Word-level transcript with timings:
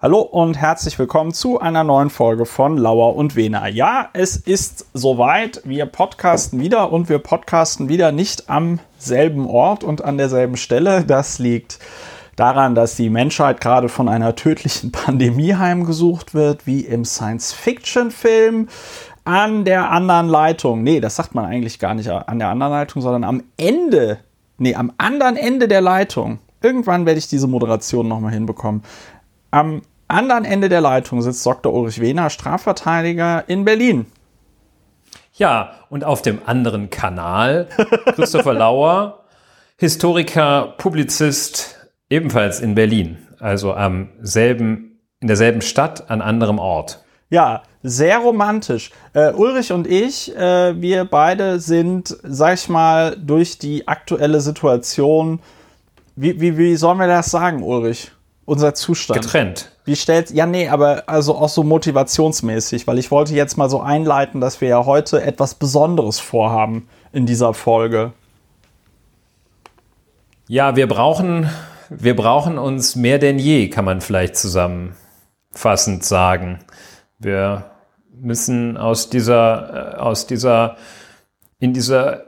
Hallo 0.00 0.20
und 0.20 0.56
herzlich 0.56 0.96
willkommen 1.00 1.32
zu 1.32 1.58
einer 1.58 1.82
neuen 1.82 2.08
Folge 2.08 2.46
von 2.46 2.76
Lauer 2.78 3.16
und 3.16 3.34
Wena. 3.34 3.66
Ja, 3.66 4.10
es 4.12 4.36
ist 4.36 4.86
soweit. 4.94 5.60
Wir 5.64 5.86
podcasten 5.86 6.60
wieder 6.60 6.92
und 6.92 7.08
wir 7.08 7.18
podcasten 7.18 7.88
wieder 7.88 8.12
nicht 8.12 8.48
am 8.48 8.78
selben 8.96 9.48
Ort 9.48 9.82
und 9.82 10.04
an 10.04 10.16
derselben 10.16 10.56
Stelle. 10.56 11.02
Das 11.02 11.40
liegt 11.40 11.80
daran, 12.36 12.76
dass 12.76 12.94
die 12.94 13.10
Menschheit 13.10 13.60
gerade 13.60 13.88
von 13.88 14.08
einer 14.08 14.36
tödlichen 14.36 14.92
Pandemie 14.92 15.54
heimgesucht 15.54 16.32
wird, 16.32 16.64
wie 16.64 16.82
im 16.82 17.04
Science-Fiction-Film. 17.04 18.68
An 19.24 19.64
der 19.64 19.90
anderen 19.90 20.28
Leitung, 20.28 20.84
nee, 20.84 21.00
das 21.00 21.16
sagt 21.16 21.34
man 21.34 21.44
eigentlich 21.44 21.80
gar 21.80 21.94
nicht 21.94 22.08
an 22.08 22.38
der 22.38 22.50
anderen 22.50 22.72
Leitung, 22.72 23.02
sondern 23.02 23.24
am 23.24 23.42
Ende, 23.56 24.20
nee, 24.58 24.76
am 24.76 24.92
anderen 24.96 25.36
Ende 25.36 25.66
der 25.66 25.80
Leitung. 25.80 26.38
Irgendwann 26.62 27.04
werde 27.04 27.18
ich 27.18 27.26
diese 27.26 27.48
Moderation 27.48 28.06
nochmal 28.06 28.32
hinbekommen. 28.32 28.84
Am 29.50 29.80
anderen 30.08 30.44
Ende 30.44 30.68
der 30.68 30.80
Leitung 30.80 31.22
sitzt 31.22 31.44
Dr. 31.44 31.72
Ulrich 31.72 32.00
Wehner, 32.00 32.30
Strafverteidiger 32.30 33.44
in 33.46 33.64
Berlin. 33.64 34.06
Ja, 35.34 35.74
und 35.88 36.04
auf 36.04 36.22
dem 36.22 36.40
anderen 36.46 36.90
Kanal 36.90 37.68
Christopher 38.14 38.54
Lauer, 38.54 39.24
Historiker, 39.76 40.74
Publizist, 40.78 41.88
ebenfalls 42.10 42.60
in 42.60 42.74
Berlin, 42.74 43.18
also 43.38 43.74
am 43.74 44.08
selben, 44.20 45.00
in 45.20 45.28
derselben 45.28 45.60
Stadt, 45.60 46.10
an 46.10 46.20
anderem 46.20 46.58
Ort. 46.58 47.04
Ja, 47.30 47.62
sehr 47.82 48.18
romantisch. 48.18 48.90
Äh, 49.12 49.32
Ulrich 49.32 49.70
und 49.70 49.86
ich, 49.86 50.34
äh, 50.34 50.80
wir 50.80 51.04
beide 51.04 51.60
sind, 51.60 52.16
sag 52.22 52.54
ich 52.54 52.68
mal, 52.68 53.16
durch 53.16 53.58
die 53.58 53.86
aktuelle 53.86 54.40
Situation, 54.40 55.40
wie, 56.16 56.40
wie, 56.40 56.56
wie 56.56 56.74
sollen 56.76 56.98
wir 56.98 57.06
das 57.06 57.30
sagen, 57.30 57.62
Ulrich? 57.62 58.10
unser 58.48 58.74
Zustand. 58.74 59.20
Getrennt. 59.20 59.70
Wie 59.88 59.96
stellt, 59.96 60.30
ja, 60.32 60.44
nee, 60.44 60.68
aber 60.68 61.04
also 61.06 61.34
auch 61.34 61.48
so 61.48 61.62
motivationsmäßig, 61.62 62.86
weil 62.86 62.98
ich 62.98 63.10
wollte 63.10 63.34
jetzt 63.34 63.56
mal 63.56 63.70
so 63.70 63.80
einleiten, 63.80 64.38
dass 64.38 64.60
wir 64.60 64.68
ja 64.68 64.84
heute 64.84 65.22
etwas 65.22 65.54
Besonderes 65.54 66.20
vorhaben 66.20 66.86
in 67.10 67.24
dieser 67.24 67.54
Folge. 67.54 68.12
Ja, 70.46 70.76
wir 70.76 70.88
brauchen, 70.88 71.48
wir 71.88 72.14
brauchen 72.14 72.58
uns 72.58 72.96
mehr 72.96 73.18
denn 73.18 73.38
je, 73.38 73.70
kann 73.70 73.86
man 73.86 74.02
vielleicht 74.02 74.36
zusammenfassend 74.36 76.04
sagen. 76.04 76.58
Wir 77.18 77.70
müssen 78.12 78.76
aus 78.76 79.08
dieser, 79.08 79.94
äh, 79.94 79.96
aus 80.00 80.26
dieser, 80.26 80.76
in 81.60 81.72
dieser 81.72 82.24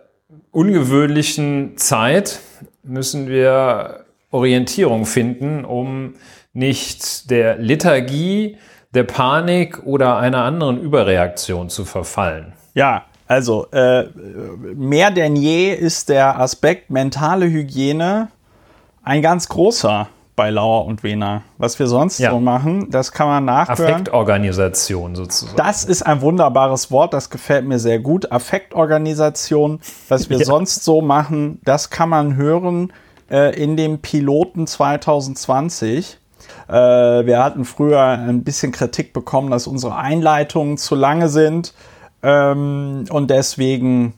ungewöhnlichen 0.50 1.76
Zeit 1.76 2.40
müssen 2.82 3.28
wir 3.28 4.06
Orientierung 4.30 5.04
finden, 5.04 5.66
um 5.66 6.14
nicht 6.52 7.30
der 7.30 7.58
Lethargie, 7.58 8.56
der 8.92 9.04
Panik 9.04 9.84
oder 9.84 10.18
einer 10.18 10.44
anderen 10.44 10.80
Überreaktion 10.80 11.68
zu 11.68 11.84
verfallen. 11.84 12.52
Ja, 12.74 13.04
also 13.26 13.66
äh, 13.70 14.08
mehr 14.74 15.10
denn 15.12 15.36
je 15.36 15.72
ist 15.72 16.08
der 16.08 16.40
Aspekt 16.40 16.90
mentale 16.90 17.46
Hygiene 17.46 18.28
ein 19.02 19.22
ganz 19.22 19.48
großer 19.48 20.08
bei 20.40 20.50
Lauer 20.50 20.86
und 20.86 21.02
Wena. 21.02 21.42
Was 21.58 21.78
wir 21.78 21.86
sonst 21.86 22.18
ja. 22.18 22.30
so 22.30 22.40
machen, 22.40 22.90
das 22.90 23.12
kann 23.12 23.28
man 23.28 23.44
nachhören. 23.44 23.92
Affektorganisation 23.92 25.14
sozusagen. 25.14 25.56
Das 25.56 25.84
ist 25.84 26.02
ein 26.02 26.22
wunderbares 26.22 26.90
Wort, 26.90 27.12
das 27.12 27.28
gefällt 27.28 27.66
mir 27.66 27.78
sehr 27.78 27.98
gut. 27.98 28.32
Affektorganisation, 28.32 29.80
was 30.08 30.30
wir 30.30 30.38
ja. 30.38 30.44
sonst 30.44 30.82
so 30.82 31.02
machen, 31.02 31.60
das 31.64 31.90
kann 31.90 32.08
man 32.08 32.36
hören 32.36 32.90
äh, 33.30 33.54
in 33.54 33.76
dem 33.76 33.98
Piloten 33.98 34.66
2020. 34.66 36.19
Äh, 36.70 37.26
wir 37.26 37.42
hatten 37.42 37.64
früher 37.64 38.00
ein 38.00 38.44
bisschen 38.44 38.70
Kritik 38.70 39.12
bekommen, 39.12 39.50
dass 39.50 39.66
unsere 39.66 39.96
Einleitungen 39.96 40.78
zu 40.78 40.94
lange 40.94 41.28
sind. 41.28 41.74
Ähm, 42.22 43.06
und 43.10 43.30
deswegen 43.30 44.14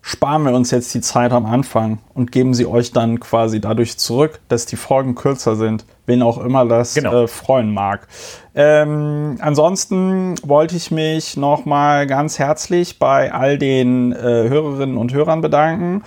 sparen 0.00 0.44
wir 0.44 0.52
uns 0.52 0.70
jetzt 0.70 0.94
die 0.94 1.00
Zeit 1.00 1.32
am 1.32 1.44
Anfang 1.44 1.98
und 2.14 2.30
geben 2.30 2.54
sie 2.54 2.66
euch 2.66 2.92
dann 2.92 3.18
quasi 3.18 3.60
dadurch 3.60 3.98
zurück, 3.98 4.38
dass 4.48 4.64
die 4.64 4.76
Folgen 4.76 5.16
kürzer 5.16 5.56
sind, 5.56 5.84
wen 6.06 6.22
auch 6.22 6.38
immer 6.38 6.64
das 6.66 6.94
genau. 6.94 7.24
äh, 7.24 7.28
freuen 7.28 7.74
mag. 7.74 8.06
Ähm, 8.54 9.36
ansonsten 9.40 10.36
wollte 10.42 10.76
ich 10.76 10.90
mich 10.90 11.36
nochmal 11.36 12.06
ganz 12.06 12.38
herzlich 12.38 12.98
bei 12.98 13.32
all 13.32 13.58
den 13.58 14.12
äh, 14.12 14.16
Hörerinnen 14.48 14.96
und 14.96 15.12
Hörern 15.12 15.40
bedanken, 15.40 16.04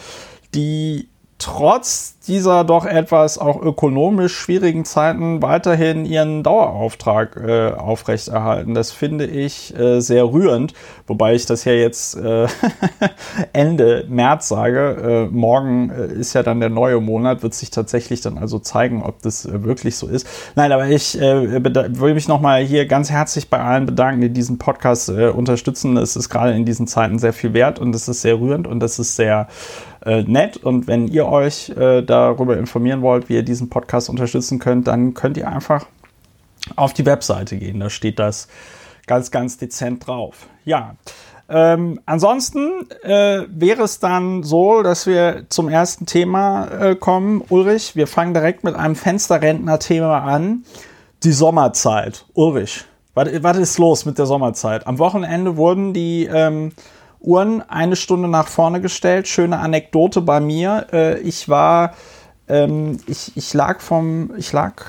die 0.55 1.10
trotz 1.41 2.19
dieser 2.27 2.63
doch 2.63 2.85
etwas 2.85 3.39
auch 3.39 3.59
ökonomisch 3.59 4.35
schwierigen 4.37 4.85
Zeiten 4.85 5.41
weiterhin 5.41 6.05
ihren 6.05 6.43
Dauerauftrag 6.43 7.35
äh, 7.35 7.71
aufrechterhalten. 7.71 8.75
Das 8.75 8.91
finde 8.91 9.25
ich 9.25 9.75
äh, 9.77 10.01
sehr 10.01 10.31
rührend, 10.31 10.73
wobei 11.07 11.33
ich 11.33 11.47
das 11.47 11.65
ja 11.65 11.73
jetzt 11.73 12.15
äh, 12.15 12.45
Ende 13.53 14.05
März 14.07 14.49
sage. 14.49 15.29
Äh, 15.31 15.35
morgen 15.35 15.89
äh, 15.89 16.13
ist 16.13 16.33
ja 16.33 16.43
dann 16.43 16.59
der 16.59 16.69
neue 16.69 17.01
Monat, 17.01 17.41
wird 17.41 17.55
sich 17.55 17.71
tatsächlich 17.71 18.21
dann 18.21 18.37
also 18.37 18.59
zeigen, 18.59 19.01
ob 19.01 19.23
das 19.23 19.45
äh, 19.45 19.63
wirklich 19.63 19.95
so 19.95 20.07
ist. 20.07 20.27
Nein, 20.55 20.71
aber 20.71 20.87
ich 20.87 21.15
will 21.15 22.13
mich 22.13 22.27
nochmal 22.27 22.63
hier 22.63 22.85
ganz 22.85 23.09
herzlich 23.09 23.49
bei 23.49 23.59
allen 23.59 23.87
bedanken, 23.87 24.21
die 24.21 24.29
diesen 24.29 24.59
Podcast 24.59 25.09
unterstützen. 25.09 25.97
Es 25.97 26.15
ist 26.15 26.29
gerade 26.29 26.53
in 26.53 26.65
diesen 26.65 26.87
Zeiten 26.87 27.17
sehr 27.17 27.33
viel 27.33 27.53
wert 27.53 27.79
und 27.79 27.95
es 27.95 28.07
ist 28.07 28.21
sehr 28.21 28.39
rührend 28.39 28.67
und 28.67 28.83
es 28.83 28.99
ist 28.99 29.15
sehr 29.15 29.47
äh, 30.05 30.23
nett. 30.23 30.57
Und 30.57 30.87
wenn 30.87 31.07
ihr 31.07 31.27
euch 31.27 31.69
äh, 31.69 32.01
darüber 32.01 32.57
informieren 32.57 33.01
wollt, 33.01 33.29
wie 33.29 33.35
ihr 33.35 33.43
diesen 33.43 33.69
Podcast 33.69 34.09
unterstützen 34.09 34.59
könnt, 34.59 34.87
dann 34.87 35.13
könnt 35.13 35.37
ihr 35.37 35.47
einfach 35.47 35.85
auf 36.75 36.93
die 36.93 37.05
Webseite 37.05 37.57
gehen. 37.57 37.79
Da 37.79 37.89
steht 37.89 38.19
das 38.19 38.47
ganz, 39.07 39.31
ganz 39.31 39.57
dezent 39.57 40.07
drauf. 40.07 40.47
Ja. 40.65 40.95
Ähm, 41.49 41.99
ansonsten 42.05 42.89
äh, 43.03 43.43
wäre 43.49 43.83
es 43.83 43.99
dann 43.99 44.41
so, 44.41 44.83
dass 44.83 45.05
wir 45.05 45.45
zum 45.49 45.67
ersten 45.67 46.05
Thema 46.05 46.67
äh, 46.67 46.95
kommen. 46.95 47.43
Ulrich, 47.49 47.95
wir 47.95 48.07
fangen 48.07 48.33
direkt 48.33 48.63
mit 48.63 48.75
einem 48.75 48.95
Fensterrentner-Thema 48.95 50.19
an. 50.19 50.63
Die 51.23 51.33
Sommerzeit. 51.33 52.25
Ulrich, 52.33 52.85
was, 53.13 53.57
ist 53.57 53.77
los 53.77 54.05
mit 54.05 54.17
der 54.17 54.25
Sommerzeit? 54.25 54.87
Am 54.87 54.97
Wochenende 54.97 55.57
wurden 55.57 55.93
die 55.93 56.25
ähm, 56.25 56.71
Uhren 57.21 57.61
eine 57.61 57.95
Stunde 57.95 58.27
nach 58.27 58.47
vorne 58.47 58.81
gestellt. 58.81 59.27
Schöne 59.27 59.59
Anekdote 59.59 60.21
bei 60.21 60.39
mir. 60.39 60.87
Äh, 60.91 61.19
ich 61.19 61.47
war, 61.47 61.93
ähm, 62.47 62.97
ich, 63.07 63.35
ich 63.35 63.53
lag 63.53 63.79
vom, 63.79 64.33
ich 64.37 64.51
lag 64.51 64.83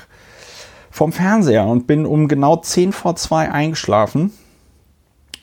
vom 0.89 1.11
Fernseher 1.11 1.65
und 1.65 1.87
bin 1.87 2.05
um 2.05 2.27
genau 2.27 2.57
10 2.57 2.91
vor 2.91 3.15
2 3.15 3.51
eingeschlafen. 3.51 4.33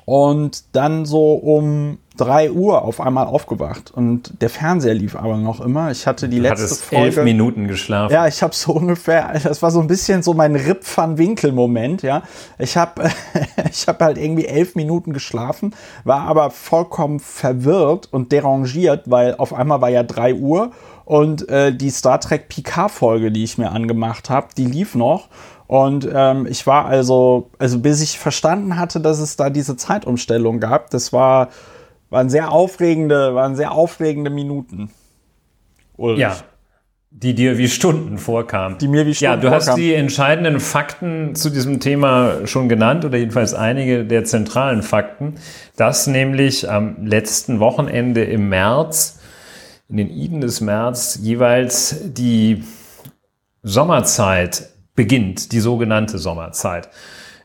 Und 0.04 0.64
dann 0.74 1.06
so 1.06 1.34
um 1.34 1.98
3 2.20 2.50
Uhr 2.50 2.82
auf 2.82 3.00
einmal 3.00 3.26
aufgewacht 3.26 3.90
und 3.90 4.42
der 4.42 4.50
Fernseher 4.50 4.92
lief 4.92 5.16
aber 5.16 5.38
noch 5.38 5.60
immer. 5.60 5.90
Ich 5.90 6.06
hatte 6.06 6.28
die 6.28 6.36
du 6.36 6.42
letzte 6.42 6.74
Folge. 6.74 7.04
elf 7.04 7.24
Minuten 7.24 7.66
geschlafen. 7.66 8.12
Ja, 8.12 8.26
ich 8.26 8.42
habe 8.42 8.54
so 8.54 8.72
ungefähr, 8.72 9.32
das 9.42 9.62
war 9.62 9.70
so 9.70 9.80
ein 9.80 9.86
bisschen 9.86 10.22
so 10.22 10.34
mein 10.34 10.54
Rip 10.54 10.84
van 10.84 11.16
Winkel 11.16 11.52
Moment, 11.52 12.02
ja. 12.02 12.22
Ich 12.58 12.76
habe 12.76 13.10
ich 13.70 13.88
habe 13.88 14.04
halt 14.04 14.18
irgendwie 14.18 14.46
elf 14.46 14.74
Minuten 14.74 15.14
geschlafen, 15.14 15.74
war 16.04 16.22
aber 16.22 16.50
vollkommen 16.50 17.20
verwirrt 17.20 18.08
und 18.12 18.32
derangiert, 18.32 19.10
weil 19.10 19.36
auf 19.36 19.54
einmal 19.54 19.80
war 19.80 19.88
ja 19.88 20.02
3 20.02 20.34
Uhr 20.34 20.72
und 21.06 21.48
äh, 21.48 21.74
die 21.74 21.90
Star 21.90 22.20
Trek 22.20 22.48
Picard 22.48 22.90
Folge, 22.90 23.32
die 23.32 23.44
ich 23.44 23.56
mir 23.56 23.70
angemacht 23.70 24.28
habe, 24.28 24.48
die 24.56 24.66
lief 24.66 24.94
noch 24.94 25.28
und 25.70 26.08
ähm, 26.12 26.48
ich 26.50 26.66
war 26.66 26.86
also, 26.86 27.50
also 27.60 27.78
bis 27.78 28.02
ich 28.02 28.18
verstanden 28.18 28.76
hatte, 28.76 29.00
dass 29.00 29.20
es 29.20 29.36
da 29.36 29.50
diese 29.50 29.76
Zeitumstellung 29.76 30.58
gab, 30.58 30.90
das 30.90 31.12
war 31.12 31.50
waren 32.10 32.28
sehr 32.28 32.52
aufregende, 32.52 33.34
waren 33.34 33.56
sehr 33.56 33.72
aufregende 33.72 34.30
Minuten. 34.30 34.90
Ulrich. 35.96 36.20
Ja. 36.20 36.36
Die 37.12 37.34
dir 37.34 37.58
wie 37.58 37.68
Stunden 37.68 38.18
vorkamen. 38.18 38.78
Die 38.78 38.86
mir 38.86 39.04
wie 39.04 39.14
Stunden 39.14 39.32
Ja, 39.32 39.36
du 39.36 39.48
vorkam. 39.48 39.68
hast 39.68 39.76
die 39.78 39.94
entscheidenden 39.94 40.60
Fakten 40.60 41.34
zu 41.34 41.50
diesem 41.50 41.80
Thema 41.80 42.46
schon 42.46 42.68
genannt 42.68 43.04
oder 43.04 43.18
jedenfalls 43.18 43.52
einige 43.52 44.04
der 44.04 44.24
zentralen 44.24 44.82
Fakten, 44.82 45.34
dass 45.76 46.06
nämlich 46.06 46.70
am 46.70 47.04
letzten 47.04 47.58
Wochenende 47.58 48.22
im 48.22 48.48
März, 48.48 49.18
in 49.88 49.96
den 49.96 50.08
Iden 50.08 50.40
des 50.40 50.60
März, 50.60 51.18
jeweils 51.20 51.96
die 52.04 52.62
Sommerzeit 53.64 54.68
beginnt, 54.94 55.50
die 55.50 55.60
sogenannte 55.60 56.18
Sommerzeit. 56.18 56.90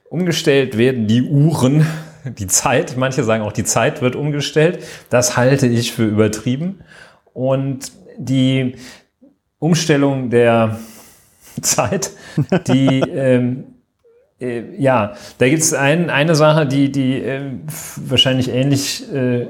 Umgestellt 0.10 0.78
werden 0.78 1.08
die 1.08 1.24
Uhren 1.24 1.88
die 2.26 2.48
Zeit, 2.48 2.96
manche 2.98 3.24
sagen 3.24 3.44
auch, 3.44 3.52
die 3.52 3.64
Zeit 3.64 4.02
wird 4.02 4.16
umgestellt. 4.16 4.84
Das 5.10 5.38
halte 5.38 5.68
ich 5.68 5.92
für 5.92 6.06
übertrieben. 6.06 6.82
Und 7.34 7.92
die 8.18 8.76
Umstellung 9.60 10.30
der 10.30 10.80
Zeit, 11.62 12.12
die 12.68 13.02
ähm, 13.02 13.66
äh, 14.40 14.64
ja, 14.78 15.14
da 15.38 15.50
gibt 15.50 15.62
es 15.62 15.74
ein, 15.74 16.10
eine 16.10 16.36
Sache, 16.36 16.66
die, 16.66 16.92
die 16.92 17.22
äh, 17.22 17.42
wahrscheinlich 17.98 18.50
ähnlich 18.50 19.12
äh, 19.14 19.48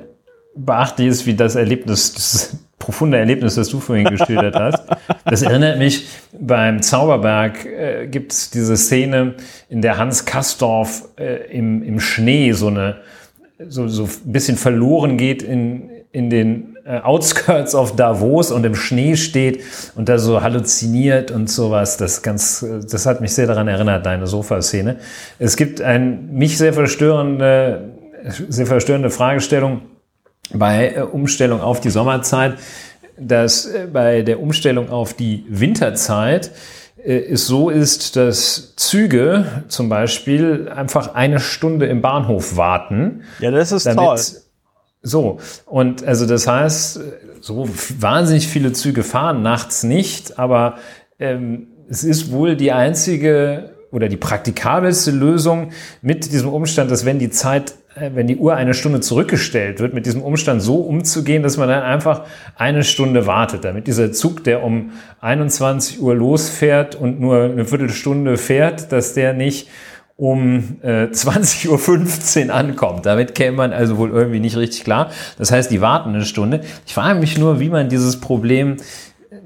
beachtlich 0.55 1.07
ist 1.07 1.25
wie 1.25 1.33
das 1.33 1.55
Erlebnis 1.55 2.13
des 2.13 2.57
profunde 2.79 3.17
Erlebnis, 3.17 3.55
das 3.55 3.69
du 3.69 3.79
vorhin 3.79 4.05
geschildert 4.05 4.55
hast. 4.55 4.83
Das 5.23 5.41
erinnert 5.41 5.79
mich, 5.79 6.07
beim 6.39 6.81
Zauberberg 6.81 7.65
äh, 7.65 8.07
gibt 8.07 8.31
es 8.31 8.51
diese 8.51 8.77
Szene, 8.77 9.35
in 9.69 9.81
der 9.81 9.97
Hans 9.97 10.25
Kastorf 10.25 11.07
äh, 11.17 11.51
im, 11.51 11.81
im 11.83 11.99
Schnee 11.99 12.51
so 12.51 12.67
eine 12.67 12.97
so, 13.69 13.87
so 13.87 14.03
ein 14.03 14.31
bisschen 14.31 14.57
verloren 14.57 15.17
geht 15.17 15.41
in, 15.41 15.89
in 16.11 16.29
den 16.29 16.75
äh, 16.85 16.99
Outskirts 16.99 17.73
of 17.73 17.95
Davos 17.95 18.51
und 18.51 18.65
im 18.65 18.75
Schnee 18.75 19.15
steht 19.15 19.63
und 19.95 20.09
da 20.09 20.17
so 20.17 20.41
halluziniert 20.41 21.31
und 21.31 21.49
sowas. 21.49 21.97
Das 21.97 22.21
ganz, 22.21 22.65
das 22.89 23.05
hat 23.05 23.21
mich 23.21 23.33
sehr 23.33 23.47
daran 23.47 23.67
erinnert, 23.67 24.05
deine 24.05 24.27
Sofaszene. 24.27 24.97
Es 25.39 25.55
gibt 25.55 25.81
ein 25.81 26.33
mich 26.33 26.57
sehr 26.57 26.73
verstörende, 26.73 27.93
sehr 28.49 28.67
verstörende 28.67 29.09
Fragestellung 29.09 29.81
bei 30.53 30.93
äh, 30.95 31.01
Umstellung 31.01 31.61
auf 31.61 31.81
die 31.81 31.89
Sommerzeit, 31.89 32.55
dass 33.17 33.65
äh, 33.65 33.87
bei 33.91 34.21
der 34.21 34.39
Umstellung 34.39 34.89
auf 34.89 35.13
die 35.13 35.45
Winterzeit 35.49 36.51
es 37.07 37.45
so 37.45 37.69
ist, 37.69 38.15
dass 38.15 38.73
Züge 38.77 39.63
zum 39.67 39.89
Beispiel 39.89 40.69
einfach 40.75 41.13
eine 41.13 41.39
Stunde 41.39 41.85
im 41.85 42.01
Bahnhof 42.01 42.57
warten. 42.57 43.21
Ja, 43.39 43.51
das 43.51 43.71
ist 43.71 43.83
toll 43.83 44.17
so, 45.05 45.37
und 45.67 46.03
also 46.03 46.25
das 46.25 46.47
heißt, 46.47 46.99
so 47.39 47.69
wahnsinnig 47.99 48.47
viele 48.47 48.73
Züge 48.73 49.03
fahren 49.03 49.43
nachts 49.43 49.83
nicht, 49.83 50.39
aber 50.39 50.79
ähm, 51.19 51.67
es 51.87 52.03
ist 52.03 52.31
wohl 52.31 52.55
die 52.55 52.71
einzige 52.71 53.75
oder 53.91 54.09
die 54.09 54.17
praktikabelste 54.17 55.11
Lösung 55.11 55.71
mit 56.01 56.31
diesem 56.31 56.49
Umstand, 56.49 56.89
dass 56.89 57.05
wenn 57.05 57.19
die 57.19 57.29
Zeit, 57.29 57.71
äh, 57.71 57.84
wenn 57.95 58.27
die 58.27 58.37
Uhr 58.37 58.55
eine 58.55 58.73
Stunde 58.73 58.99
zurückgestellt 58.99 59.79
wird, 59.79 59.93
mit 59.93 60.05
diesem 60.05 60.21
Umstand 60.21 60.61
so 60.61 60.77
umzugehen, 60.77 61.43
dass 61.43 61.57
man 61.57 61.69
dann 61.69 61.83
einfach 61.83 62.23
eine 62.57 62.83
Stunde 62.83 63.25
wartet, 63.25 63.63
damit 63.63 63.87
dieser 63.87 64.11
Zug, 64.11 64.43
der 64.43 64.63
um 64.63 64.91
21 65.21 66.01
Uhr 66.01 66.13
losfährt 66.13 66.95
und 66.95 67.21
nur 67.21 67.43
eine 67.43 67.65
Viertelstunde 67.65 68.37
fährt, 68.37 68.91
dass 68.91 69.13
der 69.13 69.33
nicht 69.33 69.69
um 70.17 70.77
äh, 70.81 71.05
20.15 71.05 72.47
Uhr 72.47 72.53
ankommt. 72.53 73.05
Damit 73.05 73.35
käme 73.35 73.57
man 73.57 73.73
also 73.73 73.97
wohl 73.97 74.11
irgendwie 74.11 74.39
nicht 74.39 74.55
richtig 74.55 74.83
klar. 74.83 75.11
Das 75.37 75.51
heißt, 75.51 75.71
die 75.71 75.81
warten 75.81 76.09
eine 76.09 76.25
Stunde. 76.25 76.61
Ich 76.85 76.93
frage 76.93 77.19
mich 77.19 77.37
nur, 77.37 77.59
wie 77.59 77.69
man 77.69 77.89
dieses 77.89 78.19
Problem, 78.19 78.77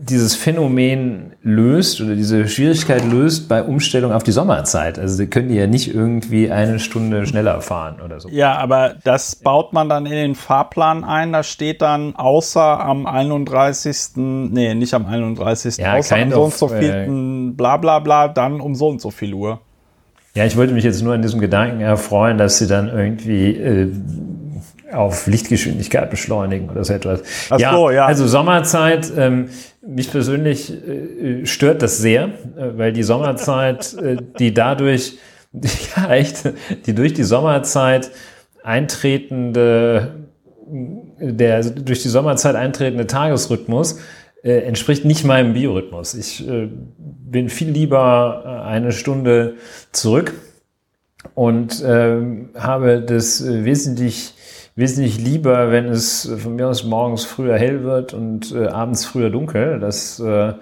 dieses 0.02 0.36
Phänomen 0.36 1.34
löst 1.42 2.00
oder 2.02 2.16
diese 2.16 2.48
Schwierigkeit 2.48 3.04
löst 3.06 3.50
bei 3.50 3.64
Umstellung 3.64 4.12
auf 4.12 4.24
die 4.24 4.32
Sommerzeit. 4.32 4.98
Also 4.98 5.16
sie 5.16 5.28
können 5.28 5.50
die 5.50 5.56
ja 5.56 5.68
nicht 5.68 5.94
irgendwie 5.94 6.52
eine 6.52 6.80
Stunde 6.80 7.26
schneller 7.26 7.62
fahren 7.62 8.02
oder 8.04 8.20
so. 8.20 8.30
Ja, 8.30 8.56
aber 8.56 8.96
das 9.04 9.36
baut 9.36 9.74
man 9.74 9.90
dann 9.90 10.06
in 10.06 10.14
den 10.14 10.36
Fahrplan 10.36 11.04
ein. 11.04 11.34
Da 11.34 11.44
steht 11.44 11.82
dann 11.82 12.16
außer 12.16 12.80
am 12.80 13.06
31. 13.06 14.16
Nee, 14.16 14.74
nicht 14.76 14.94
am 14.94 15.06
31. 15.06 15.78
Ja, 15.78 15.96
außer 15.96 16.16
am 16.16 16.32
so 16.32 16.44
und 16.44 16.54
so 16.54 16.68
vielten 16.70 17.50
äh, 17.50 17.54
bla 17.54 17.78
bla 17.78 18.00
bla, 18.00 18.28
dann 18.28 18.62
um 18.62 18.76
so 18.76 18.88
und 18.88 19.02
so 19.02 19.12
viel 19.12 19.34
Uhr. 19.34 19.60
Ja, 20.36 20.46
ich 20.46 20.56
wollte 20.56 20.74
mich 20.74 20.84
jetzt 20.84 21.02
nur 21.02 21.14
an 21.14 21.22
diesem 21.22 21.40
Gedanken 21.40 21.82
erfreuen, 21.82 22.38
dass 22.38 22.60
sie 22.60 22.68
dann 22.68 22.88
irgendwie 22.88 23.56
äh, 23.56 23.92
auf 24.94 25.28
Lichtgeschwindigkeit 25.28 26.10
beschleunigen 26.10 26.70
oder 26.70 26.84
so 26.84 26.94
etwas. 26.94 27.22
Ach 27.50 27.60
ja, 27.60 27.72
so, 27.72 27.90
ja. 27.90 28.06
Also 28.06 28.28
Sommerzeit, 28.28 29.12
ähm, 29.18 29.50
mich 29.82 30.12
persönlich 30.12 30.72
äh, 30.72 31.46
stört 31.46 31.82
das 31.82 31.98
sehr, 31.98 32.26
äh, 32.26 32.78
weil 32.78 32.94
die 32.94 33.04
Sommerzeit, 33.04 33.94
äh, 33.96 34.18
die 34.40 34.54
dadurch, 34.54 35.18
ja 35.96 36.12
echt, 36.12 36.52
die 36.86 36.94
durch 36.94 37.14
die 37.14 37.24
Sommerzeit 37.24 38.12
eintretende, 38.64 40.26
der 41.20 41.64
durch 41.64 42.02
die 42.02 42.10
Sommerzeit 42.10 42.56
eintretende 42.56 43.08
Tagesrhythmus 43.08 44.00
äh, 44.44 44.60
entspricht 44.60 45.06
nicht 45.06 45.26
meinem 45.26 45.54
Biorhythmus. 45.54 46.14
Ich 46.14 46.48
äh, 46.48 46.70
bin 46.98 47.50
viel 47.50 47.70
lieber 47.70 48.44
äh, 48.46 48.68
eine 48.68 48.92
Stunde 48.92 49.56
zurück 49.92 50.34
und 51.34 51.82
äh, 51.82 52.22
habe 52.56 53.02
das 53.02 53.42
äh, 53.42 53.66
wesentlich, 53.66 54.34
wesentlich 54.80 55.20
lieber, 55.20 55.72
wenn 55.72 55.88
es 55.90 56.32
von 56.42 56.56
mir 56.56 56.70
aus 56.70 56.86
morgens 56.86 57.26
früher 57.26 57.58
hell 57.58 57.84
wird 57.84 58.14
und 58.14 58.54
äh, 58.54 58.68
abends 58.68 59.06
früher 59.06 59.30
dunkel. 59.30 59.80
Das, 59.80 60.20
äh, 60.20 60.54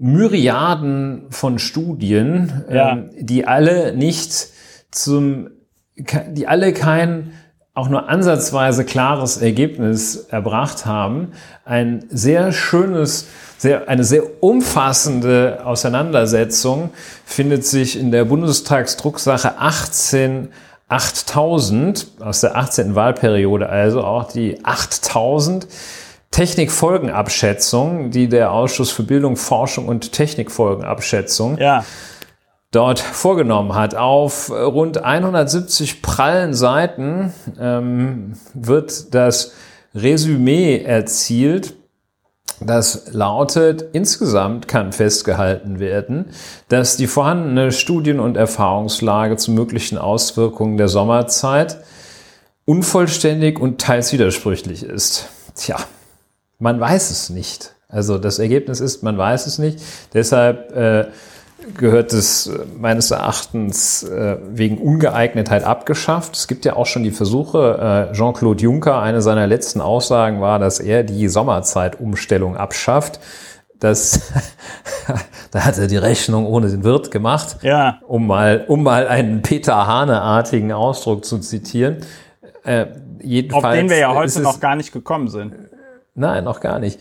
Myriaden 0.00 1.26
von 1.30 1.58
Studien, 1.58 2.64
ja. 2.72 2.92
ähm, 2.92 3.10
die 3.18 3.46
alle 3.46 3.94
nicht 3.94 4.48
zum, 4.90 5.50
die 5.96 6.48
alle 6.48 6.72
kein 6.72 7.32
auch 7.74 7.88
nur 7.88 8.08
ansatzweise 8.08 8.84
klares 8.84 9.36
Ergebnis 9.36 10.16
erbracht 10.28 10.86
haben. 10.86 11.28
Ein 11.64 12.04
sehr 12.10 12.52
schönes, 12.52 13.28
sehr, 13.58 13.88
eine 13.88 14.02
sehr 14.02 14.42
umfassende 14.42 15.60
Auseinandersetzung 15.64 16.90
findet 17.24 17.64
sich 17.64 17.98
in 17.98 18.10
der 18.10 18.24
Bundestagsdrucksache 18.24 19.58
18 19.58 20.48
8000 20.90 22.08
aus 22.18 22.40
der 22.40 22.56
18. 22.56 22.96
Wahlperiode, 22.96 23.68
also 23.68 24.02
auch 24.02 24.24
die 24.24 24.58
8000 24.64 25.68
Technikfolgenabschätzung, 26.30 28.10
die 28.10 28.28
der 28.28 28.52
Ausschuss 28.52 28.90
für 28.90 29.02
Bildung, 29.02 29.36
Forschung 29.36 29.88
und 29.88 30.12
Technikfolgenabschätzung 30.12 31.58
ja. 31.58 31.84
dort 32.70 33.00
vorgenommen 33.00 33.74
hat. 33.74 33.96
Auf 33.96 34.50
rund 34.50 35.02
170 35.02 36.02
prallen 36.02 36.54
Seiten 36.54 37.34
ähm, 37.58 38.34
wird 38.54 39.14
das 39.14 39.52
Resümee 39.94 40.82
erzielt. 40.82 41.74
Das 42.62 43.12
lautet, 43.12 43.86
insgesamt 43.92 44.68
kann 44.68 44.92
festgehalten 44.92 45.80
werden, 45.80 46.26
dass 46.68 46.98
die 46.98 47.06
vorhandene 47.06 47.72
Studien- 47.72 48.20
und 48.20 48.36
Erfahrungslage 48.36 49.36
zu 49.36 49.50
möglichen 49.50 49.96
Auswirkungen 49.96 50.76
der 50.76 50.88
Sommerzeit 50.88 51.82
unvollständig 52.66 53.58
und 53.58 53.80
teils 53.80 54.12
widersprüchlich 54.12 54.82
ist. 54.82 55.28
Tja, 55.54 55.78
man 56.60 56.78
weiß 56.78 57.10
es 57.10 57.30
nicht. 57.30 57.74
Also 57.88 58.18
das 58.18 58.38
Ergebnis 58.38 58.80
ist, 58.80 59.02
man 59.02 59.18
weiß 59.18 59.46
es 59.46 59.58
nicht. 59.58 59.80
Deshalb 60.14 60.70
äh, 60.76 61.06
gehört 61.76 62.12
es 62.12 62.46
äh, 62.46 62.60
meines 62.78 63.10
Erachtens 63.10 64.02
äh, 64.04 64.36
wegen 64.52 64.78
Ungeeignetheit 64.78 65.64
abgeschafft. 65.64 66.36
Es 66.36 66.46
gibt 66.46 66.64
ja 66.64 66.76
auch 66.76 66.86
schon 66.86 67.02
die 67.02 67.10
Versuche, 67.10 68.08
äh, 68.10 68.14
Jean-Claude 68.14 68.62
Juncker, 68.62 69.00
eine 69.02 69.22
seiner 69.22 69.46
letzten 69.46 69.80
Aussagen 69.80 70.40
war, 70.40 70.58
dass 70.58 70.78
er 70.78 71.02
die 71.02 71.28
Sommerzeitumstellung 71.28 72.56
abschafft. 72.56 73.18
Das, 73.80 74.20
da 75.50 75.64
hat 75.64 75.78
er 75.78 75.86
die 75.86 75.96
Rechnung 75.96 76.46
ohne 76.46 76.68
den 76.68 76.84
Wirt 76.84 77.10
gemacht, 77.10 77.56
Ja. 77.62 77.98
um 78.06 78.26
mal, 78.26 78.64
um 78.68 78.82
mal 78.82 79.08
einen 79.08 79.42
Peter 79.42 79.86
Hane-artigen 79.86 80.70
Ausdruck 80.72 81.24
zu 81.24 81.38
zitieren. 81.38 81.96
Äh, 82.62 82.86
jedenfalls 83.22 83.64
Auf 83.64 83.72
den 83.72 83.88
wir 83.90 83.98
ja 83.98 84.14
heute 84.14 84.40
noch 84.40 84.60
gar 84.60 84.76
nicht 84.76 84.92
gekommen 84.92 85.28
sind. 85.28 85.54
Nein, 86.14 86.44
noch 86.44 86.60
gar 86.60 86.78
nicht. 86.78 86.98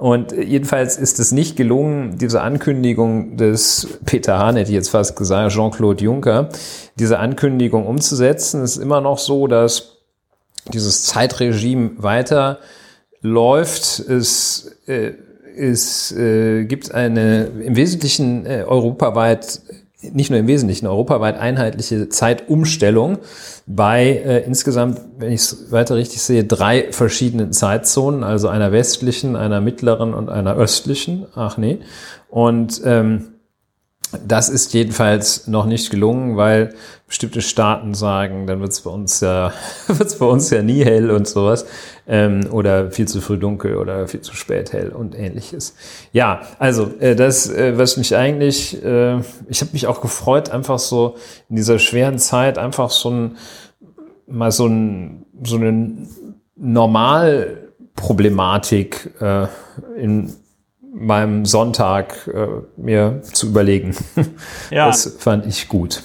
Und 0.00 0.32
jedenfalls 0.32 0.96
ist 0.96 1.20
es 1.20 1.30
nicht 1.30 1.56
gelungen, 1.56 2.16
diese 2.16 2.40
Ankündigung 2.40 3.36
des 3.36 3.98
Peter 4.06 4.38
Hahn, 4.38 4.56
hätte 4.56 4.70
ich 4.70 4.74
jetzt 4.74 4.88
fast 4.88 5.14
gesagt, 5.14 5.52
Jean-Claude 5.52 6.02
Juncker, 6.02 6.48
diese 6.98 7.18
Ankündigung 7.18 7.86
umzusetzen. 7.86 8.62
Es 8.62 8.78
ist 8.78 8.82
immer 8.82 9.02
noch 9.02 9.18
so, 9.18 9.46
dass 9.46 9.98
dieses 10.72 11.04
Zeitregime 11.04 11.90
weiter 11.98 12.60
läuft. 13.20 13.98
Es, 14.00 14.74
äh, 14.86 15.12
es 15.54 16.12
äh, 16.12 16.64
gibt 16.64 16.94
eine 16.94 17.44
im 17.62 17.76
Wesentlichen 17.76 18.46
äh, 18.46 18.64
europaweit, 18.66 19.60
nicht 20.02 20.30
nur 20.30 20.38
im 20.38 20.46
Wesentlichen, 20.46 20.86
europaweit 20.86 21.38
einheitliche 21.38 22.08
Zeitumstellung 22.08 23.18
bei 23.66 24.06
äh, 24.06 24.44
insgesamt, 24.44 25.00
wenn 25.18 25.32
ich 25.32 25.42
es 25.42 25.72
weiter 25.72 25.96
richtig 25.96 26.22
sehe, 26.22 26.44
drei 26.44 26.90
verschiedenen 26.90 27.52
Zeitzonen, 27.52 28.24
also 28.24 28.48
einer 28.48 28.72
westlichen, 28.72 29.36
einer 29.36 29.60
mittleren 29.60 30.14
und 30.14 30.28
einer 30.30 30.56
östlichen. 30.56 31.26
Ach 31.34 31.58
nee. 31.58 31.80
Und 32.28 32.80
ähm, 32.84 33.34
das 34.26 34.48
ist 34.48 34.74
jedenfalls 34.74 35.46
noch 35.46 35.66
nicht 35.66 35.90
gelungen, 35.90 36.36
weil 36.36 36.74
bestimmte 37.06 37.42
Staaten 37.42 37.94
sagen, 37.94 38.46
dann 38.46 38.60
wird 38.60 38.72
es 38.72 38.80
bei 38.82 38.90
uns 38.90 39.20
ja, 39.20 39.52
wird's 39.88 40.18
bei 40.18 40.26
uns 40.26 40.50
ja 40.50 40.62
nie 40.62 40.84
hell 40.84 41.10
und 41.10 41.28
sowas. 41.28 41.66
Ähm, 42.06 42.46
oder 42.50 42.90
viel 42.90 43.08
zu 43.08 43.20
früh 43.20 43.38
dunkel 43.38 43.76
oder 43.76 44.08
viel 44.08 44.20
zu 44.20 44.34
spät 44.34 44.72
hell 44.72 44.90
und 44.90 45.18
ähnliches. 45.18 45.74
Ja, 46.12 46.42
also 46.58 46.90
äh, 47.00 47.14
das, 47.14 47.48
äh, 47.48 47.78
was 47.78 47.96
mich 47.96 48.16
eigentlich, 48.16 48.84
äh, 48.84 49.20
ich 49.48 49.60
habe 49.60 49.70
mich 49.72 49.86
auch 49.86 50.00
gefreut, 50.00 50.50
einfach 50.50 50.78
so 50.78 51.16
in 51.48 51.56
dieser 51.56 51.78
schweren 51.78 52.18
Zeit 52.18 52.58
einfach 52.58 52.90
so 52.90 53.10
ein 53.10 53.36
mal 54.26 54.52
so 54.52 54.66
ein 54.66 55.24
so 55.42 55.56
eine 55.56 56.06
Normalproblematik 56.56 59.10
äh, 59.20 59.46
in 59.96 60.34
meinem 61.00 61.44
Sonntag 61.46 62.28
äh, 62.32 62.46
mir 62.76 63.22
zu 63.22 63.48
überlegen. 63.48 63.96
Ja. 64.70 64.86
Das 64.86 65.16
fand 65.18 65.46
ich 65.46 65.68
gut. 65.68 66.02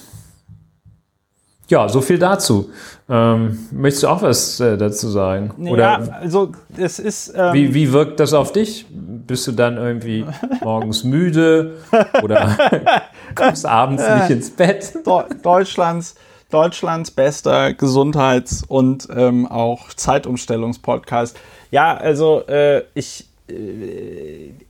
Ja, 1.67 1.89
so 1.89 2.01
viel 2.01 2.19
dazu. 2.19 2.69
Ähm, 3.09 3.57
möchtest 3.71 4.03
du 4.03 4.07
auch 4.07 4.21
was 4.21 4.59
äh, 4.59 4.77
dazu 4.77 5.07
sagen? 5.09 5.51
ja, 5.65 5.71
Oder 5.71 6.13
also 6.21 6.51
es 6.77 6.99
ist. 6.99 7.33
Ähm, 7.35 7.53
wie, 7.53 7.73
wie 7.73 7.91
wirkt 7.91 8.19
das 8.19 8.33
auf 8.33 8.51
dich? 8.51 8.85
Bist 8.89 9.47
du 9.47 9.51
dann 9.51 9.77
irgendwie 9.77 10.25
morgens 10.63 11.03
müde 11.03 11.73
oder 12.21 12.55
kommst 13.35 13.65
abends 13.65 14.03
nicht 14.07 14.29
ins 14.29 14.51
Bett? 14.51 14.93
Deu- 15.05 15.25
Deutschlands, 15.41 16.13
Deutschlands 16.51 17.09
bester 17.09 17.73
Gesundheits- 17.73 18.63
und 18.67 19.07
ähm, 19.15 19.47
auch 19.47 19.91
Zeitumstellungspodcast. 19.93 21.35
Ja, 21.71 21.97
also 21.97 22.45
äh, 22.47 22.83
ich, 22.93 23.27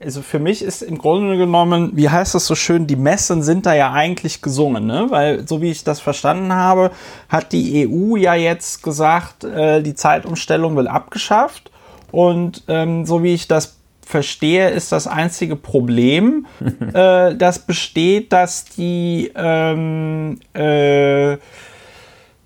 also 0.03 0.21
für 0.21 0.39
mich 0.39 0.61
ist 0.61 0.81
im 0.81 0.97
Grunde 0.97 1.37
genommen, 1.37 1.91
wie 1.93 2.09
heißt 2.09 2.35
das 2.35 2.45
so 2.45 2.55
schön, 2.55 2.87
die 2.87 2.97
Messen 2.97 3.41
sind 3.41 3.65
da 3.65 3.73
ja 3.73 3.93
eigentlich 3.93 4.41
gesungen, 4.41 4.85
ne? 4.85 5.07
Weil 5.09 5.47
so 5.47 5.61
wie 5.61 5.71
ich 5.71 5.85
das 5.85 6.01
verstanden 6.01 6.51
habe, 6.51 6.91
hat 7.29 7.53
die 7.53 7.87
EU 7.87 8.17
ja 8.17 8.35
jetzt 8.35 8.83
gesagt, 8.83 9.45
äh, 9.45 9.81
die 9.81 9.95
Zeitumstellung 9.95 10.75
will 10.75 10.89
abgeschafft. 10.89 11.71
Und 12.11 12.63
ähm, 12.67 13.05
so 13.05 13.23
wie 13.23 13.33
ich 13.33 13.47
das 13.47 13.77
verstehe, 14.05 14.69
ist 14.69 14.91
das 14.91 15.07
einzige 15.07 15.55
Problem, 15.55 16.45
äh, 16.93 17.35
das 17.35 17.59
besteht, 17.59 18.33
dass 18.33 18.65
die, 18.65 19.31
ähm, 19.35 20.39
äh, 20.53 21.37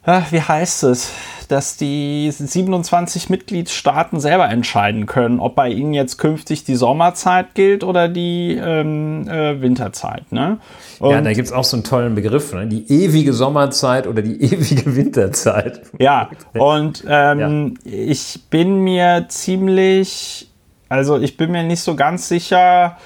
ah, 0.04 0.24
wie 0.30 0.42
heißt 0.42 0.84
es, 0.84 1.12
dass 1.50 1.78
die 1.78 2.32
27 2.32 3.30
Mitgliedstaaten 3.30 4.20
selber 4.20 4.50
entscheiden 4.50 5.08
können, 5.08 5.40
ob 5.40 5.56
bei 5.56 5.70
ihnen 5.70 5.94
jetzt 5.94 6.18
künftig 6.18 6.64
die 6.64 6.76
Sommerzeit 6.76 7.56
gilt 7.56 7.84
oder 7.84 8.08
die 8.08 8.56
ähm, 8.56 9.28
äh, 9.28 9.60
Winterzeit. 9.60 10.32
Ne? 10.32 10.60
Und, 11.00 11.12
Ja, 11.12 11.22
da 11.22 11.34
gibt's 11.34 11.52
auch 11.52 11.64
so 11.64 11.76
einen 11.76 11.84
tollen 11.84 12.14
Begriff, 12.14 12.54
ne? 12.54 12.68
die 12.68 12.86
ewige 12.92 13.34
Sommerzeit 13.34 14.06
oder 14.06 14.22
die 14.22 14.42
ewige 14.44 14.96
Winterzeit. 14.96 15.82
Ja, 15.98 16.30
und 16.54 17.04
ähm, 17.08 17.74
ich 17.84 18.42
bin 18.52 18.84
mir 18.84 19.26
ziemlich, 19.30 20.50
also 20.88 21.18
ich 21.18 21.36
bin 21.36 21.52
mir 21.52 21.64
nicht 21.64 21.82
so 21.82 21.96
ganz 21.96 22.28
sicher, 22.28 22.98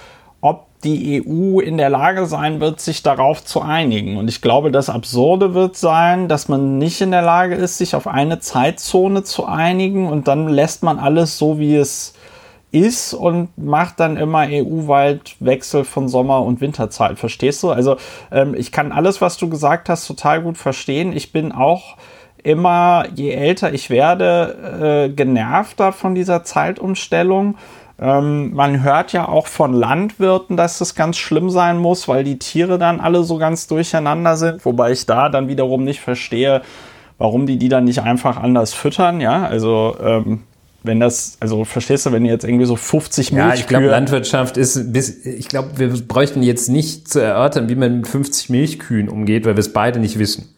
die 0.83 1.23
EU 1.25 1.59
in 1.59 1.77
der 1.77 1.89
Lage 1.89 2.25
sein 2.25 2.59
wird, 2.59 2.79
sich 2.79 3.03
darauf 3.03 3.43
zu 3.43 3.61
einigen. 3.61 4.17
Und 4.17 4.27
ich 4.27 4.41
glaube, 4.41 4.71
das 4.71 4.89
Absurde 4.89 5.53
wird 5.53 5.75
sein, 5.75 6.27
dass 6.27 6.49
man 6.49 6.77
nicht 6.77 7.01
in 7.01 7.11
der 7.11 7.21
Lage 7.21 7.55
ist, 7.55 7.77
sich 7.77 7.95
auf 7.95 8.07
eine 8.07 8.39
Zeitzone 8.39 9.23
zu 9.23 9.45
einigen 9.45 10.07
und 10.07 10.27
dann 10.27 10.47
lässt 10.47 10.83
man 10.83 10.99
alles 10.99 11.37
so, 11.37 11.59
wie 11.59 11.75
es 11.75 12.13
ist 12.71 13.13
und 13.13 13.55
macht 13.55 13.99
dann 13.99 14.17
immer 14.17 14.47
EU-weit 14.49 15.35
Wechsel 15.39 15.83
von 15.83 16.07
Sommer- 16.07 16.41
und 16.41 16.59
Winterzeit. 16.59 17.19
Verstehst 17.19 17.61
du? 17.61 17.69
Also 17.69 17.97
ähm, 18.31 18.55
ich 18.55 18.71
kann 18.71 18.91
alles, 18.91 19.21
was 19.21 19.37
du 19.37 19.47
gesagt 19.47 19.89
hast, 19.89 20.07
total 20.07 20.41
gut 20.41 20.57
verstehen. 20.57 21.15
Ich 21.15 21.31
bin 21.31 21.51
auch 21.51 21.97
immer, 22.41 23.05
je 23.13 23.29
älter 23.29 23.73
ich 23.73 23.91
werde, 23.91 25.07
äh, 25.07 25.13
genervter 25.13 25.91
von 25.91 26.15
dieser 26.15 26.43
Zeitumstellung. 26.43 27.55
Ähm, 27.99 28.53
man 28.53 28.83
hört 28.83 29.13
ja 29.13 29.27
auch 29.27 29.47
von 29.47 29.73
Landwirten, 29.73 30.57
dass 30.57 30.79
das 30.79 30.95
ganz 30.95 31.17
schlimm 31.17 31.49
sein 31.49 31.77
muss, 31.77 32.07
weil 32.07 32.23
die 32.23 32.39
Tiere 32.39 32.79
dann 32.79 32.99
alle 32.99 33.23
so 33.23 33.37
ganz 33.37 33.67
durcheinander 33.67 34.35
sind. 34.35 34.65
Wobei 34.65 34.91
ich 34.91 35.05
da 35.05 35.29
dann 35.29 35.47
wiederum 35.47 35.83
nicht 35.83 36.01
verstehe, 36.01 36.61
warum 37.17 37.45
die 37.45 37.57
die 37.57 37.69
dann 37.69 37.83
nicht 37.83 38.01
einfach 38.01 38.37
anders 38.37 38.73
füttern. 38.73 39.21
Ja, 39.21 39.45
also 39.45 39.95
ähm, 40.03 40.41
wenn 40.83 40.99
das, 40.99 41.37
also 41.39 41.63
verstehst 41.65 42.05
du, 42.05 42.11
wenn 42.11 42.25
jetzt 42.25 42.43
irgendwie 42.43 42.65
so 42.65 42.75
50 42.75 43.29
Ja, 43.29 43.45
Milchkühe... 43.45 43.59
ich 43.61 43.67
glaube, 43.67 43.85
Landwirtschaft 43.87 44.57
ist 44.57 44.91
bis, 44.91 45.25
ich 45.25 45.47
glaube, 45.47 45.69
wir 45.77 45.89
bräuchten 45.89 46.43
jetzt 46.43 46.69
nicht 46.69 47.07
zu 47.07 47.19
erörtern, 47.19 47.69
wie 47.69 47.75
man 47.75 47.97
mit 47.97 48.07
50 48.07 48.49
Milchkühen 48.49 49.07
umgeht, 49.07 49.45
weil 49.45 49.55
wir 49.55 49.61
es 49.61 49.71
beide 49.71 49.99
nicht 49.99 50.19
wissen. 50.19 50.52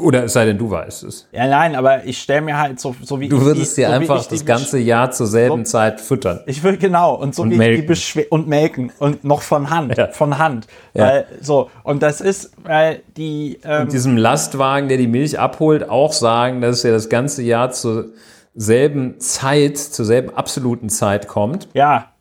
Oder 0.00 0.24
es 0.24 0.32
sei 0.32 0.46
denn, 0.46 0.56
du 0.56 0.70
weißt 0.70 1.04
es. 1.04 1.28
ja, 1.32 1.46
nein, 1.46 1.76
aber 1.76 2.04
ich 2.04 2.18
stelle 2.18 2.40
mir 2.40 2.58
halt 2.58 2.80
so, 2.80 2.96
so 3.02 3.20
wie 3.20 3.28
Du 3.28 3.42
würdest 3.42 3.76
dir 3.76 3.88
so 3.88 3.92
einfach 3.92 4.24
das 4.26 4.44
ganze 4.46 4.78
Jahr 4.78 5.10
zur 5.10 5.26
selben 5.26 5.66
Zeit 5.66 6.00
füttern. 6.00 6.40
Ich 6.46 6.62
will 6.62 6.78
genau 6.78 7.14
und 7.14 7.34
so 7.34 7.42
Und 7.42 7.50
wie 7.50 7.56
melken. 7.58 7.82
die 7.82 7.86
Beschwer 7.86 8.24
und 8.30 8.48
melken 8.48 8.90
und 8.98 9.24
noch 9.24 9.42
von 9.42 9.68
Hand, 9.68 9.96
Ja. 9.98 10.08
von 10.12 10.38
Hand, 10.38 10.66
Ja. 10.94 11.04
weil 11.04 11.26
so 11.42 11.70
und 11.82 12.02
das 12.02 12.20
ist, 12.22 12.52
weil 12.64 13.02
die 13.18 13.58
ähm, 13.64 13.82
Und 13.82 13.92
diesem 13.92 14.16
Lastwagen, 14.16 14.88
der 14.88 14.96
die 14.96 15.06
Milch 15.08 15.38
abholt, 15.38 15.88
auch 15.90 16.12
sagen, 16.14 16.60
dass 16.62 16.82
er 16.82 16.92
das 16.92 17.08
ganze 17.10 17.42
Jahr 17.42 17.70
zur 17.70 18.06
selben 18.54 19.20
Zeit, 19.20 19.76
zur 19.76 20.06
selben 20.06 20.34
absoluten 20.34 20.88
Zeit 20.88 21.28
kommt. 21.28 21.68
ja 21.74 22.12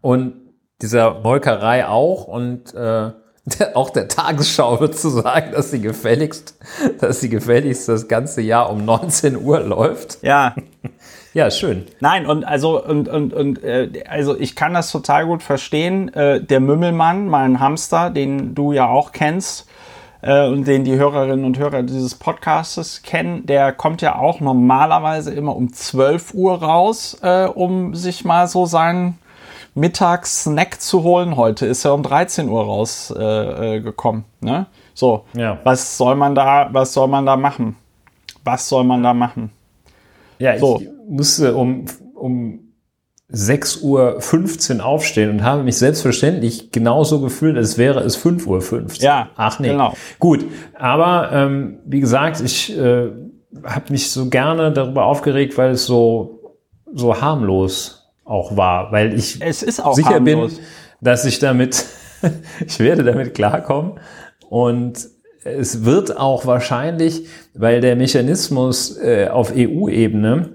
Und 0.00 0.34
dieser 0.82 1.20
Molkerei 1.20 1.86
auch 1.88 2.24
und 2.28 2.72
äh, 2.74 3.10
der, 3.44 3.76
auch 3.76 3.90
der 3.90 4.08
Tagesschau 4.08 4.80
wird 4.80 4.98
zu 4.98 5.08
sagen, 5.08 5.52
dass 5.52 5.70
sie 5.70 5.80
gefälligst, 5.80 6.56
dass 7.00 7.20
sie 7.20 7.28
gefälligst 7.28 7.88
das 7.88 8.08
ganze 8.08 8.42
Jahr 8.42 8.70
um 8.70 8.84
19 8.84 9.36
Uhr 9.42 9.60
läuft. 9.60 10.18
ja 10.22 10.54
Ja, 11.32 11.48
schön. 11.52 11.86
Nein, 12.00 12.26
und 12.26 12.42
also 12.44 12.84
und 12.84 13.08
und 13.08 13.32
und 13.32 13.62
äh, 13.62 14.02
also 14.08 14.36
ich 14.36 14.56
kann 14.56 14.74
das 14.74 14.90
total 14.90 15.26
gut 15.26 15.44
verstehen. 15.44 16.12
Äh, 16.12 16.42
der 16.42 16.58
Mümmelmann, 16.58 17.28
mein 17.28 17.60
Hamster, 17.60 18.10
den 18.10 18.56
du 18.56 18.72
ja 18.72 18.88
auch 18.88 19.12
kennst 19.12 19.68
äh, 20.22 20.48
und 20.48 20.66
den 20.66 20.82
die 20.82 20.96
Hörerinnen 20.96 21.44
und 21.44 21.56
Hörer 21.56 21.84
dieses 21.84 22.16
Podcastes 22.16 23.02
kennen, 23.02 23.46
der 23.46 23.72
kommt 23.72 24.02
ja 24.02 24.16
auch 24.16 24.40
normalerweise 24.40 25.32
immer 25.32 25.54
um 25.54 25.72
12 25.72 26.34
Uhr 26.34 26.60
raus, 26.64 27.16
äh, 27.22 27.44
um 27.44 27.94
sich 27.94 28.24
mal 28.24 28.48
so 28.48 28.66
seinen 28.66 29.16
Mittagssnack 29.74 30.80
zu 30.80 31.02
holen. 31.02 31.36
Heute 31.36 31.66
ist 31.66 31.84
er 31.84 31.94
um 31.94 32.02
13 32.02 32.48
Uhr 32.48 32.62
rausgekommen. 32.64 33.62
Äh, 33.62 33.80
gekommen, 33.80 34.24
ne? 34.40 34.66
So, 34.94 35.24
Ja. 35.34 35.58
was 35.64 35.96
soll 35.96 36.14
man 36.16 36.34
da, 36.34 36.68
was 36.72 36.92
soll 36.92 37.08
man 37.08 37.24
da 37.26 37.36
machen? 37.36 37.76
Was 38.44 38.68
soll 38.68 38.84
man 38.84 39.02
da 39.02 39.14
machen? 39.14 39.50
Ja, 40.38 40.54
ich 40.54 40.60
So. 40.60 40.82
musste 41.08 41.54
um, 41.54 41.84
um 42.14 42.60
6.15 43.32 44.76
Uhr 44.78 44.84
aufstehen 44.84 45.30
und 45.30 45.44
habe 45.44 45.62
mich 45.62 45.76
selbstverständlich 45.78 46.72
genauso 46.72 47.20
gefühlt, 47.20 47.56
als 47.56 47.78
wäre 47.78 48.00
es 48.00 48.18
5.15 48.18 48.72
Uhr. 48.72 48.86
Ja, 48.98 49.28
Ach 49.36 49.58
nee. 49.60 49.68
genau. 49.68 49.94
Gut, 50.18 50.44
aber 50.78 51.30
ähm, 51.32 51.78
wie 51.84 52.00
gesagt, 52.00 52.40
ich 52.40 52.76
äh, 52.76 53.10
habe 53.64 53.84
mich 53.90 54.10
so 54.10 54.28
gerne 54.28 54.72
darüber 54.72 55.04
aufgeregt, 55.04 55.56
weil 55.58 55.70
es 55.72 55.86
so, 55.86 56.56
so 56.92 57.20
harmlos 57.20 57.99
auch 58.30 58.56
war, 58.56 58.92
weil 58.92 59.12
ich 59.14 59.40
Es 59.42 59.62
ist 59.62 59.84
auch 59.84 59.94
sicher 59.94 60.14
harmlos. 60.14 60.54
bin, 60.54 60.64
dass 61.00 61.24
ich 61.24 61.38
damit 61.38 61.84
ich 62.66 62.78
werde 62.78 63.04
damit 63.04 63.34
klarkommen. 63.34 64.00
Und 64.48 65.08
es 65.44 65.84
wird 65.84 66.16
auch 66.16 66.46
wahrscheinlich, 66.46 67.26
weil 67.54 67.80
der 67.80 67.96
Mechanismus 67.96 68.98
äh, 68.98 69.28
auf 69.28 69.52
EU-Ebene 69.54 70.50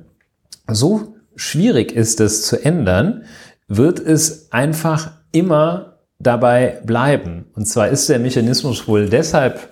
so 0.67 1.15
schwierig 1.36 1.91
ist, 1.91 2.20
das 2.20 2.44
zu 2.44 2.63
ändern, 2.63 3.24
wird 3.67 4.00
es 4.00 4.51
einfach 4.51 5.12
immer 5.32 5.98
dabei 6.20 6.79
bleiben. 6.86 7.46
Und 7.55 7.67
zwar 7.67 7.89
ist 7.89 8.10
der 8.10 8.20
Mechanismus 8.20 8.88
wohl 8.88 9.10
deshalb 9.10 9.70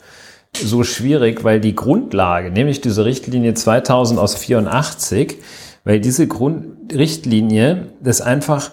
so 0.56 0.84
schwierig, 0.84 1.44
weil 1.44 1.60
die 1.60 1.76
Grundlage, 1.76 2.52
nämlich 2.52 2.82
diese 2.82 3.06
Richtlinie 3.06 3.54
2000 3.54 4.20
aus 4.20 4.36
84, 4.36 5.38
weil 5.84 6.00
diese 6.00 6.28
Grundrichtlinie 6.28 7.90
das 8.02 8.22
einfach 8.22 8.72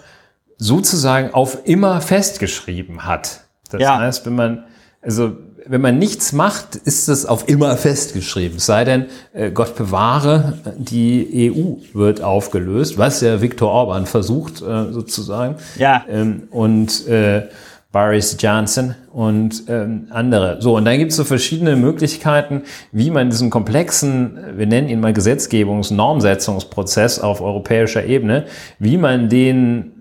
sozusagen 0.57 1.33
auf 1.33 1.59
immer 1.65 2.01
festgeschrieben 2.01 3.05
hat. 3.05 3.41
Das 3.69 3.81
ja. 3.81 3.97
heißt, 3.97 4.25
wenn 4.25 4.35
man, 4.35 4.63
also 5.01 5.35
wenn 5.65 5.81
man 5.81 5.97
nichts 5.99 6.33
macht, 6.33 6.75
ist 6.75 7.07
es 7.07 7.25
auf 7.25 7.47
immer 7.47 7.77
festgeschrieben. 7.77 8.57
Es 8.57 8.65
sei 8.65 8.83
denn, 8.83 9.05
äh, 9.33 9.51
Gott 9.51 9.75
bewahre, 9.75 10.57
die 10.77 11.51
EU 11.51 11.97
wird 11.97 12.21
aufgelöst, 12.21 12.97
was 12.97 13.21
ja 13.21 13.41
Viktor 13.41 13.71
Orban 13.71 14.05
versucht, 14.05 14.61
äh, 14.61 14.91
sozusagen. 14.91 15.55
Ja. 15.77 16.03
Ähm, 16.09 16.43
und 16.51 17.07
äh, 17.07 17.47
Boris 17.91 18.37
Johnson 18.39 18.95
und 19.11 19.63
ähm, 19.67 20.07
andere. 20.11 20.61
So, 20.61 20.77
und 20.77 20.85
dann 20.85 20.97
gibt 20.97 21.11
es 21.11 21.17
so 21.17 21.25
verschiedene 21.25 21.75
Möglichkeiten, 21.75 22.63
wie 22.93 23.11
man 23.11 23.29
diesen 23.29 23.49
komplexen, 23.49 24.39
wir 24.55 24.65
nennen 24.65 24.87
ihn 24.87 25.01
mal 25.01 25.11
Gesetzgebungs-, 25.11 25.93
Normsetzungsprozess 25.93 27.19
auf 27.19 27.41
europäischer 27.41 28.05
Ebene, 28.05 28.45
wie 28.79 28.97
man 28.97 29.27
den, 29.27 29.91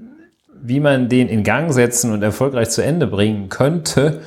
wie 0.63 0.79
man 0.79 1.09
den 1.09 1.29
in 1.29 1.43
Gang 1.43 1.73
setzen 1.73 2.13
und 2.13 2.23
erfolgreich 2.23 2.71
zu 2.71 2.83
Ende 2.83 3.09
bringen 3.09 3.49
könnte, 3.49 4.21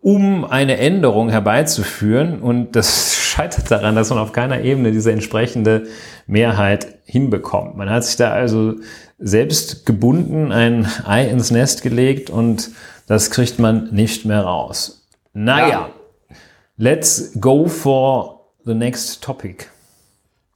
um 0.00 0.46
eine 0.46 0.78
Änderung 0.78 1.28
herbeizuführen. 1.28 2.40
Und 2.40 2.74
das 2.74 3.14
scheitert 3.20 3.70
daran, 3.70 3.96
dass 3.96 4.08
man 4.08 4.18
auf 4.18 4.32
keiner 4.32 4.62
Ebene 4.62 4.92
diese 4.92 5.12
entsprechende 5.12 5.88
Mehrheit 6.26 6.94
hinbekommt. 7.04 7.76
Man 7.76 7.90
hat 7.90 8.04
sich 8.04 8.16
da 8.16 8.30
also 8.30 8.76
selbst 9.18 9.84
gebunden, 9.84 10.52
ein 10.52 10.88
Ei 11.04 11.26
ins 11.26 11.50
Nest 11.50 11.82
gelegt 11.82 12.30
und 12.30 12.70
das 13.10 13.32
kriegt 13.32 13.58
man 13.58 13.88
nicht 13.90 14.24
mehr 14.24 14.44
raus. 14.44 15.04
Naja, 15.32 15.68
ja. 15.68 16.36
let's 16.76 17.32
go 17.40 17.66
for 17.66 18.42
the 18.64 18.72
next 18.72 19.20
topic. 19.20 19.66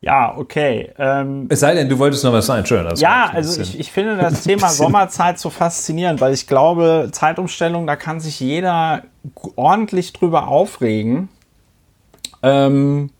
Ja, 0.00 0.36
okay. 0.36 0.92
Ähm, 0.96 1.48
es 1.48 1.58
sei 1.58 1.74
denn, 1.74 1.88
du 1.88 1.98
wolltest 1.98 2.22
noch 2.22 2.32
was 2.32 2.46
sagen. 2.46 2.64
Schön. 2.64 2.88
Ja, 2.94 3.28
also 3.34 3.60
ich, 3.60 3.80
ich 3.80 3.90
finde 3.90 4.16
das 4.18 4.42
Thema 4.44 4.68
Sommerzeit 4.68 5.40
so 5.40 5.50
faszinierend, 5.50 6.20
weil 6.20 6.32
ich 6.32 6.46
glaube, 6.46 7.08
Zeitumstellung, 7.10 7.88
da 7.88 7.96
kann 7.96 8.20
sich 8.20 8.38
jeder 8.38 9.02
ordentlich 9.56 10.12
drüber 10.12 10.46
aufregen. 10.46 11.30
Ähm, 12.44 13.10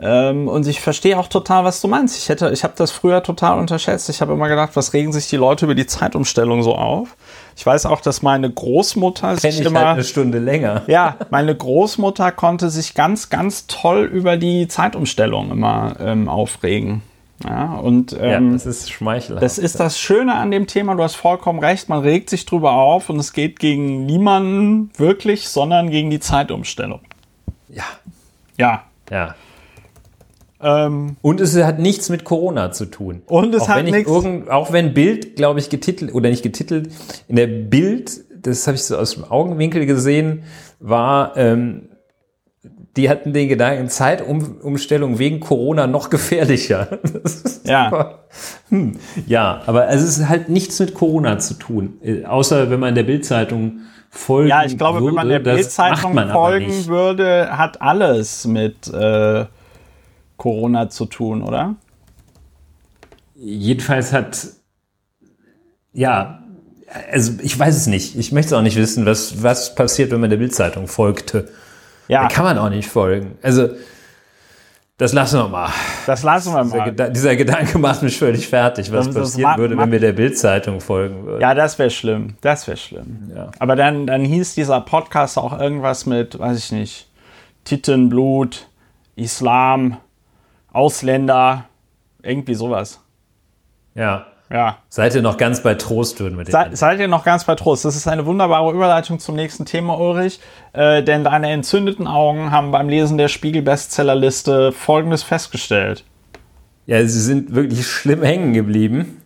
ähm, 0.00 0.48
und 0.48 0.66
ich 0.66 0.80
verstehe 0.80 1.16
auch 1.16 1.28
total, 1.28 1.62
was 1.62 1.80
du 1.80 1.86
meinst. 1.86 2.18
Ich 2.18 2.28
hätte, 2.28 2.50
ich 2.50 2.64
habe 2.64 2.74
das 2.76 2.90
früher 2.90 3.22
total 3.22 3.60
unterschätzt. 3.60 4.08
Ich 4.08 4.20
habe 4.20 4.32
immer 4.32 4.48
gedacht, 4.48 4.70
was 4.74 4.94
regen 4.94 5.12
sich 5.12 5.28
die 5.28 5.36
Leute 5.36 5.66
über 5.66 5.76
die 5.76 5.86
Zeitumstellung 5.86 6.64
so 6.64 6.74
auf? 6.74 7.16
Ich 7.56 7.66
weiß 7.66 7.86
auch, 7.86 8.00
dass 8.00 8.22
meine 8.22 8.50
Großmutter 8.50 9.36
sich 9.36 9.60
ich 9.60 9.66
immer 9.66 9.80
halt 9.80 9.88
eine 9.94 10.04
Stunde 10.04 10.38
länger. 10.38 10.82
Ja, 10.92 11.16
meine 11.30 11.54
Großmutter 11.54 12.32
konnte 12.32 12.70
sich 12.70 12.94
ganz, 12.94 13.30
ganz 13.30 13.66
toll 13.66 14.04
über 14.04 14.36
die 14.36 14.68
Zeitumstellung 14.68 15.50
immer 15.50 15.96
ähm, 16.00 16.28
aufregen. 16.28 17.02
Ja, 17.44 17.74
und 17.74 18.12
ähm, 18.20 18.48
ja, 18.48 18.52
das 18.52 18.66
ist 18.66 18.90
schmeichelhaft. 18.90 19.42
Das 19.42 19.58
ist 19.58 19.80
das 19.80 19.98
Schöne 19.98 20.34
an 20.34 20.50
dem 20.50 20.66
Thema. 20.66 20.94
Du 20.94 21.02
hast 21.02 21.16
vollkommen 21.16 21.58
recht. 21.58 21.88
Man 21.88 22.00
regt 22.00 22.30
sich 22.30 22.46
drüber 22.46 22.72
auf 22.72 23.10
und 23.10 23.18
es 23.18 23.32
geht 23.32 23.58
gegen 23.58 24.06
niemanden 24.06 24.90
wirklich, 24.96 25.48
sondern 25.48 25.90
gegen 25.90 26.10
die 26.10 26.20
Zeitumstellung. 26.20 27.00
Ja. 27.68 27.84
Ja. 28.58 28.84
Ja. 29.10 29.34
Ähm, 30.62 31.16
und 31.22 31.40
es 31.40 31.56
hat 31.56 31.78
nichts 31.78 32.08
mit 32.08 32.24
Corona 32.24 32.70
zu 32.70 32.86
tun. 32.86 33.22
Und 33.26 33.54
es 33.54 33.62
auch 33.62 33.68
hat 33.68 33.84
nichts. 33.84 34.10
Auch 34.10 34.72
wenn 34.72 34.94
Bild, 34.94 35.36
glaube 35.36 35.58
ich, 35.58 35.70
getitelt 35.70 36.14
oder 36.14 36.30
nicht 36.30 36.42
getitelt, 36.42 36.90
in 37.28 37.36
der 37.36 37.48
Bild, 37.48 38.20
das 38.42 38.66
habe 38.66 38.76
ich 38.76 38.84
so 38.84 38.96
aus 38.96 39.14
dem 39.14 39.24
Augenwinkel 39.24 39.86
gesehen, 39.86 40.44
war, 40.78 41.36
ähm, 41.36 41.88
die 42.96 43.08
hatten 43.08 43.32
den 43.32 43.48
Gedanken, 43.48 43.88
Zeitumstellung 43.88 45.18
wegen 45.18 45.40
Corona 45.40 45.86
noch 45.86 46.10
gefährlicher. 46.10 46.98
ja. 47.64 48.18
Hm, 48.68 48.92
ja, 49.26 49.62
aber 49.66 49.88
es 49.88 50.02
ist 50.02 50.28
halt 50.28 50.48
nichts 50.48 50.78
mit 50.78 50.94
Corona 50.94 51.38
zu 51.38 51.54
tun, 51.54 51.94
äh, 52.02 52.24
außer 52.24 52.70
wenn 52.70 52.80
man 52.80 52.94
der 52.94 53.02
Bildzeitung 53.02 53.80
folgen 54.10 54.48
Ja, 54.48 54.64
ich 54.64 54.76
glaube, 54.76 55.00
würde, 55.00 55.08
wenn 55.08 55.14
man 55.14 55.28
der 55.28 55.40
Bildzeitung 55.40 56.14
folgen 56.30 56.86
würde, 56.86 57.56
hat 57.56 57.80
alles 57.80 58.46
mit 58.46 58.88
äh, 58.92 59.46
Corona 60.42 60.90
zu 60.90 61.06
tun, 61.06 61.40
oder? 61.44 61.76
Jedenfalls 63.36 64.12
hat, 64.12 64.48
ja, 65.92 66.42
also 67.12 67.34
ich 67.40 67.56
weiß 67.56 67.76
es 67.76 67.86
nicht. 67.86 68.16
Ich 68.16 68.32
möchte 68.32 68.58
auch 68.58 68.62
nicht 68.62 68.74
wissen, 68.74 69.06
was, 69.06 69.44
was 69.44 69.76
passiert, 69.76 70.10
wenn 70.10 70.20
man 70.20 70.30
der 70.30 70.38
Bildzeitung 70.38 70.88
folgte. 70.88 71.48
Ja. 72.08 72.22
Da 72.22 72.28
kann 72.28 72.44
man 72.44 72.58
auch 72.58 72.70
nicht 72.70 72.88
folgen. 72.88 73.38
Also, 73.40 73.68
das 74.98 75.12
lassen 75.12 75.38
wir 75.38 75.46
mal. 75.46 75.70
Das 76.06 76.24
lassen 76.24 76.52
wir 76.54 76.64
mal. 76.64 76.90
Dieser, 76.90 77.10
dieser 77.10 77.36
Gedanke 77.36 77.78
macht 77.78 78.02
mich 78.02 78.18
völlig 78.18 78.48
fertig, 78.48 78.90
was 78.90 79.14
passieren 79.14 79.56
würde, 79.58 79.78
wenn 79.78 79.92
wir 79.92 80.00
der 80.00 80.12
Bildzeitung 80.12 80.80
folgen 80.80 81.24
würden. 81.24 81.40
Ja, 81.40 81.54
das 81.54 81.78
wäre 81.78 81.90
schlimm. 81.90 82.34
Das 82.40 82.66
wäre 82.66 82.76
schlimm. 82.76 83.30
Ja. 83.32 83.52
Aber 83.60 83.76
dann, 83.76 84.08
dann 84.08 84.24
hieß 84.24 84.56
dieser 84.56 84.80
Podcast 84.80 85.38
auch 85.38 85.56
irgendwas 85.56 86.04
mit, 86.04 86.36
weiß 86.36 86.58
ich 86.58 86.72
nicht, 86.72 87.08
Titenblut, 87.62 88.66
Islam, 89.14 89.98
Ausländer, 90.72 91.66
irgendwie 92.22 92.54
sowas. 92.54 93.00
Ja. 93.94 94.26
Ja. 94.50 94.78
Seid 94.90 95.14
ihr 95.14 95.22
noch 95.22 95.38
ganz 95.38 95.62
bei 95.62 95.74
Trost, 95.74 96.20
würden 96.20 96.36
wir 96.36 96.44
Se, 96.44 96.76
Seid 96.76 97.00
ihr 97.00 97.08
noch 97.08 97.24
ganz 97.24 97.44
bei 97.44 97.54
Trost? 97.54 97.86
Das 97.86 97.96
ist 97.96 98.06
eine 98.06 98.26
wunderbare 98.26 98.70
Überleitung 98.70 99.18
zum 99.18 99.34
nächsten 99.34 99.64
Thema, 99.64 99.98
Ulrich. 99.98 100.40
Äh, 100.74 101.02
denn 101.02 101.24
deine 101.24 101.50
entzündeten 101.50 102.06
Augen 102.06 102.50
haben 102.50 102.70
beim 102.70 102.90
Lesen 102.90 103.16
der 103.16 103.28
Spiegel-Bestsellerliste 103.28 104.72
Folgendes 104.72 105.22
festgestellt. 105.22 106.04
Ja, 106.84 107.00
sie 107.00 107.20
sind 107.20 107.54
wirklich 107.54 107.86
schlimm 107.86 108.22
hängen 108.22 108.52
geblieben. 108.52 109.22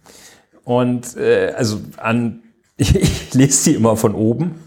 Und 0.63 1.17
äh, 1.17 1.53
also 1.57 1.81
an, 1.97 2.43
ich, 2.77 3.35
lese 3.35 3.65
sie 3.65 3.75
immer 3.75 3.97
von 3.97 4.15
oben. 4.15 4.63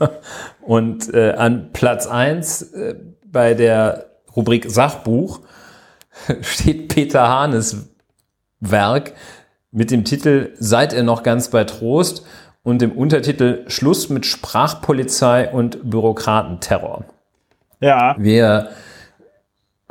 Und 0.62 1.14
äh, 1.14 1.32
an 1.38 1.70
Platz 1.72 2.06
1 2.06 2.62
äh, 2.74 2.96
bei 3.32 3.54
der 3.54 4.08
Rubrik 4.36 4.70
Sachbuch 4.70 5.40
steht 6.42 6.90
Peter 6.90 7.28
Hahnes 7.28 7.90
Werk 8.60 9.14
mit 9.72 9.92
dem 9.92 10.04
Titel 10.04 10.54
Seid 10.60 10.94
ihr 10.94 11.04
noch 11.04 11.24
ganz 11.24 11.50
bei 11.50 11.64
Trost 11.64 12.26
und 12.64 12.82
dem 12.82 12.92
Untertitel 12.92 13.64
Schluss 13.68 14.10
mit 14.10 14.26
Sprachpolizei 14.26 15.50
und 15.50 15.90
Bürokratenterror. 15.90 17.06
Ja. 17.80 18.16
Wir 18.18 18.70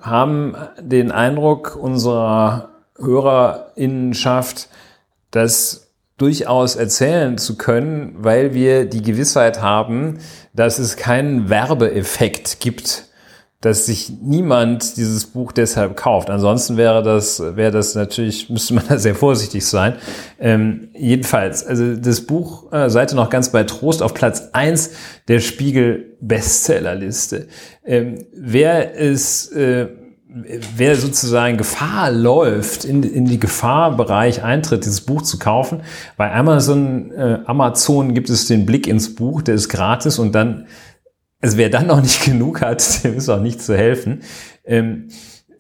haben 0.00 0.54
den 0.80 1.10
Eindruck 1.10 1.76
unserer 1.76 2.70
Hörerinnenschaft, 2.98 4.68
das 5.30 5.88
durchaus 6.18 6.76
erzählen 6.76 7.38
zu 7.38 7.56
können, 7.56 8.14
weil 8.18 8.52
wir 8.52 8.84
die 8.86 9.02
Gewissheit 9.02 9.62
haben, 9.62 10.18
dass 10.52 10.78
es 10.78 10.96
keinen 10.96 11.48
Werbeeffekt 11.48 12.60
gibt 12.60 13.07
dass 13.60 13.86
sich 13.86 14.12
niemand 14.22 14.96
dieses 14.96 15.26
Buch 15.26 15.50
deshalb 15.50 15.96
kauft. 15.96 16.30
Ansonsten 16.30 16.76
wäre 16.76 17.02
das, 17.02 17.40
wäre 17.40 17.72
das 17.72 17.96
natürlich, 17.96 18.48
müsste 18.50 18.74
man 18.74 18.84
da 18.88 18.98
sehr 18.98 19.16
vorsichtig 19.16 19.66
sein. 19.66 19.94
Ähm, 20.38 20.90
jedenfalls, 20.94 21.66
also 21.66 21.96
das 21.96 22.20
Buch, 22.20 22.72
äh, 22.72 22.88
Seite 22.88 23.16
noch 23.16 23.30
ganz 23.30 23.50
bei 23.50 23.64
Trost, 23.64 24.00
auf 24.00 24.14
Platz 24.14 24.50
eins 24.52 24.92
der 25.26 25.40
Spiegel 25.40 26.16
Bestsellerliste. 26.20 27.48
Ähm, 27.84 28.26
wer 28.32 28.94
ist, 28.94 29.50
äh, 29.52 29.88
wer 30.76 30.94
sozusagen 30.94 31.56
Gefahr 31.56 32.12
läuft, 32.12 32.84
in, 32.84 33.02
in 33.02 33.24
die 33.24 33.40
Gefahrbereich 33.40 34.44
eintritt, 34.44 34.84
dieses 34.84 35.00
Buch 35.00 35.22
zu 35.22 35.36
kaufen, 35.40 35.80
bei 36.16 36.32
Amazon, 36.32 37.10
äh, 37.10 37.40
Amazon 37.46 38.14
gibt 38.14 38.30
es 38.30 38.46
den 38.46 38.66
Blick 38.66 38.86
ins 38.86 39.16
Buch, 39.16 39.42
der 39.42 39.56
ist 39.56 39.68
gratis 39.68 40.20
und 40.20 40.32
dann 40.32 40.66
also 41.40 41.56
wer 41.56 41.70
dann 41.70 41.86
noch 41.86 42.00
nicht 42.00 42.24
genug 42.24 42.60
hat, 42.60 43.04
dem 43.04 43.16
ist 43.16 43.28
auch 43.28 43.40
nicht 43.40 43.62
zu 43.62 43.76
helfen. 43.76 44.22
Ähm, 44.64 45.08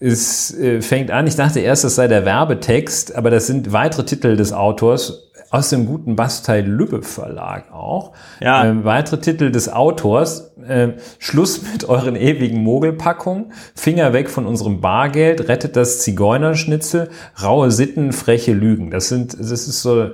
es 0.00 0.56
äh, 0.56 0.80
fängt 0.80 1.10
an, 1.10 1.26
ich 1.26 1.36
dachte 1.36 1.60
erst, 1.60 1.84
das 1.84 1.96
sei 1.96 2.06
der 2.06 2.24
Werbetext, 2.24 3.16
aber 3.16 3.30
das 3.30 3.46
sind 3.48 3.72
weitere 3.72 4.04
Titel 4.04 4.36
des 4.36 4.52
Autors 4.52 5.28
aus 5.50 5.70
dem 5.70 5.86
guten 5.86 6.14
Bastei 6.14 6.60
Lübbe 6.60 7.02
Verlag 7.02 7.72
auch. 7.72 8.12
Ja. 8.40 8.66
Ähm, 8.66 8.84
weitere 8.84 9.18
Titel 9.18 9.50
des 9.50 9.72
Autors. 9.72 10.52
Äh, 10.66 10.90
Schluss 11.18 11.62
mit 11.72 11.88
euren 11.88 12.16
ewigen 12.16 12.62
Mogelpackungen. 12.62 13.52
Finger 13.74 14.12
weg 14.12 14.28
von 14.28 14.46
unserem 14.46 14.80
Bargeld. 14.80 15.48
Rettet 15.48 15.76
das 15.76 16.00
Zigeunerschnitzel. 16.00 17.08
Raue 17.42 17.70
Sitten, 17.70 18.12
freche 18.12 18.52
Lügen. 18.52 18.90
Das 18.90 19.08
sind, 19.08 19.38
das 19.38 19.50
ist 19.50 19.80
so 19.80 20.10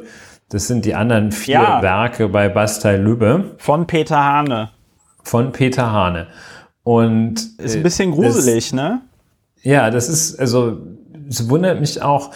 Das 0.50 0.68
sind 0.68 0.84
die 0.84 0.94
anderen 0.94 1.32
vier 1.32 1.54
Ja. 1.54 1.82
Werke 1.82 2.28
bei 2.28 2.48
Bastei 2.48 2.96
Lübbe 2.96 3.56
Von 3.58 3.86
Peter 3.86 4.22
Hane. 4.22 4.70
Von 5.24 5.52
Peter 5.52 5.90
Hane. 5.90 6.28
Und 6.82 7.58
Ist 7.58 7.74
äh, 7.74 7.78
ein 7.78 7.82
bisschen 7.82 8.12
gruselig, 8.12 8.72
ne? 8.72 9.00
Ja, 9.62 9.90
das 9.90 10.08
ist, 10.08 10.38
also, 10.38 10.78
es 11.28 11.48
wundert 11.48 11.80
mich 11.80 12.02
auch, 12.02 12.30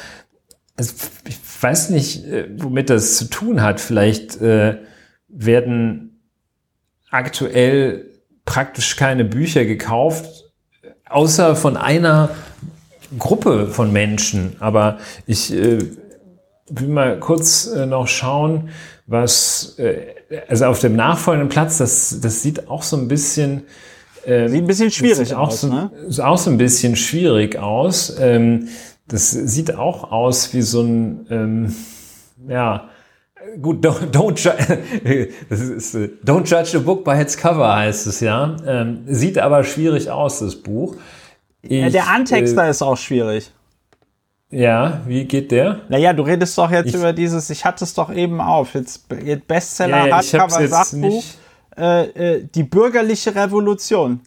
also, 0.76 0.94
ich 1.26 1.38
weiß 1.60 1.90
nicht, 1.90 2.24
äh, 2.24 2.48
womit 2.56 2.90
das 2.90 3.16
zu 3.16 3.26
tun 3.26 3.62
hat. 3.62 3.80
Vielleicht 3.80 4.40
äh, 4.40 4.78
werden 5.28 6.20
aktuell 7.10 8.06
praktisch 8.44 8.96
keine 8.96 9.24
Bücher 9.24 9.64
gekauft, 9.64 10.44
außer 11.08 11.54
von 11.54 11.76
einer 11.76 12.30
Gruppe 13.18 13.68
von 13.68 13.92
Menschen. 13.92 14.56
Aber 14.60 14.98
ich 15.26 15.52
äh, 15.52 15.78
will 16.68 16.88
mal 16.88 17.18
kurz 17.18 17.66
äh, 17.66 17.86
noch 17.86 18.08
schauen, 18.08 18.70
was, 19.08 19.76
äh, 19.78 20.14
also 20.48 20.66
auf 20.66 20.78
dem 20.80 20.94
nachfolgenden 20.94 21.48
Platz, 21.48 21.78
das, 21.78 22.20
das 22.20 22.42
sieht 22.42 22.68
auch 22.68 22.82
so 22.84 22.96
ein 22.96 23.08
bisschen 23.08 23.64
Sieht 24.24 24.62
ein 24.62 24.66
bisschen 24.66 24.90
schwierig 24.90 25.34
auch 25.34 25.48
aus, 25.48 25.62
so, 25.62 25.68
ne? 25.68 25.90
Sieht 26.08 26.20
auch 26.22 26.36
so 26.36 26.50
ein 26.50 26.58
bisschen 26.58 26.96
schwierig 26.96 27.58
aus. 27.58 28.14
Ähm, 28.20 28.68
das 29.06 29.30
sieht 29.30 29.74
auch 29.74 30.12
aus 30.12 30.52
wie 30.52 30.60
so 30.60 30.82
ein, 30.82 31.26
ähm, 31.30 31.74
ja, 32.46 32.90
gut, 33.62 33.82
don't, 33.86 34.10
don't, 34.12 34.38
ju- 34.38 35.28
ist, 35.48 35.94
äh, 35.94 36.10
don't 36.26 36.44
judge 36.44 36.76
a 36.76 36.80
book 36.80 37.04
by 37.04 37.12
its 37.18 37.38
cover 37.38 37.74
heißt 37.74 38.06
es 38.06 38.20
ja. 38.20 38.54
Ähm, 38.66 39.04
sieht 39.06 39.38
aber 39.38 39.64
schwierig 39.64 40.10
aus, 40.10 40.40
das 40.40 40.56
Buch. 40.56 40.96
Ja, 41.62 41.86
Ich, 41.86 41.92
der 41.94 42.08
Antexter 42.10 42.68
ist 42.68 42.82
auch 42.82 42.98
schwierig. 42.98 43.50
Ja, 44.50 45.02
wie 45.06 45.24
geht 45.26 45.50
der? 45.50 45.80
Naja, 45.88 46.12
du 46.14 46.22
redest 46.22 46.56
doch 46.56 46.70
jetzt 46.70 46.86
Ich- 46.88 46.94
über 46.94 47.12
dieses, 47.12 47.50
ich 47.50 47.64
hatte 47.64 47.82
es 47.84 47.92
doch 47.94 48.10
eben 48.10 48.40
auf, 48.40 48.74
jetzt 48.74 49.06
Bestseller, 49.46 50.06
Ja, 50.06 50.20
ich 50.20 50.34
hab's 50.34 50.54
Hardcover, 50.54 50.60
jetzt 50.62 50.70
Sachbuch, 50.70 51.08
nicht- 51.08 51.38
äh, 51.76 52.04
äh, 52.36 52.48
die 52.54 52.62
bürgerliche 52.64 53.34
Revolution 53.34 54.20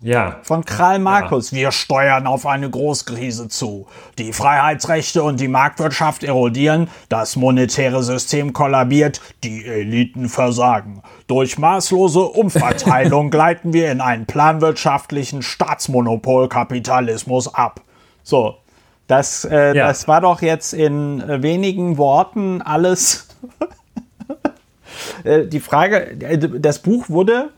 Ja, 0.00 0.38
von 0.42 0.64
Karl 0.64 0.98
Markus. 1.00 1.52
Wir 1.52 1.70
steuern 1.72 2.26
auf 2.28 2.46
eine 2.46 2.70
Großkrise 2.70 3.48
zu. 3.48 3.86
Die 4.18 4.32
Freiheitsrechte 4.32 5.22
und 5.24 5.38
die 5.40 5.48
Marktwirtschaft 5.48 6.22
erodieren, 6.24 6.88
das 7.08 7.34
monetäre 7.36 8.02
System 8.04 8.52
kollabiert, 8.52 9.20
die 9.42 9.64
Eliten 9.64 10.28
versagen. 10.28 11.02
Durch 11.28 11.56
maßlose 11.58 12.20
Umverteilung 12.20 13.30
gleiten 13.30 13.72
wir 13.72 13.90
in 13.92 14.00
einen 14.00 14.26
planwirtschaftlichen 14.26 15.42
Staatsmonopolkapitalismus 15.42 17.52
ab. 17.54 17.80
So, 18.22 18.56
das, 19.08 19.44
äh, 19.44 19.74
Ja. 19.76 19.88
das 19.88 20.06
war 20.06 20.20
doch 20.20 20.40
jetzt 20.42 20.72
in 20.72 21.20
äh, 21.20 21.42
wenigen 21.42 21.98
Worten 21.98 22.62
alles. 22.62 23.26
Äh, 25.24 25.46
Die 25.46 25.60
Frage, 25.60 26.10
äh, 26.20 26.38
das 26.38 26.80
Buch 26.80 27.08
wurde, 27.08 27.50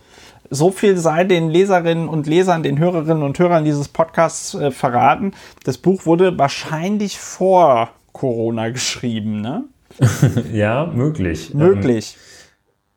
so 0.51 0.71
viel 0.71 0.97
sei 0.97 1.25
den 1.25 1.49
Leserinnen 1.51 2.09
und 2.09 2.27
Lesern, 2.27 2.63
den 2.63 2.79
Hörerinnen 2.79 3.23
und 3.23 3.39
Hörern 3.39 3.65
dieses 3.65 3.89
Podcasts 3.89 4.55
äh, 4.55 4.71
verraten, 4.71 5.33
das 5.65 5.79
Buch 5.79 6.07
wurde 6.07 6.39
wahrscheinlich 6.39 7.19
vor 7.19 7.91
Corona 8.13 8.69
geschrieben, 8.71 9.41
ne? 9.41 9.65
ja, 10.53 10.87
möglich. 10.87 11.53
Ähm, 11.53 11.59
Möglich. 11.59 12.17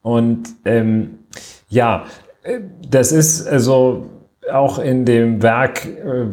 Und 0.02 0.50
ähm, 0.66 1.20
ja, 1.70 2.06
das 2.90 3.12
ist 3.12 3.48
also 3.48 4.10
auch 4.52 4.78
in 4.80 5.06
dem 5.06 5.42
Werk 5.42 5.86
äh, 5.86 6.26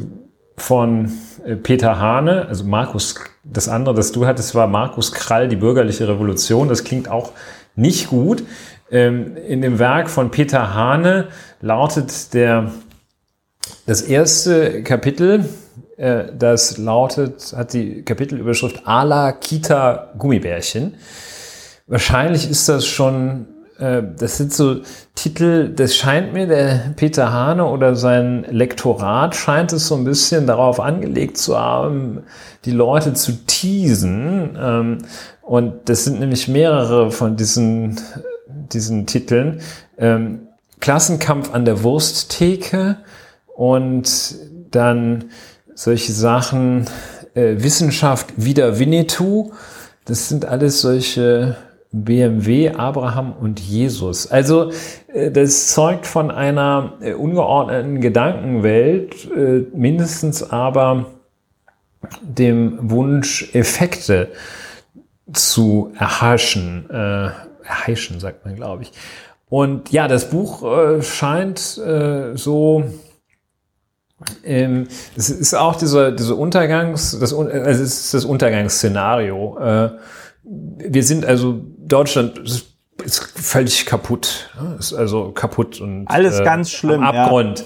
von 0.57 1.13
Peter 1.63 1.99
Hane, 1.99 2.47
also 2.47 2.65
Markus, 2.65 3.17
das 3.45 3.69
andere, 3.69 3.95
das 3.95 4.13
du 4.13 4.27
hattest, 4.27 4.55
war 4.55 4.67
Markus 4.67 5.13
Krall, 5.13 5.49
die 5.49 5.57
bürgerliche 5.57 6.09
Revolution. 6.09 6.69
Das 6.69 6.85
klingt 6.85 7.09
auch 7.09 7.33
nicht 7.77 8.09
gut. 8.09 8.43
Ähm, 8.91 9.37
in 9.37 9.63
dem 9.63 9.79
Werk 9.79 10.11
von 10.11 10.31
Peter 10.31 10.75
Hane 10.75 11.29
lautet 11.61 12.35
der, 12.35 12.73
das 13.87 14.03
erste 14.03 14.83
Kapitel, 14.83 15.49
äh, 15.97 16.25
das 16.37 16.79
lautet, 16.79 17.55
hat 17.57 17.73
die 17.73 18.03
Kapitelüberschrift 18.03 18.87
Ala 18.87 19.33
Kita 19.33 20.13
Gummibärchen. 20.19 20.95
Wahrscheinlich 21.87 22.51
ist 22.51 22.69
das 22.69 22.87
schon, 22.87 23.47
äh, 23.47 23.60
das 23.81 24.37
sind 24.37 24.53
so 24.53 24.83
Titel, 25.15 25.71
das 25.75 25.97
scheint 25.97 26.35
mir, 26.35 26.47
der 26.47 26.93
Peter 26.97 27.33
Hane 27.33 27.65
oder 27.65 27.97
sein 27.97 28.45
Lektorat 28.51 29.35
scheint 29.35 29.73
es 29.73 29.89
so 29.89 29.95
ein 29.95 30.05
bisschen 30.05 30.47
darauf 30.47 30.81
angelegt 30.81 31.39
zu 31.39 31.59
haben, 31.59 32.25
die 32.67 32.73
Leute 32.73 33.15
zu 33.15 33.33
teasen. 33.47 34.59
Ähm, 34.61 34.99
und 35.43 35.89
das 35.89 36.05
sind 36.05 36.21
nämlich 36.21 36.47
mehrere 36.47 37.11
von 37.11 37.37
diesen, 37.37 37.99
diesen 38.73 39.07
Titeln. 39.07 39.61
Ähm, 39.97 40.49
Klassenkampf 40.81 41.53
an 41.53 41.65
der 41.65 41.83
Wursttheke 41.83 42.99
und 43.55 44.37
dann 44.71 45.25
solche 45.75 46.13
Sachen, 46.13 46.87
äh, 47.35 47.57
Wissenschaft 47.59 48.33
wider 48.37 48.79
Winnetou. 48.79 49.53
Das 50.05 50.29
sind 50.29 50.45
alles 50.45 50.81
solche 50.81 51.57
BMW, 51.93 52.71
Abraham 52.71 53.33
und 53.33 53.59
Jesus. 53.59 54.31
Also 54.31 54.71
äh, 55.13 55.31
das 55.31 55.69
zeugt 55.69 56.07
von 56.07 56.31
einer 56.31 56.95
äh, 57.01 57.15
ungeordneten 57.15 58.01
Gedankenwelt, 58.01 59.29
äh, 59.31 59.67
mindestens 59.75 60.51
aber 60.51 61.07
dem 62.23 62.91
Wunsch, 62.91 63.55
Effekte 63.55 64.29
zu 65.33 65.93
erhaschen. 65.99 66.89
Erheischen, 66.91 68.19
sagt 68.19 68.47
man, 68.47 68.57
glaube 68.57 68.85
ich. 68.85 68.93
Und 69.51 69.93
ja, 69.93 70.09
das 70.09 70.31
Buch 70.31 70.65
scheint 71.03 71.59
so 71.59 72.85
ähm, 74.45 74.87
es 75.17 75.31
ist 75.31 75.55
auch 75.55 75.77
diese, 75.77 76.13
diese 76.13 76.35
Untergangs, 76.35 77.19
das, 77.19 77.33
also 77.33 77.49
es 77.49 77.81
ist 77.81 78.15
das 78.15 78.25
Untergangsszenario. 78.25 79.59
Äh, 79.59 79.91
wir 80.43 81.03
sind 81.03 81.25
also, 81.25 81.61
Deutschland 81.91 82.39
ist, 82.39 82.67
ist 83.05 83.21
völlig 83.39 83.87
kaputt. 83.87 84.51
ne? 84.61 84.77
Ist 84.79 84.93
also 84.95 85.33
kaputt 85.33 85.81
und 85.81 86.07
Alles 86.09 86.43
ganz 86.43 86.71
schlimm, 86.71 87.03
am 87.03 87.15
ja. 87.15 87.25
Abgrund. 87.25 87.65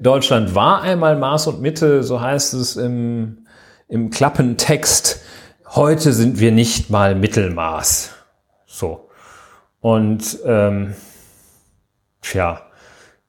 Deutschland 0.00 0.54
war 0.54 0.82
einmal 0.82 1.16
Maß 1.16 1.46
und 1.48 1.60
Mitte, 1.62 2.02
so 2.02 2.20
heißt 2.20 2.54
es 2.54 2.76
im, 2.76 3.46
im 3.88 4.10
Klappentext. 4.10 5.20
Heute 5.74 6.12
sind 6.12 6.38
wir 6.40 6.52
nicht 6.52 6.90
mal 6.90 7.14
Mittelmaß. 7.14 8.10
So. 8.66 9.08
Und 9.80 10.38
ähm, 10.44 10.94
tja, 12.22 12.60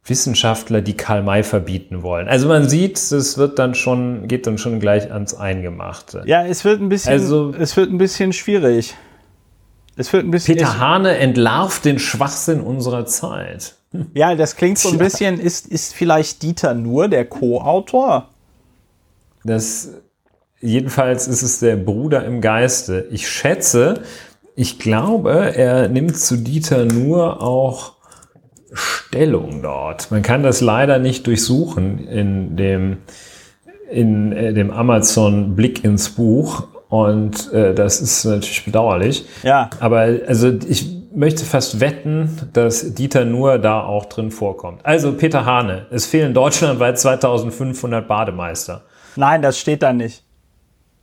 Wissenschaftler, 0.04 0.82
die 0.82 0.96
Karl 0.96 1.22
May 1.24 1.44
verbieten 1.44 2.02
wollen. 2.02 2.28
Also 2.28 2.48
man 2.48 2.68
sieht, 2.70 2.98
es 2.98 3.38
wird 3.38 3.60
dann 3.60 3.76
schon, 3.76 4.28
geht 4.28 4.48
dann 4.48 4.58
schon 4.58 4.80
gleich 4.80 5.12
ans 5.12 5.34
Eingemachte. 5.36 6.24
Ja, 6.26 6.46
es 6.46 6.64
wird 6.66 6.82
ein 6.82 6.90
bisschen, 6.90 7.14
Also- 7.14 7.54
es 7.58 7.76
wird 7.78 7.92
ein 7.92 7.98
bisschen 7.98 8.34
schwierig. 8.34 8.96
Es 9.98 10.14
wird 10.14 10.26
ein 10.26 10.32
bisschen. 10.32 10.56
Peter 10.56 10.80
Hane 10.80 11.18
entlarvt 11.18 11.84
den 11.84 12.00
Schwachsinn 12.00 12.62
unserer 12.62 13.06
Zeit. 13.06 13.76
ja, 14.14 14.36
das 14.36 14.56
klingt 14.56 14.78
so 14.78 14.90
ein 14.90 14.98
bisschen. 14.98 15.40
Ist, 15.40 15.68
ist 15.68 15.94
vielleicht 15.94 16.44
Dieter 16.44 16.74
nur 16.76 17.08
der 17.08 17.26
Co-Autor? 17.26 18.30
Das, 19.44 19.90
jedenfalls 20.62 21.28
ist 21.28 21.42
es 21.42 21.60
der 21.60 21.76
Bruder 21.76 22.24
im 22.26 22.42
Geiste. 22.42 23.08
Ich 23.12 23.28
schätze, 23.28 24.04
ich 24.56 24.78
glaube, 24.78 25.56
er 25.56 25.88
nimmt 25.88 26.18
zu 26.18 26.38
Dieter 26.38 26.86
nur 26.86 27.42
auch 27.42 27.94
Stellung 28.74 29.62
dort. 29.62 30.12
Man 30.12 30.22
kann 30.22 30.44
das 30.44 30.62
leider 30.62 31.00
nicht 31.00 31.26
durchsuchen 31.26 32.08
in 32.08 32.56
dem, 32.56 32.98
in 33.90 34.32
äh, 34.32 34.54
dem 34.54 34.70
Amazon 34.72 35.56
Blick 35.56 35.84
ins 35.84 36.10
Buch. 36.10 36.68
Und 36.90 37.52
äh, 37.54 37.74
das 37.74 38.02
ist 38.02 38.26
natürlich 38.26 38.64
bedauerlich. 38.64 39.26
Ja. 39.44 39.70
Aber 39.80 40.08
also 40.28 40.54
ich 40.68 40.98
möchte 41.14 41.46
fast 41.46 41.80
wetten, 41.80 42.50
dass 42.54 42.94
Dieter 42.94 43.26
nur 43.26 43.58
da 43.58 43.82
auch 43.82 44.06
drin 44.06 44.32
vorkommt. 44.32 44.86
Also 44.86 45.14
Peter 45.14 45.46
Hane, 45.46 45.88
es 45.90 46.06
fehlen 46.06 46.34
deutschlandweit 46.34 47.00
2500 47.00 48.08
Bademeister. 48.08 48.84
Nein, 49.16 49.42
das 49.42 49.58
steht 49.58 49.82
da 49.82 49.94
nicht. 49.94 50.24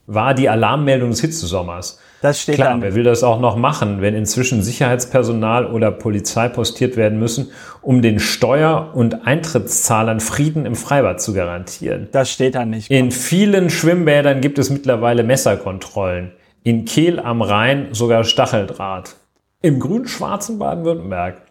War 0.07 0.35
die 0.35 0.49
Alarmmeldung 0.49 1.11
des 1.11 1.20
Hitzesommers. 1.20 1.99
Das 2.24 2.40
steht 2.40 2.58
da 2.58 2.62
Klar, 2.62 2.74
nicht. 2.76 2.84
wer 2.84 2.94
will 2.94 3.02
das 3.02 3.22
auch 3.22 3.38
noch 3.38 3.54
machen, 3.54 4.00
wenn 4.00 4.14
inzwischen 4.14 4.62
Sicherheitspersonal 4.62 5.66
oder 5.66 5.90
Polizei 5.90 6.48
postiert 6.48 6.96
werden 6.96 7.18
müssen, 7.18 7.50
um 7.82 8.00
den 8.00 8.18
Steuer- 8.18 8.92
und 8.94 9.26
Eintrittszahlern 9.26 10.20
Frieden 10.20 10.64
im 10.64 10.74
Freibad 10.74 11.20
zu 11.20 11.34
garantieren? 11.34 12.08
Das 12.12 12.30
steht 12.30 12.54
da 12.54 12.64
nicht. 12.64 12.90
In 12.90 13.10
vielen 13.10 13.68
Schwimmbädern 13.68 14.40
gibt 14.40 14.58
es 14.58 14.70
mittlerweile 14.70 15.22
Messerkontrollen. 15.22 16.32
In 16.62 16.87
Kehl 16.87 17.20
am 17.20 17.42
Rhein 17.42 17.88
sogar 17.92 18.24
Stacheldraht. 18.24 19.16
Im 19.60 19.78
grün-schwarzen 19.78 20.58
Baden-Württemberg. 20.58 21.42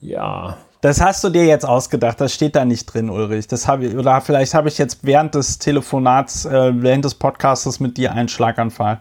Ja, 0.00 0.56
Das 0.86 1.00
hast 1.00 1.24
du 1.24 1.30
dir 1.30 1.44
jetzt 1.44 1.66
ausgedacht, 1.66 2.20
das 2.20 2.32
steht 2.32 2.54
da 2.54 2.64
nicht 2.64 2.84
drin, 2.86 3.10
Ulrich. 3.10 3.48
Das 3.48 3.66
habe 3.66 3.86
ich, 3.86 3.96
oder 3.96 4.20
vielleicht 4.20 4.54
habe 4.54 4.68
ich 4.68 4.78
jetzt 4.78 5.00
während 5.02 5.34
des 5.34 5.58
Telefonats, 5.58 6.44
äh, 6.44 6.80
während 6.80 7.04
des 7.04 7.16
Podcastes 7.16 7.80
mit 7.80 7.96
dir 7.96 8.12
einen 8.12 8.28
Schlaganfall. 8.28 9.00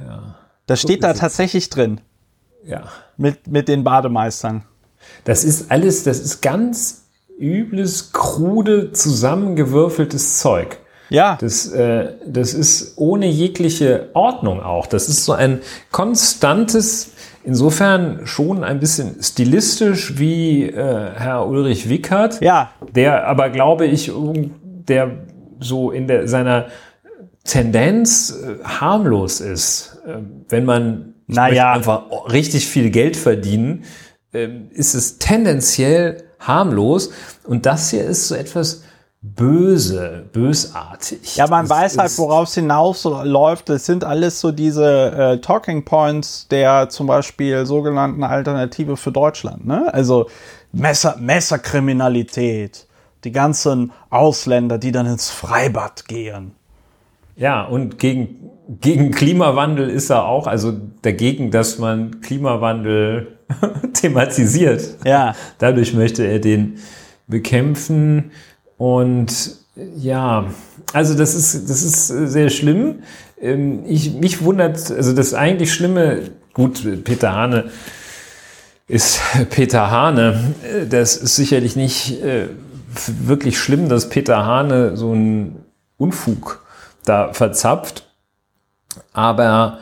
Ja. 0.00 0.34
Das 0.66 0.80
steht 0.80 1.04
da 1.04 1.12
tatsächlich 1.12 1.70
drin. 1.70 2.00
Ja. 2.66 2.88
Mit, 3.16 3.46
mit 3.46 3.68
den 3.68 3.84
Bademeistern. 3.84 4.64
Das 5.22 5.44
ist 5.44 5.70
alles, 5.70 6.02
das 6.02 6.18
ist 6.18 6.40
ganz 6.40 7.04
übles, 7.38 8.10
krude, 8.12 8.90
zusammengewürfeltes 8.90 10.40
Zeug. 10.40 10.80
Ja. 11.08 11.38
Das, 11.40 11.68
äh, 11.68 12.14
das 12.26 12.52
ist 12.52 12.94
ohne 12.96 13.28
jegliche 13.28 14.10
Ordnung 14.12 14.60
auch. 14.60 14.86
Das 14.86 15.08
ist 15.08 15.24
so 15.24 15.34
ein 15.34 15.60
konstantes, 15.92 17.12
insofern 17.48 18.26
schon 18.26 18.62
ein 18.62 18.78
bisschen 18.78 19.22
stilistisch 19.22 20.18
wie 20.18 20.64
äh, 20.64 21.10
Herr 21.14 21.46
Ulrich 21.48 21.88
Wickert. 21.88 22.42
Ja. 22.42 22.72
Der 22.94 23.26
aber, 23.26 23.48
glaube 23.48 23.86
ich, 23.86 24.12
der 24.86 25.12
so 25.58 25.90
in 25.90 26.06
der, 26.06 26.28
seiner 26.28 26.66
Tendenz 27.44 28.36
äh, 28.36 28.62
harmlos 28.62 29.40
ist. 29.40 30.02
Äh, 30.06 30.18
wenn 30.50 30.66
man 30.66 31.14
naja. 31.26 31.72
einfach 31.72 32.02
richtig 32.30 32.68
viel 32.68 32.90
Geld 32.90 33.16
verdienen, 33.16 33.84
äh, 34.34 34.48
ist 34.72 34.92
es 34.92 35.16
tendenziell 35.16 36.24
harmlos. 36.40 37.12
Und 37.46 37.64
das 37.64 37.88
hier 37.88 38.04
ist 38.04 38.28
so 38.28 38.34
etwas 38.34 38.82
böse, 39.20 40.24
bösartig. 40.32 41.36
Ja, 41.36 41.46
man 41.48 41.66
das 41.66 41.70
weiß 41.70 41.98
halt, 41.98 42.18
worauf 42.18 42.48
es 42.48 42.54
hinausläuft. 42.54 43.68
Das 43.68 43.86
sind 43.86 44.04
alles 44.04 44.40
so 44.40 44.52
diese 44.52 45.12
äh, 45.12 45.40
Talking 45.40 45.84
Points 45.84 46.46
der 46.48 46.88
zum 46.88 47.06
Beispiel 47.06 47.66
sogenannten 47.66 48.22
Alternative 48.22 48.96
für 48.96 49.10
Deutschland. 49.10 49.66
Ne? 49.66 49.92
Also 49.92 50.28
Messer, 50.72 51.16
Messerkriminalität, 51.18 52.86
die 53.24 53.32
ganzen 53.32 53.92
Ausländer, 54.10 54.78
die 54.78 54.92
dann 54.92 55.06
ins 55.06 55.30
Freibad 55.30 56.06
gehen. 56.06 56.52
Ja, 57.34 57.64
und 57.64 57.98
gegen, 57.98 58.50
gegen 58.80 59.12
Klimawandel 59.12 59.88
ist 59.88 60.10
er 60.10 60.26
auch, 60.26 60.46
also 60.46 60.72
dagegen, 61.02 61.50
dass 61.50 61.78
man 61.78 62.20
Klimawandel 62.20 63.38
thematisiert. 63.94 64.96
Ja. 65.04 65.34
Dadurch 65.58 65.94
möchte 65.94 66.24
er 66.24 66.40
den 66.40 66.78
bekämpfen. 67.28 68.32
Und 68.78 69.56
ja, 69.96 70.46
also 70.92 71.14
das 71.14 71.34
ist, 71.34 71.68
das 71.68 71.82
ist 71.82 72.06
sehr 72.06 72.48
schlimm. 72.48 73.02
Ähm, 73.40 73.84
ich, 73.86 74.14
mich 74.14 74.42
wundert, 74.42 74.90
also 74.90 75.12
das 75.12 75.34
eigentlich 75.34 75.72
Schlimme, 75.74 76.30
gut, 76.54 77.04
Peter 77.04 77.34
Hane 77.34 77.70
ist 78.86 79.20
Peter 79.50 79.90
Hane. 79.90 80.54
Das 80.88 81.16
ist 81.16 81.36
sicherlich 81.36 81.76
nicht 81.76 82.22
äh, 82.22 82.48
wirklich 83.06 83.58
schlimm, 83.58 83.88
dass 83.88 84.08
Peter 84.08 84.46
Hane 84.46 84.96
so 84.96 85.12
einen 85.12 85.64
Unfug 85.98 86.64
da 87.04 87.32
verzapft. 87.32 88.06
Aber 89.12 89.78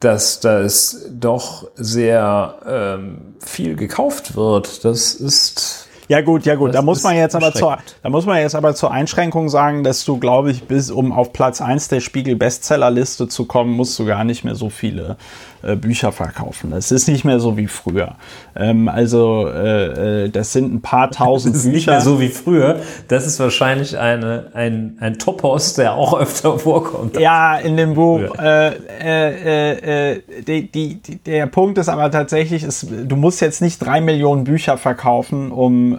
dass 0.00 0.40
das 0.40 1.06
doch 1.10 1.68
sehr 1.74 2.58
ähm, 2.66 3.34
viel 3.40 3.74
gekauft 3.74 4.36
wird, 4.36 4.84
das 4.84 5.14
ist 5.14 5.87
ja 6.08 6.20
gut, 6.22 6.46
ja 6.46 6.54
gut. 6.54 6.68
Das 6.68 6.76
da 6.76 6.82
muss 6.82 7.02
man 7.02 7.16
jetzt 7.16 7.36
aber 7.36 7.52
zur, 7.52 7.78
da 8.02 8.08
muss 8.08 8.26
man 8.26 8.38
jetzt 8.38 8.54
aber 8.54 8.74
zur 8.74 8.90
Einschränkung 8.90 9.48
sagen, 9.48 9.84
dass 9.84 10.04
du, 10.04 10.18
glaube 10.18 10.50
ich, 10.50 10.64
bis 10.64 10.90
um 10.90 11.12
auf 11.12 11.32
Platz 11.32 11.60
1 11.60 11.88
der 11.88 12.00
Spiegel 12.00 12.36
Bestsellerliste 12.36 13.28
zu 13.28 13.44
kommen, 13.44 13.72
musst 13.72 13.98
du 13.98 14.06
gar 14.06 14.24
nicht 14.24 14.44
mehr 14.44 14.54
so 14.54 14.70
viele 14.70 15.16
äh, 15.62 15.76
Bücher 15.76 16.12
verkaufen. 16.12 16.70
Das 16.70 16.92
ist 16.92 17.08
nicht 17.08 17.24
mehr 17.24 17.40
so 17.40 17.56
wie 17.56 17.66
früher. 17.66 18.14
Ähm, 18.54 18.88
also 18.88 19.48
äh, 19.48 20.24
äh 20.24 20.28
das 20.30 20.52
sind 20.52 20.72
ein 20.72 20.80
paar 20.80 21.10
tausend 21.10 21.54
das 21.54 21.64
ist 21.64 21.72
Bücher. 21.72 21.76
Nicht 21.76 21.86
mehr 21.88 22.00
so 22.00 22.20
wie 22.20 22.28
früher. 22.28 22.80
Das 23.08 23.26
ist 23.26 23.40
wahrscheinlich 23.40 23.98
eine, 23.98 24.50
ein, 24.54 24.96
ein 25.00 25.18
Topos, 25.18 25.74
der 25.74 25.94
auch 25.94 26.18
öfter 26.18 26.58
vorkommt. 26.58 27.18
Ja, 27.18 27.56
in 27.58 27.76
dem 27.76 27.94
Buch. 27.94 28.20
Äh, 28.38 28.68
äh, 29.00 30.12
äh, 30.12 30.22
die, 30.46 30.70
die, 30.70 30.94
die, 31.02 31.16
der 31.16 31.46
Punkt 31.46 31.76
ist 31.78 31.88
aber 31.88 32.10
tatsächlich, 32.10 32.62
ist, 32.62 32.86
du 32.90 33.16
musst 33.16 33.40
jetzt 33.40 33.60
nicht 33.60 33.78
drei 33.78 34.00
Millionen 34.00 34.44
Bücher 34.44 34.78
verkaufen, 34.78 35.50
um 35.50 35.97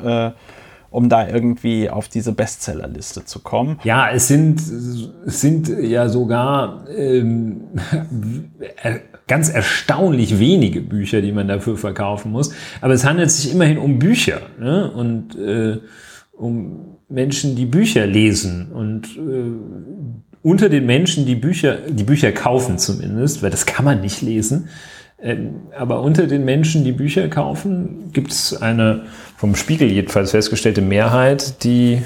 um 0.92 1.10
da 1.10 1.28
irgendwie 1.28 1.90
auf 1.90 2.08
diese 2.08 2.32
Bestsellerliste 2.32 3.26
zu 3.26 3.40
kommen. 3.40 3.80
Ja, 3.84 4.10
es 4.10 4.28
sind, 4.28 4.60
es 4.60 5.42
sind 5.42 5.70
ja 5.70 6.10
sogar 6.10 6.86
ähm, 6.90 7.62
ganz 9.28 9.50
erstaunlich 9.50 10.40
wenige 10.40 10.82
Bücher, 10.82 11.22
die 11.22 11.32
man 11.32 11.48
dafür 11.48 11.78
verkaufen 11.78 12.32
muss. 12.32 12.52
Aber 12.82 12.94
es 12.94 13.06
handelt 13.06 13.30
sich 13.30 13.54
immerhin 13.54 13.78
um 13.78 14.00
Bücher 14.00 14.42
ne? 14.60 14.92
und 14.92 15.36
äh, 15.38 15.78
um 16.34 16.98
Menschen, 17.10 17.56
die 17.56 17.66
Bücher 17.66 18.08
lesen 18.08 18.72
und 18.72 19.08
äh, 19.18 19.52
unter 20.42 20.70
den 20.70 20.86
Menschen, 20.86 21.26
die 21.26 21.36
Bücher, 21.36 21.78
die 21.90 22.04
Bücher 22.04 22.32
kaufen 22.32 22.78
zumindest, 22.78 23.44
weil 23.44 23.52
das 23.52 23.66
kann 23.66 23.86
man 23.86 24.02
nicht 24.02 24.22
lesen, 24.22 24.70
aber 25.78 26.02
unter 26.02 26.28
den 26.28 26.46
Menschen, 26.46 26.84
die 26.84 26.92
Bücher 26.92 27.28
kaufen, 27.28 28.12
gibt 28.14 28.32
es 28.32 28.60
eine 28.62 29.04
vom 29.38 29.56
Spiegel 29.56 29.92
jedenfalls 29.92 30.32
festgestellte 30.32 30.82
Mehrheit, 30.82 31.64
die 31.64 32.04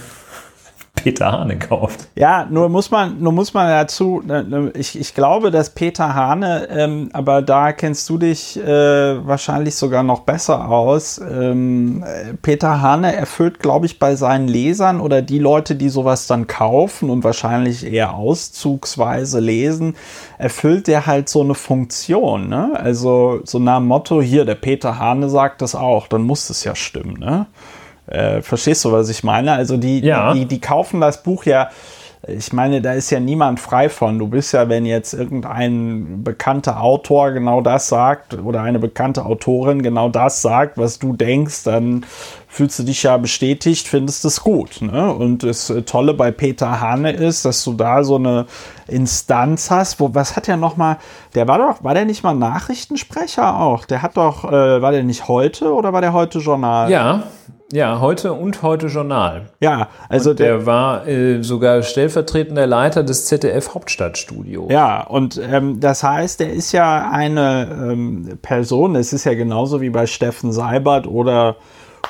Peter 0.96 1.32
Hane 1.32 1.58
kauft. 1.58 2.08
Ja, 2.16 2.48
nur 2.50 2.70
muss 2.70 2.92
man, 2.92 3.20
nur 3.20 3.34
muss 3.34 3.54
man 3.54 3.68
dazu, 3.68 4.22
ne, 4.26 4.44
ne, 4.44 4.72
ich, 4.76 4.98
ich 4.98 5.14
glaube, 5.14 5.52
dass 5.52 5.72
Peter 5.72 6.14
Hane, 6.14 6.68
ähm, 6.70 7.10
aber 7.14 7.42
da 7.42 7.74
kennst 7.74 8.10
du 8.10 8.18
dich 8.18 8.58
äh, 8.58 9.28
wahrscheinlich 9.28 9.76
sogar 9.76 10.04
noch 10.04 10.22
besser 10.22 10.70
aus. 10.70 11.20
Ähm, 11.20 12.06
Peter 12.42 12.82
Hane 12.82 13.14
erfüllt, 13.14 13.60
glaube 13.60 13.86
ich, 13.88 14.00
bei 14.00 14.16
seinen 14.16 14.48
Lesern 14.48 15.02
oder 15.02 15.22
die 15.22 15.40
Leute, 15.40 15.76
die 15.76 15.90
sowas 15.90 16.28
dann 16.28 16.48
kaufen 16.48 17.10
und 17.10 17.24
wahrscheinlich 17.24 17.86
eher 17.86 18.14
auszugsweise 18.14 19.40
lesen, 19.40 19.96
erfüllt 20.38 20.88
der 20.88 21.06
halt 21.06 21.28
so 21.28 21.42
eine 21.42 21.56
Funktion. 21.56 22.48
Ne? 22.48 22.72
Also 22.76 23.42
so 23.44 23.60
nach 23.60 23.80
dem 23.80 23.88
Motto, 23.88 24.22
hier, 24.22 24.46
der 24.46 24.56
Peter 24.56 25.00
Hane 25.00 25.30
sagt 25.30 25.62
das 25.62 25.76
auch, 25.76 26.08
dann 26.08 26.22
muss 26.22 26.50
es 26.50 26.64
ja 26.64 26.76
stimmen. 26.76 27.20
Ne? 27.20 27.48
Äh, 28.08 28.42
verstehst 28.42 28.84
du, 28.86 28.92
was 28.92 29.10
ich 29.10 29.24
meine? 29.24 29.54
Also 29.54 29.78
die, 29.78 30.00
ja. 30.00 30.34
die, 30.34 30.46
die 30.46 30.60
kaufen 30.60 31.02
das 31.02 31.24
Buch 31.24 31.46
ja 31.46 31.70
ich 32.26 32.54
meine, 32.54 32.82
da 32.82 32.94
ist 32.94 33.10
ja 33.10 33.20
niemand 33.20 33.60
frei 33.60 33.90
von. 33.90 34.18
Du 34.18 34.28
bist 34.28 34.54
ja, 34.54 34.70
wenn 34.70 34.86
jetzt 34.86 35.14
irgendein 35.14 36.24
bekannter 36.24 36.82
Autor 36.82 37.32
genau 37.32 37.60
das 37.60 37.90
sagt 37.90 38.36
oder 38.36 38.62
eine 38.62 38.80
bekannte 38.80 39.26
Autorin 39.26 39.82
genau 39.82 40.08
das 40.08 40.42
sagt, 40.42 40.78
was 40.78 41.00
du 41.00 41.18
denkst, 41.18 41.66
dann 41.66 42.06
fühlst 42.48 42.80
du 42.80 42.84
dich 42.84 43.04
ja 43.04 43.18
bestätigt, 43.18 43.90
findest 43.90 44.24
es 44.24 44.42
gut. 44.42 44.82
Ne? 44.82 45.14
Und 45.14 45.44
das 45.44 45.74
Tolle 45.86 46.14
bei 46.14 46.32
Peter 46.32 46.80
Hane 46.80 47.12
ist, 47.12 47.44
dass 47.44 47.62
du 47.66 47.74
da 47.74 48.06
so 48.06 48.16
eine 48.16 48.46
Instanz 48.88 49.70
hast, 49.70 50.00
wo, 50.00 50.14
was 50.14 50.38
hat 50.38 50.48
er 50.48 50.56
nochmal, 50.56 51.00
der 51.36 51.50
war 51.50 51.58
doch, 51.58 51.84
war 51.84 51.94
der 51.94 52.06
nicht 52.06 52.24
mal 52.24 52.34
Nachrichtensprecher 52.34 53.60
auch? 53.60 53.84
Der 53.84 54.02
hat 54.02 54.16
doch, 54.16 54.46
äh, 54.46 54.82
war 54.82 54.94
der 54.94 55.04
nicht 55.04 55.28
heute 55.28 55.74
oder 55.74 55.92
war 55.92 56.00
der 56.00 56.14
heute 56.14 56.40
Journal? 56.40 56.90
Ja, 56.90 57.24
ja, 57.74 58.00
heute 58.00 58.34
und 58.34 58.62
heute 58.62 58.88
Journal. 58.88 59.50
Ja, 59.60 59.90
also 60.08 60.32
und 60.32 60.40
der, 60.40 60.58
der 60.58 60.66
war 60.66 61.08
äh, 61.08 61.44
sogar 61.44 61.82
stellvertretender 61.82 62.68
Leiter 62.68 63.04
des 63.04 63.26
ZDF 63.26 63.74
Hauptstadtstudios. 63.74 64.72
Ja, 64.72 65.02
und 65.02 65.42
ähm, 65.44 65.80
das 65.80 66.04
heißt, 66.04 66.42
er 66.42 66.54
ist 66.54 66.72
ja 66.72 67.10
eine 67.12 67.68
ähm, 67.72 68.38
Person, 68.42 68.96
es 68.96 69.12
ist 69.12 69.24
ja 69.24 69.34
genauso 69.34 69.82
wie 69.82 69.90
bei 69.90 70.06
Steffen 70.06 70.52
Seibert 70.52 71.08
oder 71.08 71.56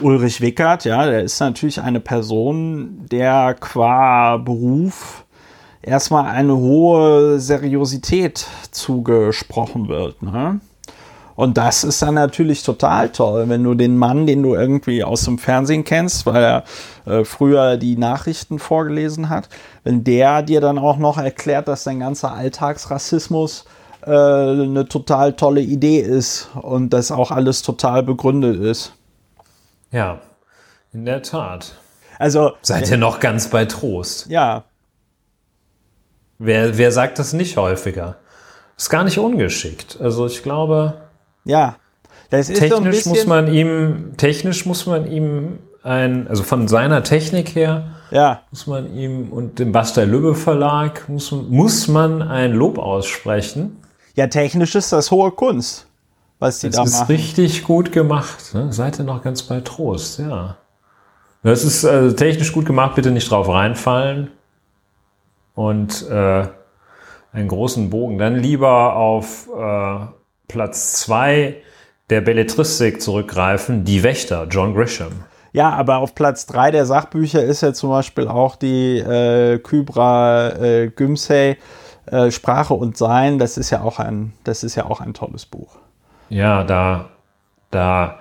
Ulrich 0.01 0.41
Wickert, 0.41 0.85
ja, 0.85 1.05
der 1.05 1.23
ist 1.23 1.39
natürlich 1.39 1.79
eine 1.81 1.99
Person, 1.99 3.05
der 3.09 3.55
qua 3.59 4.37
Beruf 4.37 5.23
erstmal 5.81 6.25
eine 6.25 6.57
hohe 6.57 7.39
Seriosität 7.39 8.47
zugesprochen 8.71 9.87
wird. 9.87 10.21
Ne? 10.23 10.59
Und 11.35 11.57
das 11.57 11.83
ist 11.83 12.01
dann 12.01 12.13
natürlich 12.13 12.63
total 12.63 13.09
toll, 13.09 13.49
wenn 13.49 13.63
du 13.63 13.73
den 13.73 13.97
Mann, 13.97 14.27
den 14.27 14.43
du 14.43 14.53
irgendwie 14.53 15.03
aus 15.03 15.25
dem 15.25 15.39
Fernsehen 15.39 15.83
kennst, 15.83 16.25
weil 16.25 16.43
er 16.43 16.63
äh, 17.05 17.25
früher 17.25 17.77
die 17.77 17.97
Nachrichten 17.97 18.59
vorgelesen 18.59 19.29
hat, 19.29 19.49
wenn 19.83 20.03
der 20.03 20.43
dir 20.43 20.61
dann 20.61 20.77
auch 20.77 20.97
noch 20.97 21.17
erklärt, 21.17 21.67
dass 21.67 21.83
dein 21.83 21.99
ganzer 21.99 22.33
Alltagsrassismus 22.33 23.65
äh, 24.05 24.11
eine 24.11 24.87
total 24.87 25.33
tolle 25.33 25.61
Idee 25.61 25.99
ist 25.99 26.49
und 26.61 26.91
das 26.91 27.11
auch 27.11 27.31
alles 27.31 27.61
total 27.61 28.03
begründet 28.03 28.59
ist. 28.59 28.93
Ja, 29.91 30.19
in 30.91 31.05
der 31.05 31.23
Tat. 31.23 31.75
Also 32.19 32.53
seid 32.61 32.89
ihr 32.89 32.97
noch 32.97 33.19
ganz 33.19 33.49
bei 33.49 33.65
Trost? 33.65 34.27
Ja. 34.29 34.65
Wer, 36.37 36.77
wer 36.77 36.91
sagt 36.91 37.17
das 37.19 37.33
nicht 37.33 37.57
häufiger? 37.57 38.17
Ist 38.77 38.89
gar 38.89 39.03
nicht 39.03 39.17
ungeschickt. 39.17 39.97
Also 39.99 40.25
ich 40.25 40.43
glaube, 40.43 41.02
ja. 41.45 41.75
Das 42.29 42.49
ist 42.49 42.59
technisch 42.59 43.03
so 43.03 43.11
muss 43.11 43.25
man 43.27 43.53
ihm, 43.53 44.13
technisch 44.17 44.65
muss 44.65 44.85
man 44.85 45.05
ihm 45.05 45.59
ein, 45.83 46.27
also 46.27 46.43
von 46.43 46.67
seiner 46.67 47.03
Technik 47.03 47.55
her, 47.55 47.91
ja. 48.09 48.41
muss 48.49 48.65
man 48.65 48.95
ihm 48.95 49.31
und 49.31 49.59
dem 49.59 49.71
Basta 49.71 50.03
Lübbe 50.03 50.33
Verlag 50.33 51.07
muss, 51.09 51.31
muss 51.31 51.87
man 51.87 52.21
ein 52.21 52.53
Lob 52.53 52.79
aussprechen. 52.79 53.77
Ja, 54.15 54.27
technisch 54.27 54.75
ist 54.75 54.91
das 54.91 55.11
hohe 55.11 55.31
Kunst, 55.31 55.87
was 56.39 56.59
die 56.59 56.67
das 56.67 56.75
da 56.75 56.81
machen. 56.83 56.91
Das 56.91 57.01
ist 57.01 57.09
richtig 57.09 57.63
gut 57.63 57.91
gemacht. 57.91 58.53
Ne? 58.53 58.71
Seid 58.73 58.99
ihr 58.99 59.05
noch 59.05 59.21
ganz 59.21 59.43
bei 59.43 59.59
Trost, 59.61 60.19
ja. 60.19 60.57
Das 61.43 61.63
ist 61.63 61.83
also 61.83 62.15
technisch 62.15 62.53
gut 62.53 62.65
gemacht, 62.65 62.95
bitte 62.95 63.11
nicht 63.11 63.29
drauf 63.29 63.49
reinfallen. 63.49 64.31
Und 65.55 66.07
äh, 66.09 66.47
einen 67.33 67.47
großen 67.47 67.89
Bogen. 67.89 68.17
Dann 68.17 68.35
lieber 68.35 68.95
auf 68.95 69.49
äh, 69.55 70.05
Platz 70.53 70.93
zwei 70.93 71.55
der 72.11 72.21
Belletristik 72.21 73.01
zurückgreifen, 73.01 73.85
Die 73.85 74.03
Wächter, 74.03 74.45
John 74.47 74.75
Grisham. 74.75 75.23
Ja, 75.51 75.71
aber 75.71 75.97
auf 75.97 76.13
Platz 76.13 76.45
drei 76.45 76.69
der 76.69 76.85
Sachbücher 76.85 77.43
ist 77.43 77.61
ja 77.61 77.73
zum 77.73 77.89
Beispiel 77.89 78.27
auch 78.27 78.55
die 78.55 78.99
äh, 78.99 79.57
Kybra 79.57 80.49
äh, 80.49 80.87
Gümsey 80.89 81.57
äh, 82.05 82.29
Sprache 82.29 82.75
und 82.75 82.97
Sein. 82.97 83.39
Das 83.39 83.57
ist 83.57 83.71
ja 83.71 83.81
auch 83.81 83.97
ein, 83.97 84.33
das 84.43 84.63
ist 84.63 84.75
ja 84.75 84.85
auch 84.85 85.01
ein 85.01 85.15
tolles 85.15 85.47
Buch. 85.47 85.75
Ja, 86.29 86.63
da, 86.63 87.09
da 87.71 88.19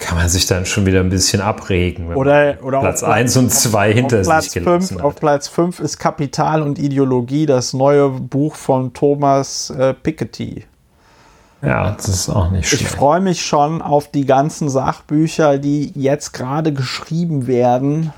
kann 0.00 0.16
man 0.16 0.30
sich 0.30 0.46
dann 0.46 0.64
schon 0.64 0.86
wieder 0.86 1.00
ein 1.00 1.10
bisschen 1.10 1.42
abregen. 1.42 2.14
oder, 2.14 2.56
oder 2.62 2.80
Platz 2.80 3.02
1 3.02 3.36
und 3.36 3.52
2 3.52 3.92
hinter 3.92 4.22
Platz 4.22 4.44
sich 4.44 4.64
gelassen 4.64 4.96
fünf, 4.96 5.04
Auf 5.04 5.16
Platz 5.16 5.46
5 5.48 5.80
ist 5.80 5.98
Kapital 5.98 6.62
und 6.62 6.78
Ideologie, 6.78 7.44
das 7.44 7.74
neue 7.74 8.08
Buch 8.08 8.54
von 8.54 8.94
Thomas 8.94 9.68
äh, 9.68 9.92
Piketty. 9.92 10.64
Ja, 11.62 11.90
das 11.90 12.08
ist 12.08 12.28
auch 12.28 12.50
nicht 12.50 12.68
schlecht. 12.68 12.82
Ich 12.82 12.88
freue 12.88 13.20
mich 13.20 13.44
schon 13.44 13.82
auf 13.82 14.10
die 14.10 14.26
ganzen 14.26 14.68
Sachbücher, 14.68 15.58
die 15.58 15.92
jetzt 15.94 16.32
gerade 16.32 16.72
geschrieben 16.72 17.46
werden, 17.46 18.12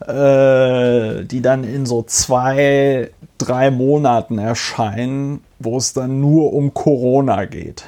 äh, 0.00 1.24
die 1.24 1.40
dann 1.40 1.62
in 1.64 1.86
so 1.86 2.02
zwei, 2.02 3.10
drei 3.38 3.70
Monaten 3.70 4.38
erscheinen, 4.38 5.44
wo 5.60 5.76
es 5.76 5.92
dann 5.92 6.20
nur 6.20 6.52
um 6.52 6.74
Corona 6.74 7.44
geht. 7.44 7.84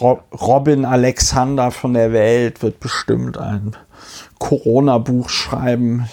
Robin 0.00 0.84
Alexander 0.84 1.72
von 1.72 1.94
der 1.94 2.12
Welt 2.12 2.62
wird 2.62 2.78
bestimmt 2.78 3.36
ein 3.36 3.76
Corona-Buch 4.38 5.28
schreiben. 5.28 6.08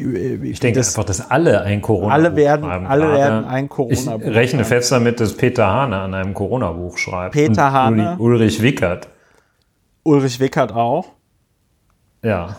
Ich 0.00 0.60
denke 0.60 0.78
das, 0.78 0.88
einfach, 0.88 1.04
dass 1.04 1.30
alle 1.30 1.62
ein 1.62 1.82
Corona-Buch 1.82 2.12
alle 2.12 2.36
werden, 2.36 2.64
schreiben. 2.64 2.86
Alle 2.86 3.04
gerade. 3.06 3.18
werden 3.18 3.44
ein 3.44 3.68
Corona-Buch 3.68 4.26
Ich 4.26 4.34
rechne 4.34 4.64
fest 4.64 4.92
damit, 4.92 5.20
dass 5.20 5.36
Peter 5.36 5.66
Hane 5.66 5.98
an 5.98 6.14
einem 6.14 6.34
Corona-Buch 6.34 6.98
schreibt. 6.98 7.32
Peter 7.32 7.72
Hane. 7.72 8.16
Ulrich 8.18 8.62
Wickert. 8.62 9.08
Ulrich 10.02 10.40
Wickert 10.40 10.72
auch. 10.72 11.06
Ja. 12.22 12.56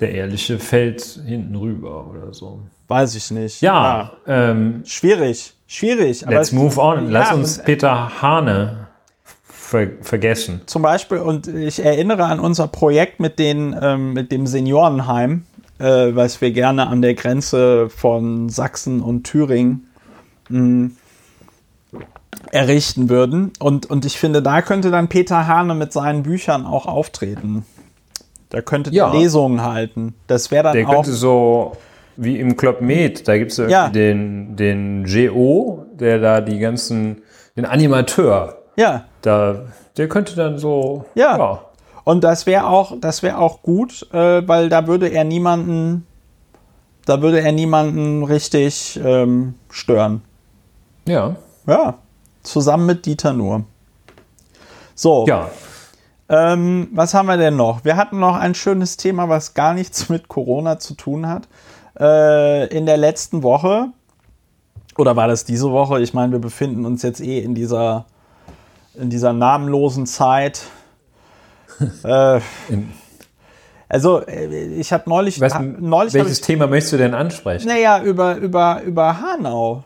Der 0.00 0.12
Ehrliche 0.12 0.58
fällt 0.58 1.02
hinten 1.02 1.54
rüber 1.54 2.06
oder 2.08 2.32
so. 2.32 2.60
Weiß 2.88 3.14
ich 3.14 3.30
nicht. 3.30 3.60
Ja. 3.60 4.12
ja. 4.26 4.50
Ähm, 4.50 4.82
Schwierig. 4.84 5.54
Schwierig. 5.66 6.24
Let's 6.28 6.52
move 6.52 6.78
on. 6.80 7.10
Lass 7.10 7.30
ja, 7.30 7.34
uns 7.36 7.58
Peter 7.62 8.20
Hane 8.20 8.88
ver 9.72 9.88
vergessen. 10.02 10.60
Zum 10.66 10.82
Beispiel, 10.82 11.18
und 11.18 11.48
ich 11.48 11.84
erinnere 11.84 12.24
an 12.24 12.38
unser 12.38 12.68
Projekt 12.68 13.18
mit, 13.18 13.38
den, 13.38 13.74
ähm, 13.80 14.12
mit 14.12 14.30
dem 14.30 14.46
Seniorenheim, 14.46 15.44
äh, 15.78 16.14
was 16.14 16.40
wir 16.40 16.52
gerne 16.52 16.86
an 16.86 17.02
der 17.02 17.14
Grenze 17.14 17.88
von 17.88 18.48
Sachsen 18.48 19.00
und 19.00 19.24
Thüringen 19.24 19.88
mh, 20.48 20.58
hm, 20.58 20.96
errichten 22.50 23.08
würden. 23.08 23.52
Und, 23.58 23.86
und 23.86 24.04
ich 24.04 24.18
finde, 24.18 24.42
da 24.42 24.62
könnte 24.62 24.90
dann 24.90 25.08
Peter 25.08 25.46
Hane 25.46 25.74
mit 25.74 25.92
seinen 25.92 26.22
Büchern 26.22 26.66
auch 26.66 26.86
auftreten. 26.86 27.64
Da 28.50 28.60
könnte 28.60 28.90
ja. 28.90 29.10
Lesungen 29.10 29.62
halten. 29.62 30.14
Das 30.26 30.50
wäre 30.50 30.64
dann 30.64 30.76
der 30.76 30.88
auch. 30.88 30.96
Könnte 30.96 31.12
so 31.12 31.72
wie 32.16 32.38
im 32.38 32.58
Club 32.58 32.82
Med, 32.82 33.26
da 33.26 33.38
gibt 33.38 33.52
es 33.52 33.56
ja. 33.56 33.88
den, 33.88 34.54
den 34.56 35.04
GO, 35.04 35.86
der 35.94 36.18
da 36.18 36.42
die 36.42 36.58
ganzen, 36.58 37.22
den 37.56 37.64
Animateur. 37.64 38.58
Ja. 38.76 39.06
Da, 39.22 39.62
der 39.96 40.08
könnte 40.08 40.34
dann 40.36 40.58
so. 40.58 41.04
Ja. 41.14 41.38
ja. 41.38 41.60
Und 42.04 42.24
das 42.24 42.46
wäre 42.46 42.66
auch, 42.66 42.94
das 43.00 43.22
wäre 43.22 43.38
auch 43.38 43.62
gut, 43.62 44.08
äh, 44.12 44.46
weil 44.46 44.68
da 44.68 44.86
würde 44.86 45.08
er 45.08 45.24
niemanden, 45.24 46.06
da 47.06 47.22
würde 47.22 47.40
er 47.40 47.52
niemanden 47.52 48.24
richtig 48.24 49.00
ähm, 49.02 49.54
stören. 49.70 50.22
Ja. 51.06 51.36
Ja. 51.66 51.94
Zusammen 52.42 52.86
mit 52.86 53.06
Dieter 53.06 53.32
nur. 53.32 53.64
So. 54.94 55.26
Ja. 55.26 55.48
Ähm, 56.28 56.88
was 56.92 57.14
haben 57.14 57.26
wir 57.26 57.36
denn 57.36 57.56
noch? 57.56 57.84
Wir 57.84 57.96
hatten 57.96 58.18
noch 58.18 58.36
ein 58.36 58.54
schönes 58.54 58.96
Thema, 58.96 59.28
was 59.28 59.54
gar 59.54 59.74
nichts 59.74 60.08
mit 60.10 60.28
Corona 60.28 60.78
zu 60.78 60.94
tun 60.94 61.28
hat 61.28 61.46
äh, 62.00 62.66
in 62.76 62.86
der 62.86 62.96
letzten 62.96 63.42
Woche, 63.42 63.88
oder 64.98 65.16
war 65.16 65.28
das 65.28 65.44
diese 65.44 65.70
Woche? 65.70 66.00
Ich 66.00 66.12
meine, 66.14 66.32
wir 66.32 66.38
befinden 66.38 66.84
uns 66.84 67.02
jetzt 67.02 67.20
eh 67.20 67.38
in 67.38 67.54
dieser, 67.54 68.06
in 68.94 69.10
dieser 69.10 69.32
namenlosen 69.32 70.06
Zeit. 70.06 70.62
äh, 72.02 72.40
also, 73.88 74.26
äh, 74.26 74.66
ich 74.74 74.92
habe 74.92 75.08
neulich. 75.08 75.40
Neulich 75.40 76.14
welches 76.14 76.38
ich, 76.38 76.44
Thema 76.44 76.66
möchtest 76.66 76.94
du 76.94 76.96
denn 76.98 77.14
ansprechen? 77.14 77.68
Naja, 77.68 78.02
über, 78.02 78.36
über, 78.36 78.82
über 78.82 79.20
Hanau. 79.20 79.84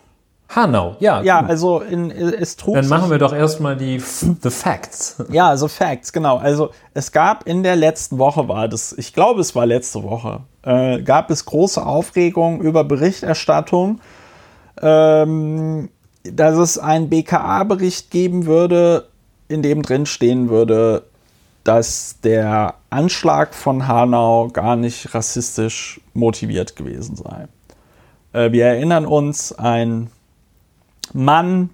Hanau, 0.48 0.96
ja. 1.00 1.22
Ja, 1.22 1.40
gut. 1.40 1.50
also 1.50 1.80
in, 1.80 2.10
es 2.10 2.56
trug. 2.56 2.74
Dann 2.74 2.88
machen 2.88 3.10
wir 3.10 3.18
doch 3.18 3.32
erstmal 3.32 3.76
die 3.76 3.98
the 3.98 4.50
Facts. 4.50 5.22
Ja, 5.30 5.48
also 5.48 5.66
Facts, 5.66 6.12
genau. 6.12 6.36
Also 6.36 6.70
es 6.94 7.10
gab 7.10 7.46
in 7.46 7.62
der 7.62 7.74
letzten 7.74 8.18
Woche 8.18 8.46
war 8.46 8.68
das, 8.68 8.92
ich 8.92 9.12
glaube, 9.12 9.40
es 9.40 9.54
war 9.56 9.66
letzte 9.66 10.04
Woche, 10.04 10.40
äh, 10.62 11.02
gab 11.02 11.30
es 11.30 11.44
große 11.44 11.84
Aufregung 11.84 12.60
über 12.60 12.84
Berichterstattung, 12.84 14.00
ähm, 14.80 15.88
dass 16.32 16.56
es 16.56 16.78
einen 16.78 17.08
BKA-Bericht 17.08 18.10
geben 18.10 18.46
würde, 18.46 19.08
in 19.48 19.62
dem 19.62 19.82
drin 19.82 20.06
stehen 20.06 20.48
würde, 20.48 21.04
dass 21.64 22.20
der 22.22 22.74
Anschlag 22.90 23.54
von 23.54 23.88
Hanau 23.88 24.48
gar 24.48 24.76
nicht 24.76 25.14
rassistisch 25.14 26.00
motiviert 26.14 26.76
gewesen 26.76 27.16
sei. 27.16 27.48
Äh, 28.32 28.52
wir 28.52 28.66
erinnern 28.66 29.06
uns, 29.06 29.52
ein 29.52 30.10
Mann, 31.12 31.70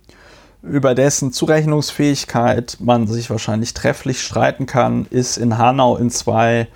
über 0.62 0.94
dessen 0.94 1.32
Zurechnungsfähigkeit 1.32 2.78
man 2.80 3.06
sich 3.06 3.28
wahrscheinlich 3.30 3.74
trefflich 3.74 4.22
streiten 4.22 4.66
kann, 4.66 5.06
ist 5.10 5.36
in 5.36 5.58
Hanau 5.58 5.96
in 5.96 6.08
zwei 6.08 6.68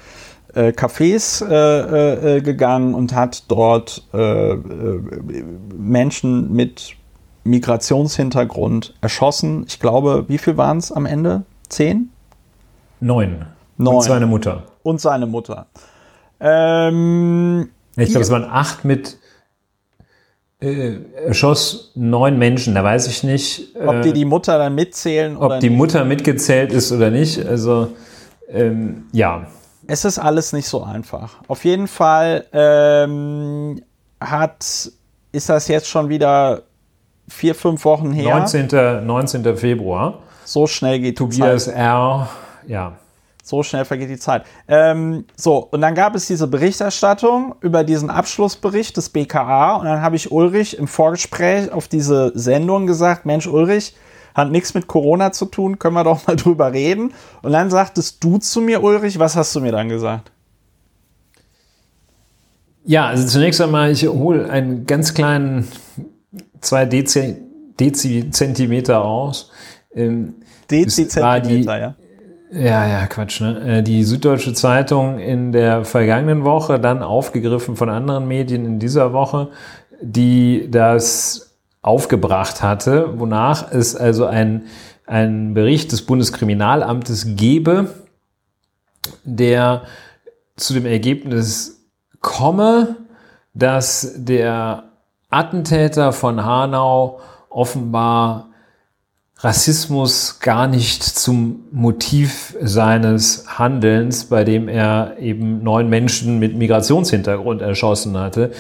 äh, 0.55 0.73
Cafés 0.73 1.43
äh, 1.43 2.37
äh, 2.37 2.41
gegangen 2.41 2.95
und 2.95 3.15
hat 3.15 3.45
dort 3.49 4.03
äh, 4.13 4.53
äh, 4.53 5.01
Menschen 5.77 6.53
mit 6.53 6.96
Migrationshintergrund 7.47 8.95
erschossen. 9.01 9.65
Ich 9.67 9.81
glaube, 9.81 10.25
wie 10.29 10.39
viel 10.39 10.57
waren 10.57 10.79
es 10.79 10.93
am 10.93 11.07
Ende? 11.07 11.43
Zehn? 11.69 12.11
Neun. 13.01 13.47
Neun. 13.77 13.97
Und 13.97 14.03
seine 14.03 14.27
Mutter. 14.27 14.65
Und 14.83 15.01
seine 15.01 15.27
Mutter. 15.27 15.67
Ähm, 16.41 17.71
ich 17.97 18.11
glaube, 18.11 18.23
es 18.23 18.31
waren 18.31 18.45
acht 18.45 18.85
mit 18.85 19.19
äh, 20.61 20.97
erschoss 21.27 21.93
neun 21.95 22.39
Menschen, 22.39 22.75
da 22.75 22.83
weiß 22.83 23.07
ich 23.09 23.23
nicht. 23.23 23.77
Ob 23.77 24.03
die 24.03 24.11
äh, 24.11 24.13
die 24.13 24.25
Mutter 24.25 24.59
dann 24.59 24.75
mitzählen 24.75 25.37
ob 25.37 25.61
die 25.61 25.69
nicht. 25.69 25.77
Mutter 25.77 26.05
mitgezählt 26.05 26.73
ist 26.73 26.93
oder 26.93 27.11
nicht. 27.11 27.45
Also, 27.45 27.93
ähm, 28.49 29.07
ja. 29.13 29.47
Es 29.87 30.05
ist 30.05 30.19
alles 30.19 30.53
nicht 30.53 30.67
so 30.67 30.83
einfach. 30.83 31.37
Auf 31.47 31.65
jeden 31.65 31.87
Fall 31.87 32.47
ähm, 32.53 33.83
hat, 34.21 34.91
ist 35.33 35.49
das 35.49 35.69
jetzt 35.69 35.89
schon 35.89 36.09
wieder 36.09 36.63
vier, 37.29 37.55
fünf 37.55 37.85
Wochen 37.85 38.13
her. 38.13 38.39
19. 38.39 39.07
19. 39.07 39.57
Februar. 39.57 40.21
So 40.45 40.67
schnell 40.67 41.01
geht 41.01 41.19
Tobias 41.19 41.65
Zeit. 41.65 41.75
R. 41.75 42.29
Ja. 42.67 42.93
So 43.43 43.63
schnell 43.63 43.85
vergeht 43.85 44.11
die 44.11 44.19
Zeit. 44.19 44.45
Ähm, 44.67 45.25
so, 45.37 45.59
und 45.59 45.81
dann 45.81 45.95
gab 45.95 46.17
es 46.17 46.27
diese 46.27 46.49
Berichterstattung 46.49 47.55
über 47.61 47.85
diesen 47.85 48.11
Abschlussbericht 48.11 48.97
des 48.97 49.11
BKA. 49.11 49.77
Und 49.77 49.85
dann 49.85 50.03
habe 50.03 50.17
ich 50.17 50.33
Ulrich 50.33 50.77
im 50.77 50.89
Vorgespräch 50.89 51.71
auf 51.71 51.87
diese 51.87 52.33
Sendung 52.35 52.89
gesagt: 52.89 53.25
Mensch, 53.25 53.47
Ulrich, 53.47 53.95
hat 54.35 54.51
nichts 54.51 54.75
mit 54.75 54.87
Corona 54.87 55.33
zu 55.33 55.47
tun, 55.47 55.79
können 55.79 55.95
wir 55.95 56.05
doch 56.05 56.27
mal 56.27 56.37
drüber 56.37 56.73
reden. 56.73 57.15
Und 57.43 57.53
dann 57.53 57.71
sagtest 57.71 58.23
du 58.23 58.39
zu 58.39 58.61
mir, 58.61 58.83
Ulrich, 58.83 59.19
was 59.19 59.37
hast 59.37 59.55
du 59.55 59.61
mir 59.61 59.73
dann 59.73 59.89
gesagt? 59.89 60.33
Ja, 62.85 63.07
also 63.07 63.27
zunächst 63.27 63.61
einmal, 63.61 63.91
ich 63.91 64.07
hole 64.07 64.49
einen 64.49 64.87
ganz 64.87 65.15
kleinen 65.15 65.69
zwei 66.61 66.85
Dezi 66.87 67.43
Dezentimeter 67.79 69.05
aus. 69.05 69.51
Ähm, 69.95 70.35
Dezentimeter, 70.71 71.79
ja. 71.79 71.95
Ja, 72.53 72.87
ja, 72.87 73.07
Quatsch. 73.07 73.41
Ne? 73.41 73.79
Äh, 73.79 73.83
die 73.83 74.05
Süddeutsche 74.05 74.55
Zeitung 74.55 75.19
in 75.19 75.53
der 75.53 75.85
vergangenen 75.85 76.45
Woche, 76.45 76.79
dann 76.79 77.03
aufgegriffen 77.03 77.77
von 77.77 77.91
anderen 77.91 78.29
Medien 78.29 78.65
in 78.65 78.79
dieser 78.79 79.13
Woche, 79.13 79.49
die 80.01 80.69
das 80.71 81.57
aufgebracht 81.83 82.63
hatte, 82.63 83.19
wonach 83.19 83.73
es 83.73 83.97
also 83.97 84.27
ein, 84.27 84.67
ein 85.07 85.55
Bericht 85.55 85.93
des 85.93 86.03
Bundeskriminalamtes 86.03 87.37
gebe, 87.37 87.91
der 89.25 89.83
zu 90.57 90.73
dem 90.75 90.87
Ergebnis 90.87 91.87
komme, 92.21 92.97
dass 93.55 94.15
der 94.17 94.85
Attentäter 95.31 96.13
von 96.13 96.45
Hanau 96.45 97.21
offenbar 97.49 98.51
Rassismus 99.39 100.41
gar 100.41 100.67
nicht 100.67 101.03
zum 101.03 101.65
Motiv 101.71 102.57
seines 102.61 103.45
Handelns, 103.59 104.27
bei 104.27 104.45
dem 104.45 104.69
er 104.69 105.19
eben 105.19 105.63
neun 105.63 105.91
Menschen 105.91 106.39
mit 106.39 106.57
Migrationshintergrund 106.57 107.61
erschossen 107.61 108.17
hatte, 108.17 108.53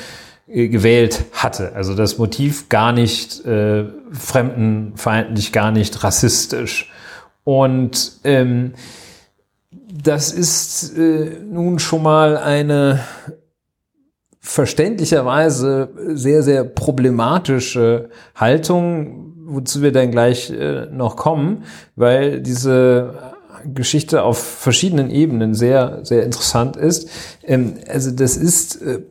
äh, 0.46 0.68
gewählt 0.68 1.24
hatte. 1.32 1.72
Also 1.74 1.94
das 1.94 2.18
Motiv 2.18 2.68
gar 2.68 2.92
nicht 2.92 3.44
äh, 3.46 3.84
fremdenfeindlich, 4.12 5.52
gar 5.52 5.70
nicht 5.70 6.04
rassistisch. 6.04 6.90
Und 7.42 8.12
ähm, 8.24 8.74
das 9.70 10.32
ist 10.32 10.96
äh, 10.98 11.38
nun 11.42 11.78
schon 11.78 12.02
mal 12.02 12.36
eine 12.36 13.00
verständlicherweise 14.46 15.88
sehr, 16.14 16.44
sehr 16.44 16.62
problematische 16.62 18.10
Haltung, 18.36 19.32
wozu 19.44 19.82
wir 19.82 19.90
dann 19.90 20.12
gleich 20.12 20.50
äh, 20.50 20.86
noch 20.86 21.16
kommen, 21.16 21.64
weil 21.96 22.40
diese 22.40 23.34
Geschichte 23.74 24.22
auf 24.22 24.38
verschiedenen 24.38 25.10
Ebenen 25.10 25.54
sehr, 25.54 26.04
sehr 26.04 26.22
interessant 26.22 26.76
ist. 26.76 27.08
Ähm, 27.42 27.74
also 27.88 28.12
das 28.12 28.36
ist, 28.36 28.80
äh, 28.82 29.02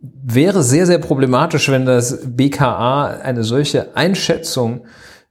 wäre 0.00 0.62
sehr, 0.62 0.86
sehr 0.86 0.98
problematisch, 0.98 1.70
wenn 1.70 1.86
das 1.86 2.18
BKA 2.26 3.06
eine 3.06 3.44
solche 3.44 3.96
Einschätzung 3.96 4.82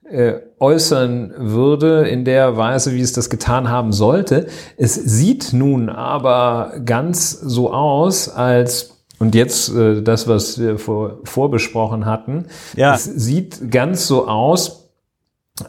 äh, 0.10 0.34
äußern 0.60 1.34
würde 1.38 2.08
in 2.08 2.26
der 2.26 2.58
Weise, 2.58 2.96
wie 2.96 3.02
es 3.02 3.14
das 3.14 3.30
getan 3.30 3.70
haben 3.70 3.94
sollte. 3.94 4.48
Es 4.78 4.96
sieht 4.96 5.54
nun 5.54 5.90
aber 5.90 6.74
ganz 6.84 7.30
so 7.30 7.72
aus, 7.72 8.30
als 8.30 8.97
und 9.20 9.36
jetzt 9.36 9.70
äh, 9.70 10.02
das, 10.02 10.28
was 10.28 10.60
wir 10.60 10.78
vor, 10.78 11.20
vorbesprochen 11.24 12.06
hatten. 12.06 12.46
Ja. 12.76 12.96
Es 12.96 13.06
sieht 13.06 13.72
ganz 13.72 14.08
so 14.08 14.28
aus, 14.28 14.90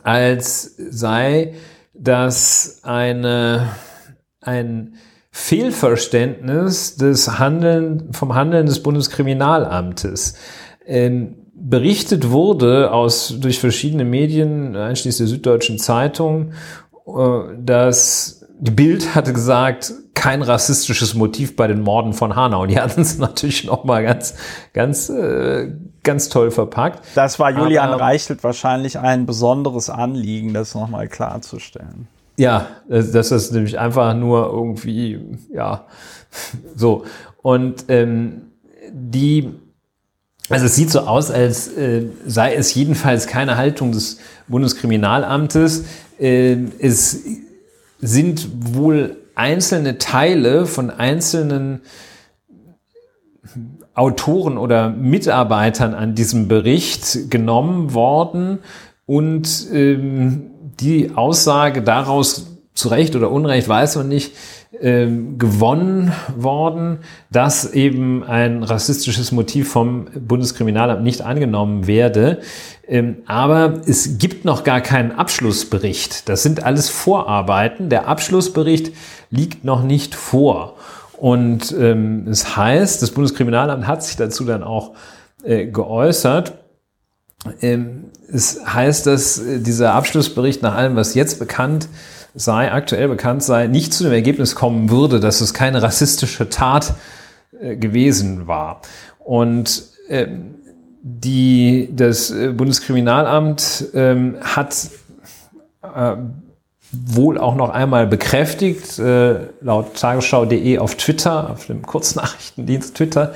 als 0.03 0.76
sei 0.90 1.55
das 1.94 2.80
eine, 2.82 3.68
ein 4.40 4.94
Fehlverständnis 5.30 6.96
des 6.96 7.38
Handeln, 7.38 8.12
vom 8.12 8.34
Handeln 8.34 8.66
des 8.66 8.82
Bundeskriminalamtes. 8.82 10.34
Ähm, 10.86 11.36
berichtet 11.55 12.30
wurde 12.30 12.92
aus, 12.92 13.34
durch 13.38 13.59
verschiedene 13.59 14.05
Medien, 14.05 14.76
einschließlich 14.76 15.28
der 15.28 15.36
Süddeutschen 15.36 15.78
Zeitung, 15.78 16.53
äh, 17.07 17.12
dass 17.59 18.38
die 18.61 18.70
Bild 18.70 19.14
hatte 19.14 19.32
gesagt, 19.32 19.92
kein 20.14 20.42
rassistisches 20.42 21.14
Motiv 21.14 21.54
bei 21.54 21.68
den 21.68 21.80
Morden 21.80 22.12
von 22.12 22.34
Hanau. 22.34 22.62
Und 22.62 22.68
die 22.68 22.80
hatten 22.80 23.02
es 23.02 23.18
natürlich 23.18 23.64
noch 23.64 23.84
mal 23.84 24.02
ganz, 24.02 24.34
ganz, 24.72 25.09
äh, 25.09 25.72
ganz 26.02 26.28
toll 26.28 26.50
verpackt. 26.50 27.04
Das 27.14 27.38
war 27.38 27.50
Julian 27.50 27.90
Aber, 27.90 28.02
Reichelt 28.02 28.42
wahrscheinlich 28.42 28.98
ein 28.98 29.26
besonderes 29.26 29.90
Anliegen, 29.90 30.54
das 30.54 30.74
noch 30.74 30.88
mal 30.88 31.06
klarzustellen. 31.09 32.09
Ja, 32.36 32.66
das, 32.88 33.12
das 33.12 33.30
ist 33.30 33.52
nämlich 33.52 33.78
einfach 33.78 34.14
nur 34.14 34.50
irgendwie, 34.52 35.20
ja, 35.52 35.86
so. 36.74 37.04
Und 37.42 37.84
ähm, 37.88 38.42
die, 38.92 39.54
also 40.48 40.66
es 40.66 40.74
sieht 40.74 40.90
so 40.90 41.00
aus, 41.00 41.30
als 41.30 41.68
äh, 41.68 42.06
sei 42.26 42.54
es 42.54 42.74
jedenfalls 42.74 43.28
keine 43.28 43.56
Haltung 43.56 43.92
des 43.92 44.18
Bundeskriminalamtes. 44.48 45.84
Äh, 46.18 46.56
es 46.80 47.22
sind 48.01 48.49
wohl 48.74 49.16
einzelne 49.34 49.99
Teile 49.99 50.66
von 50.66 50.90
einzelnen 50.90 51.80
Autoren 53.94 54.59
oder 54.59 54.90
Mitarbeitern 54.90 55.94
an 55.94 56.14
diesem 56.14 56.49
Bericht 56.49 57.30
genommen 57.30 57.94
worden 57.94 58.61
und 59.07 59.66
ähm, 59.72 60.51
die 60.80 61.11
Aussage 61.14 61.82
daraus 61.82 62.46
zu 62.74 62.88
Recht 62.88 63.16
oder 63.16 63.30
Unrecht, 63.32 63.68
weiß 63.68 63.96
man 63.96 64.09
nicht, 64.09 64.32
ähm, 64.80 65.38
gewonnen 65.38 66.12
worden, 66.36 66.99
dass 67.32 67.72
eben 67.72 68.22
ein 68.22 68.62
rassistisches 68.62 69.32
Motiv 69.32 69.68
vom 69.68 70.07
Bundeskriminalamt 70.14 71.03
nicht 71.03 71.22
angenommen 71.22 71.88
werde. 71.88 72.40
Ähm, 72.89 73.18
aber 73.26 73.82
es 73.86 74.16
gibt 74.18 74.47
noch 74.47 74.64
gar 74.64 74.80
keinen 74.80 75.12
Abschlussbericht. 75.12 76.28
Das 76.28 76.43
sind 76.43 76.62
alles 76.64 76.89
Vorarbeiten. 76.89 77.91
Der 77.91 78.09
Abschlussbericht 78.09 78.93
liegt 79.30 79.62
noch 79.64 79.82
nicht 79.82 80.14
vor. 80.14 80.76
Und 81.18 81.74
ähm, 81.78 82.26
es 82.28 82.57
heißt, 82.57 83.03
das 83.03 83.11
Bundeskriminalamt 83.11 83.86
hat 83.86 84.03
sich 84.03 84.16
dazu 84.16 84.45
dann 84.45 84.62
auch 84.62 84.93
äh, 85.45 85.66
geäußert. 85.66 86.55
Ähm, 87.61 88.05
es 88.32 88.61
heißt, 88.64 89.07
dass 89.07 89.39
äh, 89.39 89.61
dieser 89.61 89.93
Abschlussbericht 89.93 90.62
nach 90.62 90.74
allem, 90.74 90.97
was 90.97 91.14
jetzt 91.14 91.39
bekannt 91.39 91.89
sei, 92.34 92.72
aktuell 92.72 93.09
bekannt 93.09 93.43
sei, 93.43 93.66
nicht 93.66 93.93
zu 93.93 94.05
dem 94.05 94.12
Ergebnis 94.12 94.55
kommen 94.55 94.91
würde, 94.91 95.20
dass 95.20 95.41
es 95.41 95.53
keine 95.53 95.82
rassistische 95.82 96.49
Tat 96.49 96.95
äh, 97.61 97.76
gewesen 97.76 98.47
war. 98.47 98.80
Und 99.18 99.82
die, 101.09 101.88
das 101.92 102.30
äh, 102.30 102.52
Bundeskriminalamt 102.52 103.86
ähm, 103.94 104.36
hat 104.42 104.76
äh, 105.82 106.16
wohl 106.92 107.38
auch 107.38 107.54
noch 107.54 107.70
einmal 107.70 108.06
bekräftigt, 108.06 108.98
äh, 108.98 109.48
laut 109.61 109.94
tagesschau.de 109.94 110.78
auf 110.78 110.96
Twitter, 110.96 111.50
auf 111.50 111.66
dem 111.66 111.82
Kurznachrichtendienst 111.82 112.94
Twitter, 112.94 113.34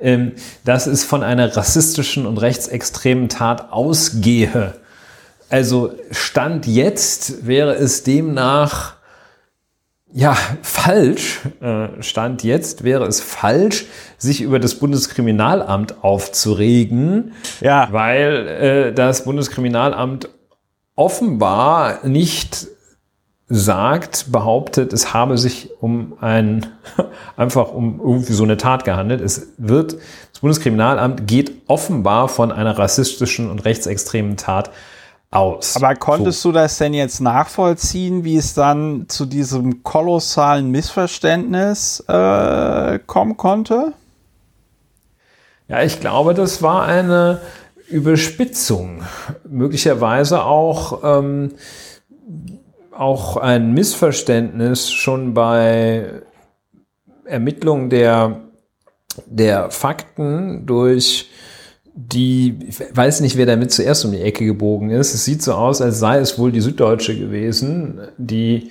ähm, 0.00 0.32
dass 0.64 0.86
es 0.86 1.04
von 1.04 1.22
einer 1.22 1.56
rassistischen 1.56 2.26
und 2.26 2.38
rechtsextremen 2.38 3.28
Tat 3.28 3.72
ausgehe. 3.72 4.74
Also 5.48 5.92
Stand 6.10 6.66
jetzt 6.66 7.46
wäre 7.46 7.74
es 7.74 8.04
demnach 8.04 8.97
ja 10.12 10.36
falsch, 10.62 11.40
äh, 11.60 12.02
Stand 12.02 12.42
jetzt 12.42 12.84
wäre 12.84 13.06
es 13.06 13.20
falsch, 13.20 13.86
sich 14.16 14.40
über 14.40 14.58
das 14.58 14.76
Bundeskriminalamt 14.76 16.02
aufzuregen, 16.02 17.32
ja. 17.60 17.88
weil 17.92 18.48
äh, 18.48 18.92
das 18.92 19.24
Bundeskriminalamt 19.24 20.28
offenbar 20.96 22.06
nicht 22.06 22.66
sagt, 23.50 24.30
behauptet, 24.30 24.92
es 24.92 25.14
habe 25.14 25.38
sich 25.38 25.70
um 25.80 26.14
ein, 26.20 26.66
einfach 27.36 27.72
um 27.72 28.00
irgendwie 28.00 28.34
so 28.34 28.44
eine 28.44 28.58
Tat 28.58 28.84
gehandelt. 28.84 29.20
Es 29.20 29.54
wird, 29.56 29.94
das 30.32 30.40
Bundeskriminalamt 30.40 31.26
geht 31.26 31.62
offenbar 31.66 32.28
von 32.28 32.52
einer 32.52 32.78
rassistischen 32.78 33.50
und 33.50 33.64
rechtsextremen 33.64 34.36
Tat 34.36 34.70
aus. 35.30 35.76
Aber 35.76 35.94
konntest 35.94 36.42
so. 36.42 36.50
du 36.50 36.58
das 36.58 36.78
denn 36.78 36.94
jetzt 36.94 37.20
nachvollziehen, 37.20 38.24
wie 38.24 38.36
es 38.36 38.54
dann 38.54 39.06
zu 39.08 39.26
diesem 39.26 39.82
kolossalen 39.82 40.70
Missverständnis 40.70 42.00
äh, 42.08 42.98
kommen 43.06 43.36
konnte? 43.36 43.92
Ja, 45.68 45.82
ich 45.82 46.00
glaube, 46.00 46.32
das 46.32 46.62
war 46.62 46.84
eine 46.84 47.42
Überspitzung. 47.88 49.02
Möglicherweise 49.46 50.44
auch, 50.44 51.02
ähm, 51.04 51.52
auch 52.90 53.36
ein 53.36 53.72
Missverständnis 53.72 54.90
schon 54.90 55.34
bei 55.34 56.22
Ermittlung 57.24 57.90
der, 57.90 58.40
der 59.26 59.70
Fakten 59.70 60.64
durch 60.64 61.30
die, 62.00 62.56
ich 62.68 62.96
weiß 62.96 63.20
nicht, 63.22 63.36
wer 63.36 63.46
damit 63.46 63.72
zuerst 63.72 64.04
um 64.04 64.12
die 64.12 64.20
Ecke 64.20 64.44
gebogen 64.44 64.90
ist. 64.90 65.14
Es 65.14 65.24
sieht 65.24 65.42
so 65.42 65.54
aus, 65.54 65.82
als 65.82 65.98
sei 65.98 66.18
es 66.18 66.38
wohl 66.38 66.52
die 66.52 66.60
Süddeutsche 66.60 67.18
gewesen, 67.18 68.00
die 68.16 68.70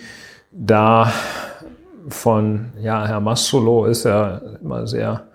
da 0.53 1.11
von, 2.07 2.71
ja, 2.81 3.05
Herr 3.05 3.19
Mastrolo 3.19 3.85
ist 3.85 4.05
ja 4.05 4.37
immer 4.61 4.87
sehr, 4.87 5.27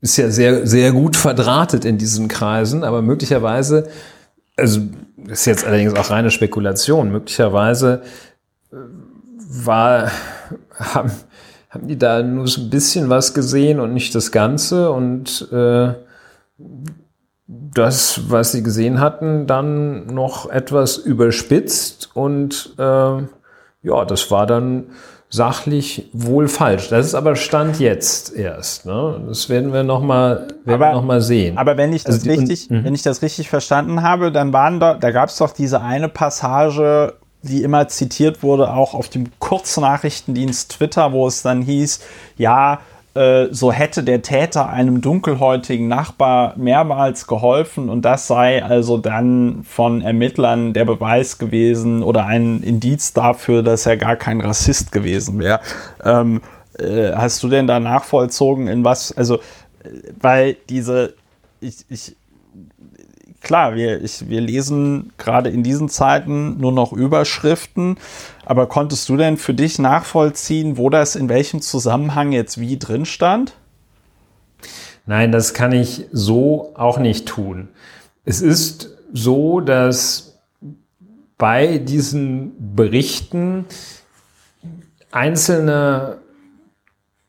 ist 0.00 0.16
ja 0.16 0.30
sehr, 0.30 0.66
sehr 0.66 0.92
gut 0.92 1.16
verdrahtet 1.16 1.84
in 1.84 1.98
diesen 1.98 2.28
Kreisen, 2.28 2.82
aber 2.82 3.02
möglicherweise, 3.02 3.90
also, 4.56 4.80
ist 5.28 5.44
jetzt 5.44 5.66
allerdings 5.66 5.94
auch 5.94 6.08
reine 6.08 6.30
Spekulation, 6.30 7.12
möglicherweise 7.12 8.02
äh, 8.72 8.76
war, 9.64 10.10
haben, 10.78 11.12
haben 11.68 11.88
die 11.88 11.98
da 11.98 12.22
nur 12.22 12.48
so 12.48 12.62
ein 12.62 12.70
bisschen 12.70 13.10
was 13.10 13.34
gesehen 13.34 13.80
und 13.80 13.92
nicht 13.92 14.14
das 14.14 14.32
Ganze 14.32 14.90
und 14.90 15.46
äh, 15.52 15.92
das, 17.74 18.22
was 18.28 18.52
sie 18.52 18.62
gesehen 18.62 19.00
hatten, 19.00 19.46
dann 19.46 20.06
noch 20.06 20.50
etwas 20.50 20.96
überspitzt 20.96 22.10
und 22.14 22.74
äh, 22.78 22.82
ja, 22.82 24.04
das 24.06 24.30
war 24.30 24.46
dann 24.46 24.86
sachlich 25.28 26.10
wohl 26.12 26.46
falsch. 26.46 26.90
Das 26.90 27.06
ist 27.06 27.14
aber 27.14 27.36
Stand 27.36 27.80
jetzt 27.80 28.36
erst. 28.36 28.84
Ne? 28.84 29.24
Das 29.26 29.48
werden 29.48 29.72
wir 29.72 29.82
noch 29.82 30.02
mal, 30.02 30.46
werden 30.64 30.82
aber, 30.82 30.92
noch 30.92 31.04
mal 31.04 31.22
sehen. 31.22 31.56
Aber 31.56 31.78
wenn 31.78 31.92
ich 31.94 32.04
das 32.04 32.16
also, 32.16 32.30
richtig, 32.30 32.70
und, 32.70 32.78
mhm. 32.78 32.84
wenn 32.84 32.94
ich 32.94 33.02
das 33.02 33.22
richtig 33.22 33.48
verstanden 33.48 34.02
habe, 34.02 34.30
dann 34.30 34.52
waren 34.52 34.78
da, 34.78 34.94
da 34.94 35.10
gab 35.10 35.30
es 35.30 35.38
doch 35.38 35.52
diese 35.52 35.80
eine 35.80 36.10
Passage, 36.10 37.14
die 37.40 37.62
immer 37.62 37.88
zitiert 37.88 38.42
wurde, 38.42 38.72
auch 38.72 38.92
auf 38.92 39.08
dem 39.08 39.26
Kurznachrichtendienst 39.38 40.72
Twitter, 40.72 41.12
wo 41.12 41.26
es 41.26 41.40
dann 41.42 41.62
hieß, 41.62 42.00
ja, 42.36 42.80
so 43.50 43.72
hätte 43.72 44.02
der 44.04 44.22
Täter 44.22 44.70
einem 44.70 45.02
dunkelhäutigen 45.02 45.86
Nachbar 45.86 46.54
mehrmals 46.56 47.26
geholfen 47.26 47.90
und 47.90 48.02
das 48.02 48.26
sei 48.26 48.64
also 48.64 48.96
dann 48.96 49.64
von 49.64 50.00
Ermittlern 50.00 50.72
der 50.72 50.86
Beweis 50.86 51.36
gewesen 51.36 52.02
oder 52.02 52.24
ein 52.24 52.62
Indiz 52.62 53.12
dafür, 53.12 53.62
dass 53.62 53.84
er 53.84 53.98
gar 53.98 54.16
kein 54.16 54.40
Rassist 54.40 54.92
gewesen 54.92 55.38
wäre. 55.40 55.60
Ähm, 56.02 56.40
äh, 56.78 57.12
hast 57.12 57.42
du 57.42 57.48
denn 57.48 57.66
da 57.66 57.80
nachvollzogen, 57.80 58.66
in 58.66 58.82
was, 58.82 59.12
also 59.12 59.40
weil 60.20 60.56
diese, 60.68 61.14
ich, 61.60 61.84
ich, 61.88 62.16
klar, 63.42 63.74
wir, 63.74 64.02
ich, 64.02 64.28
wir 64.28 64.40
lesen 64.40 65.12
gerade 65.18 65.50
in 65.50 65.62
diesen 65.62 65.88
Zeiten 65.88 66.58
nur 66.58 66.72
noch 66.72 66.92
Überschriften, 66.92 67.98
aber 68.44 68.66
konntest 68.66 69.08
du 69.08 69.16
denn 69.16 69.36
für 69.36 69.54
dich 69.54 69.78
nachvollziehen, 69.78 70.76
wo 70.76 70.90
das 70.90 71.16
in 71.16 71.28
welchem 71.28 71.60
Zusammenhang 71.62 72.32
jetzt 72.32 72.60
wie 72.60 72.78
drin 72.78 73.04
stand? 73.04 73.54
Nein, 75.06 75.32
das 75.32 75.54
kann 75.54 75.72
ich 75.72 76.06
so 76.12 76.72
auch 76.74 76.98
nicht 76.98 77.26
tun. 77.26 77.68
Es 78.24 78.40
ist 78.40 78.96
so, 79.12 79.60
dass 79.60 80.38
bei 81.38 81.78
diesen 81.78 82.74
Berichten 82.76 83.66
einzelne, 85.10 86.18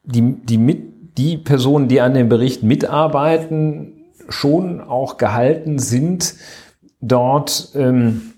die, 0.04 0.22
die, 0.22 0.58
mit, 0.58 1.18
die 1.18 1.38
Personen, 1.38 1.88
die 1.88 2.00
an 2.00 2.14
dem 2.14 2.30
Bericht 2.30 2.62
mitarbeiten, 2.64 4.04
schon 4.30 4.82
auch 4.82 5.18
gehalten 5.18 5.80
sind, 5.80 6.36
dort 7.02 7.72
ähm, 7.76 8.33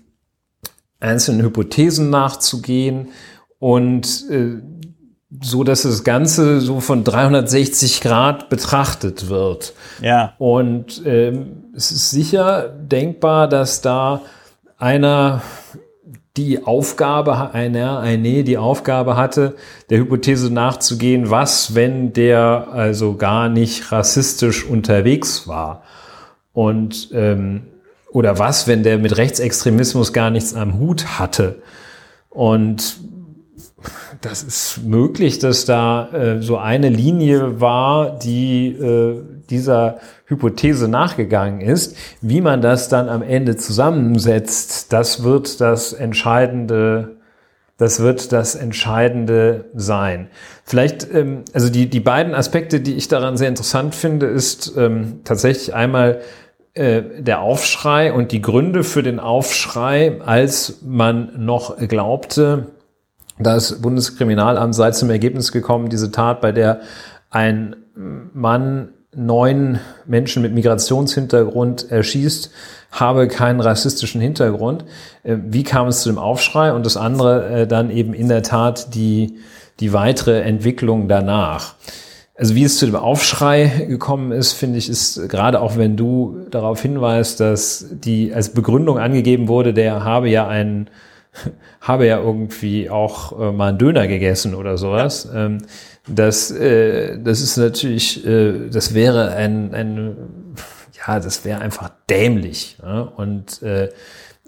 einzelnen 1.00 1.44
Hypothesen 1.44 2.10
nachzugehen 2.10 3.08
und 3.58 4.24
äh, 4.30 4.60
so, 5.42 5.64
dass 5.64 5.82
das 5.82 6.04
Ganze 6.04 6.60
so 6.60 6.80
von 6.80 7.04
360 7.04 8.00
Grad 8.00 8.48
betrachtet 8.48 9.28
wird. 9.28 9.74
Ja. 10.00 10.34
Und 10.38 11.02
ähm, 11.04 11.64
es 11.74 11.90
ist 11.90 12.10
sicher 12.10 12.68
denkbar, 12.68 13.48
dass 13.48 13.80
da 13.80 14.22
einer 14.78 15.42
die 16.36 16.64
Aufgabe, 16.64 17.54
einer, 17.54 18.00
eine, 18.00 18.44
die 18.44 18.58
Aufgabe 18.58 19.16
hatte, 19.16 19.56
der 19.88 19.98
Hypothese 19.98 20.52
nachzugehen, 20.52 21.30
was, 21.30 21.74
wenn 21.74 22.12
der 22.12 22.68
also 22.72 23.16
gar 23.16 23.48
nicht 23.48 23.90
rassistisch 23.90 24.64
unterwegs 24.64 25.48
war. 25.48 25.82
Und 26.52 27.10
ähm, 27.12 27.62
oder 28.10 28.38
was, 28.38 28.66
wenn 28.66 28.82
der 28.82 28.98
mit 28.98 29.16
Rechtsextremismus 29.16 30.12
gar 30.12 30.30
nichts 30.30 30.54
am 30.54 30.78
Hut 30.78 31.18
hatte. 31.18 31.62
Und 32.30 32.98
das 34.20 34.42
ist 34.42 34.80
möglich, 34.84 35.38
dass 35.38 35.64
da 35.64 36.08
äh, 36.12 36.42
so 36.42 36.56
eine 36.56 36.88
Linie 36.88 37.60
war, 37.60 38.18
die 38.18 38.68
äh, 38.68 39.22
dieser 39.50 39.98
Hypothese 40.26 40.88
nachgegangen 40.88 41.60
ist. 41.60 41.96
Wie 42.20 42.40
man 42.40 42.60
das 42.60 42.88
dann 42.88 43.08
am 43.08 43.22
Ende 43.22 43.56
zusammensetzt, 43.56 44.92
das 44.92 45.22
wird 45.22 45.60
das 45.60 45.92
entscheidende, 45.92 47.16
das 47.78 48.00
wird 48.00 48.32
das 48.32 48.54
entscheidende 48.54 49.66
sein. 49.74 50.28
Vielleicht, 50.64 51.12
ähm, 51.12 51.44
also 51.52 51.68
die, 51.68 51.88
die 51.88 52.00
beiden 52.00 52.34
Aspekte, 52.34 52.80
die 52.80 52.94
ich 52.94 53.08
daran 53.08 53.36
sehr 53.36 53.48
interessant 53.48 53.94
finde, 53.94 54.26
ist 54.26 54.72
ähm, 54.76 55.20
tatsächlich 55.24 55.74
einmal 55.74 56.20
der 56.76 57.40
Aufschrei 57.40 58.12
und 58.12 58.32
die 58.32 58.42
Gründe 58.42 58.84
für 58.84 59.02
den 59.02 59.18
Aufschrei, 59.18 60.20
als 60.20 60.80
man 60.82 61.32
noch 61.38 61.78
glaubte, 61.78 62.66
das 63.38 63.80
Bundeskriminalamt 63.80 64.74
sei 64.74 64.90
zum 64.90 65.08
Ergebnis 65.10 65.52
gekommen, 65.52 65.88
diese 65.88 66.10
Tat, 66.10 66.40
bei 66.40 66.52
der 66.52 66.80
ein 67.30 67.76
Mann 67.94 68.90
neun 69.14 69.80
Menschen 70.04 70.42
mit 70.42 70.52
Migrationshintergrund 70.52 71.90
erschießt, 71.90 72.50
habe 72.92 73.28
keinen 73.28 73.60
rassistischen 73.60 74.20
Hintergrund. 74.20 74.84
Äh, 75.22 75.36
wie 75.46 75.64
kam 75.64 75.88
es 75.88 76.02
zu 76.02 76.10
dem 76.10 76.18
Aufschrei? 76.18 76.72
Und 76.72 76.84
das 76.86 76.96
andere 76.96 77.48
äh, 77.48 77.66
dann 77.66 77.90
eben 77.90 78.14
in 78.14 78.28
der 78.28 78.42
Tat 78.42 78.94
die, 78.94 79.38
die 79.80 79.92
weitere 79.92 80.42
Entwicklung 80.42 81.08
danach. 81.08 81.74
Also 82.38 82.54
wie 82.54 82.64
es 82.64 82.78
zu 82.78 82.86
dem 82.86 82.96
Aufschrei 82.96 83.86
gekommen 83.88 84.30
ist, 84.30 84.52
finde 84.52 84.78
ich, 84.78 84.90
ist 84.90 85.28
gerade 85.28 85.60
auch 85.60 85.78
wenn 85.78 85.96
du 85.96 86.46
darauf 86.50 86.82
hinweist, 86.82 87.40
dass 87.40 87.86
die 87.90 88.34
als 88.34 88.50
Begründung 88.50 88.98
angegeben 88.98 89.48
wurde, 89.48 89.72
der 89.72 90.04
habe 90.04 90.28
ja 90.28 90.46
einen 90.46 90.90
habe 91.80 92.06
ja 92.06 92.18
irgendwie 92.18 92.90
auch 92.90 93.38
äh, 93.38 93.52
mal 93.52 93.68
einen 93.68 93.78
Döner 93.78 94.06
gegessen 94.06 94.54
oder 94.54 94.76
sowas. 94.78 95.28
Ja. 95.32 95.46
Ähm, 95.46 95.58
das, 96.08 96.50
äh, 96.50 97.18
das 97.18 97.40
ist 97.40 97.56
natürlich, 97.56 98.24
äh, 98.26 98.68
das 98.70 98.94
wäre 98.94 99.32
ein, 99.32 99.74
ein 99.74 100.16
ja, 101.06 101.20
das 101.20 101.44
wäre 101.44 101.60
einfach 101.60 101.90
dämlich. 102.08 102.78
Ja? 102.82 103.00
Und 103.00 103.62
äh, 103.62 103.90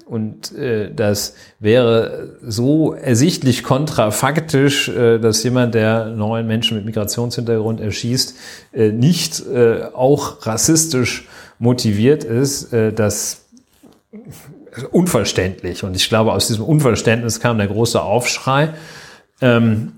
und 0.08 0.56
äh, 0.56 0.92
das 0.92 1.34
wäre 1.60 2.36
so 2.42 2.94
ersichtlich 2.94 3.62
kontrafaktisch, 3.62 4.88
äh, 4.88 5.18
dass 5.18 5.42
jemand, 5.42 5.74
der 5.74 6.06
neuen 6.06 6.46
Menschen 6.46 6.78
mit 6.78 6.86
Migrationshintergrund 6.86 7.80
erschießt, 7.80 8.36
äh, 8.72 8.90
nicht 8.90 9.46
äh, 9.46 9.84
auch 9.92 10.46
rassistisch 10.46 11.28
motiviert 11.58 12.24
ist, 12.24 12.72
äh, 12.72 12.92
dass 12.92 13.44
unverständlich. 14.90 15.84
Und 15.84 15.94
ich 15.94 16.08
glaube, 16.08 16.32
aus 16.32 16.46
diesem 16.46 16.64
Unverständnis 16.64 17.40
kam 17.40 17.58
der 17.58 17.66
große 17.66 18.00
Aufschrei. 18.00 18.70
Ähm, 19.42 19.92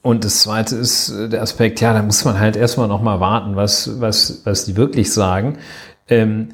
und 0.00 0.24
das 0.24 0.42
zweite 0.42 0.76
ist 0.76 1.10
äh, 1.10 1.28
der 1.28 1.42
Aspekt, 1.42 1.82
ja, 1.82 1.92
da 1.92 2.02
muss 2.02 2.24
man 2.24 2.40
halt 2.40 2.56
erstmal 2.56 2.88
nochmal 2.88 3.20
warten, 3.20 3.54
was, 3.54 4.00
was, 4.00 4.40
was 4.44 4.64
die 4.64 4.76
wirklich 4.76 5.12
sagen. 5.12 5.58
Ähm, 6.08 6.48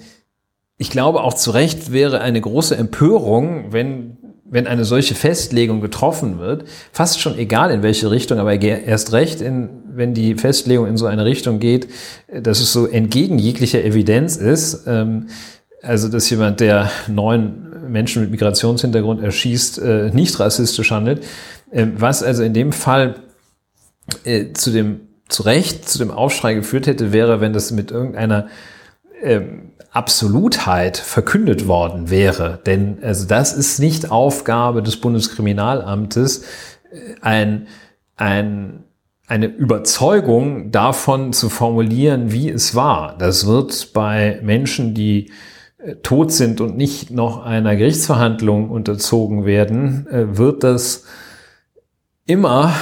ich 0.79 0.91
glaube 0.91 1.23
auch 1.23 1.35
zu 1.35 1.51
Recht 1.51 1.93
wäre 1.93 2.21
eine 2.21 2.41
große 2.41 2.77
Empörung, 2.77 3.73
wenn, 3.73 4.19
wenn 4.45 4.67
eine 4.67 4.85
solche 4.85 5.15
Festlegung 5.15 5.81
getroffen 5.81 6.39
wird, 6.39 6.65
fast 6.93 7.21
schon 7.21 7.39
egal 7.39 7.71
in 7.71 7.83
welche 7.83 8.11
Richtung, 8.11 8.39
aber 8.39 8.61
erst 8.61 9.13
recht, 9.13 9.41
in, 9.41 9.71
wenn 9.95 10.13
die 10.13 10.35
Festlegung 10.35 10.87
in 10.87 10.97
so 10.97 11.07
eine 11.07 11.25
Richtung 11.25 11.59
geht, 11.59 11.89
dass 12.33 12.61
es 12.61 12.73
so 12.73 12.87
entgegen 12.87 13.39
jeglicher 13.39 13.83
Evidenz 13.83 14.37
ist. 14.37 14.87
Ähm, 14.87 15.29
also, 15.83 16.09
dass 16.09 16.29
jemand, 16.31 16.61
der 16.61 16.91
neun 17.07 17.67
Menschen 17.89 18.23
mit 18.23 18.31
Migrationshintergrund 18.31 19.23
erschießt, 19.23 19.79
äh, 19.79 20.11
nicht 20.13 20.39
rassistisch 20.41 20.91
handelt. 20.91 21.23
Äh, 21.71 21.87
was 21.97 22.23
also 22.23 22.43
in 22.43 22.55
dem 22.55 22.73
Fall 22.73 23.17
äh, 24.25 24.53
zu 24.53 24.71
dem, 24.71 25.01
zu 25.29 25.43
Recht 25.43 25.89
zu 25.89 25.99
dem 25.99 26.11
Aufschrei 26.11 26.55
geführt 26.55 26.87
hätte, 26.87 27.13
wäre, 27.13 27.41
wenn 27.41 27.53
das 27.53 27.73
mit 27.73 27.91
irgendeiner 27.91 28.49
ähm, 29.23 29.73
Absolutheit 29.97 30.99
verkündet 30.99 31.69
worden 31.69 32.11
wäre. 32.11 32.61
Denn 32.67 32.99
also 33.03 33.27
das 33.27 33.55
ist 33.55 33.79
nicht 33.81 34.11
Aufgabe 34.11 34.83
des 34.83 35.01
Bundeskriminalamtes, 35.01 36.45
äh, 36.91 37.15
ein, 37.23 37.67
ein, 38.15 38.85
eine 39.27 39.47
Überzeugung 39.47 40.71
davon 40.71 41.33
zu 41.33 41.49
formulieren, 41.49 42.31
wie 42.31 42.51
es 42.51 42.75
war. 42.75 43.17
Das 43.19 43.47
wird 43.47 43.95
bei 43.95 44.39
Menschen, 44.43 44.93
die 44.93 45.33
tot 46.03 46.31
sind 46.31 46.61
und 46.61 46.77
nicht 46.77 47.11
noch 47.11 47.43
einer 47.43 47.75
Gerichtsverhandlung 47.75 48.69
unterzogen 48.69 49.47
werden, 49.47 50.07
äh, 50.09 50.37
wird 50.37 50.63
das 50.63 51.05
immer 52.27 52.75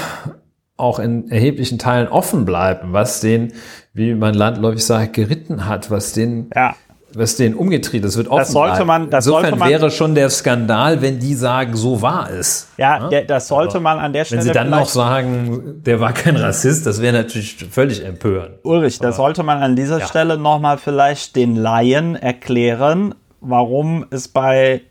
auch 0.77 0.99
in 0.99 1.31
erheblichen 1.31 1.79
Teilen 1.79 2.09
offen 2.09 2.45
bleiben, 2.45 2.93
was 2.93 3.21
den, 3.21 3.53
wie 3.93 4.17
man 4.17 4.35
landläufig 4.35 4.85
sagt, 4.85 5.13
geritten 5.13 5.67
hat, 5.67 5.93
was 5.93 6.13
den 6.13 6.51
ja 6.57 6.75
was 7.17 7.37
den 7.37 7.55
umgetrieben, 7.55 8.03
das 8.03 8.17
wird 8.17 8.29
offen. 8.29 8.41
Das 8.41 8.53
sollte 8.53 8.85
man, 8.85 9.11
das 9.11 9.27
Insofern 9.27 9.43
sollte 9.51 9.59
man, 9.59 9.69
wäre 9.69 9.91
schon 9.91 10.15
der 10.15 10.31
Skandal, 10.31 11.01
wenn 11.03 11.19
die 11.19 11.35
sagen, 11.35 11.77
so 11.77 12.03
war 12.03 12.31
es. 12.31 12.69
Ja, 12.77 13.09
ja? 13.11 13.23
das 13.23 13.49
sollte 13.49 13.81
man 13.81 13.99
an 13.99 14.13
der 14.13 14.25
Stelle. 14.25 14.41
Wenn 14.41 14.47
sie 14.47 14.53
dann 14.53 14.71
noch 14.71 14.89
sagen, 14.89 15.83
der 15.85 16.01
war 16.01 16.13
kein 16.13 16.37
Rassist, 16.37 16.87
das 16.87 17.01
wäre 17.01 17.13
natürlich 17.13 17.67
völlig 17.71 18.05
empörend. 18.05 18.57
Ulrich, 18.65 18.99
da 18.99 19.13
sollte 19.13 19.43
man 19.43 19.63
an 19.63 19.77
dieser 19.77 20.01
ja. 20.01 20.07
Stelle 20.07 20.39
nochmal 20.39 20.79
vielleicht 20.79 21.37
den 21.37 21.57
Laien 21.57 22.17
erklären, 22.17 23.15
warum 23.41 24.07
es 24.11 24.29
bei, 24.29 24.83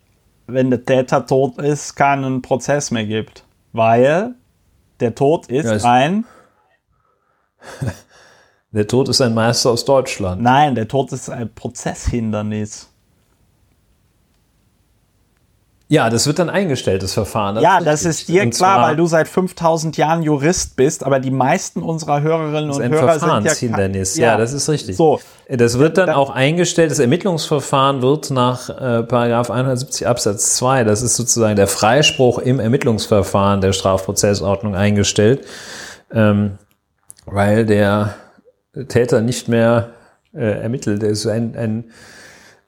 wenn 0.47 0.69
der 0.69 0.85
Täter 0.85 1.25
tot 1.25 1.57
ist, 1.57 1.95
keinen 1.95 2.41
Prozess 2.41 2.91
mehr 2.91 3.05
gibt. 3.05 3.43
Weil 3.71 4.35
der 4.99 5.15
Tod 5.15 5.47
ist 5.47 5.83
ja, 5.83 5.89
ein 5.91 6.25
Der 8.73 8.87
Tod 8.87 9.07
ist 9.07 9.21
ein 9.21 9.35
Meister 9.35 9.69
aus 9.69 9.85
Deutschland. 9.85 10.41
Nein, 10.41 10.73
der 10.73 10.87
Tod 10.87 11.11
ist 11.11 11.29
ein 11.29 11.53
Prozesshindernis. 11.53 12.89
Ja, 15.89 16.09
das 16.09 16.25
wird 16.25 16.39
dann 16.39 16.49
eingestellt, 16.49 17.03
das 17.03 17.13
Verfahren. 17.13 17.53
Das 17.53 17.63
ja, 17.63 17.77
ist 17.77 17.85
das 17.85 18.05
ist 18.05 18.27
dir 18.27 18.49
klar, 18.49 18.81
weil 18.81 18.95
du 18.95 19.05
seit 19.05 19.27
5000 19.27 19.95
Jahren 19.95 20.23
Jurist 20.23 20.75
bist, 20.75 21.05
aber 21.05 21.19
die 21.19 21.29
meisten 21.29 21.83
unserer 21.83 22.21
Hörerinnen 22.21 22.71
und 22.71 22.81
Hörer 22.81 23.19
sind 23.19 23.45
ja, 23.45 23.53
Hindernis. 23.53 24.17
Ja, 24.17 24.29
ja, 24.29 24.37
das 24.37 24.53
ist 24.53 24.67
richtig. 24.69 24.97
So, 24.97 25.19
das 25.47 25.77
wird 25.77 25.99
dann 25.99 26.09
auch 26.09 26.31
eingestellt, 26.31 26.89
das 26.89 26.97
Ermittlungsverfahren 26.97 28.01
wird 28.01 28.31
nach 28.31 28.69
äh, 28.69 29.03
Paragraph 29.03 29.51
170 29.51 30.07
Absatz 30.07 30.55
2, 30.55 30.83
das 30.83 31.03
ist 31.03 31.15
sozusagen 31.15 31.57
der 31.57 31.67
Freispruch 31.67 32.39
im 32.39 32.59
Ermittlungsverfahren 32.59 33.61
der 33.61 33.73
Strafprozessordnung 33.73 34.73
eingestellt, 34.73 35.45
ähm, 36.11 36.57
weil 37.27 37.67
der 37.67 38.15
Täter 38.87 39.21
nicht 39.21 39.47
mehr 39.47 39.89
äh, 40.33 40.61
ermittelt. 40.61 41.03
Es 41.03 41.19
ist 41.19 41.27
ein, 41.27 41.55
ein, 41.55 41.85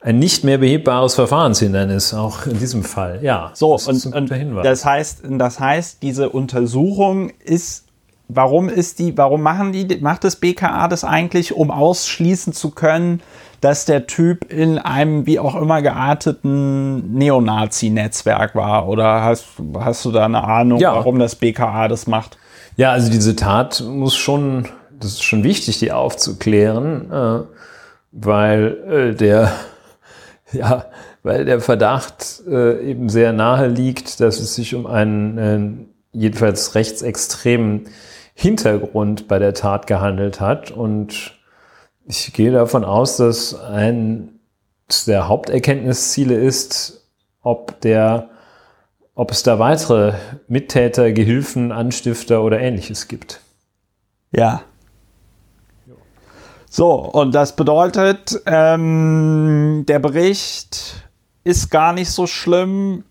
ein 0.01 0.19
nicht 0.19 0.43
mehr 0.43 0.57
behebbares 0.57 1.15
Verfahrenshindernis, 1.15 2.13
auch 2.13 2.45
in 2.45 2.59
diesem 2.59 2.83
Fall. 2.83 3.19
Ja, 3.21 3.51
so, 3.53 3.73
das 3.73 3.87
und, 3.87 4.15
und 4.15 4.31
das 4.63 4.85
heißt, 4.85 5.23
das 5.29 5.59
heißt, 5.59 6.03
diese 6.03 6.29
Untersuchung 6.29 7.31
ist 7.43 7.85
warum 8.27 8.69
ist 8.69 8.99
die, 8.99 9.17
warum 9.17 9.41
machen 9.41 9.71
die, 9.71 9.99
macht 10.01 10.23
das 10.23 10.37
BKA 10.37 10.87
das 10.87 11.03
eigentlich, 11.03 11.55
um 11.55 11.71
ausschließen 11.71 12.53
zu 12.53 12.71
können, 12.71 13.21
dass 13.61 13.85
der 13.85 14.07
Typ 14.07 14.51
in 14.51 14.77
einem 14.77 15.25
wie 15.25 15.39
auch 15.39 15.55
immer 15.55 15.81
gearteten 15.81 17.13
Neonazi-Netzwerk 17.13 18.55
war? 18.55 18.87
Oder 18.87 19.23
hast, 19.23 19.45
hast 19.79 20.05
du 20.05 20.11
da 20.11 20.25
eine 20.25 20.43
Ahnung, 20.43 20.79
ja. 20.79 20.93
warum 20.93 21.19
das 21.19 21.35
BKA 21.35 21.87
das 21.87 22.07
macht? 22.07 22.37
Ja, 22.77 22.91
also 22.91 23.09
diese 23.09 23.35
Tat 23.35 23.83
muss 23.87 24.15
schon, 24.15 24.67
das 24.99 25.13
ist 25.13 25.23
schon 25.23 25.43
wichtig, 25.43 25.79
die 25.79 25.91
aufzuklären, 25.91 27.11
äh, 27.11 27.43
weil 28.11 28.77
äh, 29.11 29.15
der, 29.15 29.51
ja, 30.51 30.85
weil 31.23 31.45
der 31.45 31.59
Verdacht 31.59 32.43
äh, 32.47 32.89
eben 32.89 33.09
sehr 33.09 33.33
nahe 33.33 33.67
liegt, 33.67 34.19
dass 34.19 34.39
es 34.39 34.55
sich 34.55 34.75
um 34.75 34.85
einen 34.85 35.37
äh, 35.37 36.17
jedenfalls 36.17 36.75
rechtsextremen 36.75 37.87
Hintergrund 38.33 39.27
bei 39.27 39.39
der 39.39 39.53
Tat 39.53 39.87
gehandelt 39.87 40.39
hat. 40.39 40.71
Und 40.71 41.33
ich 42.05 42.33
gehe 42.33 42.51
davon 42.51 42.83
aus, 42.83 43.17
dass 43.17 43.59
ein 43.59 44.35
der 45.07 45.27
Haupterkenntnisziele 45.27 46.35
ist, 46.35 47.07
ob 47.41 47.81
der, 47.81 48.29
ob 49.15 49.31
es 49.31 49.43
da 49.43 49.57
weitere 49.57 50.13
Mittäter, 50.47 51.11
Gehilfen, 51.11 51.71
Anstifter 51.71 52.43
oder 52.43 52.59
ähnliches 52.59 53.07
gibt. 53.07 53.41
Ja. 54.31 54.63
So, 56.75 56.95
und 56.95 57.33
das 57.33 57.55
bedeutet, 57.55 58.41
ähm, 58.45 59.85
der 59.87 59.99
Bericht 59.99 61.07
ist 61.45 61.71
gar 61.71 61.93
nicht 61.93 62.11
so 62.11 62.27
schlimm, 62.27 63.05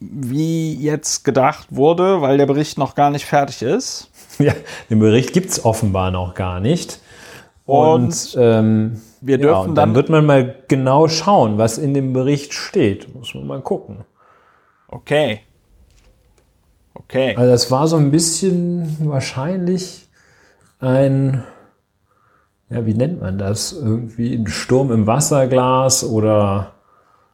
wie 0.00 0.74
jetzt 0.74 1.26
gedacht 1.26 1.66
wurde, 1.68 2.22
weil 2.22 2.38
der 2.38 2.46
Bericht 2.46 2.78
noch 2.78 2.94
gar 2.94 3.10
nicht 3.10 3.26
fertig 3.26 3.60
ist. 3.60 4.08
Ja, 4.38 4.54
den 4.88 4.98
Bericht 4.98 5.34
gibt 5.34 5.50
es 5.50 5.62
offenbar 5.62 6.10
noch 6.10 6.32
gar 6.32 6.58
nicht. 6.58 7.00
Und, 7.66 8.02
und 8.02 8.36
ähm, 8.38 9.02
wir 9.20 9.36
dürfen 9.36 9.52
ja, 9.52 9.64
dann, 9.66 9.74
dann 9.74 9.94
wird 9.94 10.08
man 10.08 10.24
mal 10.24 10.54
genau 10.66 11.06
schauen, 11.06 11.58
was 11.58 11.76
in 11.76 11.92
dem 11.92 12.14
Bericht 12.14 12.54
steht. 12.54 13.14
Muss 13.14 13.34
man 13.34 13.46
mal 13.46 13.60
gucken. 13.60 14.06
Okay. 14.88 15.40
Okay. 16.94 17.36
Also 17.36 17.50
das 17.50 17.70
war 17.70 17.88
so 17.88 17.96
ein 17.96 18.10
bisschen 18.10 18.96
wahrscheinlich 19.00 20.08
ein, 20.80 21.44
ja, 22.74 22.84
wie 22.86 22.94
nennt 22.94 23.20
man 23.20 23.38
das? 23.38 23.72
Irgendwie 23.72 24.34
ein 24.34 24.46
Sturm 24.46 24.90
im 24.90 25.06
Wasserglas 25.06 26.04
oder 26.04 26.74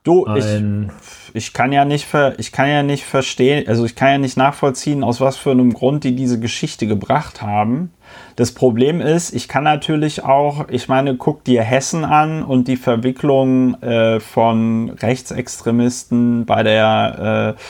Du, 0.02 0.24
ein 0.24 0.90
ich, 1.28 1.34
ich 1.34 1.52
kann 1.52 1.72
ja 1.72 1.84
nicht 1.84 2.06
ver, 2.06 2.38
ich 2.38 2.52
kann 2.52 2.68
ja 2.70 2.82
nicht 2.82 3.04
verstehen, 3.04 3.68
also 3.68 3.84
ich 3.84 3.94
kann 3.96 4.12
ja 4.12 4.18
nicht 4.18 4.38
nachvollziehen, 4.38 5.04
aus 5.04 5.20
was 5.20 5.36
für 5.36 5.50
einem 5.50 5.74
Grund 5.74 6.04
die 6.04 6.16
diese 6.16 6.40
Geschichte 6.40 6.86
gebracht 6.86 7.42
haben. 7.42 7.92
Das 8.36 8.52
Problem 8.52 9.02
ist, 9.02 9.34
ich 9.34 9.46
kann 9.46 9.64
natürlich 9.64 10.24
auch, 10.24 10.68
ich 10.70 10.88
meine, 10.88 11.16
guck 11.16 11.44
dir 11.44 11.62
Hessen 11.62 12.06
an 12.06 12.42
und 12.42 12.66
die 12.66 12.78
Verwicklung 12.78 13.74
äh, 13.82 14.20
von 14.20 14.88
Rechtsextremisten 14.88 16.46
bei 16.46 16.62
der 16.62 17.56
äh, 17.58 17.60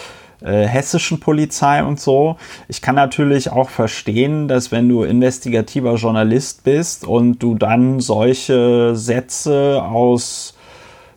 äh, 0.43 0.67
hessischen 0.67 1.21
Polizei 1.21 1.83
und 1.83 2.01
so. 2.01 2.37
Ich 2.69 2.83
kann 2.83 2.95
natürlich 2.95 3.51
auch 3.51 3.71
verstehen, 3.71 4.49
dass 4.49 4.73
wenn 4.73 4.89
du 4.89 5.03
investigativer 5.03 5.95
Journalist 5.95 6.65
bist 6.65 7.07
und 7.07 7.39
du 7.39 7.55
dann 7.55 8.01
solche 8.01 8.97
Sätze 8.97 9.83
aus 9.83 10.55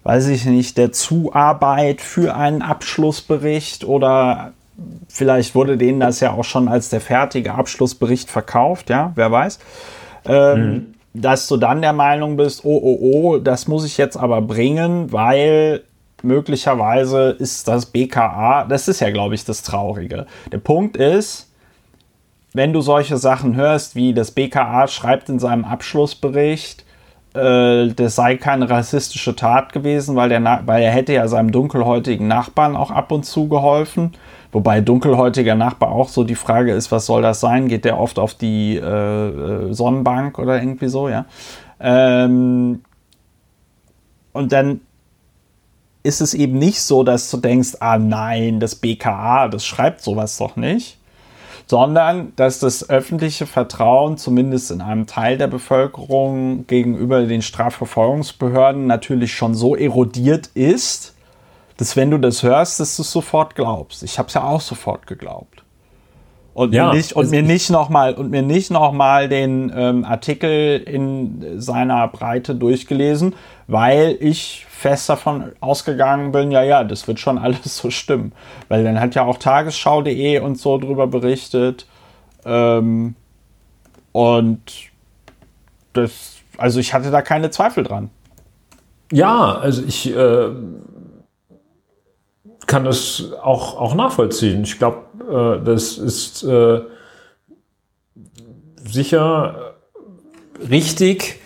weiß 0.03 0.27
ich 0.27 0.45
nicht, 0.45 0.77
der 0.77 0.91
Zuarbeit 0.91 2.01
für 2.01 2.35
einen 2.35 2.61
Abschlussbericht 2.61 3.85
oder 3.85 4.51
vielleicht 5.07 5.55
wurde 5.55 5.77
denen 5.77 5.99
das 5.99 6.19
ja 6.19 6.33
auch 6.33 6.43
schon 6.43 6.67
als 6.67 6.89
der 6.89 7.01
fertige 7.01 7.53
Abschlussbericht 7.53 8.29
verkauft, 8.29 8.89
ja, 8.89 9.13
wer 9.15 9.31
weiß. 9.31 9.59
Ähm, 10.25 10.59
mhm. 10.59 10.93
Dass 11.13 11.47
du 11.47 11.57
dann 11.57 11.81
der 11.81 11.93
Meinung 11.93 12.37
bist, 12.37 12.65
oh, 12.65 12.79
oh, 12.83 12.97
oh, 13.01 13.37
das 13.37 13.67
muss 13.67 13.85
ich 13.85 13.97
jetzt 13.97 14.17
aber 14.17 14.41
bringen, 14.41 15.11
weil 15.11 15.83
möglicherweise 16.23 17.31
ist 17.31 17.67
das 17.67 17.85
BKA, 17.85 18.65
das 18.65 18.87
ist 18.87 18.99
ja, 18.99 19.11
glaube 19.11 19.35
ich, 19.35 19.45
das 19.45 19.61
Traurige. 19.61 20.25
Der 20.51 20.57
Punkt 20.57 20.97
ist, 20.97 21.51
wenn 22.53 22.73
du 22.73 22.81
solche 22.81 23.17
Sachen 23.17 23.55
hörst, 23.55 23.95
wie 23.95 24.13
das 24.13 24.31
BKA 24.31 24.87
schreibt 24.87 25.29
in 25.29 25.39
seinem 25.39 25.65
Abschlussbericht, 25.65 26.85
äh, 27.33 27.87
das 27.87 28.15
sei 28.15 28.37
keine 28.37 28.69
rassistische 28.69 29.35
Tat 29.35 29.73
gewesen, 29.73 30.15
weil, 30.15 30.29
der, 30.29 30.61
weil 30.65 30.83
er 30.83 30.91
hätte 30.91 31.13
ja 31.13 31.27
seinem 31.27 31.51
dunkelhäutigen 31.51 32.27
Nachbarn 32.27 32.75
auch 32.75 32.91
ab 32.91 33.11
und 33.11 33.23
zu 33.25 33.47
geholfen. 33.47 34.11
Wobei 34.51 34.81
dunkelhäutiger 34.81 35.55
Nachbar 35.55 35.91
auch 35.91 36.09
so 36.09 36.23
die 36.23 36.35
Frage 36.35 36.73
ist, 36.73 36.91
was 36.91 37.07
soll 37.07 37.23
das 37.23 37.39
sein? 37.39 37.67
Geht 37.67 37.85
der 37.85 37.99
oft 37.99 38.19
auf 38.19 38.35
die 38.35 38.75
äh, 38.77 38.81
äh, 38.81 39.73
Sonnenbank 39.73 40.37
oder 40.37 40.59
irgendwie 40.59 40.89
so, 40.89 41.09
ja? 41.09 41.25
Ähm, 41.79 42.83
und 44.31 44.51
dann 44.51 44.81
ist 46.03 46.21
es 46.21 46.33
eben 46.33 46.59
nicht 46.59 46.81
so, 46.81 47.03
dass 47.03 47.31
du 47.31 47.37
denkst, 47.37 47.77
ah 47.79 47.97
nein, 47.97 48.59
das 48.59 48.75
BKA, 48.75 49.47
das 49.47 49.65
schreibt 49.65 50.01
sowas 50.01 50.37
doch 50.37 50.55
nicht 50.55 50.97
sondern 51.65 52.33
dass 52.35 52.59
das 52.59 52.89
öffentliche 52.89 53.45
Vertrauen 53.45 54.17
zumindest 54.17 54.71
in 54.71 54.81
einem 54.81 55.07
Teil 55.07 55.37
der 55.37 55.47
Bevölkerung 55.47 56.67
gegenüber 56.67 57.23
den 57.23 57.41
Strafverfolgungsbehörden 57.41 58.85
natürlich 58.85 59.33
schon 59.33 59.55
so 59.55 59.75
erodiert 59.75 60.47
ist, 60.53 61.15
dass 61.77 61.95
wenn 61.95 62.11
du 62.11 62.17
das 62.17 62.43
hörst, 62.43 62.79
dass 62.79 62.95
du 62.95 63.01
es 63.01 63.11
sofort 63.11 63.55
glaubst. 63.55 64.03
Ich 64.03 64.19
habe 64.19 64.27
es 64.27 64.33
ja 64.33 64.43
auch 64.43 64.61
sofort 64.61 65.07
geglaubt. 65.07 65.62
Und 66.53 66.73
ja, 66.73 66.87
mir 66.87 66.95
nicht, 66.95 67.13
und 67.13 67.31
mir 67.31 67.41
nicht 67.41 67.69
noch 67.71 67.89
mal 67.89 68.13
und 68.13 68.29
mir 68.29 68.43
nicht 68.43 68.69
noch 68.69 68.91
mal 68.91 69.27
den 69.27 69.71
ähm, 69.75 70.05
Artikel 70.05 70.77
in 70.77 71.59
seiner 71.59 72.07
Breite 72.07 72.53
durchgelesen, 72.53 73.33
weil 73.67 74.17
ich 74.19 74.67
fest 74.69 75.09
davon 75.09 75.51
ausgegangen 75.61 76.31
bin, 76.31 76.51
ja, 76.51 76.61
ja, 76.61 76.83
das 76.83 77.07
wird 77.07 77.19
schon 77.19 77.37
alles 77.39 77.77
so 77.77 77.89
stimmen. 77.89 78.33
Weil 78.69 78.83
dann 78.83 78.99
hat 78.99 79.15
ja 79.15 79.23
auch 79.23 79.37
tagesschau.de 79.37 80.39
und 80.39 80.59
so 80.59 80.77
drüber 80.77 81.07
berichtet. 81.07 81.87
Ähm, 82.45 83.15
und 84.11 84.61
das, 85.93 86.37
also 86.57 86.79
ich 86.79 86.93
hatte 86.93 87.09
da 87.09 87.21
keine 87.21 87.49
Zweifel 87.49 87.83
dran. 87.83 88.09
Ja, 89.11 89.55
also 89.55 89.83
ich 89.87 90.15
äh, 90.15 90.49
kann 92.67 92.83
das 92.83 93.31
auch, 93.41 93.77
auch 93.77 93.95
nachvollziehen. 93.95 94.63
Ich 94.63 94.77
glaube, 94.77 95.03
äh, 95.33 95.63
das 95.63 95.97
ist 95.97 96.43
äh, 96.43 96.81
sicher 98.85 99.75
richtig, 100.69 101.41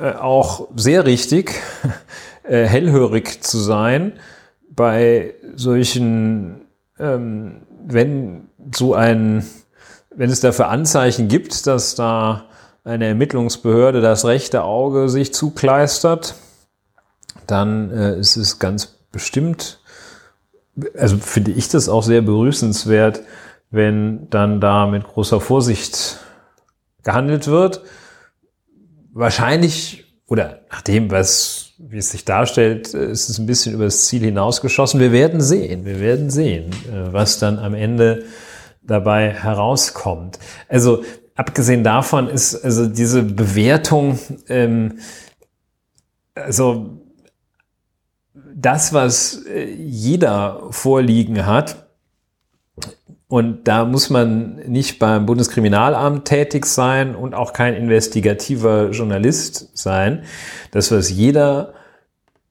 äh, 0.00 0.12
auch 0.12 0.68
sehr 0.74 1.04
richtig, 1.04 1.54
hellhörig 2.42 3.42
zu 3.42 3.58
sein 3.58 4.14
bei 4.70 5.34
solchen, 5.54 6.62
ähm, 6.98 7.66
wenn 7.86 8.48
so 8.74 8.94
ein, 8.94 9.44
wenn 10.14 10.30
es 10.30 10.40
dafür 10.40 10.68
Anzeichen 10.68 11.28
gibt, 11.28 11.66
dass 11.66 11.94
da 11.94 12.46
eine 12.84 13.06
Ermittlungsbehörde 13.08 14.00
das 14.00 14.24
rechte 14.24 14.62
Auge 14.62 15.10
sich 15.10 15.34
zukleistert, 15.34 16.36
dann 17.46 17.90
ist 17.90 18.36
es 18.36 18.58
ganz 18.58 18.86
bestimmt, 19.12 19.77
also 20.96 21.16
finde 21.18 21.52
ich 21.52 21.68
das 21.68 21.88
auch 21.88 22.02
sehr 22.02 22.22
begrüßenswert, 22.22 23.22
wenn 23.70 24.28
dann 24.30 24.60
da 24.60 24.86
mit 24.86 25.04
großer 25.04 25.40
Vorsicht 25.40 26.18
gehandelt 27.02 27.46
wird. 27.46 27.82
Wahrscheinlich, 29.12 30.06
oder 30.26 30.60
nach 30.70 30.82
dem, 30.82 31.10
was 31.10 31.68
wie 31.78 31.98
es 31.98 32.10
sich 32.10 32.24
darstellt, 32.24 32.88
ist 32.88 33.28
es 33.28 33.38
ein 33.38 33.46
bisschen 33.46 33.74
übers 33.74 34.06
Ziel 34.06 34.22
hinausgeschossen. 34.22 34.98
Wir 34.98 35.12
werden 35.12 35.40
sehen, 35.40 35.84
wir 35.84 36.00
werden 36.00 36.28
sehen, 36.28 36.70
äh, 36.92 37.12
was 37.12 37.38
dann 37.38 37.58
am 37.58 37.74
Ende 37.74 38.24
dabei 38.82 39.30
herauskommt. 39.30 40.38
Also 40.68 41.04
abgesehen 41.36 41.84
davon 41.84 42.28
ist 42.28 42.56
also 42.64 42.86
diese 42.86 43.22
Bewertung, 43.22 44.18
ähm, 44.48 44.98
also 46.34 46.98
das, 48.60 48.92
was 48.92 49.44
äh, 49.46 49.64
jeder 49.64 50.62
vorliegen 50.70 51.46
hat, 51.46 51.88
und 53.30 53.68
da 53.68 53.84
muss 53.84 54.08
man 54.08 54.56
nicht 54.66 54.98
beim 54.98 55.26
Bundeskriminalamt 55.26 56.24
tätig 56.24 56.64
sein 56.64 57.14
und 57.14 57.34
auch 57.34 57.52
kein 57.52 57.74
investigativer 57.74 58.88
Journalist 58.90 59.76
sein. 59.76 60.24
Das, 60.70 60.90
was 60.90 61.10
jeder 61.10 61.74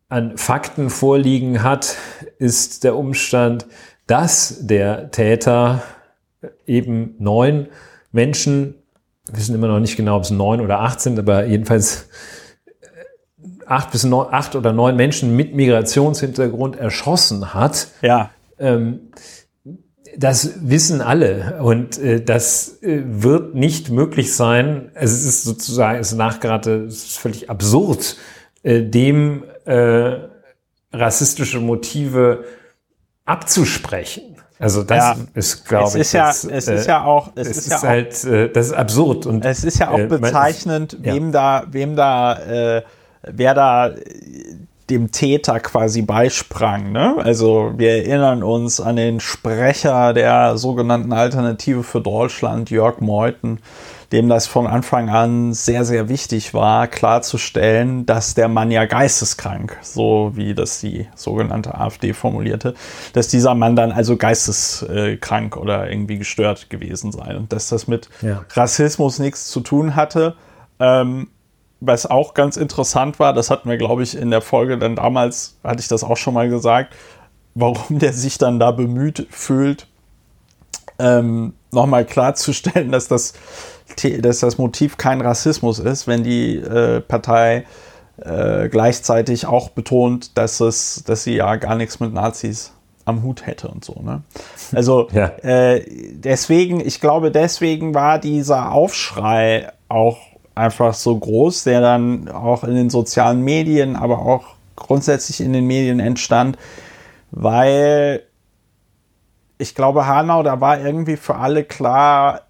an 0.08 0.38
Fakten 0.38 0.92
vorliegen 0.92 1.64
hat, 1.64 1.96
ist 2.38 2.84
der 2.84 2.96
Umstand, 2.96 3.66
dass 4.06 4.68
der 4.68 5.10
Täter 5.10 5.82
eben 6.68 7.16
neun 7.18 7.70
Menschen, 8.12 8.76
wissen 9.32 9.56
immer 9.56 9.68
noch 9.68 9.80
nicht 9.80 9.98
genau, 9.98 10.18
ob 10.18 10.24
es 10.24 10.32
neun 10.32 10.62
oder 10.62 10.80
acht 10.80 11.02
sind, 11.02 11.18
aber 11.18 11.46
jedenfalls 11.46 12.08
acht 13.68 13.92
bis 13.92 14.04
neun, 14.04 14.28
acht 14.32 14.56
oder 14.56 14.74
neun 14.74 14.96
Menschen 14.96 15.36
mit 15.36 15.56
Migrationshintergrund 15.56 16.78
erschossen 16.78 17.54
hat. 17.54 17.88
Ja. 18.02 18.32
Ähm, 18.60 19.12
das 20.18 20.68
wissen 20.68 21.02
alle 21.02 21.60
und 21.62 22.00
äh, 22.00 22.24
das 22.24 22.82
äh, 22.82 23.02
wird 23.06 23.54
nicht 23.54 23.90
möglich 23.90 24.36
sein. 24.36 24.92
Also 24.96 25.14
es 25.14 25.26
ist 25.26 25.44
sozusagen, 25.44 26.00
es 26.00 26.12
ist 26.12 26.18
nachgerade, 26.18 26.86
es 26.86 27.06
ist 27.06 27.18
völlig 27.20 27.50
absurd, 27.50 28.18
äh, 28.64 28.82
dem 28.82 29.44
äh, 29.66 30.16
rassistische 30.92 31.60
Motive 31.60 32.46
abzusprechen. 33.26 34.38
Also 34.60 34.82
das 34.82 34.98
ja, 34.98 35.18
ist, 35.36 35.66
glaube 35.66 36.00
ich, 36.00 36.14
ja, 36.14 36.28
das, 36.28 36.44
es 36.44 36.68
ist 36.68 36.88
ja 36.88 37.04
auch, 37.04 37.32
es, 37.36 37.48
es 37.48 37.58
ist, 37.58 37.70
ja 37.70 37.82
halt, 37.84 38.24
äh, 38.24 38.50
das 38.50 38.68
ist 38.68 38.74
absurd 38.74 39.28
und 39.28 39.46
es 39.46 39.64
ist 39.64 39.78
ja 39.78 39.92
auch 39.92 40.00
äh, 40.00 40.08
bezeichnend, 40.08 40.98
wem 41.02 41.26
ja. 41.26 41.62
da, 41.62 41.68
wem 41.70 41.96
da, 41.96 42.40
äh, 42.78 42.82
wer 43.32 43.54
da 43.54 43.92
dem 44.90 45.12
Täter 45.12 45.60
quasi 45.60 46.02
beisprang. 46.02 46.92
Ne? 46.92 47.16
Also 47.18 47.74
wir 47.76 47.90
erinnern 47.90 48.42
uns 48.42 48.80
an 48.80 48.96
den 48.96 49.20
Sprecher 49.20 50.14
der 50.14 50.58
sogenannten 50.58 51.12
Alternative 51.12 51.84
für 51.84 52.00
Deutschland, 52.00 52.70
Jörg 52.70 53.02
Meuthen, 53.02 53.60
dem 54.14 54.30
das 54.30 54.48
von 54.48 54.66
Anfang 54.66 55.10
an 55.10 55.54
sehr, 55.54 55.84
sehr 55.84 56.08
wichtig 56.08 56.54
war, 56.54 56.88
klarzustellen, 56.88 58.06
dass 58.06 58.36
der 58.36 58.48
Mann 58.48 58.72
ja 58.72 58.86
geisteskrank, 58.86 59.78
so 59.82 60.32
wie 60.36 60.54
das 60.54 60.80
die 60.80 61.08
sogenannte 61.16 61.76
AfD 61.76 62.14
formulierte, 62.14 62.74
dass 63.12 63.28
dieser 63.28 63.56
Mann 63.56 63.76
dann 63.76 63.92
also 63.92 64.16
geisteskrank 64.16 65.58
oder 65.58 65.90
irgendwie 65.90 66.20
gestört 66.20 66.70
gewesen 66.70 67.12
sei 67.12 67.36
und 67.36 67.52
dass 67.52 67.68
das 67.68 67.90
mit 67.90 68.08
ja. 68.22 68.46
Rassismus 68.54 69.20
nichts 69.20 69.48
zu 69.48 69.60
tun 69.60 69.98
hatte. 69.98 70.36
Ähm, 70.80 71.28
was 71.80 72.06
auch 72.06 72.34
ganz 72.34 72.58
interessant 72.58 73.20
war, 73.20 73.34
das 73.34 73.50
hatten 73.50 73.70
wir, 73.70 73.78
glaube 73.78 74.04
ich, 74.04 74.18
in 74.18 74.32
der 74.32 74.42
Folge 74.42 74.78
dann 74.78 74.96
damals, 74.96 75.58
hatte 75.64 75.80
ich 75.80 75.88
das 75.88 76.04
auch 76.04 76.18
schon 76.18 76.34
mal 76.34 76.50
gesagt, 76.50 76.96
warum 77.56 78.00
der 78.00 78.14
sich 78.14 78.38
dann 78.38 78.60
da 78.60 78.72
bemüht 78.72 79.28
fühlt, 79.30 79.88
ähm, 81.00 81.54
nochmal 81.72 82.06
klarzustellen, 82.06 82.92
dass 82.92 83.08
das, 83.08 83.34
dass 84.20 84.40
das 84.40 84.58
Motiv 84.58 84.98
kein 84.98 85.22
Rassismus 85.22 85.80
ist, 85.80 86.08
wenn 86.08 86.24
die 86.24 86.56
äh, 86.56 87.02
Partei 87.02 87.66
äh, 88.18 88.70
gleichzeitig 88.70 89.46
auch 89.46 89.70
betont, 89.70 90.38
dass, 90.38 90.60
es, 90.60 91.04
dass 91.06 91.24
sie 91.24 91.36
ja 91.36 91.56
gar 91.58 91.76
nichts 91.76 92.00
mit 92.00 92.14
Nazis 92.14 92.74
am 93.06 93.24
Hut 93.24 93.46
hätte 93.46 93.68
und 93.70 93.86
so. 93.86 94.02
Ne? 94.02 94.22
Also 94.74 95.08
ja. 95.14 95.28
äh, 95.44 95.86
deswegen, 96.14 96.80
ich 96.80 97.00
glaube, 97.00 97.32
deswegen 97.32 97.94
war 97.94 98.20
dieser 98.20 98.72
Aufschrei 98.72 99.72
auch 99.88 100.18
einfach 100.58 100.94
so 100.94 101.18
groß, 101.18 101.64
der 101.64 101.82
dann 101.82 102.28
auch 102.30 102.64
in 102.64 102.76
den 102.76 102.90
sozialen 102.90 103.42
Medien, 103.42 103.96
aber 103.96 104.20
auch 104.20 104.56
grundsätzlich 104.76 105.42
in 105.42 105.54
den 105.54 105.66
Medien 105.66 106.00
entstand, 106.00 106.58
weil 107.32 108.24
ich 109.58 109.76
glaube, 109.76 110.06
Hanau, 110.06 110.44
da 110.44 110.62
war 110.62 110.80
irgendwie 110.80 111.18
für 111.18 111.36
alle 111.36 111.64
klar, 111.64 112.42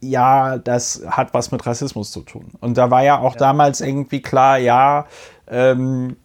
ja, 0.00 0.58
das 0.58 1.02
hat 1.06 1.34
was 1.34 1.50
mit 1.50 1.66
Rassismus 1.66 2.10
zu 2.10 2.20
tun. 2.20 2.52
Und 2.60 2.78
da 2.78 2.90
war 2.90 3.02
ja 3.02 3.18
auch 3.18 3.34
ja. 3.34 3.38
damals 3.38 3.80
irgendwie 3.80 4.22
klar, 4.22 4.58
ja, 4.58 5.06
ähm, 5.48 6.16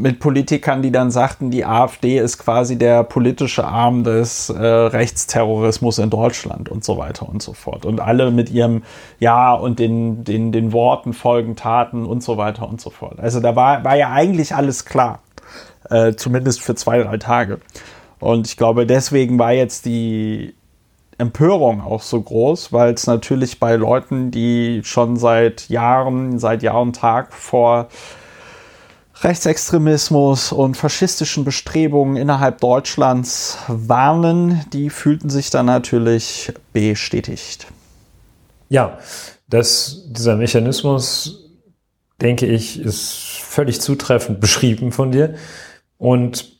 mit 0.00 0.20
Politikern, 0.20 0.82
die 0.82 0.92
dann 0.92 1.10
sagten, 1.10 1.50
die 1.50 1.64
AfD 1.64 2.18
ist 2.18 2.38
quasi 2.38 2.78
der 2.78 3.04
politische 3.04 3.66
Arm 3.66 4.04
des 4.04 4.50
äh, 4.50 4.62
Rechtsterrorismus 4.62 5.98
in 5.98 6.10
Deutschland 6.10 6.68
und 6.68 6.84
so 6.84 6.98
weiter 6.98 7.28
und 7.28 7.42
so 7.42 7.52
fort. 7.52 7.84
Und 7.84 8.00
alle 8.00 8.30
mit 8.30 8.50
ihrem 8.50 8.82
Ja 9.18 9.54
und 9.54 9.78
den, 9.78 10.24
den, 10.24 10.52
den 10.52 10.72
Worten 10.72 11.12
folgen 11.12 11.56
Taten 11.56 12.04
und 12.04 12.22
so 12.22 12.36
weiter 12.36 12.68
und 12.68 12.80
so 12.80 12.90
fort. 12.90 13.20
Also 13.20 13.40
da 13.40 13.56
war, 13.56 13.84
war 13.84 13.96
ja 13.96 14.10
eigentlich 14.10 14.54
alles 14.54 14.84
klar, 14.84 15.20
äh, 15.90 16.14
zumindest 16.14 16.60
für 16.60 16.74
zwei, 16.74 17.02
drei 17.02 17.18
Tage. 17.18 17.60
Und 18.20 18.46
ich 18.46 18.56
glaube, 18.56 18.86
deswegen 18.86 19.38
war 19.38 19.52
jetzt 19.52 19.86
die 19.86 20.54
Empörung 21.18 21.80
auch 21.80 22.02
so 22.02 22.20
groß, 22.20 22.72
weil 22.72 22.94
es 22.94 23.06
natürlich 23.06 23.58
bei 23.58 23.74
Leuten, 23.74 24.30
die 24.30 24.82
schon 24.84 25.16
seit 25.16 25.68
Jahren, 25.68 26.38
seit 26.38 26.62
Jahr 26.62 26.80
und 26.80 26.94
Tag 26.94 27.32
vor 27.32 27.88
Rechtsextremismus 29.22 30.52
und 30.52 30.76
faschistischen 30.76 31.44
Bestrebungen 31.44 32.16
innerhalb 32.16 32.60
Deutschlands 32.60 33.58
warnen, 33.66 34.64
die 34.72 34.90
fühlten 34.90 35.28
sich 35.28 35.50
dann 35.50 35.66
natürlich 35.66 36.52
bestätigt. 36.72 37.66
Ja, 38.68 38.98
das, 39.48 40.04
dieser 40.06 40.36
Mechanismus, 40.36 41.50
denke 42.20 42.46
ich, 42.46 42.80
ist 42.80 43.14
völlig 43.40 43.80
zutreffend 43.80 44.40
beschrieben 44.40 44.92
von 44.92 45.10
dir. 45.10 45.34
Und 45.96 46.52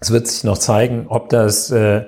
es 0.00 0.10
wird 0.10 0.28
sich 0.28 0.44
noch 0.44 0.58
zeigen, 0.58 1.06
ob 1.08 1.28
das 1.28 1.70
äh, 1.70 2.06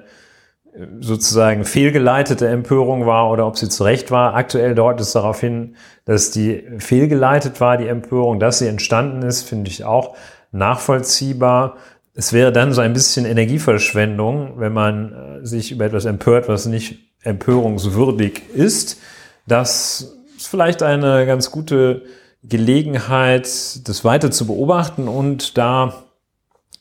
sozusagen 1.01 1.64
fehlgeleitete 1.64 2.49
Empörung 2.49 3.07
war 3.07 3.31
oder 3.31 3.47
ob 3.47 3.59
sie 3.59 3.68
zu 3.68 3.85
Recht 3.85 4.11
war. 4.11 4.35
Aktuell 4.35 4.74
deutet 4.74 5.01
es 5.01 5.12
darauf 5.12 5.41
hin, 5.41 5.76
dass 6.05 6.31
die 6.31 6.64
fehlgeleitet 6.79 7.61
war, 7.61 7.76
die 7.76 7.89
Empörung, 7.89 8.41
dass 8.41 8.59
sie 8.59 8.66
entstanden 8.66 9.22
ist, 9.22 9.43
finde 9.43 9.70
ich 9.70 9.85
auch 9.85 10.16
nachvollziehbar. 10.53 11.76
Es 12.14 12.33
wäre 12.33 12.53
dann 12.53 12.72
so 12.72 12.81
ein 12.81 12.93
bisschen 12.93 13.24
Energieverschwendung, 13.26 14.55
wenn 14.59 14.72
man 14.72 15.12
äh, 15.12 15.47
sich 15.47 15.72
über 15.72 15.85
etwas 15.85 16.05
empört, 16.05 16.49
was 16.49 16.66
nicht 16.66 16.99
empörungswürdig 17.22 18.43
ist. 18.55 18.99
Das 19.47 20.14
ist 20.37 20.49
vielleicht 20.49 20.83
eine 20.83 21.26
ganz 21.26 21.51
gute 21.51 22.03
Gelegenheit, 22.43 23.47
das 23.89 24.05
weiter 24.05 24.31
zu 24.31 24.47
beobachten 24.47 25.09
und 25.09 25.59
da 25.59 26.05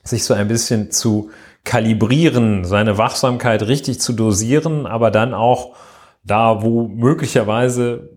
sich 0.03 0.23
so 0.23 0.33
ein 0.33 0.47
bisschen 0.47 0.91
zu 0.91 1.31
kalibrieren, 1.67 2.63
seine 2.63 2.97
Wachsamkeit 2.97 3.67
richtig 3.67 3.99
zu 3.99 4.13
dosieren, 4.13 4.87
aber 4.87 5.11
dann 5.11 5.33
auch 5.33 5.75
da, 6.23 6.63
wo 6.63 6.87
möglicherweise 6.87 8.09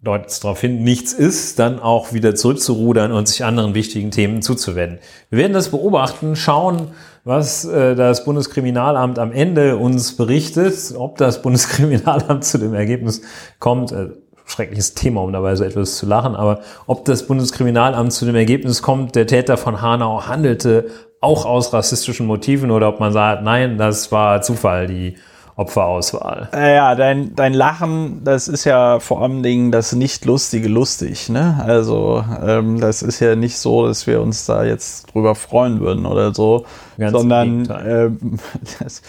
deutet 0.00 0.28
es 0.28 0.40
darauf 0.40 0.60
hin, 0.60 0.84
nichts 0.84 1.12
ist, 1.12 1.58
dann 1.58 1.80
auch 1.80 2.12
wieder 2.12 2.34
zurückzurudern 2.34 3.10
und 3.10 3.26
sich 3.26 3.44
anderen 3.44 3.74
wichtigen 3.74 4.12
Themen 4.12 4.42
zuzuwenden. 4.42 5.00
Wir 5.30 5.40
werden 5.40 5.54
das 5.54 5.70
beobachten, 5.70 6.36
schauen, 6.36 6.88
was 7.24 7.64
äh, 7.64 7.96
das 7.96 8.24
Bundeskriminalamt 8.24 9.18
am 9.18 9.32
Ende 9.32 9.76
uns 9.76 10.16
berichtet, 10.16 10.94
ob 10.96 11.16
das 11.16 11.42
Bundeskriminalamt 11.42 12.44
zu 12.44 12.58
dem 12.58 12.74
Ergebnis 12.74 13.22
kommt, 13.58 13.90
äh, 13.90 14.10
schreckliches 14.44 14.94
Thema, 14.94 15.22
um 15.22 15.32
dabei 15.32 15.56
so 15.56 15.64
etwas 15.64 15.96
zu 15.96 16.06
lachen, 16.06 16.36
aber 16.36 16.60
ob 16.86 17.04
das 17.04 17.26
Bundeskriminalamt 17.26 18.12
zu 18.12 18.24
dem 18.24 18.36
Ergebnis 18.36 18.82
kommt, 18.82 19.14
der 19.14 19.26
Täter 19.26 19.56
von 19.56 19.82
Hanau 19.82 20.26
handelte 20.26 20.86
auch 21.20 21.44
aus 21.44 21.72
rassistischen 21.72 22.26
Motiven 22.26 22.70
oder 22.70 22.88
ob 22.88 23.00
man 23.00 23.12
sagt, 23.12 23.42
nein, 23.42 23.78
das 23.78 24.12
war 24.12 24.42
Zufall, 24.42 24.86
die 24.86 25.16
Opferauswahl. 25.58 26.48
Äh, 26.52 26.76
ja, 26.76 26.94
dein, 26.94 27.34
dein 27.34 27.52
Lachen, 27.52 28.22
das 28.22 28.46
ist 28.46 28.64
ja 28.64 29.00
vor 29.00 29.22
allem 29.22 29.42
Dingen 29.42 29.72
das 29.72 29.92
nicht 29.92 30.24
lustige 30.24 30.68
lustig, 30.68 31.28
ne? 31.30 31.60
Also, 31.66 32.24
ähm, 32.46 32.78
das 32.78 33.02
ist 33.02 33.18
ja 33.18 33.34
nicht 33.34 33.58
so, 33.58 33.88
dass 33.88 34.06
wir 34.06 34.20
uns 34.20 34.46
da 34.46 34.62
jetzt 34.62 35.12
drüber 35.12 35.34
freuen 35.34 35.80
würden 35.80 36.06
oder 36.06 36.32
so, 36.32 36.64
Ganz 36.96 37.10
sondern 37.10 37.68
ähm, 37.84 38.38
das, 38.78 39.02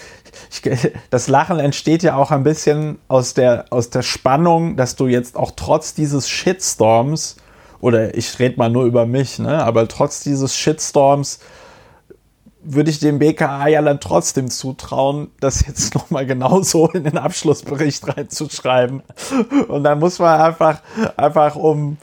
ich, 0.49 0.63
das 1.11 1.27
Lachen 1.27 1.59
entsteht 1.59 2.01
ja 2.01 2.15
auch 2.15 2.31
ein 2.31 2.41
bisschen 2.41 2.97
aus 3.07 3.35
der, 3.35 3.65
aus 3.69 3.91
der 3.91 4.01
Spannung, 4.01 4.75
dass 4.75 4.95
du 4.95 5.05
jetzt 5.05 5.35
auch 5.35 5.51
trotz 5.55 5.93
dieses 5.93 6.27
Shitstorms, 6.27 7.35
oder 7.79 8.17
ich 8.17 8.39
rede 8.39 8.57
mal 8.57 8.71
nur 8.71 8.85
über 8.85 9.05
mich, 9.05 9.37
ne? 9.37 9.63
Aber 9.63 9.87
trotz 9.87 10.23
dieses 10.23 10.57
Shitstorms 10.57 11.39
würde 12.71 12.89
ich 12.89 12.99
dem 12.99 13.19
BKA 13.19 13.67
ja 13.67 13.81
dann 13.81 13.99
trotzdem 13.99 14.49
zutrauen, 14.49 15.31
das 15.39 15.65
jetzt 15.65 15.95
nochmal 15.95 16.25
genauso 16.25 16.87
in 16.89 17.03
den 17.03 17.17
Abschlussbericht 17.17 18.07
reinzuschreiben. 18.07 19.01
Und 19.67 19.83
dann 19.83 19.99
muss 19.99 20.19
man 20.19 20.39
einfach, 20.39 20.81
einfach 21.17 21.55
um, 21.55 21.97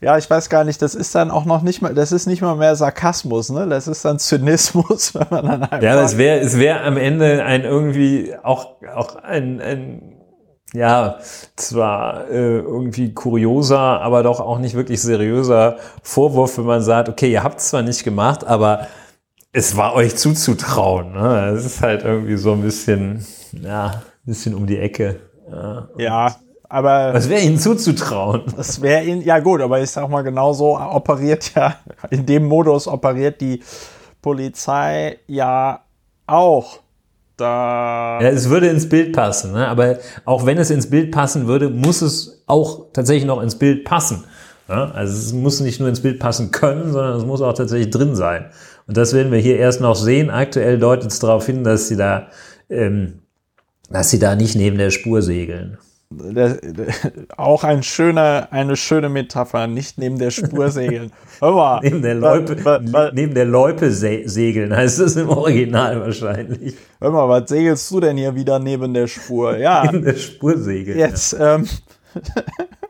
ja, 0.00 0.18
ich 0.18 0.28
weiß 0.28 0.50
gar 0.50 0.64
nicht, 0.64 0.82
das 0.82 0.94
ist 0.94 1.14
dann 1.14 1.30
auch 1.30 1.44
noch 1.44 1.62
nicht 1.62 1.80
mal, 1.80 1.94
das 1.94 2.12
ist 2.12 2.26
nicht 2.26 2.42
mal 2.42 2.56
mehr 2.56 2.76
Sarkasmus, 2.76 3.50
ne? 3.50 3.68
Das 3.68 3.86
ist 3.86 4.04
dann 4.04 4.18
Zynismus, 4.18 5.14
wenn 5.14 5.26
man 5.30 5.46
dann 5.46 5.62
einfach. 5.62 5.82
Ja, 5.82 6.00
es 6.02 6.18
wäre, 6.18 6.40
es 6.40 6.58
wäre 6.58 6.80
am 6.82 6.96
Ende 6.96 7.44
ein 7.44 7.62
irgendwie 7.62 8.34
auch, 8.42 8.82
auch 8.94 9.16
ein, 9.16 9.60
ein 9.60 10.18
ja, 10.74 11.18
zwar 11.54 12.30
äh, 12.30 12.58
irgendwie 12.58 13.12
kurioser, 13.12 13.78
aber 13.78 14.22
doch 14.22 14.40
auch 14.40 14.58
nicht 14.58 14.74
wirklich 14.74 15.02
seriöser 15.02 15.76
Vorwurf, 16.02 16.56
wenn 16.58 16.64
man 16.64 16.82
sagt, 16.82 17.08
okay, 17.08 17.30
ihr 17.30 17.42
habt 17.42 17.60
es 17.60 17.68
zwar 17.68 17.82
nicht 17.82 18.04
gemacht, 18.04 18.44
aber 18.46 18.86
es 19.52 19.76
war 19.76 19.94
euch 19.94 20.16
zuzutrauen. 20.16 21.12
Ne? 21.12 21.54
Es 21.56 21.64
ist 21.64 21.82
halt 21.82 22.04
irgendwie 22.04 22.36
so 22.36 22.52
ein 22.52 22.62
bisschen, 22.62 23.24
ja, 23.52 23.86
ein 23.86 24.02
bisschen 24.24 24.54
um 24.54 24.66
die 24.66 24.78
Ecke. 24.78 25.20
Ja, 25.50 25.88
ja 25.98 26.36
aber. 26.68 27.12
Was 27.12 27.28
wäre 27.28 27.42
ihnen 27.42 27.58
zuzutrauen? 27.58 28.42
Das 28.56 28.80
wäre 28.80 29.04
ihnen, 29.04 29.22
ja 29.22 29.38
gut, 29.40 29.60
aber 29.60 29.80
ich 29.80 29.90
sag 29.90 30.08
mal, 30.08 30.22
genauso 30.22 30.78
operiert 30.78 31.54
ja, 31.54 31.76
in 32.10 32.24
dem 32.24 32.46
Modus 32.46 32.88
operiert 32.88 33.40
die 33.40 33.62
Polizei 34.22 35.18
ja 35.26 35.80
auch. 36.26 36.80
Da 37.36 38.20
ja, 38.20 38.28
es 38.28 38.48
würde 38.50 38.68
ins 38.68 38.88
Bild 38.88 39.14
passen, 39.14 39.52
ne? 39.52 39.66
aber 39.66 39.96
auch 40.26 40.44
wenn 40.44 40.58
es 40.58 40.70
ins 40.70 40.88
Bild 40.88 41.10
passen 41.10 41.46
würde, 41.46 41.70
muss 41.70 42.02
es 42.02 42.42
auch 42.46 42.92
tatsächlich 42.92 43.24
noch 43.24 43.40
ins 43.40 43.58
Bild 43.58 43.84
passen. 43.84 44.24
Ne? 44.68 44.94
Also 44.94 45.14
es 45.14 45.32
muss 45.32 45.60
nicht 45.60 45.80
nur 45.80 45.88
ins 45.88 46.00
Bild 46.00 46.20
passen 46.20 46.50
können, 46.50 46.92
sondern 46.92 47.16
es 47.16 47.24
muss 47.24 47.40
auch 47.40 47.54
tatsächlich 47.54 47.90
drin 47.90 48.14
sein. 48.14 48.50
Und 48.86 48.96
das 48.96 49.14
werden 49.14 49.32
wir 49.32 49.38
hier 49.38 49.58
erst 49.58 49.80
noch 49.80 49.96
sehen. 49.96 50.30
Aktuell 50.30 50.78
deutet 50.78 51.10
es 51.10 51.18
darauf 51.18 51.46
hin, 51.46 51.64
dass 51.64 51.88
sie 51.88 51.96
da 51.96 52.28
ähm, 52.68 53.22
dass 53.92 54.10
sie 54.10 54.18
da 54.18 54.34
nicht 54.34 54.56
neben 54.56 54.78
der 54.78 54.90
Spur 54.90 55.22
segeln. 55.22 55.78
Das, 56.10 56.58
auch 57.38 57.64
ein 57.64 57.82
schöner, 57.82 58.48
eine 58.50 58.76
schöne 58.76 59.08
Metapher, 59.08 59.66
nicht 59.66 59.96
neben 59.96 60.18
der 60.18 60.30
Spur 60.30 60.70
segeln. 60.70 61.10
Hör 61.40 61.52
mal, 61.52 61.80
neben, 61.82 62.02
der 62.02 62.14
Loipe, 62.16 62.62
wa, 62.64 62.80
wa, 62.82 63.10
neben 63.14 63.34
der 63.34 63.46
Loipe 63.46 63.90
se 63.90 64.22
segeln 64.26 64.76
heißt 64.76 65.00
es 65.00 65.16
im 65.16 65.30
Original 65.30 66.00
wahrscheinlich. 66.00 66.74
Hör 67.00 67.12
mal, 67.12 67.28
was 67.28 67.48
segelst 67.48 67.90
du 67.90 68.00
denn 68.00 68.18
hier 68.18 68.34
wieder 68.34 68.58
neben 68.58 68.92
der 68.92 69.06
Spur? 69.06 69.56
Ja. 69.56 69.84
Neben 69.90 70.04
der 70.04 70.16
Spur 70.16 70.58
segeln. 70.58 70.98
Jetzt, 70.98 71.32
ja. 71.32 71.54
ähm, 71.54 71.66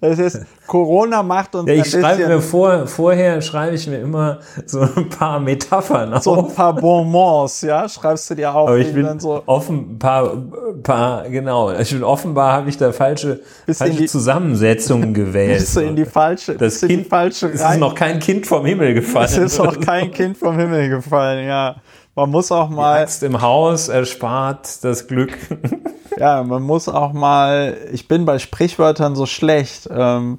Das 0.00 0.18
ist, 0.18 0.40
Corona 0.66 1.22
macht 1.22 1.54
uns 1.54 1.68
ja, 1.68 1.74
ich 1.74 1.90
schreibe 1.90 2.26
mir 2.26 2.40
vor, 2.40 2.86
vorher 2.86 3.42
schreibe 3.42 3.74
ich 3.74 3.86
mir 3.86 3.98
immer 3.98 4.38
so 4.64 4.80
ein 4.80 5.10
paar 5.10 5.38
Metaphern 5.38 6.14
auf. 6.14 6.22
So 6.22 6.36
ein 6.36 6.54
paar 6.54 6.74
Bonbons, 6.74 7.60
ja, 7.60 7.86
schreibst 7.86 8.30
du 8.30 8.34
dir 8.34 8.54
auf. 8.54 8.68
Aber 8.68 8.78
ich 8.78 8.94
bin 8.94 9.20
so 9.20 9.42
offen, 9.44 9.98
paar, 9.98 10.38
paar, 10.82 11.28
genau. 11.28 11.70
Ich 11.72 11.90
bin 11.90 12.02
offenbar 12.02 12.54
habe 12.54 12.70
ich 12.70 12.78
da 12.78 12.92
falsche, 12.92 13.40
falsche 13.70 13.96
die, 13.96 14.06
Zusammensetzungen 14.06 15.12
gewählt. 15.14 15.58
Bist 15.58 15.76
du 15.76 15.80
in 15.80 15.96
die 15.96 16.06
falsche, 16.06 16.54
das 16.54 16.80
kind, 16.80 16.90
die 16.90 17.04
falsche 17.04 17.48
Es 17.48 17.60
ist 17.60 17.78
noch 17.78 17.94
kein 17.94 18.20
Kind 18.20 18.46
vom 18.46 18.64
Himmel 18.64 18.94
gefallen. 18.94 19.26
Es 19.26 19.36
ist 19.36 19.58
noch 19.58 19.78
kein 19.80 20.10
Kind 20.12 20.38
vom 20.38 20.58
Himmel 20.58 20.88
gefallen, 20.88 21.46
ja. 21.46 21.76
Man 22.20 22.32
muss 22.32 22.52
auch 22.52 22.68
mal. 22.68 22.98
Die 22.98 23.02
Axt 23.04 23.22
im 23.22 23.40
Haus 23.40 23.88
erspart 23.88 24.84
das 24.84 25.06
Glück. 25.06 25.38
ja, 26.18 26.42
man 26.42 26.62
muss 26.62 26.86
auch 26.86 27.14
mal. 27.14 27.78
Ich 27.92 28.08
bin 28.08 28.26
bei 28.26 28.38
Sprichwörtern 28.38 29.16
so 29.16 29.24
schlecht. 29.24 29.88
Ähm, 29.90 30.38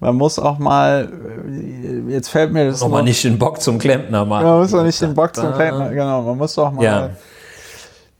man 0.00 0.16
muss 0.16 0.38
auch 0.38 0.58
mal. 0.58 1.12
Äh, 1.46 2.10
jetzt 2.10 2.30
fällt 2.30 2.54
mir 2.54 2.64
das. 2.64 2.80
Noch 2.80 2.88
mal 2.88 3.02
nicht 3.02 3.22
den 3.24 3.38
Bock 3.38 3.60
zum 3.60 3.78
Klempner 3.78 4.24
machen. 4.24 4.46
Man 4.46 4.60
muss 4.60 4.72
auch 4.72 4.82
nicht 4.82 5.02
den 5.02 5.12
Bock 5.12 5.36
zum 5.36 5.52
Klempner. 5.52 5.90
Genau, 5.90 6.22
man 6.22 6.38
muss 6.38 6.58
auch 6.58 6.72
mal. 6.72 7.12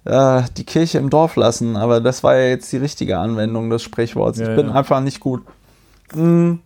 Ja. 0.04 0.38
Äh, 0.38 0.42
die 0.58 0.64
Kirche 0.64 0.98
im 0.98 1.08
Dorf 1.08 1.36
lassen, 1.36 1.76
aber 1.76 2.02
das 2.02 2.22
war 2.22 2.36
ja 2.36 2.48
jetzt 2.48 2.70
die 2.72 2.76
richtige 2.76 3.16
Anwendung 3.16 3.70
des 3.70 3.82
Sprichworts. 3.82 4.38
Ja, 4.38 4.50
ich 4.50 4.56
bin 4.56 4.68
einfach 4.68 5.00
nicht 5.00 5.20
gut. 5.20 5.44
Hm 6.12 6.58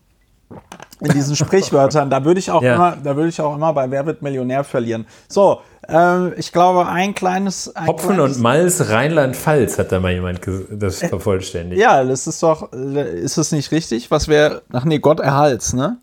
in 1.00 1.12
diesen 1.12 1.36
Sprichwörtern. 1.36 2.10
Da 2.10 2.24
würde 2.24 2.38
ich 2.40 2.50
auch 2.50 2.62
immer, 2.62 2.96
da 3.02 3.16
würde 3.16 3.28
ich 3.28 3.40
auch 3.40 3.54
immer 3.54 3.72
bei 3.72 3.90
Wer 3.90 4.06
wird 4.06 4.22
Millionär 4.22 4.64
verlieren. 4.64 5.06
So, 5.28 5.60
äh, 5.88 6.34
ich 6.34 6.52
glaube, 6.52 6.86
ein 6.86 7.14
kleines. 7.14 7.74
Ein 7.74 7.88
Hopfen 7.88 8.14
kleines, 8.14 8.36
und 8.36 8.42
Malz 8.42 8.88
Rheinland-Pfalz 8.88 9.78
hat 9.78 9.92
da 9.92 10.00
mal 10.00 10.12
jemand 10.12 10.40
das 10.70 11.02
äh, 11.02 11.08
vervollständigt. 11.08 11.80
Ja, 11.80 12.04
das 12.04 12.26
ist 12.26 12.42
doch, 12.42 12.72
ist 12.72 13.36
es 13.36 13.52
nicht 13.52 13.72
richtig? 13.72 14.10
Was 14.10 14.28
wäre, 14.28 14.62
ach 14.72 14.84
nee, 14.84 14.98
Gott 14.98 15.20
erhalts, 15.20 15.72
ne? 15.72 15.98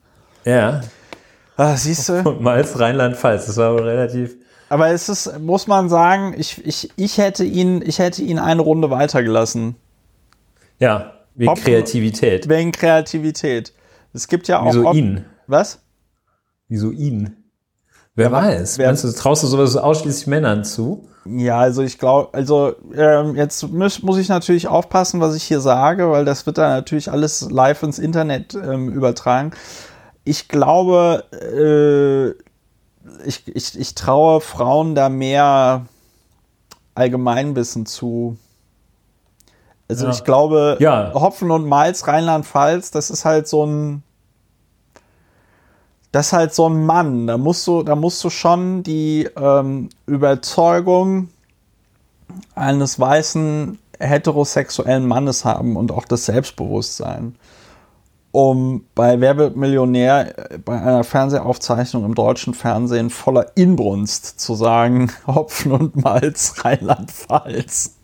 Ja. 0.46 0.82
Ah, 1.58 1.76
siehst 1.76 2.10
du? 2.10 2.22
Und 2.24 2.42
Malz 2.42 2.80
Rheinland-Pfalz, 2.80 3.48
das 3.48 3.58
war 3.58 3.74
wohl 3.74 3.84
relativ. 3.84 4.36
Aber 4.70 4.90
es 4.90 5.10
ist, 5.10 5.40
muss 5.40 5.68
man 5.68 5.90
sagen, 5.90 6.36
ich, 6.38 6.66
ich, 6.66 6.92
ich 6.96 7.18
hätte 7.18 7.44
ihn, 7.44 7.82
ich 7.82 8.00
hätte 8.00 8.22
ihn 8.22 8.38
eine 8.38 8.62
Runde 8.62 8.92
weitergelassen. 8.92 9.76
Ja, 10.78 11.14
wegen 11.36 11.52
Hopfen, 11.52 11.66
Kreativität. 11.66 12.48
Wegen 12.48 12.72
Kreativität. 12.72 13.74
Es 14.14 14.28
gibt 14.28 14.48
ja 14.48 14.60
auch. 14.60 14.68
Wieso 14.68 14.92
ihn? 14.94 15.26
Was? 15.48 15.80
Wieso 16.68 16.92
ihn? 16.92 17.39
Wer 18.16 18.32
weiß? 18.32 18.78
Wer, 18.78 18.88
Meinst 18.88 19.04
du, 19.04 19.12
traust 19.12 19.44
du 19.44 19.48
sowas 19.48 19.78
ausschließlich 19.78 20.28
Männern 20.28 20.64
zu? 20.64 21.08
Ja, 21.26 21.60
also 21.60 21.84
ich 21.84 22.00
glaube, 22.00 22.30
also 22.34 22.76
ähm, 22.96 23.36
jetzt 23.36 23.70
muss, 23.70 24.02
muss 24.02 24.18
ich 24.18 24.30
natürlich 24.30 24.68
aufpassen, 24.68 25.22
was 25.22 25.36
ich 25.36 25.44
hier 25.44 25.60
sage, 25.60 26.10
weil 26.10 26.26
das 26.26 26.46
wird 26.46 26.58
dann 26.58 26.72
natürlich 26.72 27.12
alles 27.12 27.50
live 27.50 27.84
ins 27.84 28.00
Internet 28.00 28.56
ähm, 28.56 28.90
übertragen. 28.90 29.52
Ich 30.24 30.48
glaube, 30.48 31.24
äh, 31.32 32.30
ich, 33.26 33.48
ich, 33.48 33.80
ich 33.80 33.96
traue 33.96 34.42
Frauen 34.42 34.96
da 34.96 35.10
mehr 35.10 35.86
Allgemeinwissen 36.96 37.86
zu. 37.86 38.38
Also 39.88 40.06
ja. 40.06 40.12
ich 40.12 40.24
glaube, 40.24 40.78
ja. 40.80 41.14
Hopfen 41.14 41.52
und 41.52 41.68
Malz, 41.68 42.08
Rheinland-Pfalz, 42.08 42.92
das 42.92 43.10
ist 43.10 43.26
halt 43.26 43.48
so 43.48 43.66
ein, 43.66 44.04
das 46.12 46.28
ist 46.28 46.34
halt 46.34 46.54
so 46.54 46.68
ein 46.68 46.86
Mann. 46.86 47.28
Da 47.28 47.38
musst 47.38 47.68
du, 47.68 47.84
da 47.84 47.96
musst 47.96 48.24
du 48.24 48.30
schon 48.30 48.84
die 48.84 49.28
ähm, 49.36 49.90
Überzeugung 50.06 51.30
eines 52.56 53.00
weißen 53.00 53.80
heterosexuellen 54.00 55.06
Mannes 55.06 55.46
haben 55.46 55.76
und 55.76 55.92
auch 55.92 56.06
das 56.06 56.26
Selbstbewusstsein, 56.26 57.36
um 58.32 58.86
bei 58.96 59.20
Wer 59.20 59.38
wird 59.38 59.56
Millionär 59.56 60.52
äh, 60.52 60.58
bei 60.58 60.80
einer 60.80 61.04
Fernsehaufzeichnung 61.04 62.06
im 62.06 62.16
deutschen 62.16 62.54
Fernsehen 62.54 63.10
voller 63.10 63.52
Inbrunst 63.56 64.40
zu 64.40 64.56
sagen, 64.56 65.12
Hopfen 65.28 65.72
und 65.72 65.96
Malz, 65.96 66.64
Rheinland-Pfalz. 66.64 67.99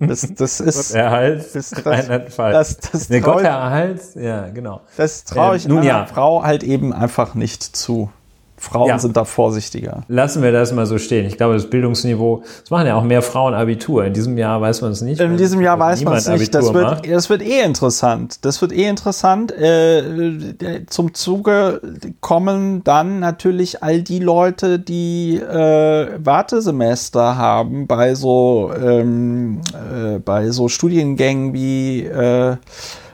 Das, 0.00 0.26
das 0.34 0.60
ist. 0.60 0.92
Gott 0.92 1.00
erhalt, 1.00 1.54
das, 1.54 1.70
das, 1.70 2.36
das, 2.36 2.78
das 2.78 3.08
nee, 3.08 3.20
Gott 3.20 3.42
erhalt, 3.42 4.00
ja, 4.14 4.48
genau. 4.48 4.80
Das 4.96 5.24
traue 5.24 5.56
ich 5.56 5.64
ähm, 5.64 5.70
nun, 5.70 5.78
einer 5.80 5.88
ja. 5.88 6.06
Frau 6.06 6.42
halt 6.42 6.62
eben 6.62 6.92
einfach 6.92 7.34
nicht 7.34 7.62
zu. 7.62 8.10
Frauen 8.58 8.88
ja. 8.88 8.98
sind 8.98 9.16
da 9.16 9.24
vorsichtiger. 9.24 10.02
Lassen 10.08 10.42
wir 10.42 10.50
das 10.50 10.72
mal 10.72 10.84
so 10.84 10.98
stehen. 10.98 11.26
Ich 11.26 11.36
glaube, 11.36 11.54
das 11.54 11.70
Bildungsniveau, 11.70 12.42
es 12.64 12.70
machen 12.70 12.88
ja 12.88 12.96
auch 12.96 13.04
mehr 13.04 13.22
Frauen 13.22 13.54
Abitur. 13.54 14.04
In 14.04 14.12
diesem 14.12 14.36
Jahr 14.36 14.60
weiß 14.60 14.82
man 14.82 14.90
es 14.90 15.00
nicht. 15.00 15.20
In 15.20 15.36
diesem 15.36 15.60
Jahr 15.60 15.78
weiß 15.78 16.02
man 16.02 16.14
es 16.14 16.28
nicht. 16.28 16.54
Das 16.54 16.74
wird, 16.74 17.08
das 17.08 17.30
wird 17.30 17.42
eh 17.42 17.62
interessant. 17.62 18.44
Das 18.44 18.60
wird 18.60 18.72
eh 18.72 18.88
interessant. 18.88 19.52
Äh, 19.52 20.86
zum 20.88 21.14
Zuge 21.14 21.80
kommen 22.20 22.82
dann 22.82 23.20
natürlich 23.20 23.82
all 23.82 24.02
die 24.02 24.18
Leute, 24.18 24.80
die 24.80 25.36
äh, 25.36 26.08
Wartesemester 26.18 27.36
haben 27.36 27.86
bei 27.86 28.14
so, 28.14 28.72
ähm, 28.74 29.60
äh, 29.72 30.18
bei 30.18 30.50
so 30.50 30.68
Studiengängen 30.68 31.52
wie 31.52 32.04
äh, 32.04 32.56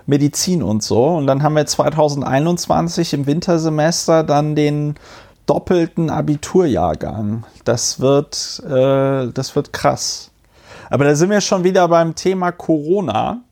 Medizin 0.07 0.63
und 0.63 0.83
so. 0.83 1.07
Und 1.07 1.27
dann 1.27 1.43
haben 1.43 1.55
wir 1.55 1.67
2021 1.67 3.15
im 3.15 3.27
Wintersemester 3.27 4.23
dann 4.23 4.55
den 4.55 4.95
doppelten 5.47 6.11
Abiturjahrgang. 6.11 7.45
Das 7.65 8.01
wird, 8.01 8.63
äh, 8.67 9.33
das 9.33 9.57
wird 9.57 9.73
krass. 9.73 10.31
Aber 10.91 11.05
da 11.05 11.15
sind 11.15 11.31
wir 11.31 11.41
schon 11.41 11.65
wieder 11.65 11.89
beim 11.89 12.15
Thema 12.15 12.53
Corona. 12.53 13.43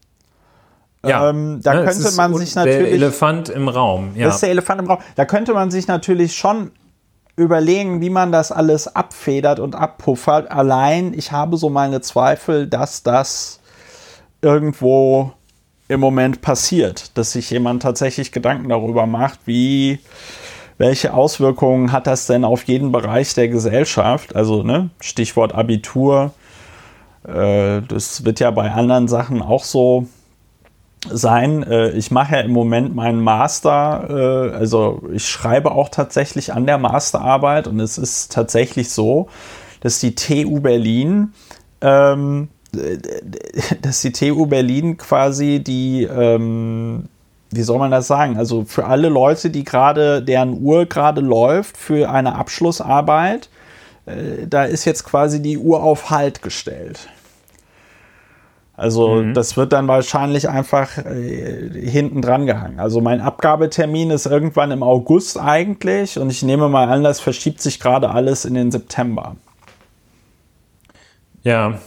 Ja, 1.05 1.30
ähm, 1.30 1.61
da 1.62 1.74
ja, 1.74 1.84
könnte 1.84 2.12
man 2.12 2.34
sich 2.36 2.55
natürlich. 2.55 2.78
Der 2.78 2.93
Elefant 2.93 3.49
im 3.49 3.68
Raum. 3.68 4.12
Ja. 4.14 4.26
Das 4.26 4.36
ist 4.36 4.43
der 4.43 4.51
Elefant 4.51 4.80
im 4.80 4.86
Raum. 4.86 4.99
Da 5.16 5.24
könnte 5.24 5.53
man 5.53 5.70
sich 5.70 5.88
natürlich 5.88 6.36
schon 6.36 6.70
überlegen, 7.36 8.01
wie 8.01 8.11
man 8.11 8.30
das 8.30 8.53
alles 8.53 8.95
abfedert 8.95 9.59
und 9.59 9.74
abpuffert. 9.74 10.51
Allein, 10.51 11.14
ich 11.14 11.32
habe 11.32 11.57
so 11.57 11.70
meine 11.70 12.01
Zweifel, 12.01 12.66
dass 12.68 13.03
das 13.03 13.61
irgendwo 14.43 15.32
im 15.88 16.01
Moment 16.01 16.40
passiert, 16.43 17.16
dass 17.18 17.32
sich 17.32 17.51
jemand 17.51 17.82
tatsächlich 17.82 18.32
Gedanken 18.32 18.68
darüber 18.68 19.07
macht, 19.07 19.40
wie 19.47 19.99
welche 20.82 21.14
Auswirkungen 21.14 21.92
hat 21.92 22.08
das 22.08 22.26
denn 22.26 22.44
auf 22.44 22.64
jeden 22.64 22.90
Bereich 22.90 23.34
der 23.34 23.46
Gesellschaft? 23.46 24.34
Also 24.34 24.64
ne, 24.64 24.90
Stichwort 25.00 25.54
Abitur. 25.54 26.32
Äh, 27.24 27.82
das 27.82 28.24
wird 28.24 28.40
ja 28.40 28.50
bei 28.50 28.68
anderen 28.72 29.06
Sachen 29.06 29.42
auch 29.42 29.62
so 29.62 30.08
sein. 31.08 31.62
Äh, 31.62 31.90
ich 31.90 32.10
mache 32.10 32.34
ja 32.34 32.40
im 32.40 32.50
Moment 32.50 32.96
meinen 32.96 33.20
Master, 33.20 34.50
äh, 34.50 34.56
also 34.56 35.04
ich 35.12 35.28
schreibe 35.28 35.70
auch 35.70 35.88
tatsächlich 35.88 36.52
an 36.52 36.66
der 36.66 36.78
Masterarbeit 36.78 37.68
und 37.68 37.78
es 37.78 37.96
ist 37.96 38.32
tatsächlich 38.32 38.90
so, 38.90 39.28
dass 39.82 40.00
die 40.00 40.16
TU 40.16 40.58
Berlin 40.58 41.32
ähm, 41.80 42.48
dass 43.82 44.00
die 44.00 44.10
TU 44.10 44.46
Berlin 44.46 44.96
quasi 44.96 45.62
die 45.62 46.02
ähm, 46.02 47.08
wie 47.55 47.62
soll 47.62 47.78
man 47.78 47.90
das 47.90 48.07
sagen? 48.07 48.36
Also 48.36 48.64
für 48.64 48.86
alle 48.86 49.09
Leute, 49.09 49.50
die 49.50 49.64
gerade, 49.64 50.22
deren 50.22 50.62
Uhr 50.62 50.86
gerade 50.86 51.20
läuft 51.20 51.76
für 51.76 52.11
eine 52.11 52.34
Abschlussarbeit, 52.34 53.48
äh, 54.07 54.46
da 54.46 54.64
ist 54.64 54.84
jetzt 54.84 55.05
quasi 55.05 55.40
die 55.42 55.59
Uhr 55.59 55.82
auf 55.82 56.11
Halt 56.11 56.42
gestellt. 56.42 57.09
Also 58.74 59.22
mhm. 59.22 59.34
das 59.34 59.57
wird 59.57 59.72
dann 59.72 59.86
wahrscheinlich 59.86 60.48
einfach 60.48 60.96
äh, 60.98 61.70
hinten 61.88 62.22
dran 62.22 62.46
gehangen. 62.46 62.80
Also 62.80 63.00
mein 63.00 63.20
Abgabetermin 63.20 64.11
ist 64.11 64.26
irgendwann 64.26 64.70
im 64.70 64.82
August 64.82 65.38
eigentlich 65.38 66.18
und 66.18 66.30
ich 66.30 66.42
nehme 66.42 66.68
mal 66.68 66.88
an, 66.88 67.05
das 67.05 67.20
verschiebt 67.20 67.61
sich 67.61 67.78
gerade 67.78 68.11
alles 68.11 68.44
in 68.44 68.55
den 68.55 68.70
September. 68.70 69.36
Ja. 71.42 71.78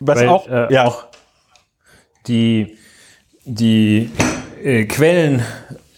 Was 0.00 0.18
Weil, 0.18 0.28
auch, 0.28 0.48
äh, 0.48 0.72
ja. 0.72 0.86
auch 0.86 1.04
die 2.26 2.76
die 3.44 4.10
äh, 4.62 4.84
Quellen 4.84 5.42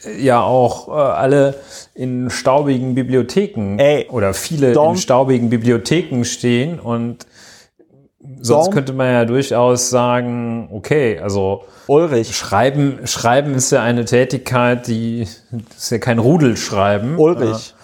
äh, 0.05 0.23
ja 0.23 0.43
auch 0.43 0.89
äh, 0.89 0.93
alle 0.93 1.55
in 1.95 2.31
staubigen 2.31 2.95
Bibliotheken 2.95 3.79
Ey, 3.79 4.09
oder 4.11 4.35
viele 4.35 4.73
in 4.73 4.97
staubigen 4.97 5.51
Bibliotheken 5.51 6.25
stehen 6.25 6.79
und 6.79 7.27
sonst 8.41 8.73
könnte 8.73 8.93
man 8.93 9.13
ja 9.13 9.25
durchaus 9.25 9.91
sagen, 9.91 10.69
okay, 10.73 11.19
also 11.19 11.65
Ulrich. 11.87 12.37
Schreiben, 12.37 13.07
Schreiben 13.07 13.55
ist 13.55 13.71
ja 13.71 13.83
eine 13.83 14.05
Tätigkeit, 14.05 14.89
die 14.89 15.23
ist 15.77 15.91
ja 15.91 15.99
kein 15.99 16.19
Rudelschreiben. 16.19 17.17
Ulrich. 17.17 17.76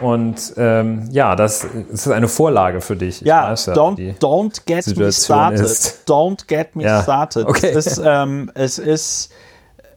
Und 0.00 0.54
ähm, 0.56 1.08
ja, 1.10 1.36
das, 1.36 1.66
das, 1.90 2.06
ist 2.06 2.12
eine 2.12 2.28
Vorlage 2.28 2.80
für 2.80 2.96
dich. 2.96 3.22
Ich 3.22 3.26
ja, 3.26 3.50
weiß, 3.50 3.68
don't, 3.68 4.18
don't 4.18 4.62
get 4.66 4.84
Situation 4.84 5.06
me 5.06 5.12
started. 5.12 5.60
Ist. 5.60 6.02
Don't 6.06 6.46
get 6.46 6.76
me 6.76 6.84
ja. 6.84 7.02
started. 7.02 7.46
Okay. 7.46 7.68
Es 7.68 7.86
ist, 7.86 8.02
ähm, 8.04 8.50
es, 8.54 8.78
ist, 8.78 9.32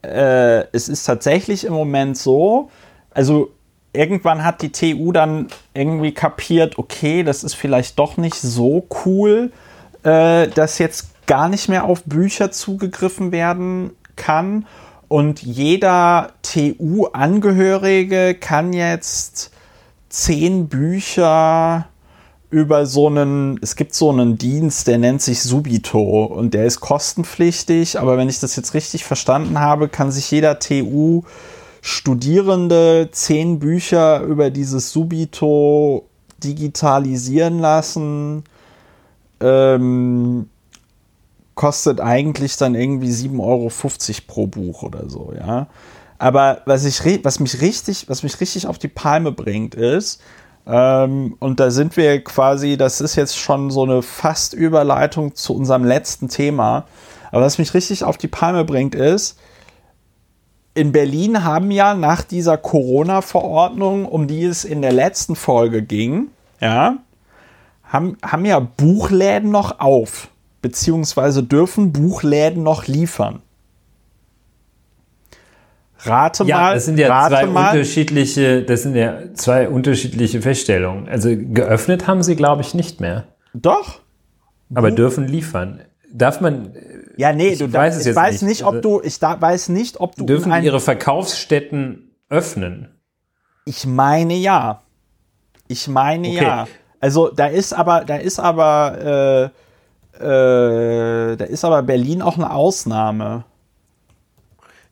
äh, 0.02 0.64
es 0.72 0.88
ist 0.88 1.04
tatsächlich 1.04 1.64
im 1.64 1.72
Moment 1.72 2.16
so, 2.16 2.70
also 3.12 3.50
irgendwann 3.92 4.44
hat 4.44 4.62
die 4.62 4.70
TU 4.70 5.12
dann 5.12 5.48
irgendwie 5.74 6.12
kapiert, 6.12 6.78
okay, 6.78 7.22
das 7.22 7.42
ist 7.42 7.54
vielleicht 7.54 7.98
doch 7.98 8.16
nicht 8.16 8.36
so 8.36 8.86
cool, 9.04 9.52
äh, 10.04 10.48
dass 10.48 10.78
jetzt 10.78 11.26
gar 11.26 11.48
nicht 11.48 11.68
mehr 11.68 11.84
auf 11.84 12.04
Bücher 12.04 12.50
zugegriffen 12.50 13.32
werden 13.32 13.90
kann. 14.16 14.66
Und 15.08 15.42
jeder 15.42 16.32
TU-Angehörige 16.42 18.34
kann 18.34 18.72
jetzt 18.72 19.52
zehn 20.08 20.68
Bücher 20.68 21.88
über 22.50 22.86
so 22.86 23.08
einen, 23.08 23.58
es 23.62 23.76
gibt 23.76 23.94
so 23.94 24.10
einen 24.10 24.38
Dienst, 24.38 24.86
der 24.86 24.98
nennt 24.98 25.20
sich 25.20 25.42
Subito 25.42 26.24
und 26.24 26.54
der 26.54 26.64
ist 26.64 26.80
kostenpflichtig, 26.80 27.98
aber 27.98 28.16
wenn 28.16 28.28
ich 28.28 28.40
das 28.40 28.56
jetzt 28.56 28.72
richtig 28.72 29.04
verstanden 29.04 29.58
habe, 29.60 29.88
kann 29.88 30.10
sich 30.10 30.30
jeder 30.30 30.58
TU 30.58 31.22
Studierende 31.80 33.08
zehn 33.12 33.58
Bücher 33.58 34.22
über 34.22 34.50
dieses 34.50 34.90
Subito 34.90 36.06
digitalisieren 36.42 37.60
lassen. 37.60 38.44
Ähm, 39.40 40.48
kostet 41.54 42.00
eigentlich 42.00 42.56
dann 42.56 42.74
irgendwie 42.74 43.10
7,50 43.10 43.40
Euro 43.40 43.70
pro 44.26 44.46
Buch 44.46 44.82
oder 44.82 45.08
so, 45.08 45.32
ja. 45.36 45.66
Aber 46.18 46.62
was, 46.66 46.84
ich, 46.84 47.24
was, 47.24 47.40
mich 47.40 47.60
richtig, 47.60 48.08
was 48.08 48.22
mich 48.22 48.40
richtig 48.40 48.66
auf 48.66 48.78
die 48.78 48.88
Palme 48.88 49.32
bringt, 49.32 49.74
ist, 49.74 50.20
ähm, 50.66 51.36
und 51.38 51.60
da 51.60 51.70
sind 51.70 51.96
wir 51.96 52.22
quasi, 52.22 52.76
das 52.76 53.00
ist 53.00 53.16
jetzt 53.16 53.38
schon 53.38 53.70
so 53.70 53.84
eine 53.84 54.02
fast 54.02 54.52
Überleitung 54.52 55.34
zu 55.34 55.54
unserem 55.54 55.84
letzten 55.84 56.28
Thema, 56.28 56.84
aber 57.30 57.42
was 57.42 57.58
mich 57.58 57.72
richtig 57.74 58.04
auf 58.04 58.18
die 58.18 58.28
Palme 58.28 58.64
bringt, 58.64 58.94
ist, 58.94 59.38
in 60.74 60.92
Berlin 60.92 61.44
haben 61.44 61.70
ja 61.70 61.94
nach 61.94 62.22
dieser 62.22 62.56
Corona-Verordnung, 62.56 64.04
um 64.04 64.28
die 64.28 64.44
es 64.44 64.64
in 64.64 64.82
der 64.82 64.92
letzten 64.92 65.36
Folge 65.36 65.82
ging, 65.82 66.28
ja, 66.60 66.98
haben, 67.84 68.16
haben 68.22 68.44
ja 68.44 68.60
Buchläden 68.60 69.50
noch 69.50 69.80
auf, 69.80 70.28
beziehungsweise 70.62 71.42
dürfen 71.42 71.92
Buchläden 71.92 72.62
noch 72.62 72.86
liefern. 72.86 73.42
Rate 76.00 76.44
ja, 76.44 76.56
mal. 76.56 76.74
Das 76.74 76.84
sind 76.84 76.98
ja 76.98 77.28
zwei 77.28 77.46
mal. 77.46 77.70
unterschiedliche, 77.70 78.62
das 78.62 78.82
sind 78.82 78.94
ja 78.94 79.34
zwei 79.34 79.68
unterschiedliche 79.68 80.40
Feststellungen. 80.42 81.08
Also 81.08 81.30
geöffnet 81.30 82.06
haben 82.06 82.22
sie, 82.22 82.36
glaube 82.36 82.62
ich, 82.62 82.74
nicht 82.74 83.00
mehr. 83.00 83.24
Doch. 83.54 84.00
Aber 84.74 84.90
dürfen 84.90 85.26
liefern. 85.26 85.80
Darf 86.12 86.40
man 86.40 86.72
ja, 87.18 87.32
nee, 87.32 87.48
ich 87.48 87.58
du 87.58 87.72
weiß 87.72 87.96
es 87.96 88.02
ich 88.02 88.06
jetzt 88.06 88.16
weiß 88.16 88.42
nicht, 88.42 88.62
ob 88.62 88.76
also, 88.76 89.00
du, 89.00 89.04
ich 89.04 89.18
da, 89.18 89.40
weiß 89.40 89.70
nicht, 89.70 89.98
ob 89.98 90.14
du 90.14 90.24
dürfen 90.24 90.52
ihre 90.62 90.78
Verkaufsstätten 90.78 92.12
öffnen. 92.28 92.94
Ich 93.64 93.86
meine 93.86 94.34
ja. 94.34 94.82
Ich 95.66 95.88
meine 95.88 96.28
okay. 96.28 96.44
ja. 96.44 96.68
Also 97.00 97.28
da 97.28 97.46
ist 97.46 97.72
aber, 97.72 98.04
da 98.04 98.16
ist 98.16 98.38
aber, 98.38 99.50
äh, 100.16 100.24
äh, 100.24 101.36
da 101.36 101.44
ist 101.44 101.64
aber 101.64 101.82
Berlin 101.82 102.22
auch 102.22 102.36
eine 102.36 102.52
Ausnahme. 102.52 103.44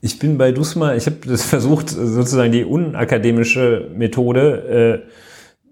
Ich 0.07 0.21
bin 0.21 0.39
bei 0.39 0.53
Dusma, 0.53 0.95
ich 0.95 1.07
habe 1.07 1.17
das 1.27 1.43
versucht, 1.55 1.91
sozusagen 1.91 2.53
die 2.53 2.65
unakademische 2.65 3.91
Methode 3.93 5.03
äh, 5.05 5.11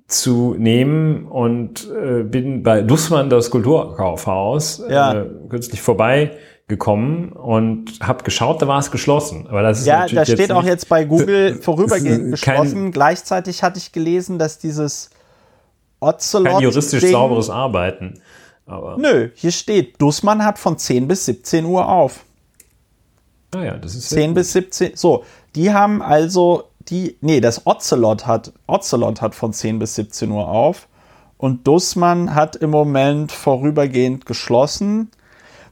zu 0.08 0.56
nehmen 0.58 1.26
und 1.26 1.88
äh, 1.88 2.24
bin 2.24 2.64
bei 2.64 2.82
Dussmann 2.82 3.30
das 3.30 3.50
Kulturkaufhaus 3.50 4.82
ja. 4.90 5.20
äh, 5.20 5.26
kürzlich 5.48 5.80
vorbeigekommen 5.80 7.30
und 7.30 8.00
habe 8.02 8.24
geschaut, 8.24 8.60
da 8.60 8.66
war 8.66 8.80
es 8.80 8.90
geschlossen. 8.90 9.46
Aber 9.48 9.62
das 9.62 9.80
ist 9.80 9.86
ja, 9.86 10.06
da 10.08 10.26
steht 10.26 10.50
auch 10.50 10.64
jetzt 10.64 10.88
bei 10.88 11.04
Google 11.04 11.54
vorübergehend 11.62 12.32
geschlossen. 12.32 12.90
Gleichzeitig 12.90 13.62
hatte 13.62 13.78
ich 13.78 13.92
gelesen, 13.92 14.40
dass 14.40 14.58
dieses 14.58 15.10
Ocelot 16.00 16.54
kein 16.54 16.60
juristisch 16.60 17.02
Ding, 17.02 17.12
sauberes 17.12 17.50
Arbeiten. 17.50 18.20
Aber 18.66 18.96
Nö, 18.98 19.30
hier 19.36 19.52
steht, 19.52 20.02
Dussmann 20.02 20.44
hat 20.44 20.58
von 20.58 20.76
10 20.76 21.06
bis 21.06 21.24
17 21.26 21.64
Uhr 21.64 21.88
auf. 21.88 22.24
Ah 23.54 23.64
ja, 23.64 23.76
das 23.76 23.94
ist 23.94 24.10
10 24.10 24.34
bis 24.34 24.52
17. 24.52 24.92
So, 24.96 25.24
die 25.54 25.72
haben 25.72 26.02
also 26.02 26.64
die, 26.88 27.16
nee, 27.20 27.40
das 27.40 27.66
Ocelot 27.66 28.26
hat, 28.26 28.52
Ocelot 28.66 29.20
hat 29.20 29.34
von 29.34 29.52
10 29.52 29.78
bis 29.78 29.94
17 29.94 30.30
Uhr 30.30 30.48
auf 30.48 30.88
und 31.38 31.66
Dussmann 31.66 32.34
hat 32.34 32.56
im 32.56 32.70
Moment 32.70 33.32
vorübergehend 33.32 34.26
geschlossen. 34.26 35.10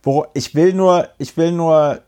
Wo 0.04 0.26
ich 0.34 0.56
will 0.56 0.74
nur, 0.74 1.08
ich 1.18 1.36
will 1.36 1.52
nur, 1.52 2.00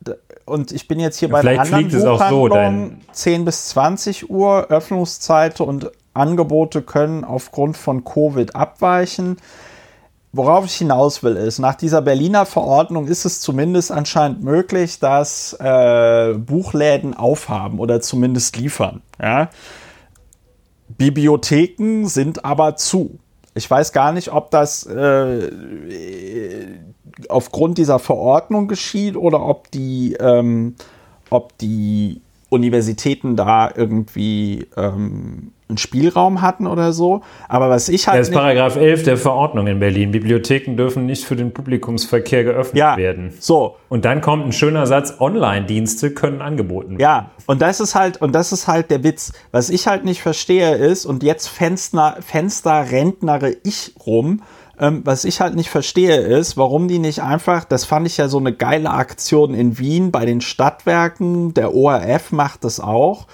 und 0.46 0.72
ich 0.72 0.88
bin 0.88 0.98
jetzt 0.98 1.18
hier 1.18 1.28
bei 1.28 1.42
der 1.42 1.60
anderen 1.60 1.88
Buchhandlung, 1.88 2.96
so, 3.06 3.12
10 3.12 3.44
bis 3.44 3.68
20 3.68 4.30
Uhr 4.30 4.66
Öffnungszeit 4.68 5.60
und 5.60 5.92
Angebote 6.12 6.82
können 6.82 7.22
aufgrund 7.22 7.76
von 7.76 8.04
Covid 8.04 8.56
abweichen. 8.56 9.36
Worauf 10.37 10.64
ich 10.64 10.74
hinaus 10.74 11.22
will, 11.22 11.37
ist, 11.37 11.61
nach 11.61 11.76
dieser 11.76 12.03
Berliner 12.03 12.45
Verordnung 12.45 13.07
ist 13.07 13.24
es 13.24 13.41
zumindest 13.41 13.93
anscheinend 13.93 14.43
möglich, 14.43 14.99
dass 14.99 15.53
äh, 15.61 16.35
Buchläden 16.35 17.14
aufhaben 17.14 17.78
oder 17.78 18.01
zumindest 18.01 18.57
liefern. 18.57 19.01
Ja? 19.22 19.49
Bibliotheken 20.89 22.07
sind 22.07 22.45
aber 22.45 22.74
zu. 22.74 23.20
Ich 23.55 23.70
weiß 23.70 23.93
gar 23.93 24.11
nicht, 24.11 24.32
ob 24.32 24.51
das 24.51 24.85
äh, 24.87 25.51
aufgrund 27.28 27.78
dieser 27.78 28.01
Verordnung 28.01 28.66
geschieht 28.66 29.14
oder 29.16 29.41
ob 29.41 29.70
die, 29.70 30.14
ähm, 30.18 30.74
ob 31.30 31.57
die 31.59 32.22
Universitäten 32.49 33.37
da 33.37 33.70
irgendwie 33.72 34.66
ähm, 34.76 35.53
einen 35.68 35.78
Spielraum 35.78 36.42
hatten 36.42 36.66
oder 36.66 36.92
so. 36.92 37.22
Aber 37.48 37.70
was 37.70 37.88
ich 37.88 38.06
halt. 38.06 38.20
Das 38.20 38.28
ist 38.28 38.34
Paragraph 38.34 38.76
11 38.76 39.04
der 39.04 39.16
Verordnung 39.16 39.66
in 39.66 39.80
Berlin. 39.80 40.10
Bibliotheken 40.10 40.76
dürfen 40.76 41.06
nicht 41.06 41.24
für 41.24 41.36
den 41.36 41.52
Publikumsverkehr 41.52 42.44
geöffnet 42.44 42.76
ja, 42.76 42.96
werden. 42.96 43.32
So. 43.40 43.76
Und 43.88 44.04
dann 44.04 44.20
kommt 44.20 44.44
ein 44.44 44.52
schöner 44.52 44.86
Satz: 44.86 45.14
Online-Dienste 45.18 46.12
können 46.12 46.42
angeboten 46.42 46.90
werden. 46.90 47.00
Ja, 47.00 47.30
und 47.46 47.62
das 47.62 47.80
ist 47.80 47.94
halt, 47.94 48.20
und 48.20 48.34
das 48.34 48.52
ist 48.52 48.68
halt 48.68 48.90
der 48.90 49.02
Witz. 49.04 49.32
Was 49.52 49.70
ich 49.70 49.86
halt 49.86 50.04
nicht 50.04 50.20
verstehe 50.20 50.74
ist, 50.74 51.06
und 51.06 51.22
jetzt 51.22 51.48
Fenster, 51.48 52.16
Fenster 52.20 52.90
rentnere 52.90 53.56
ich 53.64 53.94
rum, 54.06 54.42
ähm, 54.78 55.02
was 55.04 55.24
ich 55.24 55.40
halt 55.40 55.54
nicht 55.54 55.70
verstehe 55.70 56.16
ist, 56.16 56.56
warum 56.56 56.88
die 56.88 56.98
nicht 56.98 57.22
einfach, 57.22 57.64
das 57.64 57.84
fand 57.84 58.06
ich 58.06 58.16
ja 58.16 58.28
so 58.28 58.38
eine 58.38 58.52
geile 58.52 58.90
Aktion 58.90 59.54
in 59.54 59.78
Wien 59.78 60.10
bei 60.10 60.26
den 60.26 60.40
Stadtwerken, 60.40 61.54
der 61.54 61.74
ORF 61.74 62.32
macht 62.32 62.64
das 62.64 62.80
auch 62.80 63.26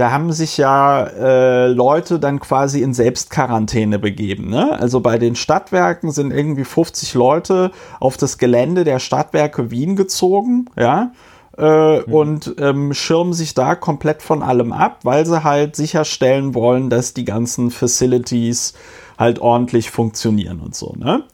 da 0.00 0.12
haben 0.12 0.32
sich 0.32 0.56
ja 0.56 1.02
äh, 1.02 1.66
Leute 1.66 2.18
dann 2.18 2.40
quasi 2.40 2.80
in 2.80 2.94
Selbstquarantäne 2.94 3.98
begeben. 3.98 4.48
Ne? 4.48 4.80
Also 4.80 5.00
bei 5.00 5.18
den 5.18 5.36
Stadtwerken 5.36 6.10
sind 6.10 6.30
irgendwie 6.30 6.64
50 6.64 7.12
Leute 7.12 7.70
auf 8.00 8.16
das 8.16 8.38
Gelände 8.38 8.84
der 8.84 8.98
Stadtwerke 8.98 9.70
Wien 9.70 9.96
gezogen, 9.96 10.66
ja. 10.74 11.12
Äh, 11.58 11.98
mhm. 11.98 12.14
Und 12.14 12.54
ähm, 12.58 12.94
schirmen 12.94 13.34
sich 13.34 13.52
da 13.52 13.74
komplett 13.74 14.22
von 14.22 14.42
allem 14.42 14.72
ab, 14.72 15.00
weil 15.02 15.26
sie 15.26 15.44
halt 15.44 15.76
sicherstellen 15.76 16.54
wollen, 16.54 16.88
dass 16.88 17.12
die 17.12 17.26
ganzen 17.26 17.70
Facilities 17.70 18.72
halt 19.18 19.38
ordentlich 19.40 19.90
funktionieren 19.90 20.60
und 20.60 20.74
so. 20.74 20.94
Ne? 20.96 21.24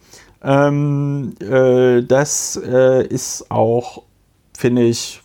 Ähm, 0.43 1.35
äh, 1.41 2.03
das 2.03 2.61
äh, 2.61 3.07
ist 3.07 3.49
auch, 3.53 4.03
finde 4.59 4.83
ich, 4.83 5.23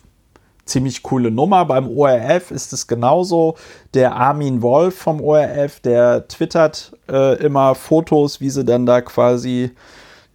ziemlich 0.72 1.02
coole 1.02 1.30
Nummer. 1.30 1.64
Beim 1.66 1.88
ORF 1.88 2.50
ist 2.50 2.72
es 2.72 2.86
genauso. 2.86 3.54
Der 3.94 4.16
Armin 4.16 4.62
Wolf 4.62 4.96
vom 4.96 5.20
ORF, 5.20 5.80
der 5.80 6.26
twittert 6.26 6.96
äh, 7.10 7.36
immer 7.36 7.74
Fotos, 7.74 8.40
wie 8.40 8.50
sie 8.50 8.64
dann 8.64 8.86
da 8.86 9.02
quasi, 9.02 9.70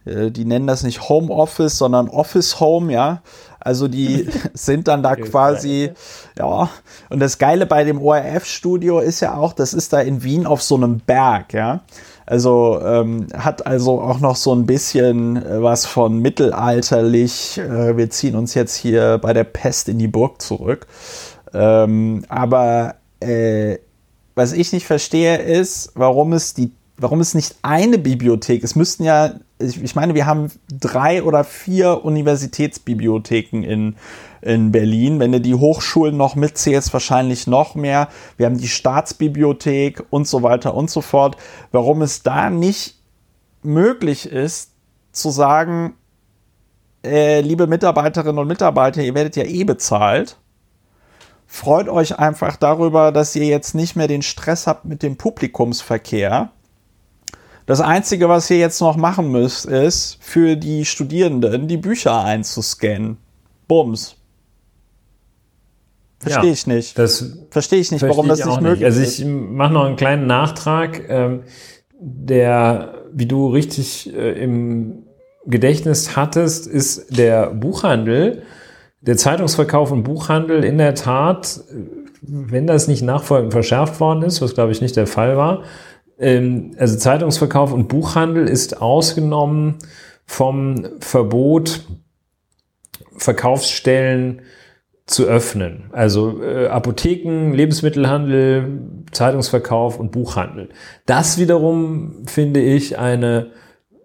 äh, 0.04 0.30
die 0.30 0.44
nennen 0.44 0.66
das 0.66 0.84
nicht 0.84 1.08
Homeoffice, 1.08 1.76
sondern 1.76 2.08
Office 2.08 2.60
Home, 2.60 2.92
ja. 2.92 3.22
Also 3.58 3.88
die 3.88 4.28
sind 4.54 4.88
dann 4.88 5.02
da 5.02 5.16
quasi, 5.16 5.90
ja. 6.38 6.70
Und 7.10 7.18
das 7.20 7.38
Geile 7.38 7.66
bei 7.66 7.84
dem 7.84 8.00
ORF-Studio 8.00 9.00
ist 9.00 9.20
ja 9.20 9.36
auch, 9.36 9.52
das 9.52 9.74
ist 9.74 9.92
da 9.92 10.00
in 10.00 10.22
Wien 10.22 10.46
auf 10.46 10.62
so 10.62 10.76
einem 10.76 11.00
Berg, 11.00 11.52
ja. 11.52 11.80
Also 12.28 12.78
ähm, 12.84 13.28
hat 13.34 13.66
also 13.66 14.02
auch 14.02 14.20
noch 14.20 14.36
so 14.36 14.54
ein 14.54 14.66
bisschen 14.66 15.36
äh, 15.36 15.62
was 15.62 15.86
von 15.86 16.18
mittelalterlich. 16.18 17.56
Äh, 17.56 17.96
wir 17.96 18.10
ziehen 18.10 18.36
uns 18.36 18.52
jetzt 18.52 18.76
hier 18.76 19.16
bei 19.16 19.32
der 19.32 19.44
Pest 19.44 19.88
in 19.88 19.98
die 19.98 20.08
Burg 20.08 20.42
zurück. 20.42 20.86
Ähm, 21.54 22.26
aber 22.28 22.96
äh, 23.20 23.78
was 24.34 24.52
ich 24.52 24.74
nicht 24.74 24.86
verstehe 24.86 25.38
ist, 25.38 25.92
warum 25.94 26.34
es 26.34 26.52
die 26.52 26.72
warum 26.98 27.20
ist 27.20 27.34
nicht 27.34 27.56
eine 27.62 27.96
Bibliothek? 27.96 28.62
Es 28.62 28.74
müssten 28.74 29.04
ja, 29.04 29.34
ich 29.58 29.94
meine, 29.94 30.14
wir 30.14 30.26
haben 30.26 30.50
drei 30.68 31.22
oder 31.22 31.44
vier 31.44 32.04
Universitätsbibliotheken 32.04 33.62
in, 33.62 33.96
in 34.40 34.72
Berlin. 34.72 35.20
Wenn 35.20 35.32
du 35.32 35.40
die 35.40 35.54
Hochschulen 35.54 36.16
noch 36.16 36.34
mitzählst, 36.34 36.92
wahrscheinlich 36.92 37.46
noch 37.46 37.74
mehr. 37.74 38.08
Wir 38.36 38.46
haben 38.46 38.58
die 38.58 38.68
Staatsbibliothek 38.68 40.04
und 40.10 40.26
so 40.26 40.42
weiter 40.42 40.74
und 40.74 40.90
so 40.90 41.00
fort. 41.00 41.36
Warum 41.72 42.02
es 42.02 42.22
da 42.22 42.50
nicht 42.50 42.96
möglich 43.62 44.26
ist, 44.30 44.72
zu 45.12 45.30
sagen, 45.30 45.94
äh, 47.04 47.40
liebe 47.40 47.66
Mitarbeiterinnen 47.66 48.38
und 48.38 48.48
Mitarbeiter, 48.48 49.02
ihr 49.02 49.14
werdet 49.14 49.36
ja 49.36 49.44
eh 49.44 49.64
bezahlt. 49.64 50.36
Freut 51.46 51.88
euch 51.88 52.18
einfach 52.18 52.56
darüber, 52.56 53.10
dass 53.10 53.34
ihr 53.34 53.46
jetzt 53.46 53.74
nicht 53.74 53.96
mehr 53.96 54.06
den 54.06 54.22
Stress 54.22 54.66
habt 54.66 54.84
mit 54.84 55.02
dem 55.02 55.16
Publikumsverkehr. 55.16 56.50
Das 57.64 57.80
Einzige, 57.80 58.28
was 58.28 58.50
ihr 58.50 58.58
jetzt 58.58 58.80
noch 58.80 58.96
machen 58.96 59.30
müsst, 59.30 59.64
ist 59.64 60.18
für 60.20 60.56
die 60.56 60.84
Studierenden 60.84 61.68
die 61.68 61.76
Bücher 61.76 62.22
einzuscannen. 62.22 63.16
Bums. 63.66 64.17
Verstehe 66.20 66.46
ja, 66.46 66.52
ich 66.52 66.66
nicht. 66.66 66.98
Das 66.98 67.38
verstehe 67.50 67.78
ich 67.78 67.92
nicht, 67.92 68.02
warum 68.02 68.28
das 68.28 68.44
nicht 68.44 68.60
möglich 68.60 68.84
also 68.84 69.00
ist. 69.00 69.20
Also 69.20 69.22
ich 69.22 69.28
mache 69.28 69.72
noch 69.72 69.84
einen 69.84 69.96
kleinen 69.96 70.26
Nachtrag. 70.26 71.08
Ähm, 71.08 71.42
der, 72.00 72.94
wie 73.12 73.26
du 73.26 73.48
richtig 73.48 74.12
äh, 74.14 74.32
im 74.42 75.04
Gedächtnis 75.46 76.16
hattest, 76.16 76.66
ist 76.66 77.16
der 77.16 77.50
Buchhandel, 77.50 78.42
der 79.00 79.16
Zeitungsverkauf 79.16 79.92
und 79.92 80.02
Buchhandel 80.02 80.64
in 80.64 80.78
der 80.78 80.94
Tat, 80.94 81.60
wenn 82.20 82.66
das 82.66 82.88
nicht 82.88 83.02
nachfolgend 83.02 83.52
verschärft 83.52 84.00
worden 84.00 84.22
ist, 84.22 84.42
was 84.42 84.54
glaube 84.54 84.72
ich 84.72 84.80
nicht 84.80 84.96
der 84.96 85.06
Fall 85.06 85.36
war, 85.36 85.62
ähm, 86.18 86.72
also 86.78 86.96
Zeitungsverkauf 86.96 87.72
und 87.72 87.88
Buchhandel 87.88 88.48
ist 88.48 88.80
ausgenommen 88.80 89.76
vom 90.26 90.86
Verbot, 91.00 91.84
Verkaufsstellen 93.16 94.42
zu 95.08 95.24
öffnen. 95.24 95.84
Also 95.90 96.42
äh, 96.42 96.68
Apotheken, 96.68 97.52
Lebensmittelhandel, 97.52 98.80
Zeitungsverkauf 99.10 99.98
und 99.98 100.12
Buchhandel. 100.12 100.68
Das 101.06 101.38
wiederum 101.38 102.26
finde 102.26 102.60
ich 102.60 102.98
eine, 102.98 103.52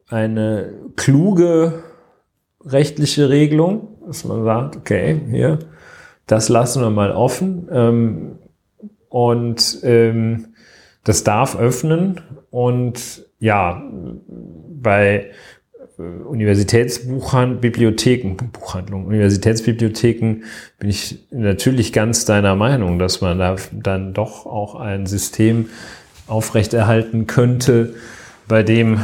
eine 0.07 0.73
kluge 0.95 1.83
rechtliche 2.65 3.29
Regelung, 3.29 3.97
dass 4.07 4.23
man 4.23 4.45
sagt, 4.45 4.77
okay, 4.77 5.19
hier, 5.29 5.59
das 6.25 6.47
lassen 6.47 6.81
wir 6.81 6.89
mal 6.89 7.11
offen. 7.11 7.67
Ähm, 7.69 8.39
und 9.09 9.79
ähm, 9.83 10.53
das 11.03 11.25
darf 11.25 11.59
öffnen. 11.59 12.21
Und 12.49 13.25
ja, 13.39 13.83
bei 14.81 15.31
Universitätsbibliotheken, 16.25 18.35
Buchhandlung, 18.51 19.05
Universitätsbibliotheken 19.05 20.43
bin 20.79 20.89
ich 20.89 21.19
natürlich 21.31 21.93
ganz 21.93 22.25
deiner 22.25 22.55
Meinung, 22.55 22.99
dass 22.99 23.21
man 23.21 23.39
da 23.39 23.55
dann 23.71 24.13
doch 24.13 24.45
auch 24.45 24.75
ein 24.75 25.05
System 25.05 25.69
aufrechterhalten 26.27 27.27
könnte, 27.27 27.93
bei 28.47 28.63
dem 28.63 28.99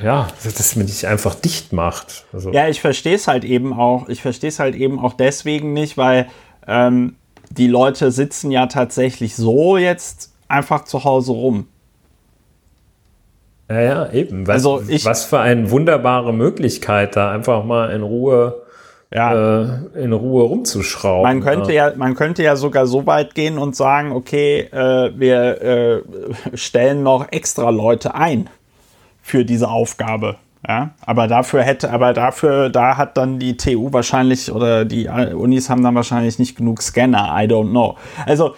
ja, 0.00 0.28
das 0.44 0.76
man 0.76 0.84
nicht 0.84 1.06
einfach 1.06 1.34
dicht 1.34 1.72
macht. 1.72 2.26
Also 2.32 2.52
ja, 2.52 2.68
ich 2.68 2.80
verstehe 2.80 3.14
es 3.14 3.28
halt 3.28 3.44
eben 3.44 3.72
auch. 3.72 4.08
Ich 4.08 4.20
verstehe 4.20 4.48
es 4.48 4.58
halt 4.58 4.74
eben 4.74 4.98
auch 4.98 5.14
deswegen 5.14 5.72
nicht, 5.72 5.96
weil 5.96 6.26
ähm, 6.66 7.16
die 7.50 7.66
Leute 7.66 8.10
sitzen 8.10 8.50
ja 8.50 8.66
tatsächlich 8.66 9.36
so 9.36 9.76
jetzt 9.76 10.32
einfach 10.48 10.84
zu 10.84 11.04
Hause 11.04 11.32
rum. 11.32 11.68
Ja, 13.68 13.80
ja, 13.80 14.12
eben. 14.12 14.46
Was, 14.46 14.54
also 14.54 14.82
ich, 14.86 15.04
was 15.04 15.24
für 15.24 15.40
eine 15.40 15.70
wunderbare 15.70 16.32
Möglichkeit, 16.32 17.16
da 17.16 17.32
einfach 17.32 17.64
mal 17.64 17.90
in 17.90 18.02
Ruhe, 18.02 18.62
ja. 19.12 19.62
äh, 19.62 19.68
in 19.94 20.12
Ruhe 20.12 20.44
rumzuschrauben. 20.44 21.22
Man 21.22 21.40
könnte 21.42 21.72
ja. 21.72 21.88
ja. 21.88 21.96
man 21.96 22.14
könnte 22.14 22.42
ja 22.42 22.54
sogar 22.56 22.86
so 22.86 23.06
weit 23.06 23.34
gehen 23.34 23.58
und 23.58 23.74
sagen, 23.74 24.12
okay, 24.12 24.60
äh, 24.72 25.10
wir 25.16 25.62
äh, 25.62 26.02
stellen 26.56 27.02
noch 27.02 27.26
extra 27.32 27.70
Leute 27.70 28.14
ein 28.14 28.48
für 29.20 29.44
diese 29.44 29.68
Aufgabe. 29.68 30.36
Ja, 30.66 30.90
aber 31.04 31.28
dafür 31.28 31.62
hätte, 31.62 31.92
aber 31.92 32.12
dafür, 32.12 32.70
da 32.70 32.96
hat 32.96 33.16
dann 33.16 33.38
die 33.38 33.56
TU 33.56 33.92
wahrscheinlich 33.92 34.50
oder 34.50 34.84
die 34.84 35.08
Unis 35.08 35.70
haben 35.70 35.84
dann 35.84 35.94
wahrscheinlich 35.94 36.40
nicht 36.40 36.56
genug 36.56 36.82
Scanner. 36.82 37.36
I 37.38 37.46
don't 37.46 37.70
know. 37.70 37.96
Also 38.24 38.56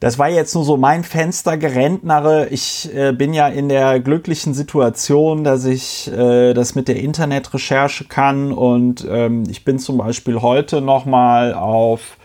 das 0.00 0.18
war 0.18 0.28
jetzt 0.28 0.54
nur 0.54 0.64
so 0.64 0.76
mein 0.76 1.02
Fenstergerentnere. 1.02 2.48
Ich 2.50 2.94
äh, 2.94 3.12
bin 3.12 3.34
ja 3.34 3.48
in 3.48 3.68
der 3.68 3.98
glücklichen 3.98 4.54
Situation, 4.54 5.42
dass 5.42 5.64
ich 5.64 6.10
äh, 6.12 6.54
das 6.54 6.76
mit 6.76 6.86
der 6.86 6.96
Internetrecherche 6.96 8.04
kann 8.04 8.52
und 8.52 9.06
ähm, 9.10 9.44
ich 9.48 9.64
bin 9.64 9.78
zum 9.78 9.98
Beispiel 9.98 10.40
heute 10.40 10.80
noch 10.80 11.04
mal 11.04 11.52
auf 11.52 12.16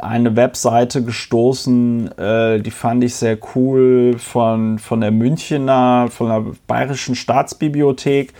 eine 0.00 0.36
Webseite 0.36 1.02
gestoßen, 1.02 2.18
äh, 2.18 2.60
die 2.60 2.70
fand 2.70 3.02
ich 3.04 3.14
sehr 3.14 3.38
cool 3.54 4.16
von, 4.18 4.78
von 4.78 5.00
der 5.00 5.10
Münchener, 5.10 6.08
von 6.10 6.28
der 6.28 6.44
Bayerischen 6.66 7.14
Staatsbibliothek. 7.14 8.34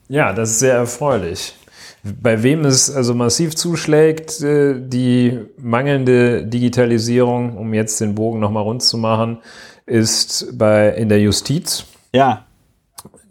Ja, 0.10 0.34
das 0.34 0.51
ist 0.51 0.60
sehr 0.60 0.76
erfreulich. 0.76 1.56
Bei 2.04 2.43
wem 2.43 2.66
es 2.66 2.93
also 2.93 3.14
massiv 3.14 3.56
zuschlägt, 3.56 4.41
äh, 4.41 4.76
die 4.78 5.39
mangelnde 5.58 6.45
Digitalisierung, 6.45 7.58
um 7.58 7.74
jetzt 7.74 8.01
den 8.01 8.14
Bogen 8.14 8.41
nochmal 8.41 8.64
rund 8.64 8.84
zu 8.84 8.97
machen, 8.97 9.38
ist 9.86 10.57
bei, 10.57 10.90
in 10.90 11.07
der 11.07 11.22
Justiz. 11.22 11.86
Ja. 12.14 12.45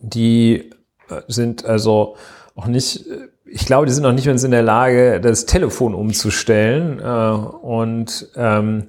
Die 0.01 0.70
äh, 1.10 1.20
sind 1.28 1.66
also 1.66 2.16
auch 2.55 2.66
nicht, 2.66 3.06
äh, 3.09 3.28
ich 3.44 3.66
glaube, 3.66 3.84
die 3.84 3.92
sind 3.92 4.05
noch 4.05 4.12
nicht 4.12 4.24
mehr 4.24 4.42
in 4.42 4.51
der 4.51 4.62
Lage, 4.62 5.20
das 5.20 5.44
Telefon 5.44 5.94
umzustellen 5.94 7.01
und 7.01 8.30
ähm, 8.34 8.88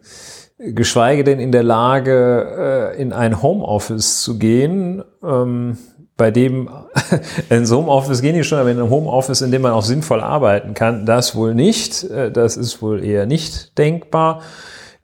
geschweige 0.58 1.26
denn 1.26 1.41
in 1.41 1.52
der 1.52 1.64
Lage, 1.64 2.94
in 2.98 3.12
ein 3.12 3.41
Homeoffice 3.41 4.22
zu 4.22 4.40
gehen. 4.40 5.03
Ähm, 5.22 5.78
bei 6.24 6.32
dem 6.32 6.70
ins 7.50 7.70
Homeoffice 7.70 8.22
gehen 8.22 8.34
die 8.34 8.45
schon, 8.45 8.58
aber 8.58 8.72
in 8.72 8.80
einem 8.80 8.90
Homeoffice, 8.90 9.41
in 9.41 9.52
dem 9.52 9.62
man 9.62 9.74
auch 9.74 9.84
sinnvoll 9.84 10.22
arbeiten 10.22 10.74
kann, 10.74 11.06
das 11.06 11.36
wohl 11.36 11.54
nicht. 11.54 12.06
Äh, 12.06 12.32
das 12.32 12.56
ist 12.56 12.82
wohl 12.82 13.04
eher 13.04 13.26
nicht 13.26 13.78
denkbar. 13.78 14.41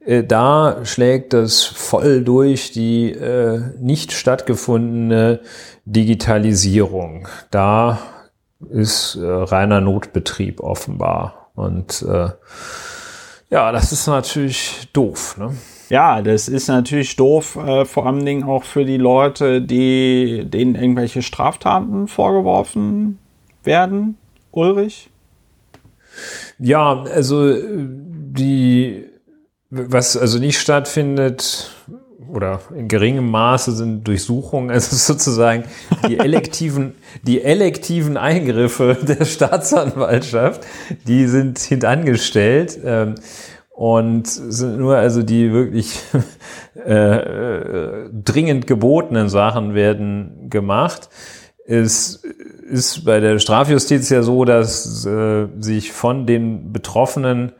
Äh, 0.02 0.24
da 0.24 0.78
schlägt 0.84 1.34
das 1.34 1.62
voll 1.62 2.24
durch 2.24 2.72
die 2.72 3.10
äh, 3.10 3.60
nicht 3.78 4.12
stattgefundene 4.12 5.40
Digitalisierung. 5.84 7.28
Da 7.50 7.98
ist 8.70 9.18
reiner 9.20 9.82
Notbetrieb 9.82 10.60
offenbar. 10.60 11.50
Und 11.54 12.04
ja, 13.50 13.72
das 13.72 13.92
ist 13.92 14.06
natürlich 14.06 14.88
doof. 14.92 15.36
Ne? 15.38 15.54
Ja, 15.90 16.22
das 16.22 16.48
ist 16.48 16.68
natürlich 16.68 17.16
doof, 17.16 17.56
äh, 17.56 17.84
vor 17.84 18.06
allen 18.06 18.24
Dingen 18.24 18.44
auch 18.44 18.62
für 18.62 18.84
die 18.84 18.96
Leute, 18.96 19.60
die 19.60 20.44
denen 20.46 20.76
irgendwelche 20.76 21.20
Straftaten 21.20 22.06
vorgeworfen 22.06 23.18
werden. 23.64 24.16
Ulrich? 24.52 25.10
Ja, 26.60 27.02
also 27.02 27.54
die, 27.54 29.04
was 29.70 30.16
also 30.16 30.38
nicht 30.38 30.60
stattfindet, 30.60 31.72
oder 32.32 32.60
in 32.76 32.86
geringem 32.86 33.28
Maße 33.28 33.72
sind 33.72 34.04
Durchsuchungen, 34.06 34.70
also 34.74 34.94
sozusagen 34.94 35.64
die 36.08 36.18
elektiven, 36.18 36.94
die 37.22 37.42
elektiven 37.42 38.16
Eingriffe 38.16 38.96
der 39.02 39.24
Staatsanwaltschaft, 39.24 40.64
die 41.08 41.26
sind 41.26 41.58
hintangestellt. 41.58 42.78
Ähm, 42.84 43.16
und 43.80 44.26
sind 44.26 44.76
nur 44.76 44.96
also 44.96 45.22
die 45.22 45.54
wirklich 45.54 46.00
äh, 46.86 47.16
äh, 47.16 48.10
dringend 48.12 48.66
gebotenen 48.66 49.30
Sachen 49.30 49.72
werden 49.74 50.50
gemacht. 50.50 51.08
Es 51.66 52.16
ist 52.16 53.06
bei 53.06 53.20
der 53.20 53.38
Strafjustiz 53.38 54.10
ja 54.10 54.20
so, 54.20 54.44
dass 54.44 55.06
äh, 55.06 55.46
sich 55.60 55.92
von 55.92 56.26
den 56.26 56.74
Betroffenen 56.74 57.52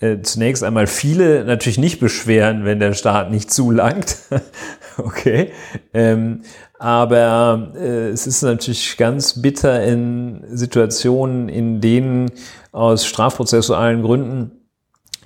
äh, 0.00 0.20
zunächst 0.20 0.62
einmal 0.62 0.86
viele 0.86 1.46
natürlich 1.46 1.78
nicht 1.78 2.00
beschweren, 2.00 2.66
wenn 2.66 2.78
der 2.78 2.92
Staat 2.92 3.30
nicht 3.30 3.50
zulangt. 3.50 4.18
okay. 4.98 5.52
Ähm, 5.94 6.42
aber 6.78 7.72
äh, 7.78 8.10
es 8.10 8.26
ist 8.26 8.42
natürlich 8.42 8.98
ganz 8.98 9.40
bitter 9.40 9.82
in 9.82 10.44
Situationen, 10.50 11.48
in 11.48 11.80
denen 11.80 12.30
aus 12.72 13.06
strafprozessualen 13.06 14.02
Gründen 14.02 14.55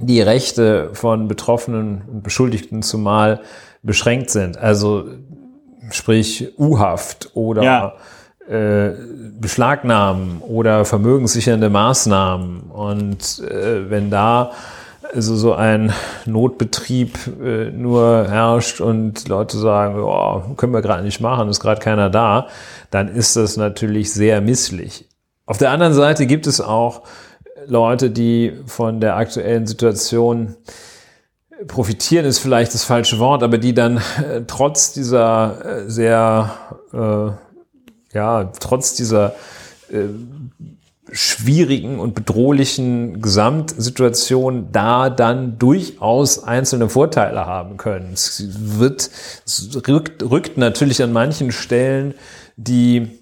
die 0.01 0.20
Rechte 0.20 0.90
von 0.93 1.28
Betroffenen 1.28 2.02
und 2.10 2.22
Beschuldigten 2.22 2.82
zumal 2.82 3.40
beschränkt 3.82 4.31
sind. 4.31 4.59
Also 4.59 5.05
sprich 5.90 6.59
U-Haft 6.59 7.31
oder 7.35 7.62
ja. 7.62 7.93
äh, 8.48 8.93
Beschlagnahmen 9.40 10.40
oder 10.40 10.85
vermögenssichernde 10.85 11.70
Maßnahmen. 11.70 12.62
Und 12.70 13.40
äh, 13.40 13.90
wenn 13.90 14.10
da 14.10 14.52
also 15.12 15.35
so 15.35 15.55
ein 15.55 15.93
Notbetrieb 16.24 17.18
äh, 17.43 17.70
nur 17.70 18.28
herrscht 18.28 18.81
und 18.81 19.28
Leute 19.28 19.59
sagen, 19.59 19.98
oh, 19.98 20.55
können 20.56 20.72
wir 20.72 20.82
gerade 20.82 21.02
nicht 21.02 21.20
machen, 21.20 21.48
ist 21.48 21.60
gerade 21.60 21.81
keiner 21.81 22.10
da, 22.10 22.48
dann 22.90 23.09
ist 23.09 23.36
das 23.36 23.56
natürlich 23.56 24.12
sehr 24.12 24.40
misslich. 24.40 25.09
Auf 25.47 25.59
der 25.59 25.70
anderen 25.70 25.94
Seite 25.94 26.27
gibt 26.27 26.47
es 26.47 26.60
auch 26.60 27.02
Leute, 27.66 28.10
die 28.10 28.52
von 28.66 29.00
der 29.00 29.16
aktuellen 29.16 29.66
Situation 29.66 30.56
profitieren, 31.66 32.24
ist 32.24 32.38
vielleicht 32.38 32.74
das 32.74 32.84
falsche 32.84 33.18
Wort, 33.18 33.42
aber 33.42 33.58
die 33.58 33.74
dann 33.74 33.98
äh, 33.98 34.42
trotz 34.46 34.92
dieser 34.92 35.82
äh, 35.84 35.90
sehr, 35.90 36.54
äh, 36.92 38.16
ja, 38.16 38.44
trotz 38.58 38.94
dieser 38.94 39.34
äh, 39.90 40.04
schwierigen 41.12 41.98
und 41.98 42.14
bedrohlichen 42.14 43.20
Gesamtsituation 43.20 44.68
da 44.70 45.10
dann 45.10 45.58
durchaus 45.58 46.44
einzelne 46.44 46.88
Vorteile 46.88 47.46
haben 47.46 47.76
können. 47.76 48.10
Es 48.14 48.44
wird, 48.78 49.10
es 49.44 49.76
rückt, 49.88 50.22
rückt 50.22 50.56
natürlich 50.56 51.02
an 51.02 51.12
manchen 51.12 51.50
Stellen 51.50 52.14
die 52.56 53.19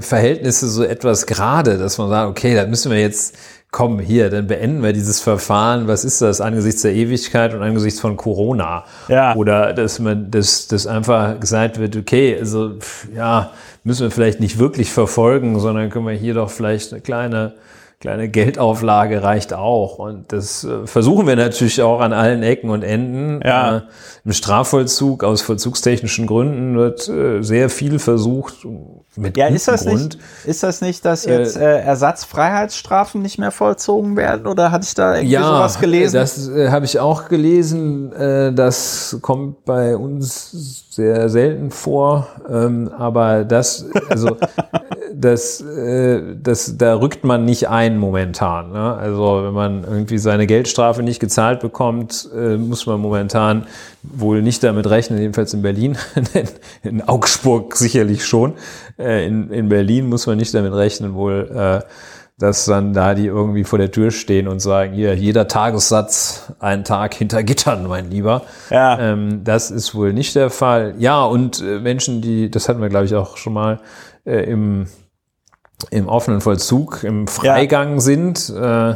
Verhältnisse 0.00 0.68
so 0.68 0.84
etwas 0.84 1.26
gerade, 1.26 1.78
dass 1.78 1.98
man 1.98 2.08
sagt, 2.08 2.30
okay, 2.30 2.54
da 2.54 2.66
müssen 2.66 2.90
wir 2.90 3.00
jetzt 3.00 3.36
kommen 3.70 4.00
hier, 4.00 4.30
dann 4.30 4.48
beenden 4.48 4.82
wir 4.82 4.92
dieses 4.92 5.20
Verfahren. 5.20 5.86
Was 5.86 6.04
ist 6.04 6.20
das 6.20 6.40
angesichts 6.40 6.82
der 6.82 6.92
Ewigkeit 6.92 7.54
und 7.54 7.62
angesichts 7.62 8.00
von 8.00 8.16
Corona? 8.16 8.84
Ja. 9.08 9.34
Oder 9.36 9.72
dass 9.72 10.00
man, 10.00 10.30
dass, 10.30 10.66
dass 10.66 10.86
einfach 10.86 11.38
gesagt 11.38 11.78
wird, 11.78 11.96
okay, 11.96 12.36
also 12.38 12.72
ja, 13.14 13.52
müssen 13.84 14.02
wir 14.02 14.10
vielleicht 14.10 14.40
nicht 14.40 14.58
wirklich 14.58 14.90
verfolgen, 14.90 15.58
sondern 15.60 15.90
können 15.90 16.06
wir 16.06 16.14
hier 16.14 16.34
doch 16.34 16.50
vielleicht 16.50 16.92
eine 16.92 17.00
kleine 17.00 17.54
kleine 18.00 18.30
Geldauflage 18.30 19.22
reicht 19.22 19.52
auch. 19.52 19.98
Und 19.98 20.32
das 20.32 20.64
äh, 20.64 20.86
versuchen 20.86 21.26
wir 21.26 21.36
natürlich 21.36 21.82
auch 21.82 22.00
an 22.00 22.14
allen 22.14 22.42
Ecken 22.42 22.70
und 22.70 22.82
Enden. 22.82 23.42
Ja. 23.44 23.76
Äh, 23.76 23.80
Im 24.24 24.32
Strafvollzug 24.32 25.22
aus 25.22 25.42
vollzugstechnischen 25.42 26.26
Gründen 26.26 26.76
wird 26.76 27.06
äh, 27.10 27.42
sehr 27.42 27.68
viel 27.68 27.98
versucht. 27.98 28.66
Mit 29.16 29.36
ja, 29.36 29.48
ist 29.48 29.68
das, 29.68 29.84
Grund. 29.84 30.14
Nicht, 30.14 30.18
ist 30.46 30.62
das 30.62 30.80
nicht, 30.80 31.04
dass 31.04 31.26
äh, 31.26 31.38
jetzt 31.38 31.58
äh, 31.58 31.80
Ersatzfreiheitsstrafen 31.80 33.20
nicht 33.20 33.38
mehr 33.38 33.50
vollzogen 33.50 34.16
werden? 34.16 34.46
Oder 34.46 34.70
hatte 34.70 34.86
ich 34.86 34.94
da 34.94 35.16
irgendwie 35.16 35.34
ja, 35.34 35.44
sowas 35.44 35.78
gelesen? 35.78 36.14
Das 36.14 36.48
äh, 36.48 36.70
habe 36.70 36.86
ich 36.86 36.98
auch 36.98 37.28
gelesen. 37.28 38.12
Äh, 38.14 38.54
das 38.54 39.18
kommt 39.20 39.66
bei 39.66 39.94
uns 39.94 40.86
sehr 40.90 41.28
selten 41.28 41.70
vor. 41.70 42.28
Ähm, 42.48 42.90
aber 42.96 43.44
das, 43.44 43.84
also 44.08 44.38
das, 45.20 45.60
äh, 45.60 46.36
das, 46.40 46.76
da 46.78 46.94
rückt 46.94 47.24
man 47.24 47.44
nicht 47.44 47.68
ein 47.68 47.98
momentan. 47.98 48.72
Ne? 48.72 48.94
Also 48.94 49.42
wenn 49.44 49.52
man 49.52 49.84
irgendwie 49.84 50.18
seine 50.18 50.46
Geldstrafe 50.46 51.02
nicht 51.02 51.20
gezahlt 51.20 51.60
bekommt, 51.60 52.28
äh, 52.34 52.56
muss 52.56 52.86
man 52.86 53.00
momentan 53.00 53.66
wohl 54.02 54.42
nicht 54.42 54.62
damit 54.62 54.88
rechnen, 54.88 55.18
jedenfalls 55.18 55.52
in 55.52 55.62
Berlin, 55.62 55.98
in 56.82 57.02
Augsburg 57.02 57.76
sicherlich 57.76 58.24
schon. 58.24 58.54
Äh, 58.98 59.26
in, 59.26 59.50
in 59.50 59.68
Berlin 59.68 60.08
muss 60.08 60.26
man 60.26 60.38
nicht 60.38 60.54
damit 60.54 60.72
rechnen, 60.72 61.14
wohl, 61.14 61.50
äh, 61.54 61.86
dass 62.38 62.64
dann 62.64 62.94
da 62.94 63.14
die 63.14 63.26
irgendwie 63.26 63.64
vor 63.64 63.78
der 63.78 63.90
Tür 63.90 64.10
stehen 64.10 64.48
und 64.48 64.60
sagen, 64.60 64.94
hier, 64.94 65.14
jeder 65.14 65.46
Tagessatz, 65.46 66.52
einen 66.58 66.84
Tag 66.84 67.12
hinter 67.14 67.42
Gittern, 67.42 67.86
mein 67.86 68.10
Lieber. 68.10 68.42
Ja. 68.70 68.98
Ähm, 68.98 69.44
das 69.44 69.70
ist 69.70 69.94
wohl 69.94 70.14
nicht 70.14 70.34
der 70.34 70.48
Fall. 70.48 70.94
Ja, 70.98 71.22
und 71.24 71.60
äh, 71.60 71.78
Menschen, 71.78 72.22
die, 72.22 72.50
das 72.50 72.68
hatten 72.68 72.80
wir, 72.80 72.88
glaube 72.88 73.04
ich, 73.04 73.14
auch 73.14 73.36
schon 73.36 73.52
mal 73.52 73.80
äh, 74.24 74.44
im 74.50 74.86
im 75.90 76.08
offenen 76.08 76.40
Vollzug, 76.40 77.02
im 77.04 77.26
Freigang 77.26 77.94
ja. 77.94 78.00
sind. 78.00 78.50
Äh, 78.50 78.94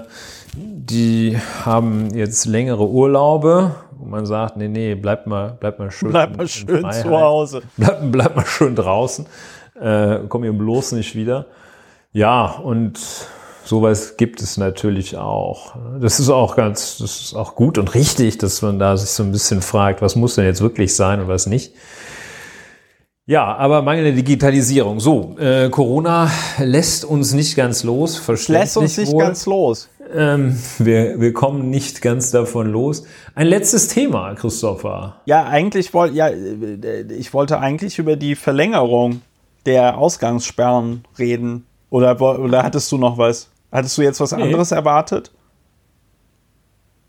die 0.57 1.39
haben 1.65 2.15
jetzt 2.15 2.47
längere 2.47 2.89
Urlaube, 2.89 3.75
wo 3.99 4.05
man 4.07 4.27
sagt, 4.27 4.57
nee, 4.57 4.69
nee, 4.69 4.95
bleib 4.95 5.27
mal, 5.27 5.57
bleib 5.59 5.79
mal 5.79 5.91
schön, 5.91 6.11
bleib 6.11 6.37
mal 6.37 6.47
schön 6.47 6.91
zu 6.93 7.11
Hause. 7.11 7.63
Bleib, 7.77 8.01
bleib 8.13 8.37
mal 8.37 8.47
schön 8.47 8.77
draußen. 8.77 9.27
Äh, 9.81 10.21
komm 10.29 10.43
hier 10.43 10.53
bloß 10.53 10.93
nicht 10.93 11.17
wieder. 11.17 11.47
Ja, 12.13 12.47
und 12.47 13.01
sowas 13.65 14.17
gibt 14.17 14.43
es 14.43 14.57
natürlich 14.57 15.17
auch. 15.17 15.75
Das 16.01 16.21
ist 16.21 16.29
auch 16.29 16.55
ganz, 16.55 16.99
das 16.99 17.21
ist 17.21 17.35
auch 17.35 17.55
gut 17.55 17.79
und 17.79 17.95
richtig, 17.95 18.39
dass 18.39 18.63
man 18.63 18.79
da 18.79 18.97
sich 18.97 19.11
so 19.11 19.23
ein 19.23 19.33
bisschen 19.33 19.63
fragt, 19.63 20.03
was 20.03 20.15
muss 20.15 20.37
denn 20.37 20.45
jetzt 20.45 20.61
wirklich 20.61 20.95
sein 20.95 21.21
und 21.21 21.29
was 21.29 21.47
nicht. 21.47 21.73
Ja, 23.27 23.57
aber 23.57 23.81
mangelnde 23.81 24.13
Digitalisierung. 24.13 25.01
So, 25.01 25.37
äh, 25.39 25.71
Corona 25.71 26.31
lässt 26.59 27.07
uns 27.07 27.33
nicht 27.33 27.57
ganz 27.57 27.83
los, 27.83 28.23
Lässt 28.49 28.77
uns 28.77 28.99
nicht 28.99 29.13
wohl. 29.13 29.23
ganz 29.23 29.47
los. 29.47 29.89
Ähm, 30.15 30.59
wir, 30.79 31.19
wir 31.19 31.33
kommen 31.33 31.71
nicht 31.71 32.03
ganz 32.03 32.31
davon 32.31 32.71
los. 32.71 33.05
Ein 33.35 33.47
letztes 33.47 33.89
Thema, 33.89 34.35
Christopher. 34.35 35.23
Ja, 35.25 35.45
eigentlich 35.45 35.95
wollte 35.95 36.15
ja, 36.15 36.29
ich 36.29 37.33
wollte 37.33 37.59
eigentlich 37.61 37.99
über 37.99 38.17
die 38.17 38.35
Verlängerung 38.35 39.23
der 39.65 39.97
Ausgangssperren 39.97 41.05
reden. 41.19 41.67
Oder, 41.89 42.21
oder 42.21 42.63
hattest 42.63 42.93
du 42.93 42.99
noch 42.99 43.17
was? 43.17 43.49
Hattest 43.73 43.97
du 43.97 44.03
jetzt 44.03 44.21
was 44.21 44.33
nee. 44.33 44.43
anderes 44.43 44.71
erwartet? 44.71 45.33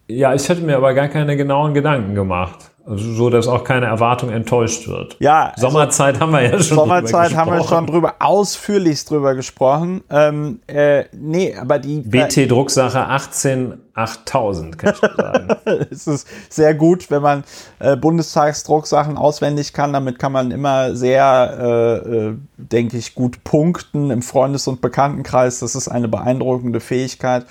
Ja, 0.08 0.34
ich 0.34 0.48
hätte 0.48 0.62
mir 0.62 0.78
aber 0.78 0.94
gar 0.94 1.10
keine 1.10 1.36
genauen 1.36 1.74
Gedanken 1.74 2.16
gemacht. 2.16 2.72
Also 2.88 3.12
so, 3.14 3.30
dass 3.32 3.48
auch 3.48 3.64
keine 3.64 3.88
Erwartung 3.88 4.30
enttäuscht 4.30 4.88
wird. 4.88 5.18
Ja. 5.20 5.52
Also 5.56 5.70
Sommerzeit 5.70 6.20
haben 6.20 6.32
wir 6.32 6.44
ja 6.44 6.60
schon 6.62 6.78
Sommerzeit 6.78 7.32
drüber 7.32 7.40
haben 7.42 7.52
wir 7.52 7.64
schon 7.64 7.88
drüber, 7.88 8.16
ausführlichst 8.20 9.10
drüber 9.10 9.34
gesprochen. 9.34 10.04
Ähm, 10.10 10.60
äh, 10.68 11.06
nee, 11.12 11.56
aber 11.56 11.80
die. 11.80 12.02
BT-Drucksache 12.02 13.00
18 13.00 13.86
8000, 13.96 14.78
kann 14.78 14.94
ich 14.94 15.10
sagen. 15.16 15.48
es 15.90 16.06
ist 16.06 16.28
sehr 16.50 16.76
gut, 16.76 17.10
wenn 17.10 17.22
man 17.22 17.44
äh, 17.80 17.96
Bundestagsdrucksachen 17.96 19.18
auswendig 19.18 19.74
kann. 19.74 19.94
Damit 19.94 20.20
kann 20.20 20.34
man 20.34 20.52
immer 20.52 20.96
sehr, 20.96 21.58
äh, 21.60 22.10
äh, 22.10 22.38
denke 22.58 22.98
ich, 22.98 23.16
gut 23.16 23.44
punkten 23.44 24.12
im 24.12 24.22
Freundes- 24.22 24.68
und 24.68 24.82
Bekanntenkreis. 24.82 25.60
Das 25.60 25.76
ist 25.76 25.88
eine 25.88 26.10
beeindruckende 26.10 26.82
Fähigkeit. 26.82 27.46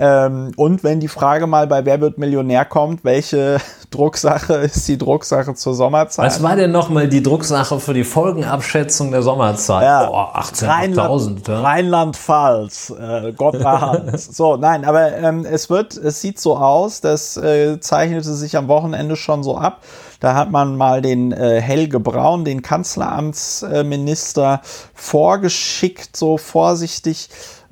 Ähm, 0.00 0.52
und 0.56 0.84
wenn 0.84 1.00
die 1.00 1.08
Frage 1.08 1.48
mal 1.48 1.66
bei 1.66 1.84
Wer 1.84 2.00
wird 2.00 2.18
Millionär 2.18 2.64
kommt, 2.64 3.02
welche 3.02 3.58
Drucksache 3.90 4.54
ist 4.54 4.86
die 4.86 4.96
Drucksache 4.96 5.54
zur 5.54 5.74
Sommerzeit? 5.74 6.26
Was 6.26 6.40
war 6.40 6.54
denn 6.54 6.70
nochmal 6.70 7.08
die 7.08 7.20
Drucksache 7.20 7.80
für 7.80 7.94
die 7.94 8.04
Folgenabschätzung 8.04 9.10
der 9.10 9.22
Sommerzeit? 9.22 9.82
Ja, 9.82 10.08
oh, 10.08 10.38
18.000. 10.38 11.48
Ja. 11.48 11.60
Rheinland-Pfalz, 11.62 12.94
äh, 12.96 13.32
Gott 13.32 13.56
So, 14.16 14.56
nein, 14.56 14.84
aber 14.84 15.16
ähm, 15.16 15.44
es 15.44 15.68
wird, 15.68 15.96
es 15.96 16.20
sieht 16.20 16.38
so 16.38 16.56
aus, 16.56 17.00
das 17.00 17.36
äh, 17.36 17.80
zeichnete 17.80 18.34
sich 18.34 18.56
am 18.56 18.68
Wochenende 18.68 19.16
schon 19.16 19.42
so 19.42 19.56
ab. 19.56 19.80
Da 20.20 20.34
hat 20.34 20.50
man 20.50 20.76
mal 20.76 21.02
den 21.02 21.32
äh, 21.32 21.60
Helge 21.60 21.98
Braun, 22.00 22.44
den 22.44 22.62
Kanzleramtsminister, 22.62 24.60
vorgeschickt, 24.94 26.16
so 26.16 26.38
vorsichtig 26.38 27.28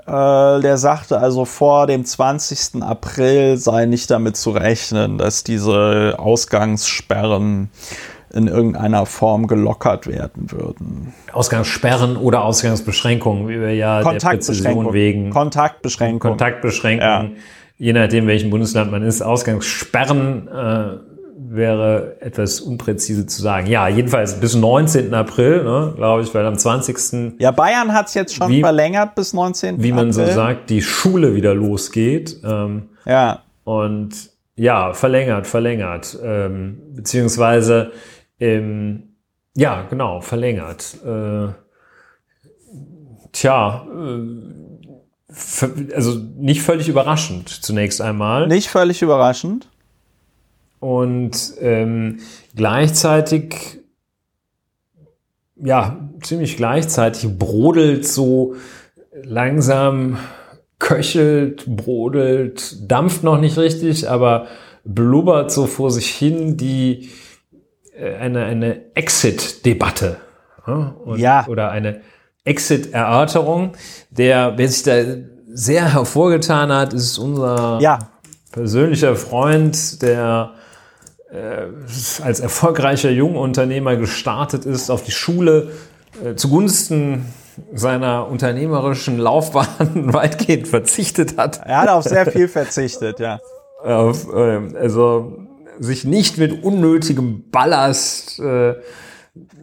äh, 0.06 0.60
der 0.60 0.76
sagte 0.78 1.18
also 1.18 1.44
vor 1.44 1.86
dem 1.86 2.04
20. 2.04 2.82
April 2.82 3.56
sei 3.56 3.86
nicht 3.86 4.10
damit 4.10 4.36
zu 4.36 4.50
rechnen, 4.50 5.18
dass 5.18 5.44
diese 5.44 6.14
Ausgangssperren 6.18 7.70
in 8.32 8.48
irgendeiner 8.48 9.06
Form 9.06 9.46
gelockert 9.46 10.06
werden 10.06 10.52
würden. 10.52 11.14
Ausgangssperren 11.32 12.16
oder 12.16 12.44
Ausgangsbeschränkungen, 12.44 13.48
wie 13.48 13.60
wir 13.60 13.74
ja 13.74 14.02
Präzision 14.02 14.92
wegen. 14.92 15.30
Kontaktbeschränkungen. 15.30 16.36
Kontaktbeschränkungen, 16.36 17.32
ja. 17.32 17.42
je 17.78 17.92
nachdem, 17.92 18.26
welchem 18.26 18.50
Bundesland 18.50 18.90
man 18.90 19.02
ist. 19.02 19.22
Ausgangssperren 19.22 20.48
äh, 20.48 21.15
wäre 21.56 22.16
etwas 22.20 22.60
unpräzise 22.60 23.26
zu 23.26 23.42
sagen. 23.42 23.66
Ja, 23.66 23.88
jedenfalls 23.88 24.38
bis 24.40 24.54
19. 24.54 25.12
April, 25.14 25.64
ne, 25.64 25.92
glaube 25.96 26.22
ich, 26.22 26.34
weil 26.34 26.46
am 26.46 26.56
20. 26.56 27.38
Ja, 27.40 27.50
Bayern 27.50 27.92
hat 27.92 28.08
es 28.08 28.14
jetzt 28.14 28.34
schon 28.34 28.50
Wie- 28.50 28.60
verlängert 28.60 29.14
bis 29.14 29.32
19. 29.32 29.82
wie 29.82 29.92
man 29.92 30.12
so 30.12 30.22
April. 30.22 30.34
sagt, 30.34 30.70
die 30.70 30.82
Schule 30.82 31.34
wieder 31.34 31.54
losgeht. 31.54 32.36
Ähm, 32.44 32.90
Ja, 33.04 33.40
und 33.64 34.10
ja, 34.56 34.92
verlängert, 34.94 35.46
verlängert. 35.46 36.18
Ähm, 36.22 36.80
beziehungsweise, 36.94 37.92
ähm, 38.40 39.14
ja, 39.54 39.82
genau, 39.90 40.20
verlängert. 40.20 40.96
Äh, 41.04 41.48
tja, 43.32 43.86
äh, 43.86 45.94
also 45.94 46.18
nicht 46.38 46.62
völlig 46.62 46.88
überraschend 46.88 47.48
zunächst 47.48 48.00
einmal. 48.00 48.46
nicht 48.46 48.68
völlig 48.68 49.02
überraschend. 49.02 49.68
Und 50.86 51.54
ähm, 51.60 52.20
gleichzeitig, 52.54 53.80
ja, 55.56 55.96
ziemlich 56.22 56.56
gleichzeitig 56.56 57.36
brodelt 57.36 58.06
so 58.06 58.54
langsam, 59.20 60.16
köchelt, 60.78 61.64
brodelt, 61.66 62.88
dampft 62.88 63.24
noch 63.24 63.40
nicht 63.40 63.58
richtig, 63.58 64.08
aber 64.08 64.46
blubbert 64.84 65.50
so 65.50 65.66
vor 65.66 65.90
sich 65.90 66.08
hin 66.08 66.56
die 66.56 67.10
äh, 67.98 68.14
eine, 68.14 68.44
eine 68.44 68.94
Exit-Debatte. 68.94 70.18
Ja. 71.16 71.48
Oder 71.48 71.72
eine 71.72 72.02
Exit-Erörterung. 72.44 73.72
Der, 74.10 74.52
wer 74.56 74.68
sich 74.68 74.84
da 74.84 75.02
sehr 75.52 75.94
hervorgetan 75.94 76.70
hat, 76.70 76.92
ist 76.92 77.18
unser 77.18 77.80
Ja, 77.80 77.98
persönlicher 78.52 79.16
Freund, 79.16 80.00
der 80.00 80.52
als 82.22 82.40
erfolgreicher 82.40 83.10
Jungunternehmer 83.10 83.96
gestartet 83.96 84.64
ist, 84.64 84.90
auf 84.90 85.02
die 85.04 85.12
Schule 85.12 85.70
äh, 86.24 86.34
zugunsten 86.34 87.26
seiner 87.72 88.28
unternehmerischen 88.28 89.18
Laufbahn 89.18 89.66
weitgehend 90.12 90.68
verzichtet 90.68 91.36
hat. 91.38 91.60
er 91.64 91.80
hat 91.82 91.88
auf 91.88 92.04
sehr 92.04 92.26
viel 92.26 92.48
verzichtet, 92.48 93.18
ja. 93.20 93.38
Auf, 93.82 94.26
ähm, 94.34 94.74
also 94.78 95.38
sich 95.78 96.04
nicht 96.04 96.38
mit 96.38 96.64
unnötigem 96.64 97.50
Ballast, 97.50 98.38
äh, 98.40 98.74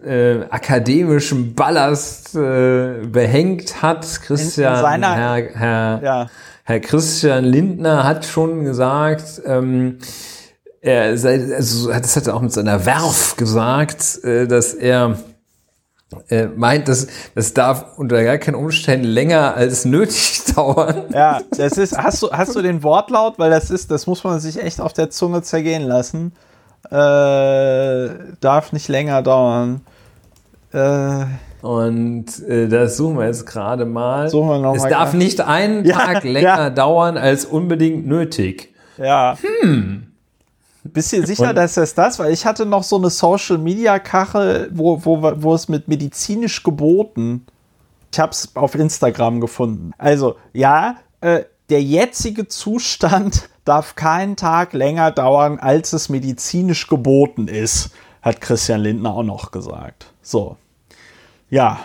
äh, 0.06 0.46
akademischem 0.50 1.56
Ballast 1.56 2.36
äh, 2.36 3.06
behängt 3.08 3.82
hat. 3.82 4.22
Christian, 4.22 4.76
seiner- 4.82 5.16
Herr, 5.16 5.44
Herr, 5.56 6.02
Ja, 6.04 6.28
Herr 6.64 6.80
Christian 6.80 7.44
Lindner 7.46 8.04
hat 8.04 8.26
schon 8.26 8.64
gesagt, 8.64 9.42
ähm, 9.46 9.98
er 10.84 11.18
sei, 11.18 11.56
also 11.56 11.90
das 11.92 12.16
hat 12.16 12.28
er 12.28 12.36
auch 12.36 12.42
mit 12.42 12.52
seiner 12.54 12.86
Werf 12.86 13.36
gesagt, 13.38 14.24
äh, 14.24 14.46
dass 14.48 14.74
er 14.74 15.18
äh, 16.30 16.46
meint, 16.46 16.88
dass 16.88 17.08
das 17.34 17.54
darf 17.54 17.98
unter 17.98 18.24
gar 18.24 18.38
keinen 18.38 18.56
Umständen 18.56 19.08
länger 19.08 19.56
als 19.56 19.86
nötig 19.86 20.44
dauern. 20.56 21.06
ja, 21.14 21.42
das 21.58 21.78
ist, 21.78 21.98
hast 21.98 22.22
du, 22.22 22.30
hast 22.32 22.56
du 22.56 22.62
den 22.62 22.84
Wortlaut? 22.84 23.40
Weil 23.40 23.50
das 23.50 23.72
ist, 23.72 23.90
das 23.90 24.06
muss 24.08 24.24
man 24.24 24.40
sich 24.40 24.62
echt 24.62 24.80
auf 24.80 24.94
der 24.94 25.10
Zunge 25.10 25.42
zergehen 25.42 25.84
lassen. 25.84 26.34
Äh, 26.92 28.10
darf 28.42 28.74
nicht 28.74 28.90
länger 28.90 29.22
dauern. 29.24 29.82
Äh, 30.74 31.26
Und 31.66 32.26
äh, 32.48 32.68
das 32.68 32.98
suchen 32.98 33.18
wir 33.18 33.26
jetzt 33.26 33.46
gerade 33.46 33.86
mal. 33.86 34.30
Suchen 34.30 34.50
wir 34.50 34.60
noch 34.60 34.76
es 34.76 34.84
mal 34.84 34.90
darf 34.90 35.06
gerade. 35.12 35.18
nicht 35.18 35.42
einen 35.42 35.86
Ja, 35.86 35.96
Tag 35.98 36.24
länger 36.26 36.42
ja. 36.42 36.70
dauern 36.70 37.18
als 37.18 37.46
unbedingt 37.46 38.06
nötig. 38.06 38.74
ja. 38.98 39.36
Bist 40.84 41.14
du 41.14 41.26
sicher, 41.26 41.50
Und- 41.50 41.56
dass 41.56 41.76
das 41.76 41.96
das? 41.96 42.20
Weil 42.20 42.34
ich 42.34 42.46
hatte 42.46 42.66
noch 42.66 42.84
so 42.84 42.98
eine 42.98 43.10
Social 43.10 43.58
Media 43.58 44.00
Kachel, 44.00 44.70
wo, 44.74 45.04
wo, 45.06 45.22
wo 45.42 45.54
es 45.56 45.70
mit 45.70 45.88
medizinisch 45.88 46.64
geboten. 46.64 47.46
Ich 48.12 48.20
habe 48.20 48.32
es 48.32 48.56
auf 48.56 48.76
Instagram 48.76 49.40
gefunden. 49.40 49.92
Also 49.98 50.36
ja, 50.52 50.98
äh, 51.22 51.46
der 51.70 51.82
jetzige 51.82 52.48
Zustand 52.48 53.50
darf 53.66 53.96
keinen 53.96 54.36
Tag 54.36 54.74
länger 54.74 55.12
dauern, 55.12 55.58
als 55.58 55.94
es 55.94 56.10
medizinisch 56.10 56.88
geboten 56.88 57.48
ist, 57.48 57.92
hat 58.22 58.42
Christian 58.42 58.82
Lindner 58.82 59.14
auch 59.16 59.24
noch 59.24 59.52
gesagt. 59.52 60.08
So, 60.22 60.58
ja. 61.50 61.80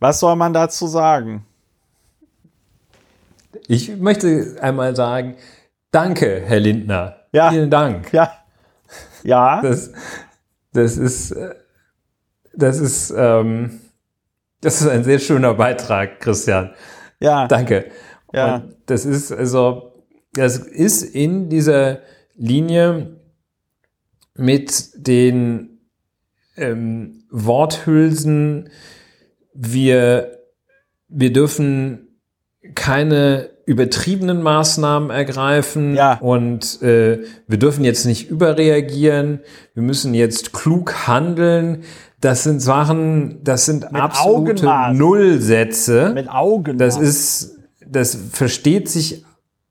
Was 0.00 0.20
soll 0.20 0.34
man 0.36 0.52
dazu 0.52 0.86
sagen? 0.88 1.46
Ich 3.68 3.96
möchte 3.96 4.56
einmal 4.60 4.94
sagen, 4.96 5.36
danke, 5.92 6.42
Herr 6.44 6.60
Lindner. 6.60 7.23
Ja. 7.34 7.50
Vielen 7.50 7.68
Dank. 7.68 8.12
Ja, 8.12 8.32
ja, 9.24 9.60
Das, 9.60 9.90
das 10.72 10.96
ist, 10.96 11.34
das 12.52 12.78
ist, 12.78 13.12
ähm, 13.16 13.80
das 14.60 14.80
ist 14.80 14.86
ein 14.86 15.02
sehr 15.02 15.18
schöner 15.18 15.54
Beitrag, 15.54 16.20
Christian. 16.20 16.70
ja, 17.18 17.48
Danke. 17.48 17.90
Ja. 18.32 18.56
Und 18.56 18.76
das 18.86 19.04
ist 19.04 19.32
also, 19.32 20.04
das 20.32 20.58
ist 20.58 21.02
in 21.02 21.48
dieser 21.48 22.00
Linie 22.36 23.20
mit 24.36 24.90
den 24.94 25.80
ähm, 26.56 27.24
Worthülsen, 27.30 28.70
wir, 29.52 30.38
wir 31.08 31.32
dürfen 31.32 32.20
keine 32.74 33.53
übertriebenen 33.66 34.42
Maßnahmen 34.42 35.10
ergreifen 35.10 35.94
Ja. 35.94 36.18
und 36.20 36.82
äh, 36.82 37.20
wir 37.46 37.58
dürfen 37.58 37.84
jetzt 37.84 38.04
nicht 38.04 38.28
überreagieren, 38.30 39.40
wir 39.74 39.82
müssen 39.82 40.12
jetzt 40.14 40.52
klug 40.52 41.06
handeln. 41.08 41.82
Das 42.20 42.42
sind 42.42 42.60
Sachen, 42.60 43.42
das 43.44 43.66
sind 43.66 43.94
absolute 43.94 44.62
Augenmaß. 44.66 44.96
Nullsätze. 44.96 46.12
mit 46.14 46.28
Augen. 46.30 46.78
Das 46.78 46.96
ist, 46.98 47.58
das 47.86 48.16
versteht 48.32 48.88
sich, 48.88 49.24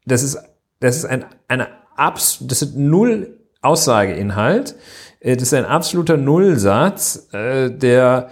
das 0.05 0.21
ist, 0.23 0.37
das 0.79 0.97
ist 0.97 1.05
ein, 1.05 1.25
eine 1.47 1.67
abs, 1.95 2.39
das 2.41 2.61
ist 2.61 2.75
null 2.75 3.37
Aussageinhalt. 3.61 4.75
Äh, 5.19 5.35
Das 5.35 5.43
ist 5.43 5.53
ein 5.53 5.65
absoluter 5.65 6.17
Nullsatz, 6.17 7.27
äh, 7.31 7.69
der 7.71 8.29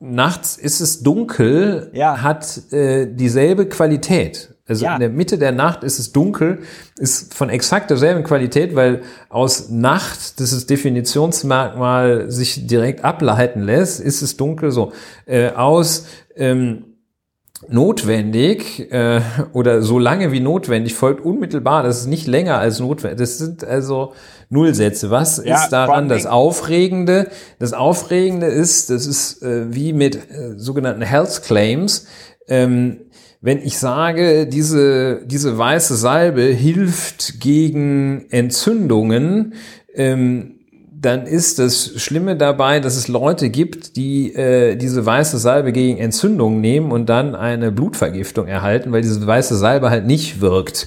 nachts 0.00 0.56
ist 0.56 0.80
es 0.80 1.02
dunkel, 1.02 1.90
Ja. 1.94 2.20
hat 2.22 2.72
äh, 2.72 3.06
dieselbe 3.06 3.66
Qualität. 3.68 4.51
Also 4.72 4.84
Ja. 4.84 4.94
in 4.94 5.00
der 5.00 5.10
Mitte 5.10 5.38
der 5.38 5.52
Nacht 5.52 5.84
ist 5.84 5.98
es 5.98 6.12
dunkel, 6.12 6.58
ist 6.98 7.34
von 7.34 7.48
exakt 7.50 7.90
derselben 7.90 8.24
Qualität, 8.24 8.74
weil 8.74 9.02
aus 9.28 9.68
Nacht, 9.70 10.40
das 10.40 10.52
ist 10.52 10.68
Definitionsmerkmal, 10.70 12.30
sich 12.30 12.66
direkt 12.66 13.04
ableiten 13.04 13.62
lässt, 13.62 14.00
ist 14.00 14.22
es 14.22 14.36
dunkel 14.36 14.70
so. 14.70 14.92
Äh, 15.26 15.50
aus 15.50 16.06
ähm, 16.36 16.84
notwendig 17.68 18.90
äh, 18.92 19.20
oder 19.52 19.82
so 19.82 19.98
lange 19.98 20.32
wie 20.32 20.40
notwendig 20.40 20.94
folgt 20.94 21.24
unmittelbar, 21.24 21.82
das 21.82 22.00
ist 22.00 22.06
nicht 22.06 22.26
länger 22.26 22.58
als 22.58 22.80
notwendig. 22.80 23.18
Das 23.18 23.38
sind 23.38 23.64
also 23.64 24.12
Nullsätze. 24.48 25.10
Was 25.10 25.42
Ja, 25.44 25.62
ist 25.62 25.70
daran 25.70 26.08
das 26.08 26.26
Aufregende? 26.26 27.28
Das 27.58 27.72
Aufregende 27.72 28.46
ist, 28.46 28.90
das 28.90 29.06
ist 29.06 29.42
äh, 29.42 29.72
wie 29.74 29.92
mit 29.92 30.16
äh, 30.16 30.54
sogenannten 30.56 31.02
Health 31.02 31.42
Claims. 31.44 32.06
Ähm, 32.48 33.02
wenn 33.42 33.58
ich 33.58 33.76
sage, 33.76 34.46
diese, 34.46 35.22
diese 35.26 35.58
weiße 35.58 35.96
Salbe 35.96 36.42
hilft 36.42 37.40
gegen 37.40 38.26
Entzündungen, 38.30 39.54
ähm, 39.94 40.54
dann 40.92 41.26
ist 41.26 41.58
das 41.58 42.00
Schlimme 42.00 42.36
dabei, 42.36 42.78
dass 42.78 42.96
es 42.96 43.08
Leute 43.08 43.50
gibt, 43.50 43.96
die 43.96 44.32
äh, 44.34 44.76
diese 44.76 45.04
weiße 45.04 45.38
Salbe 45.38 45.72
gegen 45.72 45.98
Entzündungen 45.98 46.60
nehmen 46.60 46.92
und 46.92 47.08
dann 47.08 47.34
eine 47.34 47.72
Blutvergiftung 47.72 48.46
erhalten, 48.46 48.92
weil 48.92 49.02
diese 49.02 49.26
weiße 49.26 49.56
Salbe 49.56 49.90
halt 49.90 50.06
nicht 50.06 50.40
wirkt. 50.40 50.86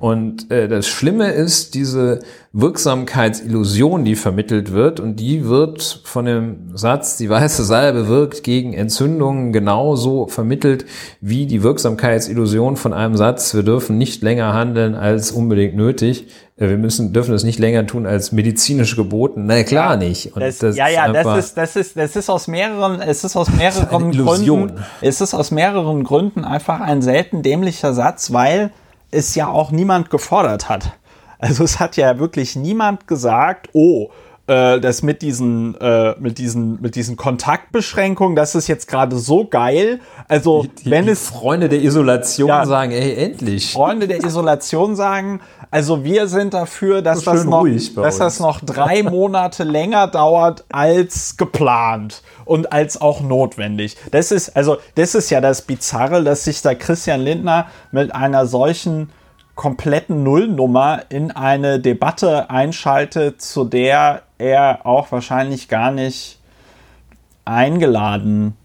Und 0.00 0.50
äh, 0.52 0.68
das 0.68 0.86
Schlimme 0.86 1.32
ist 1.32 1.74
diese 1.74 2.20
Wirksamkeitsillusion, 2.52 4.04
die 4.04 4.14
vermittelt 4.14 4.72
wird, 4.72 5.00
und 5.00 5.16
die 5.16 5.48
wird 5.48 6.02
von 6.04 6.24
dem 6.24 6.70
Satz, 6.76 7.16
die 7.16 7.28
weiße 7.28 7.64
Salbe 7.64 8.06
wirkt 8.08 8.44
gegen 8.44 8.74
Entzündungen, 8.74 9.52
genauso 9.52 10.28
vermittelt 10.28 10.84
wie 11.20 11.46
die 11.46 11.62
Wirksamkeitsillusion 11.62 12.76
von 12.76 12.92
einem 12.92 13.16
Satz, 13.16 13.54
wir 13.54 13.64
dürfen 13.64 13.98
nicht 13.98 14.22
länger 14.22 14.54
handeln 14.54 14.94
als 14.94 15.32
unbedingt 15.32 15.74
nötig. 15.74 16.28
Äh, 16.56 16.68
Wir 16.68 16.78
müssen, 16.78 17.12
dürfen 17.12 17.34
es 17.34 17.42
nicht 17.44 17.58
länger 17.58 17.86
tun 17.86 18.06
als 18.06 18.30
medizinisch 18.32 18.94
geboten. 18.96 19.46
Na 19.46 19.62
klar 19.64 19.96
nicht. 19.96 20.34
Und 20.36 20.42
Das, 20.42 20.60
ja, 20.76 20.88
ja, 20.88 21.02
einfach- 21.04 21.36
das 21.36 21.46
ist, 21.46 21.56
das 21.56 21.76
ist, 21.76 21.96
das 21.96 22.14
ist 22.16 22.30
aus 22.30 22.46
mehreren, 22.46 23.00
es 23.00 23.24
ist 23.24 23.36
aus 23.36 23.48
mehreren. 23.56 24.12
Gründen, 24.12 24.72
es 25.00 25.20
ist 25.20 25.34
aus 25.34 25.50
mehreren 25.50 26.04
Gründen 26.04 26.44
einfach 26.44 26.80
ein 26.80 27.02
selten 27.02 27.42
dämlicher 27.42 27.94
Satz, 27.94 28.32
weil 28.32 28.70
es 29.10 29.34
ja 29.34 29.48
auch 29.48 29.70
niemand 29.70 30.10
gefordert 30.10 30.68
hat. 30.68 30.92
Also 31.38 31.64
es 31.64 31.78
hat 31.78 31.96
ja 31.96 32.18
wirklich 32.18 32.56
niemand 32.56 33.06
gesagt, 33.06 33.68
oh, 33.72 34.10
äh, 34.48 34.80
das 34.80 35.02
mit 35.02 35.22
diesen, 35.22 35.78
äh, 35.80 36.14
mit 36.18 36.38
diesen, 36.38 36.80
mit 36.80 36.94
diesen 36.96 37.16
Kontaktbeschränkungen, 37.16 38.34
das 38.34 38.54
ist 38.54 38.66
jetzt 38.66 38.88
gerade 38.88 39.16
so 39.16 39.44
geil. 39.46 40.00
Also, 40.26 40.66
Die, 40.84 40.90
wenn 40.90 41.04
die 41.04 41.12
es 41.12 41.28
Freunde 41.28 41.68
der 41.68 41.82
Isolation 41.82 42.48
Ja. 42.48 42.64
sagen, 42.66 42.92
ey, 42.92 43.14
endlich. 43.24 43.72
Freunde 43.72 44.08
der 44.08 44.24
Isolation 44.24 44.96
sagen, 44.96 45.40
also 45.70 46.02
wir 46.02 46.28
sind 46.28 46.54
dafür, 46.54 47.02
dass, 47.02 47.20
So 47.20 47.30
das, 47.32 47.44
noch, 47.44 47.66
dass 47.96 48.18
das 48.18 48.40
noch 48.40 48.60
drei 48.60 49.02
Monate 49.04 49.64
länger 49.64 50.06
dauert 50.08 50.64
als 50.70 51.36
geplant 51.36 52.22
und 52.46 52.72
als 52.72 53.00
auch 53.00 53.20
notwendig. 53.20 53.96
Das 54.10 54.32
ist, 54.32 54.56
also, 54.56 54.78
das 54.94 55.14
ist 55.14 55.28
ja 55.30 55.40
das 55.42 55.62
Bizarre, 55.62 56.24
dass 56.24 56.44
sich 56.44 56.62
da 56.62 56.74
Christian 56.74 57.20
Lindner 57.20 57.66
mit 57.92 58.14
einer 58.14 58.46
solchen 58.46 59.10
kompletten 59.58 60.22
Nullnummer 60.22 61.02
in 61.08 61.32
eine 61.32 61.80
Debatte 61.80 62.48
einschaltet, 62.48 63.42
zu 63.42 63.64
der 63.64 64.22
er 64.38 64.86
auch 64.86 65.10
wahrscheinlich 65.10 65.66
gar 65.68 65.90
nicht 65.90 66.38
eingeladen 67.44 68.56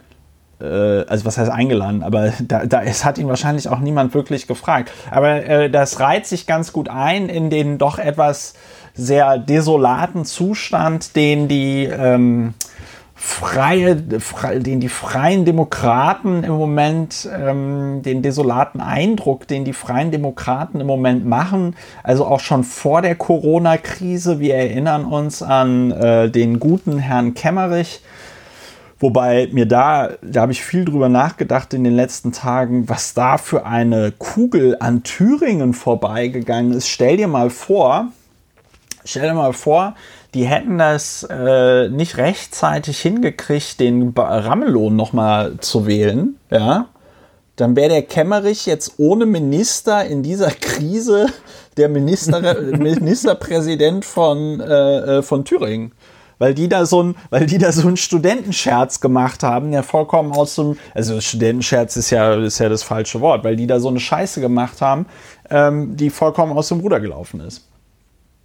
äh, 0.62 0.66
also 1.08 1.26
was 1.26 1.40
heißt 1.40 1.50
eingeladen, 1.50 2.04
aber 2.04 2.32
da, 2.48 2.68
da 2.68 2.84
es 2.84 3.04
hat 3.04 3.18
ihn 3.18 3.28
wahrscheinlich 3.28 3.70
auch 3.70 3.80
niemand 3.80 4.14
wirklich 4.14 4.46
gefragt. 4.46 4.92
Aber 5.10 5.44
äh, 5.44 5.72
das 5.72 6.00
reiht 6.00 6.28
sich 6.28 6.46
ganz 6.46 6.72
gut 6.74 6.90
ein 6.90 7.28
in 7.28 7.50
den 7.50 7.80
doch 7.80 7.98
etwas 7.98 8.54
sehr 8.94 9.40
desolaten 9.40 10.26
Zustand, 10.26 11.16
den 11.16 11.48
die 11.48 11.86
ähm, 11.86 12.54
freie, 13.26 14.04
frei, 14.20 14.60
den 14.60 14.82
die 14.82 14.90
freien 14.90 15.46
Demokraten 15.46 16.44
im 16.44 16.52
Moment, 16.52 17.28
ähm, 17.34 18.02
den 18.04 18.22
desolaten 18.22 18.82
Eindruck, 18.82 19.48
den 19.48 19.64
die 19.64 19.72
freien 19.72 20.12
Demokraten 20.12 20.82
im 20.82 20.88
Moment 20.88 21.26
machen, 21.26 21.78
also 22.04 22.26
auch 22.26 22.42
schon 22.42 22.66
vor 22.66 23.02
der 23.02 23.16
Corona-Krise. 23.16 24.42
Wir 24.42 24.56
erinnern 24.56 25.06
uns 25.06 25.42
an 25.42 25.92
äh, 25.92 26.30
den 26.30 26.60
guten 26.60 27.00
Herrn 27.00 27.34
Kemmerich, 27.34 28.02
Wobei 29.00 29.50
mir 29.52 29.66
da, 29.66 30.12
da 30.22 30.42
habe 30.42 30.54
ich 30.54 30.64
viel 30.64 30.86
drüber 30.86 31.10
nachgedacht 31.10 31.74
in 31.74 31.84
den 31.84 31.94
letzten 31.94 32.32
Tagen, 32.32 32.88
was 32.88 33.14
da 33.14 33.38
für 33.38 33.66
eine 33.66 34.14
Kugel 34.14 34.78
an 34.80 35.04
Thüringen 35.04 35.74
vorbeigegangen 35.74 36.72
ist. 36.72 36.88
Stell 36.88 37.18
dir 37.18 37.28
mal 37.28 37.50
vor, 37.50 38.14
stell 39.04 39.24
dir 39.24 39.34
mal 39.34 39.52
vor, 39.52 39.96
die 40.34 40.46
hätten 40.46 40.78
das 40.78 41.26
äh, 41.30 41.90
nicht 41.90 42.18
rechtzeitig 42.18 43.00
hingekriegt, 43.00 43.80
den 43.80 44.14
Ramelow 44.16 44.90
nochmal 44.90 45.58
zu 45.60 45.86
wählen, 45.86 46.38
ja. 46.50 46.88
Dann 47.56 47.76
wäre 47.76 47.90
der 47.90 48.02
Kemmerich 48.02 48.66
jetzt 48.66 48.96
ohne 48.98 49.28
Minister 49.28 50.04
in 50.06 50.24
dieser 50.24 50.50
Krise 50.50 51.28
der 51.78 51.88
Minister, 51.88 52.60
Ministerpräsident 52.62 54.06
von, 54.06 54.60
äh, 54.60 55.20
äh, 55.20 55.22
von 55.22 55.46
Thüringen 55.46 55.92
weil 56.40 56.54
die 56.54 56.68
da 56.68 56.86
so 56.86 57.02
ein, 57.02 57.16
weil 57.30 57.46
die 57.46 57.58
da 57.58 57.72
so 57.72 57.88
einen 57.88 57.96
Studentenscherz 57.96 59.00
gemacht 59.00 59.44
haben, 59.44 59.72
der 59.72 59.82
vollkommen 59.82 60.34
aus 60.34 60.56
dem, 60.56 60.78
also 60.94 61.22
Studentenscherz 61.22 61.96
ist 61.96 62.10
ja, 62.10 62.34
ist 62.34 62.60
ja 62.60 62.68
das 62.68 62.84
falsche 62.84 63.22
Wort, 63.22 63.46
weil 63.46 63.56
die 63.56 63.66
da 63.66 63.80
so 63.80 63.88
eine 63.88 64.02
Scheiße 64.02 64.42
gemacht 64.42 64.82
haben, 64.82 65.06
ähm, 65.50 65.96
die 65.96 66.10
vollkommen 66.10 66.52
aus 66.52 66.68
dem 66.68 66.82
Ruder 66.82 67.00
gelaufen 67.00 67.40
ist. 67.40 67.66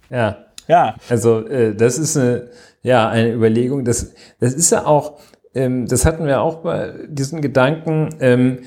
Ja. 0.09 0.37
Ja, 0.69 0.95
Also 1.09 1.47
äh, 1.47 1.75
das 1.75 1.97
ist 1.97 2.15
eine, 2.15 2.49
ja, 2.83 3.09
eine 3.09 3.33
Überlegung. 3.33 3.83
Das, 3.83 4.13
das 4.39 4.53
ist 4.53 4.71
ja 4.71 4.85
auch, 4.85 5.19
ähm, 5.55 5.87
das 5.87 6.05
hatten 6.05 6.25
wir 6.27 6.41
auch 6.41 6.57
bei 6.57 6.93
diesen 7.09 7.41
Gedanken. 7.41 8.09
Ähm, 8.19 8.59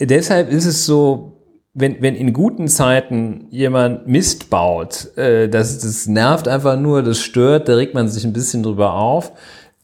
deshalb 0.00 0.50
ist 0.50 0.66
es 0.66 0.84
so, 0.84 1.40
wenn, 1.74 2.02
wenn 2.02 2.16
in 2.16 2.32
guten 2.32 2.66
Zeiten 2.66 3.46
jemand 3.50 4.08
Mist 4.08 4.50
baut, 4.50 5.16
äh, 5.16 5.48
das, 5.48 5.78
das 5.78 6.08
nervt 6.08 6.48
einfach 6.48 6.76
nur, 6.76 7.04
das 7.04 7.20
stört, 7.20 7.68
da 7.68 7.76
regt 7.76 7.94
man 7.94 8.08
sich 8.08 8.24
ein 8.24 8.32
bisschen 8.32 8.64
drüber 8.64 8.94
auf. 8.94 9.32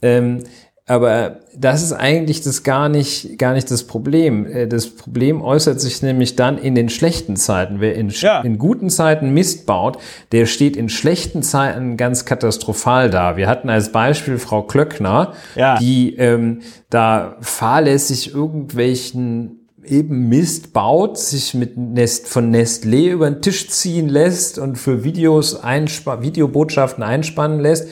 Ähm, 0.02 0.42
aber 0.88 1.38
das 1.56 1.82
ist 1.82 1.92
eigentlich 1.92 2.42
das 2.42 2.62
gar 2.62 2.88
nicht, 2.88 3.38
gar 3.38 3.54
nicht 3.54 3.68
das 3.72 3.84
Problem. 3.84 4.46
Äh, 4.46 4.68
Das 4.68 4.86
Problem 4.88 5.42
äußert 5.42 5.80
sich 5.80 6.00
nämlich 6.02 6.36
dann 6.36 6.58
in 6.58 6.74
den 6.76 6.88
schlechten 6.88 7.34
Zeiten. 7.36 7.80
Wer 7.80 7.96
in, 7.96 8.10
Ja. 8.10 8.40
in 8.42 8.56
guten 8.56 8.88
Zeiten 8.88 9.30
Mist 9.34 9.66
baut, 9.66 9.98
der 10.30 10.46
steht 10.46 10.76
in 10.76 10.88
schlechten 10.88 11.42
Zeiten 11.42 11.96
ganz 11.96 12.24
katastrophal 12.24 13.10
da. 13.10 13.36
Wir 13.36 13.48
hatten 13.48 13.68
als 13.68 13.90
Beispiel 13.90 14.38
Frau 14.38 14.62
Klöckner, 14.62 15.32
Ja. 15.56 15.76
die 15.78 16.14
ähm, 16.16 16.60
da 16.88 17.36
fahrlässig 17.40 18.32
irgendwelchen 18.32 19.66
eben 19.84 20.28
Mist 20.28 20.72
baut, 20.72 21.18
sich 21.18 21.54
mit 21.54 21.76
Nest 21.76 22.28
von 22.28 22.54
Nestlé 22.54 23.10
über 23.10 23.30
den 23.30 23.40
Tisch 23.42 23.68
ziehen 23.70 24.08
lässt 24.08 24.58
und 24.58 24.76
für 24.76 25.04
Videos 25.04 25.62
einspa 25.62 26.22
Videobotschaften 26.22 27.02
einspannen 27.04 27.60
lässt. 27.60 27.88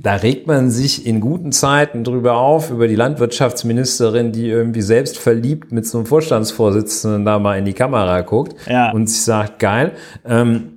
Da 0.00 0.14
regt 0.14 0.46
man 0.46 0.70
sich 0.70 1.06
in 1.06 1.20
guten 1.20 1.50
Zeiten 1.50 2.04
drüber 2.04 2.36
auf, 2.36 2.70
über 2.70 2.86
die 2.86 2.94
Landwirtschaftsministerin, 2.94 4.30
die 4.32 4.48
irgendwie 4.48 4.82
selbst 4.82 5.18
verliebt 5.18 5.72
mit 5.72 5.86
so 5.86 5.98
einem 5.98 6.06
Vorstandsvorsitzenden 6.06 7.24
da 7.24 7.38
mal 7.38 7.58
in 7.58 7.64
die 7.64 7.72
Kamera 7.72 8.20
guckt 8.20 8.54
Ja. 8.68 8.92
und 8.92 9.08
sich 9.08 9.22
sagt, 9.22 9.58
geil. 9.58 9.92
Ähm, 10.24 10.74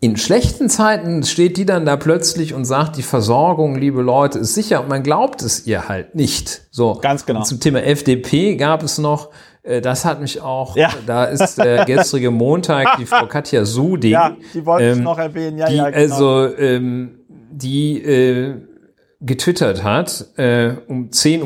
in 0.00 0.16
schlechten 0.16 0.68
Zeiten 0.68 1.22
steht 1.22 1.56
die 1.56 1.64
dann 1.64 1.86
da 1.86 1.96
plötzlich 1.96 2.54
und 2.54 2.64
sagt, 2.64 2.96
die 2.96 3.02
Versorgung, 3.02 3.76
liebe 3.76 4.02
Leute, 4.02 4.40
ist 4.40 4.54
sicher 4.54 4.80
und 4.82 4.88
man 4.88 5.02
glaubt 5.02 5.42
es 5.42 5.66
ihr 5.66 5.88
halt 5.88 6.14
nicht. 6.14 6.62
So. 6.70 6.94
Ganz 7.00 7.24
genau. 7.24 7.40
Und 7.40 7.46
zum 7.46 7.58
Thema 7.58 7.82
FDP 7.82 8.56
gab 8.56 8.82
es 8.82 8.98
noch, 8.98 9.30
äh, 9.62 9.80
das 9.80 10.04
hat 10.04 10.20
mich 10.20 10.40
auch, 10.40 10.76
Ja. 10.76 10.90
da 11.06 11.24
ist 11.24 11.56
der 11.56 11.84
gestrige 11.86 12.30
Montag, 12.30 12.96
die 12.98 13.06
Frau 13.06 13.26
Katja 13.26 13.64
Suding. 13.64 14.12
ja, 14.12 14.36
die 14.54 14.64
wollte 14.66 14.90
ich 14.90 14.98
ähm, 14.98 15.04
noch 15.04 15.18
erwähnen. 15.18 15.58
Ja, 15.58 15.66
die 15.68 15.76
ja, 15.76 15.90
genau. 15.90 16.02
also 16.14 16.54
ähm, 16.56 17.18
die 17.52 18.02
äh, 18.02 18.54
getwittert 19.22 19.84
hat 19.84 20.26
äh, 20.36 20.74
um 20.88 21.10
10.07 21.10 21.44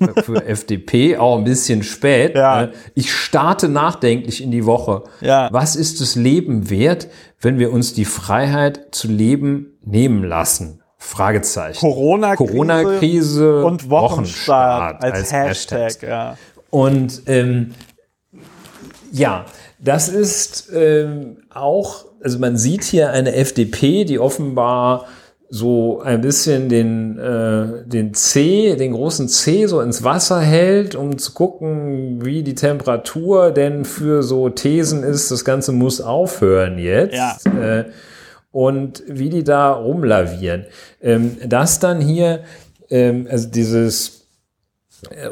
Uhr 0.00 0.22
für 0.22 0.46
FDP, 0.46 1.16
auch 1.16 1.38
ein 1.38 1.44
bisschen 1.44 1.82
spät. 1.82 2.36
Ja. 2.36 2.64
Äh, 2.64 2.72
ich 2.94 3.12
starte 3.12 3.68
nachdenklich 3.68 4.42
in 4.42 4.50
die 4.50 4.64
Woche. 4.64 5.02
Ja. 5.20 5.48
Was 5.52 5.76
ist 5.76 6.00
das 6.00 6.14
Leben 6.14 6.70
wert, 6.70 7.08
wenn 7.40 7.58
wir 7.58 7.72
uns 7.72 7.94
die 7.94 8.04
Freiheit 8.04 8.88
zu 8.92 9.08
leben 9.08 9.78
nehmen 9.82 10.22
lassen? 10.24 10.82
Fragezeichen. 10.96 11.80
Corona-Krise 11.80 12.52
Corona-Krise 12.52 13.64
und 13.64 13.90
Wochenstart 13.90 15.02
als, 15.02 15.32
Hashtag. 15.32 15.80
Hashtags. 15.80 16.00
Ja. 16.00 16.38
Und 16.70 17.22
ähm, 17.26 17.74
ja, 19.14 19.46
das 19.78 20.08
ist 20.08 20.70
ähm, 20.74 21.36
auch, 21.48 22.04
also 22.20 22.40
man 22.40 22.56
sieht 22.56 22.82
hier 22.82 23.10
eine 23.10 23.34
FDP, 23.36 24.04
die 24.04 24.18
offenbar 24.18 25.06
so 25.48 26.00
ein 26.00 26.20
bisschen 26.20 26.68
den, 26.68 27.16
äh, 27.16 27.86
den 27.86 28.12
C, 28.12 28.74
den 28.74 28.92
großen 28.92 29.28
C 29.28 29.66
so 29.66 29.80
ins 29.80 30.02
Wasser 30.02 30.40
hält, 30.40 30.96
um 30.96 31.16
zu 31.16 31.32
gucken, 31.32 32.24
wie 32.24 32.42
die 32.42 32.56
Temperatur 32.56 33.52
denn 33.52 33.84
für 33.84 34.24
so 34.24 34.48
Thesen 34.48 35.04
ist, 35.04 35.30
das 35.30 35.44
Ganze 35.44 35.70
muss 35.70 36.00
aufhören 36.00 36.78
jetzt. 36.78 37.14
Ja. 37.14 37.36
Äh, 37.62 37.84
und 38.50 39.04
wie 39.06 39.30
die 39.30 39.44
da 39.44 39.72
rumlavieren. 39.72 40.66
Ähm, 41.00 41.36
das 41.46 41.78
dann 41.78 42.00
hier, 42.00 42.40
ähm, 42.90 43.28
also 43.30 43.48
dieses 43.48 44.23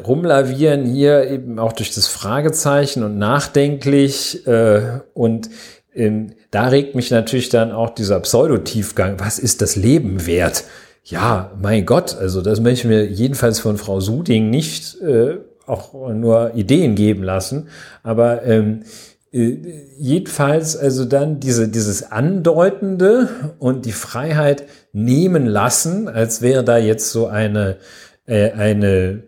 Rumlavieren 0.05 0.85
hier 0.85 1.29
eben 1.29 1.59
auch 1.59 1.73
durch 1.73 1.93
das 1.93 2.07
Fragezeichen 2.07 3.03
und 3.03 3.17
nachdenklich 3.17 4.45
äh, 4.47 4.99
und 5.13 5.49
ähm, 5.95 6.33
da 6.51 6.67
regt 6.67 6.95
mich 6.95 7.11
natürlich 7.11 7.49
dann 7.49 7.71
auch 7.71 7.91
dieser 7.91 8.19
Pseudotiefgang. 8.19 9.19
Was 9.19 9.39
ist 9.39 9.61
das 9.61 9.75
Leben 9.75 10.25
wert? 10.25 10.63
Ja, 11.03 11.51
mein 11.61 11.85
Gott, 11.85 12.15
also 12.17 12.41
das 12.41 12.61
möchte 12.61 12.81
ich 12.81 12.85
mir 12.85 13.05
jedenfalls 13.05 13.59
von 13.59 13.77
Frau 13.77 13.99
Suding 13.99 14.49
nicht 14.49 14.99
äh, 15.01 15.37
auch 15.65 15.93
nur 16.09 16.55
Ideen 16.55 16.95
geben 16.95 17.23
lassen. 17.23 17.67
Aber 18.03 18.43
ähm, 18.43 18.83
äh, 19.31 19.57
jedenfalls 19.97 20.77
also 20.77 21.05
dann 21.05 21.39
diese, 21.39 21.67
dieses 21.67 22.11
Andeutende 22.11 23.29
und 23.59 23.85
die 23.85 23.91
Freiheit 23.91 24.63
nehmen 24.93 25.45
lassen, 25.45 26.07
als 26.07 26.41
wäre 26.41 26.63
da 26.63 26.77
jetzt 26.77 27.11
so 27.11 27.27
eine, 27.27 27.77
äh, 28.25 28.51
eine 28.51 29.23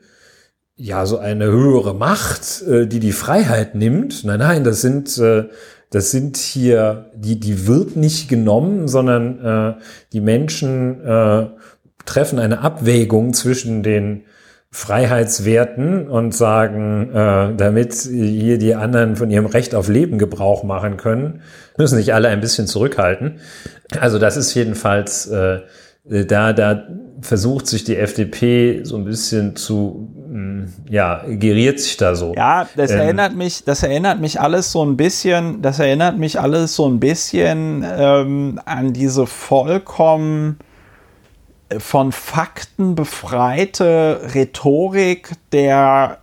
ja, 0.77 1.05
so 1.05 1.17
eine 1.17 1.45
höhere 1.45 1.93
Macht, 1.93 2.61
äh, 2.63 2.87
die 2.87 2.99
die 2.99 3.13
Freiheit 3.13 3.75
nimmt. 3.75 4.23
Nein, 4.23 4.39
nein, 4.39 4.63
das 4.63 4.81
sind, 4.81 5.17
äh, 5.17 5.45
das 5.89 6.11
sind 6.11 6.37
hier, 6.37 7.11
die, 7.15 7.39
die 7.39 7.67
wird 7.67 7.95
nicht 7.95 8.27
genommen, 8.27 8.87
sondern 8.87 9.39
äh, 9.39 9.81
die 10.11 10.21
Menschen 10.21 11.01
äh, 11.05 11.47
treffen 12.05 12.39
eine 12.39 12.59
Abwägung 12.59 13.33
zwischen 13.33 13.83
den 13.83 14.25
Freiheitswerten 14.69 16.09
und 16.09 16.35
sagen, 16.35 17.09
äh, 17.13 17.55
damit 17.55 17.93
hier 17.93 18.57
die 18.57 18.75
anderen 18.75 19.15
von 19.15 19.31
ihrem 19.31 19.45
Recht 19.45 19.73
auf 19.73 19.87
Leben 19.87 20.17
Gebrauch 20.17 20.63
machen 20.63 20.97
können, 20.97 21.41
müssen 21.77 21.95
sich 21.95 22.13
alle 22.13 22.27
ein 22.27 22.41
bisschen 22.41 22.67
zurückhalten. 22.67 23.39
Also 23.97 24.19
das 24.19 24.35
ist 24.35 24.53
jedenfalls 24.53 25.27
äh, 25.27 25.61
da, 26.07 26.53
da 26.53 26.87
versucht 27.21 27.67
sich 27.67 27.83
die 27.83 27.97
FDP 27.97 28.81
so 28.83 28.95
ein 28.95 29.05
bisschen 29.05 29.55
zu, 29.55 30.13
ja, 30.89 31.21
geriert 31.27 31.79
sich 31.79 31.97
da 31.97 32.15
so. 32.15 32.33
Ja, 32.35 32.67
das 32.75 32.89
Ähm, 32.91 32.99
erinnert 32.99 33.35
mich, 33.35 33.63
das 33.63 33.83
erinnert 33.83 34.19
mich 34.19 34.41
alles 34.41 34.71
so 34.71 34.83
ein 34.83 34.97
bisschen, 34.97 35.61
das 35.61 35.77
erinnert 35.79 36.17
mich 36.17 36.39
alles 36.39 36.75
so 36.75 36.87
ein 36.87 36.99
bisschen 36.99 37.85
ähm, 37.87 38.59
an 38.65 38.93
diese 38.93 39.27
vollkommen 39.27 40.57
von 41.79 42.11
Fakten 42.11 42.95
befreite 42.95 44.21
Rhetorik 44.33 45.31
der 45.51 46.19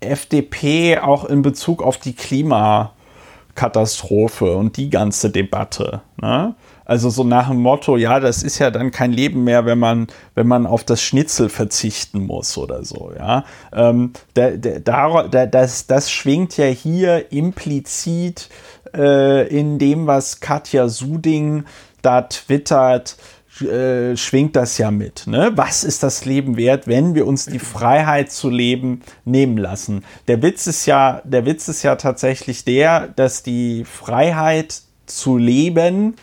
FDP 0.00 0.98
auch 0.98 1.24
in 1.24 1.42
Bezug 1.42 1.82
auf 1.82 1.98
die 1.98 2.14
Klimakatastrophe 2.14 4.56
und 4.56 4.76
die 4.76 4.90
ganze 4.90 5.30
Debatte. 5.30 6.02
Ne? 6.20 6.54
Also 6.90 7.08
so 7.08 7.22
nach 7.22 7.46
dem 7.46 7.62
Motto, 7.62 7.96
ja, 7.96 8.18
das 8.18 8.42
ist 8.42 8.58
ja 8.58 8.72
dann 8.72 8.90
kein 8.90 9.12
Leben 9.12 9.44
mehr, 9.44 9.64
wenn 9.64 9.78
man, 9.78 10.08
wenn 10.34 10.48
man 10.48 10.66
auf 10.66 10.82
das 10.82 11.00
Schnitzel 11.00 11.48
verzichten 11.48 12.26
muss 12.26 12.58
oder 12.58 12.84
so, 12.84 13.12
ja. 13.16 13.44
Ähm, 13.72 14.12
da, 14.34 14.50
da, 14.56 15.28
da, 15.28 15.46
das, 15.46 15.86
das 15.86 16.10
schwingt 16.10 16.56
ja 16.56 16.64
hier 16.64 17.30
implizit 17.30 18.48
äh, 18.92 19.46
in 19.46 19.78
dem, 19.78 20.08
was 20.08 20.40
Katja 20.40 20.88
Suding 20.88 21.62
da 22.02 22.22
twittert, 22.22 23.16
äh, 23.60 24.16
schwingt 24.16 24.56
das 24.56 24.76
ja 24.76 24.90
mit. 24.90 25.28
Ne? 25.28 25.52
Was 25.54 25.84
ist 25.84 26.02
das 26.02 26.24
Leben 26.24 26.56
wert, 26.56 26.88
wenn 26.88 27.14
wir 27.14 27.24
uns 27.28 27.46
die 27.46 27.60
Freiheit 27.60 28.32
zu 28.32 28.50
leben 28.50 29.02
nehmen 29.24 29.58
lassen? 29.58 30.04
Der 30.26 30.42
Witz 30.42 30.66
ist 30.66 30.86
ja, 30.86 31.22
der 31.22 31.46
Witz 31.46 31.68
ist 31.68 31.84
ja 31.84 31.94
tatsächlich 31.94 32.64
der, 32.64 33.06
dass 33.06 33.44
die 33.44 33.84
Freiheit 33.84 34.82
zu 35.06 35.38
leben 35.38 36.16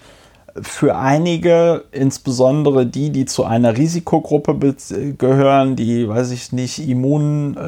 für 0.62 0.96
einige, 0.98 1.84
insbesondere 1.92 2.86
die, 2.86 3.12
die 3.12 3.26
zu 3.26 3.44
einer 3.44 3.78
Risikogruppe 3.78 4.76
gehören, 5.18 5.76
die, 5.76 6.08
weiß 6.08 6.32
ich 6.32 6.52
nicht, 6.52 6.80
immunschwach 6.80 7.60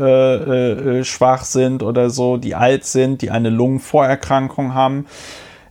äh, 1.42 1.44
äh, 1.44 1.46
sind 1.46 1.84
oder 1.84 2.10
so, 2.10 2.38
die 2.38 2.56
alt 2.56 2.86
sind, 2.86 3.22
die 3.22 3.32
eine 3.32 3.50
Lungenvorerkrankung 3.50 4.74
haben, 4.74 5.06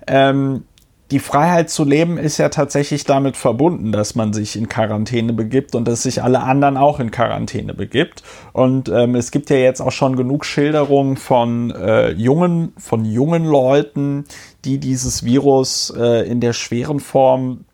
ähm, 0.07 0.65
die 1.11 1.21
Freiheit 1.21 1.71
zu 1.71 1.85
leben 1.85 2.19
ist 2.19 2.37
ja 2.37 2.51
tatsächlich 2.51 3.05
damit 3.05 3.37
verbunden, 3.37 3.93
dass 3.93 4.15
man 4.15 4.35
sich 4.35 4.57
in 4.57 4.69
Quarantäne 4.69 5.33
begibt 5.33 5.75
und 5.75 5.89
dass 5.89 6.03
sich 6.03 6.23
alle 6.23 6.41
anderen 6.41 6.77
auch 6.77 7.01
in 7.01 7.11
Quarantäne 7.11 7.73
begibt. 7.73 8.23
Und 8.53 8.91
ähm, 8.91 9.15
es 9.15 9.31
gibt 9.31 9.49
ja 9.49 9.57
jetzt 9.57 9.81
auch 9.81 9.93
schon 9.93 10.17
genug 10.17 10.45
Schilderungen 10.45 11.17
von 11.17 11.71
äh, 11.71 12.11
jungen, 12.11 12.73
von 12.77 13.07
jungen 13.07 13.47
Leuten, 13.47 14.25
die 14.67 14.79
dieses 14.79 15.25
Virus 15.25 15.95
äh, 15.97 16.29
in 16.29 16.41
der 16.41 16.53
schweren 16.53 17.01
Form 17.01 17.65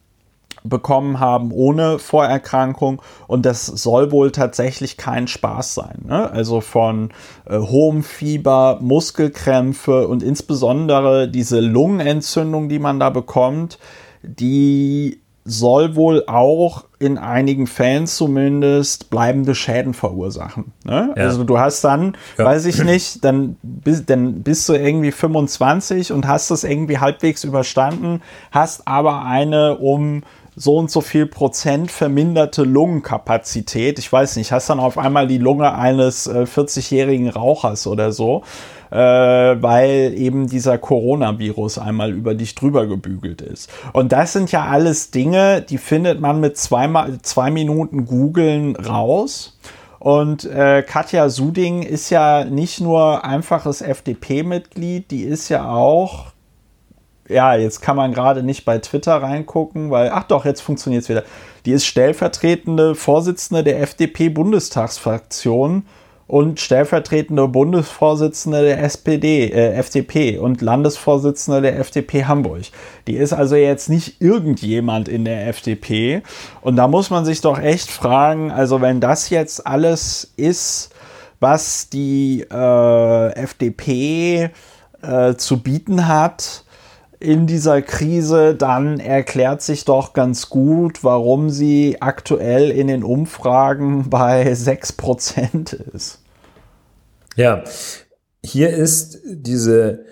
bekommen 0.65 1.21
haben 1.21 1.53
ohne 1.53 1.99
Vorerkrankung 1.99 3.03
und 3.27 3.45
das 3.45 3.67
soll 3.67 4.11
wohl 4.11 4.33
tatsächlich 4.33 4.97
kein 4.97 5.29
Spaß 5.29 5.75
sein. 5.75 6.07
Ne? 6.07 6.31
Also 6.31 6.63
von 6.63 7.11
äh, 7.45 7.59
hohem 7.59 8.03
Fieber, 8.03 8.79
Muskelkrämpfe 8.81 10.09
und 10.09 10.23
insbesondere 10.23 11.29
diese 11.29 11.61
Lungenentzündung, 11.61 12.71
die 12.71 12.79
man 12.79 12.99
da 12.99 13.11
bekommt, 13.11 13.79
die 14.23 15.21
soll 15.45 15.95
wohl 15.95 16.25
auch 16.27 16.85
in 16.99 17.19
einigen 17.19 17.67
Fällen 17.67 18.07
zumindest 18.07 19.11
bleibende 19.11 19.55
Schäden 19.55 19.93
verursachen. 19.93 20.73
Ne? 20.85 21.13
Ja. 21.15 21.25
Also 21.25 21.45
du 21.45 21.59
hast 21.59 21.85
dann, 21.85 22.17
ja. 22.39 22.47
weiß 22.47 22.65
ich 22.65 22.83
nicht, 22.83 23.23
dann, 23.25 23.57
dann 24.07 24.43
bist 24.43 24.69
du 24.71 24.73
irgendwie 24.73 25.13
25 25.13 26.13
und 26.13 26.27
hast 26.27 26.51
es 26.51 26.65
irgendwie 26.65 26.99
halbwegs 26.99 27.45
überstanden, 27.45 28.23
hast 28.51 28.89
aber 28.89 29.27
eine 29.27 29.77
um 29.77 30.23
so 30.57 30.77
und 30.77 30.91
so 30.91 31.01
viel 31.01 31.27
Prozent 31.27 31.91
verminderte 31.91 32.63
Lungenkapazität. 32.63 33.99
Ich 33.99 34.13
weiß 34.13 34.37
nicht, 34.37 34.53
hast 34.53 34.71
dann 34.71 34.81
auf 34.81 34.99
einmal 34.99 35.27
die 35.27 35.39
Lunge 35.39 35.75
eines 35.75 36.27
äh, 36.27 36.45
40-jährigen 36.45 37.29
Rauchers 37.31 37.87
oder 37.87 38.13
so, 38.13 38.43
äh, 38.91 38.97
weil 38.97 40.15
eben 40.17 40.47
dieser 40.47 40.79
Coronavirus 40.79 41.79
einmal 41.79 42.13
über 42.13 42.35
dich 42.35 42.55
drüber 42.55 42.87
gebügelt 42.87 43.43
ist. 43.43 43.71
Und 43.93 44.13
das 44.13 44.33
sind 44.33 44.53
ja 44.53 44.65
alles 44.65 45.11
Dinge, 45.11 45.63
die 45.63 45.79
findet 45.79 46.21
man 46.21 46.41
mit 46.41 46.57
zweimal, 46.57 47.19
zwei 47.23 47.51
Minuten 47.51 48.07
googeln 48.07 48.77
raus. 48.77 49.59
Und 49.99 50.45
äh, 50.45 50.83
Katja 50.83 51.31
Suding 51.31 51.83
ist 51.83 52.11
ja 52.11 52.45
nicht 52.45 52.81
nur 52.81 53.25
einfaches 53.25 53.81
FDP-Mitglied, 53.81 55.11
die 55.11 55.23
ist 55.23 55.49
ja 55.49 55.71
auch 55.71 56.34
ja, 57.29 57.55
jetzt 57.55 57.81
kann 57.81 57.97
man 57.97 58.13
gerade 58.13 58.43
nicht 58.43 58.65
bei 58.65 58.79
Twitter 58.79 59.23
reingucken, 59.23 59.91
weil, 59.91 60.11
ach 60.11 60.25
doch, 60.25 60.45
jetzt 60.45 60.61
funktioniert 60.61 61.05
es 61.05 61.09
wieder. 61.09 61.23
Die 61.65 61.73
ist 61.73 61.87
stellvertretende 61.87 62.95
Vorsitzende 62.95 63.65
der 63.65 63.81
FDP-Bundestagsfraktion 63.81 65.87
und 66.27 66.61
stellvertretende 66.61 67.49
Bundesvorsitzende 67.49 68.63
der 68.63 68.83
SPD, 68.83 69.49
äh, 69.49 69.75
FDP 69.75 70.39
und 70.39 70.63
Landesvorsitzende 70.63 71.63
der 71.63 71.79
FDP 71.79 72.25
Hamburg. 72.25 72.63
Die 73.07 73.17
ist 73.17 73.33
also 73.33 73.57
jetzt 73.57 73.91
nicht 73.91 74.21
irgendjemand 74.21 75.09
in 75.09 75.25
der 75.25 75.49
FDP. 75.49 76.23
Und 76.63 76.77
da 76.77 76.89
muss 76.89 77.11
man 77.11 77.25
sich 77.25 77.41
doch 77.41 77.59
echt 77.59 77.91
fragen, 77.91 78.51
also 78.51 78.81
wenn 78.81 79.01
das 79.01 79.31
jetzt 79.31 79.67
alles 79.67 80.33
ist, 80.37 80.91
was 81.41 81.91
die 81.91 82.47
äh, 82.51 83.33
FDP 83.35 84.51
äh, 85.03 85.35
zu 85.35 85.63
bieten 85.63 86.09
hat, 86.09 86.64
in 87.25 87.47
dieser 87.47 87.83
Krise, 87.83 88.55
dann 88.55 89.01
erklärt 89.01 89.63
sich 89.63 89.85
doch 89.85 90.13
ganz 90.13 90.51
gut, 90.51 91.03
warum 91.03 91.51
sie 91.51 92.01
aktuell 92.01 92.71
in 92.71 92.87
den 92.87 93.03
Umfragen 93.03 94.09
bei 94.11 94.53
6% 94.53 95.95
ist. 95.95 96.21
Ja, 97.37 97.65
hier 98.45 98.71
ist 98.71 99.21
diese, 99.25 100.05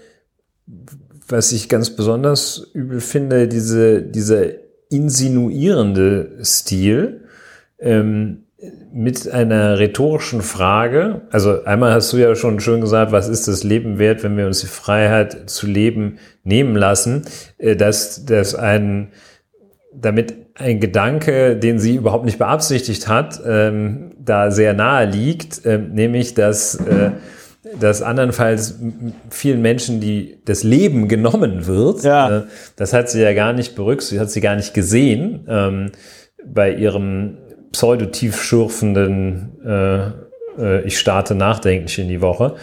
was 1.28 1.52
ich 1.52 1.68
ganz 1.68 1.90
besonders 1.90 2.70
übel 2.72 3.00
finde, 3.00 3.46
diese, 3.46 4.02
dieser 4.02 4.46
insinuierende 4.88 6.38
Stil. 6.42 7.28
Ähm, 7.78 8.41
mit 8.92 9.28
einer 9.30 9.78
rhetorischen 9.78 10.42
Frage. 10.42 11.22
Also 11.30 11.64
einmal 11.64 11.92
hast 11.92 12.12
du 12.12 12.18
ja 12.18 12.34
schon 12.34 12.60
schön 12.60 12.80
gesagt, 12.80 13.10
was 13.10 13.28
ist 13.28 13.48
das 13.48 13.64
Leben 13.64 13.98
wert, 13.98 14.22
wenn 14.22 14.36
wir 14.36 14.46
uns 14.46 14.60
die 14.60 14.66
Freiheit 14.66 15.50
zu 15.50 15.66
leben 15.66 16.18
nehmen 16.44 16.76
lassen, 16.76 17.22
äh, 17.58 17.74
dass, 17.74 18.24
dass 18.24 18.54
ein, 18.54 19.08
damit 19.92 20.34
ein 20.54 20.80
Gedanke, 20.80 21.56
den 21.56 21.78
sie 21.78 21.96
überhaupt 21.96 22.24
nicht 22.24 22.38
beabsichtigt 22.38 23.08
hat, 23.08 23.40
ähm, 23.44 24.12
da 24.18 24.50
sehr 24.50 24.74
nahe 24.74 25.06
liegt, 25.06 25.64
äh, 25.64 25.78
nämlich 25.78 26.34
dass, 26.34 26.76
äh, 26.76 27.12
dass 27.80 28.02
andernfalls 28.02 28.78
vielen 29.30 29.62
Menschen 29.62 30.00
die 30.00 30.38
das 30.44 30.62
Leben 30.62 31.08
genommen 31.08 31.66
wird. 31.66 32.04
Ja. 32.04 32.38
Äh, 32.38 32.42
das 32.76 32.92
hat 32.92 33.10
sie 33.10 33.22
ja 33.22 33.32
gar 33.32 33.54
nicht 33.54 33.74
berücksichtigt, 33.74 34.20
hat 34.20 34.30
sie 34.30 34.40
gar 34.40 34.56
nicht 34.56 34.74
gesehen 34.74 35.46
ähm, 35.48 35.92
bei 36.44 36.74
ihrem 36.74 37.38
pseudotief 37.72 38.42
schürfenden 38.42 39.60
äh, 39.64 40.10
äh, 40.58 40.82
Ich 40.86 40.98
starte 40.98 41.34
nachdenklich 41.34 41.98
in 41.98 42.08
die 42.08 42.20
Woche. 42.20 42.56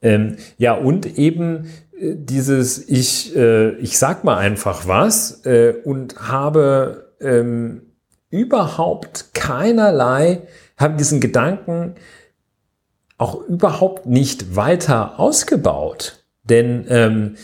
Ähm, 0.00 0.36
ja, 0.58 0.74
und 0.74 1.18
eben 1.18 1.66
äh, 1.98 2.14
dieses 2.16 2.88
Ich, 2.88 3.36
äh, 3.36 3.70
ich 3.76 3.98
sag 3.98 4.24
mal 4.24 4.38
einfach 4.38 4.86
was 4.88 5.44
äh, 5.46 5.74
und 5.84 6.16
habe 6.28 7.12
ähm, 7.20 7.82
überhaupt 8.30 9.34
keinerlei, 9.34 10.42
habe 10.76 10.96
diesen 10.96 11.20
Gedanken 11.20 11.94
auch 13.18 13.46
überhaupt 13.46 14.06
nicht 14.06 14.56
weiter 14.56 15.20
ausgebaut. 15.20 16.24
Denn 16.42 16.86
ähm, 16.88 17.36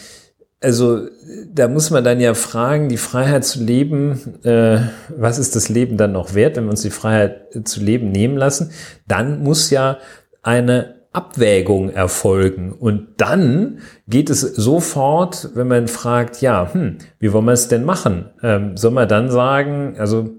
also 0.60 1.06
da 1.52 1.68
muss 1.68 1.90
man 1.90 2.02
dann 2.02 2.20
ja 2.20 2.34
fragen, 2.34 2.88
die 2.88 2.96
Freiheit 2.96 3.44
zu 3.44 3.62
leben, 3.62 4.34
äh, 4.44 4.80
was 5.16 5.38
ist 5.38 5.54
das 5.54 5.68
Leben 5.68 5.96
dann 5.96 6.12
noch 6.12 6.34
wert, 6.34 6.56
wenn 6.56 6.64
wir 6.64 6.70
uns 6.70 6.82
die 6.82 6.90
Freiheit 6.90 7.46
zu 7.64 7.80
leben 7.80 8.10
nehmen 8.10 8.36
lassen? 8.36 8.72
Dann 9.06 9.42
muss 9.42 9.70
ja 9.70 9.98
eine 10.42 10.96
Abwägung 11.12 11.90
erfolgen. 11.90 12.72
Und 12.72 13.08
dann 13.16 13.78
geht 14.08 14.30
es 14.30 14.40
sofort, 14.40 15.50
wenn 15.54 15.68
man 15.68 15.88
fragt, 15.88 16.40
ja, 16.42 16.72
hm, 16.72 16.98
wie 17.18 17.32
wollen 17.32 17.46
wir 17.46 17.52
es 17.52 17.68
denn 17.68 17.84
machen? 17.84 18.30
Ähm, 18.42 18.76
soll 18.76 18.90
man 18.90 19.08
dann 19.08 19.30
sagen, 19.30 19.96
also 19.98 20.30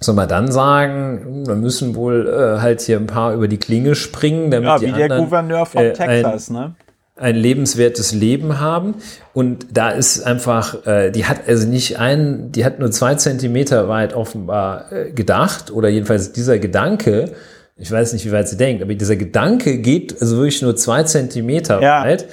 soll 0.00 0.14
man 0.14 0.28
dann 0.28 0.52
sagen, 0.52 1.46
wir 1.46 1.56
müssen 1.56 1.96
wohl 1.96 2.28
äh, 2.28 2.60
halt 2.60 2.80
hier 2.82 2.98
ein 2.98 3.06
paar 3.06 3.34
über 3.34 3.48
die 3.48 3.58
Klinge 3.58 3.94
springen, 3.94 4.50
damit 4.50 4.68
ja, 4.68 4.78
die 4.78 4.86
wie 4.86 4.92
anderen, 4.92 5.08
der 5.08 5.18
Gouverneur 5.18 5.66
von 5.66 5.82
äh, 5.82 5.92
Texas, 5.92 6.50
ein, 6.50 6.54
ne? 6.54 6.74
Ein 7.18 7.36
lebenswertes 7.36 8.12
Leben 8.12 8.60
haben. 8.60 8.94
Und 9.34 9.66
da 9.72 9.90
ist 9.90 10.22
einfach, 10.22 10.86
äh, 10.86 11.10
die 11.10 11.26
hat 11.26 11.48
also 11.48 11.66
nicht 11.68 11.98
einen, 11.98 12.52
die 12.52 12.64
hat 12.64 12.78
nur 12.78 12.90
zwei 12.90 13.14
Zentimeter 13.14 13.88
weit 13.88 14.14
offenbar 14.14 14.92
äh, 14.92 15.10
gedacht, 15.10 15.70
oder 15.70 15.88
jedenfalls 15.88 16.32
dieser 16.32 16.58
Gedanke, 16.58 17.32
ich 17.76 17.90
weiß 17.90 18.12
nicht, 18.12 18.26
wie 18.26 18.32
weit 18.32 18.48
sie 18.48 18.56
denkt, 18.56 18.82
aber 18.82 18.94
dieser 18.94 19.16
Gedanke 19.16 19.78
geht 19.78 20.20
also 20.20 20.36
wirklich 20.36 20.62
nur 20.62 20.76
zwei 20.76 21.04
Zentimeter 21.04 21.80
ja. 21.80 22.02
weit 22.04 22.26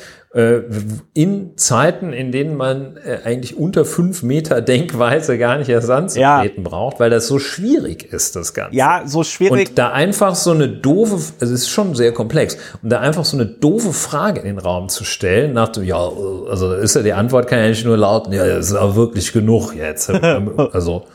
in 1.13 1.51
Zeiten, 1.55 2.11
in 2.11 2.33
denen 2.33 2.57
man 2.57 2.97
äh, 2.97 3.19
eigentlich 3.23 3.57
unter 3.57 3.85
fünf 3.85 4.21
Meter 4.21 4.59
Denkweise 4.59 5.37
gar 5.37 5.57
nicht 5.57 5.69
erst 5.69 5.89
anzutreten 5.89 6.63
ja. 6.63 6.69
braucht, 6.69 6.99
weil 6.99 7.09
das 7.09 7.27
so 7.27 7.39
schwierig 7.39 8.11
ist, 8.11 8.35
das 8.35 8.53
Ganze. 8.53 8.75
Ja, 8.75 9.03
so 9.05 9.23
schwierig. 9.23 9.69
Und 9.69 9.77
da 9.77 9.91
einfach 9.91 10.35
so 10.35 10.51
eine 10.51 10.67
doofe, 10.67 11.13
also 11.13 11.53
es 11.53 11.61
ist 11.61 11.69
schon 11.69 11.95
sehr 11.95 12.11
komplex, 12.11 12.57
und 12.83 12.89
da 12.89 12.99
einfach 12.99 13.23
so 13.23 13.37
eine 13.37 13.45
doofe 13.45 13.93
Frage 13.93 14.41
in 14.41 14.47
den 14.47 14.59
Raum 14.59 14.89
zu 14.89 15.05
stellen, 15.05 15.53
nach 15.53 15.69
dem, 15.69 15.85
ja, 15.85 15.97
also 16.49 16.73
ist 16.73 16.97
ja 16.97 17.01
die 17.01 17.13
Antwort 17.13 17.47
kann 17.47 17.59
ja 17.59 17.69
nicht 17.69 17.85
nur 17.85 17.95
lauten, 17.95 18.33
ja, 18.33 18.45
das 18.45 18.71
ist 18.71 18.75
aber 18.75 18.95
wirklich 18.97 19.31
genug 19.31 19.73
jetzt. 19.73 20.11
Also, 20.73 21.05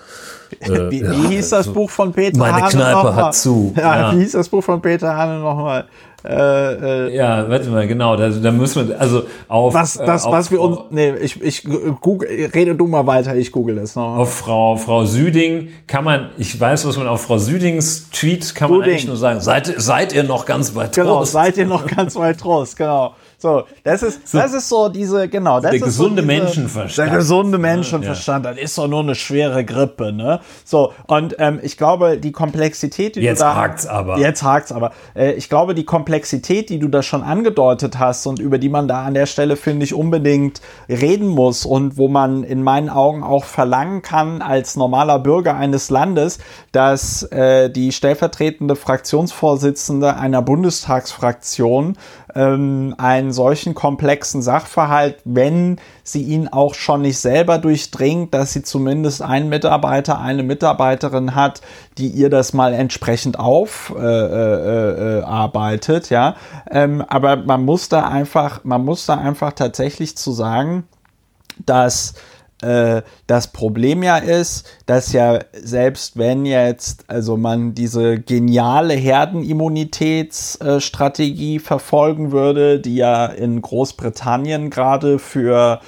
Äh, 0.59 0.91
wie, 0.91 1.03
wie 1.03 1.29
hieß 1.29 1.51
das 1.51 1.69
Buch 1.69 1.91
von 1.91 2.13
Peter 2.13 2.39
Meine 2.39 2.63
Hane 2.63 2.71
Kneipe 2.71 3.15
hat 3.15 3.35
zu. 3.35 3.73
Ja, 3.77 4.01
ja, 4.01 4.13
wie 4.13 4.23
hieß 4.23 4.33
das 4.33 4.49
Buch 4.49 4.65
von 4.65 4.83
Peter 4.83 5.17
Hane 5.17 5.39
nochmal? 5.39 5.85
Äh, 6.25 7.09
äh, 7.09 7.17
ja, 7.17 7.49
warte 7.49 7.71
mal, 7.71 7.87
genau, 7.87 8.17
da, 8.17 8.29
da 8.29 8.51
müssen 8.51 8.89
wir, 8.89 9.01
also 9.01 9.23
auf. 9.49 9.73
Was, 9.73 9.95
das, 9.95 10.25
auf, 10.25 10.33
was 10.33 10.51
wir 10.51 10.61
uns, 10.61 10.79
nee, 10.91 11.15
ich, 11.17 11.41
ich 11.43 11.65
google, 12.01 12.29
rede 12.55 12.75
du 12.75 12.87
mal 12.87 13.07
weiter, 13.07 13.35
ich 13.37 13.53
google 13.53 13.77
das 13.77 13.97
noch. 13.97 14.17
Auf 14.17 14.35
Frau, 14.35 14.77
Frau 14.77 15.05
Süding 15.05 15.69
kann 15.87 16.05
man, 16.05 16.31
ich 16.37 16.59
weiß, 16.59 16.87
was 16.87 16.97
man 16.97 17.07
auf 17.07 17.23
Frau 17.23 17.39
Südings 17.39 18.11
Tweet 18.11 18.55
kann 18.55 18.71
man 18.71 18.81
Süding. 18.81 18.93
eigentlich 18.93 19.07
nur 19.07 19.17
sagen, 19.17 19.41
seid, 19.41 19.73
seid 19.77 20.13
ihr 20.13 20.25
noch 20.25 20.45
ganz 20.45 20.75
weit 20.75 20.95
Trost? 20.95 20.97
Genau, 20.97 21.25
seid 21.25 21.57
ihr 21.57 21.67
noch 21.67 21.87
ganz 21.87 22.17
weit 22.17 22.39
Trost, 22.39 22.77
genau. 22.77 23.15
So, 23.41 23.65
das 23.85 24.03
ist, 24.03 24.29
so, 24.29 24.37
das 24.37 24.53
ist 24.53 24.69
so 24.69 24.91
diese, 24.91 25.27
genau, 25.27 25.61
das 25.61 25.71
der 25.71 25.79
ist 25.81 25.85
gesunde 25.85 26.21
so 26.21 26.29
diese, 26.29 26.43
Menschenverstand. 26.43 27.09
Der 27.11 27.17
gesunde 27.17 27.57
Menschenverstand, 27.57 28.45
ja. 28.45 28.53
das 28.53 28.61
ist 28.61 28.77
doch 28.77 28.87
nur 28.87 29.01
eine 29.01 29.15
schwere 29.15 29.65
Grippe, 29.65 30.13
ne? 30.13 30.41
So, 30.63 30.93
und 31.07 31.37
ähm, 31.39 31.59
ich 31.63 31.79
glaube, 31.79 32.19
die 32.19 32.33
Komplexität, 32.33 33.17
die 33.17 33.21
jetzt 33.21 33.41
du 33.41 33.47
da... 33.47 33.55
hakt's 33.57 33.87
aber. 33.87 34.19
Jetzt 34.19 34.43
hakt's 34.43 34.73
aber. 34.73 34.93
Äh, 35.15 35.33
ich 35.33 35.49
glaube, 35.49 35.75
die 35.75 35.87
Komplexität, 35.87 36.69
die 36.69 36.79
du 36.79 36.89
da 36.89 37.03
schon 37.03 37.23
angedeutet 37.23 37.99
hast 37.99 38.27
und 38.27 38.41
über 38.41 38.59
die 38.59 38.69
man 38.69 38.89
da 38.89 39.05
an 39.05 39.15
der 39.15 39.25
Stelle, 39.25 39.57
finde 39.57 39.85
ich, 39.85 39.95
unbedingt 39.95 40.61
reden 40.91 41.29
muss 41.29 41.65
und 41.65 41.97
wo 41.97 42.09
man 42.09 42.45
in 42.45 42.63
meinen 42.63 42.91
Augen 42.91 43.23
auch 43.23 43.45
verlangen 43.45 44.03
kann, 44.03 44.43
als 44.43 44.77
normaler 44.77 45.19
Bürger 45.19 45.57
eines 45.57 45.89
Landes, 45.89 46.41
dass 46.73 47.23
äh, 47.23 47.71
die 47.71 47.93
stellvertretende 47.93 48.77
Fraktionsvorsitzende 48.77 50.17
einer 50.17 50.43
Bundestagsfraktion 50.43 51.97
ähm, 52.35 52.95
einen 52.99 53.33
solchen 53.33 53.75
komplexen 53.75 54.43
Sachverhalt, 54.43 55.19
wenn 55.25 55.81
sie 56.03 56.23
ihn 56.23 56.49
auch 56.49 56.75
schon 56.75 57.03
nicht 57.03 57.19
selber 57.19 57.59
durchdringt, 57.59 58.35
dass 58.35 58.53
sie 58.53 58.63
zumindest 58.63 59.23
einen 59.23 59.49
Mitarbeiter, 59.49 60.21
eine 60.21 60.43
Mitarbeiterin 60.43 61.35
hat, 61.35 61.61
die 61.99 62.09
ihr 62.09 62.31
das 62.31 62.53
mal 62.53 62.75
entsprechend 62.75 63.39
aufarbeitet, 63.39 64.03
äh, 65.95 65.97
äh, 65.97 66.09
äh 66.09 66.15
ja. 66.15 66.37
Ähm, 66.71 67.03
aber 67.09 67.37
man 67.37 67.65
muss 67.65 67.89
da 67.89 68.09
einfach, 68.09 68.65
man 68.65 68.85
muss 68.85 69.07
da 69.07 69.15
einfach 69.15 69.53
tatsächlich 69.53 70.17
zu 70.17 70.33
sagen, 70.33 70.85
dass 71.67 72.15
äh, 72.63 73.03
das 73.27 73.49
Problem 73.49 74.03
ja 74.03 74.17
ist, 74.19 74.67
dass 74.87 75.13
ja 75.13 75.41
selbst 75.53 76.19
wenn 76.19 76.45
jetzt, 76.45 77.05
also 77.09 77.37
man 77.37 77.75
diese 77.75 78.19
geniale 78.19 78.95
Herdenimmunitätsstrategie 78.95 81.59
verfolgen 81.59 82.33
würde, 82.33 82.81
die 82.81 82.97
ja 82.97 83.27
in 83.27 83.63
Großbritannien 83.63 84.71
gerade 84.71 85.19
für 85.19 85.81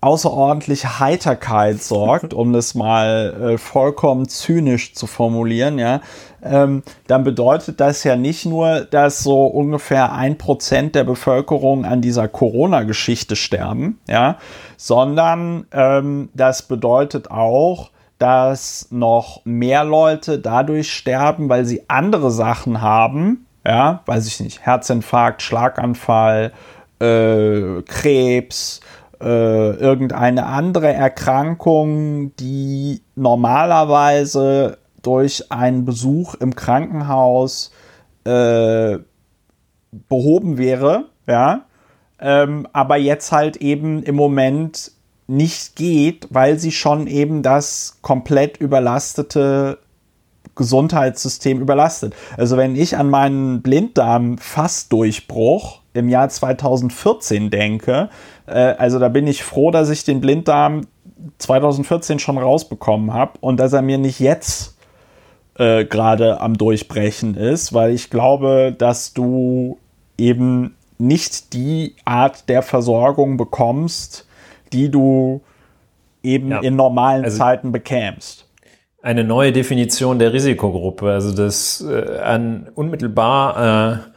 außerordentliche 0.00 0.98
Heiterkeit 0.98 1.82
sorgt, 1.82 2.32
um 2.32 2.52
das 2.52 2.74
mal 2.74 3.52
äh, 3.52 3.58
vollkommen 3.58 4.28
zynisch 4.28 4.94
zu 4.94 5.06
formulieren, 5.06 5.78
ja, 5.78 6.00
ähm, 6.42 6.82
dann 7.06 7.24
bedeutet 7.24 7.80
das 7.80 8.04
ja 8.04 8.16
nicht 8.16 8.46
nur, 8.46 8.80
dass 8.82 9.20
so 9.20 9.46
ungefähr 9.46 10.12
ein 10.12 10.38
Prozent 10.38 10.94
der 10.94 11.04
Bevölkerung 11.04 11.84
an 11.84 12.00
dieser 12.00 12.28
Corona-Geschichte 12.28 13.36
sterben, 13.36 14.00
ja, 14.08 14.38
sondern 14.76 15.66
ähm, 15.72 16.30
das 16.34 16.62
bedeutet 16.62 17.30
auch, 17.30 17.90
dass 18.18 18.88
noch 18.90 19.40
mehr 19.44 19.84
Leute 19.84 20.38
dadurch 20.38 20.92
sterben, 20.92 21.48
weil 21.48 21.64
sie 21.64 21.84
andere 21.88 22.30
Sachen 22.30 22.82
haben, 22.82 23.46
ja, 23.66 24.02
weiß 24.06 24.26
ich 24.26 24.40
nicht, 24.40 24.64
Herzinfarkt, 24.64 25.42
Schlaganfall, 25.42 26.52
äh, 27.00 27.82
Krebs, 27.86 28.80
äh, 29.22 29.70
irgendeine 29.70 30.46
andere 30.46 30.92
Erkrankung, 30.92 32.34
die 32.36 33.02
normalerweise 33.16 34.78
durch 35.02 35.50
einen 35.50 35.84
Besuch 35.84 36.34
im 36.34 36.54
Krankenhaus 36.54 37.72
äh, 38.24 38.98
behoben 40.08 40.58
wäre, 40.58 41.06
ja, 41.26 41.64
ähm, 42.20 42.68
aber 42.72 42.96
jetzt 42.96 43.32
halt 43.32 43.56
eben 43.56 44.02
im 44.02 44.14
Moment 44.14 44.92
nicht 45.26 45.76
geht, 45.76 46.28
weil 46.30 46.58
sie 46.58 46.72
schon 46.72 47.06
eben 47.06 47.42
das 47.42 47.98
komplett 48.02 48.58
überlastete 48.58 49.78
Gesundheitssystem 50.56 51.60
überlastet. 51.60 52.14
Also 52.36 52.56
wenn 52.56 52.74
ich 52.76 52.96
an 52.96 53.08
meinen 53.08 53.62
Blinddarm-Fassdurchbruch 53.62 55.80
im 55.94 56.08
Jahr 56.08 56.28
2014 56.28 57.50
denke, 57.50 58.10
äh, 58.46 58.58
also 58.58 58.98
da 58.98 59.08
bin 59.08 59.26
ich 59.26 59.44
froh, 59.44 59.70
dass 59.70 59.88
ich 59.88 60.04
den 60.04 60.20
Blinddarm 60.20 60.82
2014 61.38 62.18
schon 62.18 62.36
rausbekommen 62.36 63.14
habe 63.14 63.38
und 63.40 63.58
dass 63.58 63.72
er 63.72 63.80
mir 63.82 63.98
nicht 63.98 64.18
jetzt 64.20 64.69
äh, 65.60 65.84
gerade 65.84 66.40
am 66.40 66.56
Durchbrechen 66.56 67.36
ist, 67.36 67.74
weil 67.74 67.92
ich 67.92 68.08
glaube, 68.08 68.74
dass 68.76 69.12
du 69.12 69.78
eben 70.16 70.74
nicht 70.98 71.52
die 71.52 71.96
Art 72.04 72.48
der 72.48 72.62
Versorgung 72.62 73.36
bekommst, 73.36 74.26
die 74.72 74.90
du 74.90 75.42
eben 76.22 76.50
ja. 76.50 76.60
in 76.60 76.76
normalen 76.76 77.24
also 77.24 77.36
Zeiten 77.36 77.72
bekämst. 77.72 78.46
Eine 79.02 79.22
neue 79.22 79.52
Definition 79.52 80.18
der 80.18 80.32
Risikogruppe, 80.32 81.10
also 81.10 81.34
das 81.34 81.84
äh, 81.86 82.18
an 82.18 82.68
unmittelbar 82.74 84.00
äh, 84.06 84.10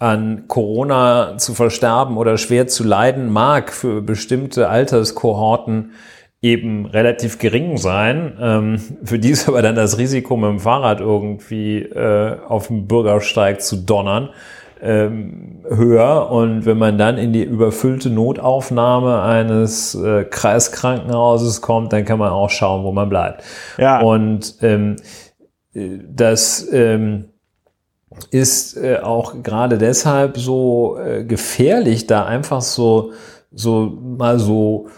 an 0.00 0.48
Corona 0.48 1.36
zu 1.36 1.54
versterben 1.54 2.16
oder 2.16 2.38
schwer 2.38 2.66
zu 2.66 2.84
leiden 2.84 3.30
mag 3.30 3.72
für 3.72 4.02
bestimmte 4.02 4.68
Alterskohorten 4.68 5.92
eben 6.42 6.86
relativ 6.86 7.38
gering 7.38 7.76
sein. 7.76 8.36
Ähm, 8.40 8.80
für 9.04 9.18
die 9.18 9.30
ist 9.30 9.48
aber 9.48 9.62
dann 9.62 9.74
das 9.74 9.98
Risiko, 9.98 10.36
mit 10.36 10.48
dem 10.48 10.60
Fahrrad 10.60 11.00
irgendwie 11.00 11.80
äh, 11.80 12.36
auf 12.48 12.68
dem 12.68 12.86
Bürgersteig 12.86 13.60
zu 13.60 13.76
donnern, 13.76 14.30
ähm, 14.80 15.64
höher. 15.68 16.30
Und 16.30 16.64
wenn 16.64 16.78
man 16.78 16.96
dann 16.96 17.18
in 17.18 17.34
die 17.34 17.44
überfüllte 17.44 18.08
Notaufnahme 18.08 19.22
eines 19.22 19.94
äh, 19.94 20.24
Kreiskrankenhauses 20.24 21.60
kommt, 21.60 21.92
dann 21.92 22.06
kann 22.06 22.18
man 22.18 22.30
auch 22.30 22.48
schauen, 22.50 22.84
wo 22.84 22.92
man 22.92 23.10
bleibt. 23.10 23.44
Ja. 23.76 24.00
Und 24.00 24.56
ähm, 24.62 24.96
das 25.74 26.66
ähm, 26.72 27.26
ist 28.30 28.78
äh, 28.78 28.98
auch 29.02 29.42
gerade 29.42 29.76
deshalb 29.76 30.38
so 30.38 30.98
äh, 30.98 31.24
gefährlich, 31.24 32.06
da 32.06 32.24
einfach 32.24 32.62
so, 32.62 33.12
so 33.52 33.98
mal 34.00 34.38
so 34.38 34.88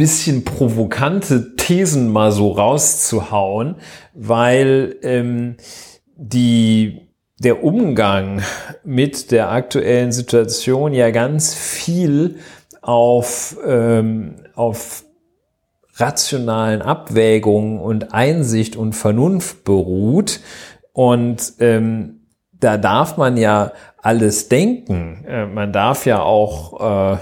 bisschen 0.00 0.44
provokante 0.44 1.56
Thesen 1.56 2.10
mal 2.10 2.32
so 2.32 2.52
rauszuhauen, 2.52 3.74
weil 4.14 4.96
ähm, 5.02 5.58
die 6.16 7.02
der 7.38 7.62
Umgang 7.62 8.40
mit 8.82 9.30
der 9.30 9.50
aktuellen 9.50 10.10
Situation 10.10 10.94
ja 10.94 11.10
ganz 11.10 11.52
viel 11.54 12.36
auf, 12.80 13.58
ähm, 13.66 14.36
auf 14.54 15.04
rationalen 15.96 16.80
Abwägungen 16.80 17.78
und 17.78 18.14
Einsicht 18.14 18.76
und 18.76 18.94
Vernunft 18.94 19.64
beruht. 19.64 20.40
Und 20.94 21.52
ähm, 21.58 22.20
da 22.52 22.78
darf 22.78 23.18
man 23.18 23.36
ja 23.36 23.72
alles 24.02 24.48
denken. 24.48 25.24
Äh, 25.26 25.46
man 25.46 25.72
darf 25.72 26.06
ja 26.06 26.22
auch 26.22 27.14
äh, 27.14 27.18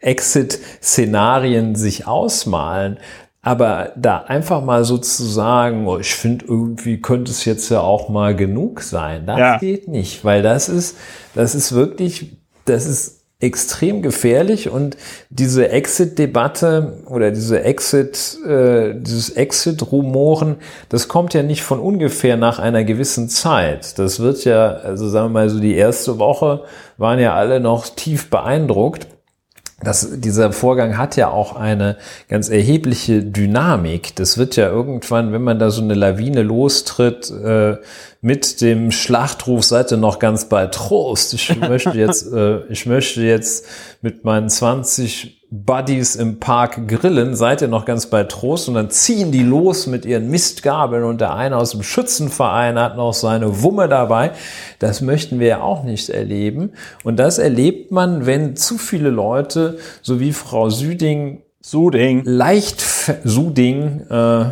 Exit-Szenarien 0.00 1.74
sich 1.74 2.06
ausmalen. 2.06 2.98
Aber 3.44 3.92
da 3.96 4.18
einfach 4.18 4.62
mal 4.62 4.84
sozusagen, 4.84 5.86
oh, 5.88 5.98
ich 5.98 6.14
finde, 6.14 6.44
irgendwie 6.44 7.00
könnte 7.00 7.32
es 7.32 7.44
jetzt 7.44 7.68
ja 7.70 7.80
auch 7.80 8.08
mal 8.08 8.36
genug 8.36 8.82
sein. 8.82 9.26
Das 9.26 9.38
ja. 9.38 9.58
geht 9.58 9.88
nicht, 9.88 10.24
weil 10.24 10.42
das 10.42 10.68
ist, 10.68 10.96
das 11.34 11.56
ist 11.56 11.72
wirklich, 11.72 12.36
das 12.66 12.86
ist 12.86 13.21
extrem 13.42 14.02
gefährlich 14.02 14.70
und 14.70 14.96
diese 15.30 15.68
Exit-Debatte 15.68 17.02
oder 17.06 17.30
diese 17.30 17.62
Exit, 17.64 18.38
äh, 18.46 18.94
dieses 18.94 19.30
Exit-Rumoren, 19.30 20.56
das 20.88 21.08
kommt 21.08 21.34
ja 21.34 21.42
nicht 21.42 21.62
von 21.62 21.80
ungefähr 21.80 22.36
nach 22.36 22.58
einer 22.58 22.84
gewissen 22.84 23.28
Zeit. 23.28 23.98
Das 23.98 24.20
wird 24.20 24.44
ja, 24.44 24.68
also 24.68 25.08
sagen 25.08 25.28
wir 25.28 25.40
mal 25.40 25.48
so 25.48 25.60
die 25.60 25.74
erste 25.74 26.18
Woche 26.18 26.62
waren 26.98 27.18
ja 27.18 27.34
alle 27.34 27.60
noch 27.60 27.88
tief 27.88 28.30
beeindruckt 28.30 29.06
das, 29.84 30.08
dieser 30.20 30.52
Vorgang 30.52 30.96
hat 30.96 31.16
ja 31.16 31.28
auch 31.28 31.56
eine 31.56 31.96
ganz 32.28 32.48
erhebliche 32.48 33.22
Dynamik. 33.22 34.14
Das 34.16 34.38
wird 34.38 34.56
ja 34.56 34.68
irgendwann, 34.68 35.32
wenn 35.32 35.42
man 35.42 35.58
da 35.58 35.70
so 35.70 35.82
eine 35.82 35.94
Lawine 35.94 36.42
lostritt, 36.42 37.30
äh, 37.30 37.76
mit 38.20 38.60
dem 38.60 38.92
Schlachtruf 38.92 39.64
seid 39.64 39.90
ihr 39.90 39.96
noch 39.96 40.18
ganz 40.18 40.48
bei 40.48 40.66
Trost. 40.66 41.34
Ich 41.34 41.58
möchte 41.58 41.90
jetzt, 41.90 42.32
äh, 42.32 42.64
ich 42.66 42.86
möchte 42.86 43.22
jetzt 43.22 43.66
mit 44.00 44.24
meinen 44.24 44.48
20 44.48 45.41
Buddies 45.54 46.16
im 46.16 46.40
Park 46.40 46.88
grillen, 46.88 47.36
seid 47.36 47.60
ihr 47.60 47.68
noch 47.68 47.84
ganz 47.84 48.06
bei 48.06 48.24
Trost 48.24 48.68
und 48.68 48.74
dann 48.74 48.88
ziehen 48.88 49.32
die 49.32 49.42
los 49.42 49.86
mit 49.86 50.06
ihren 50.06 50.30
Mistgabeln 50.30 51.04
und 51.04 51.20
der 51.20 51.34
eine 51.34 51.58
aus 51.58 51.72
dem 51.72 51.82
Schützenverein 51.82 52.78
hat 52.78 52.96
noch 52.96 53.12
seine 53.12 53.62
Wumme 53.62 53.86
dabei. 53.86 54.30
Das 54.78 55.02
möchten 55.02 55.40
wir 55.40 55.48
ja 55.48 55.60
auch 55.60 55.84
nicht 55.84 56.08
erleben. 56.08 56.72
Und 57.04 57.18
das 57.18 57.36
erlebt 57.36 57.90
man, 57.90 58.24
wenn 58.24 58.56
zu 58.56 58.78
viele 58.78 59.10
Leute, 59.10 59.76
so 60.00 60.20
wie 60.20 60.32
Frau 60.32 60.70
Süding, 60.70 61.42
Suding, 61.60 62.22
leicht, 62.24 62.82
Suding, 63.22 64.06
äh, 64.08 64.44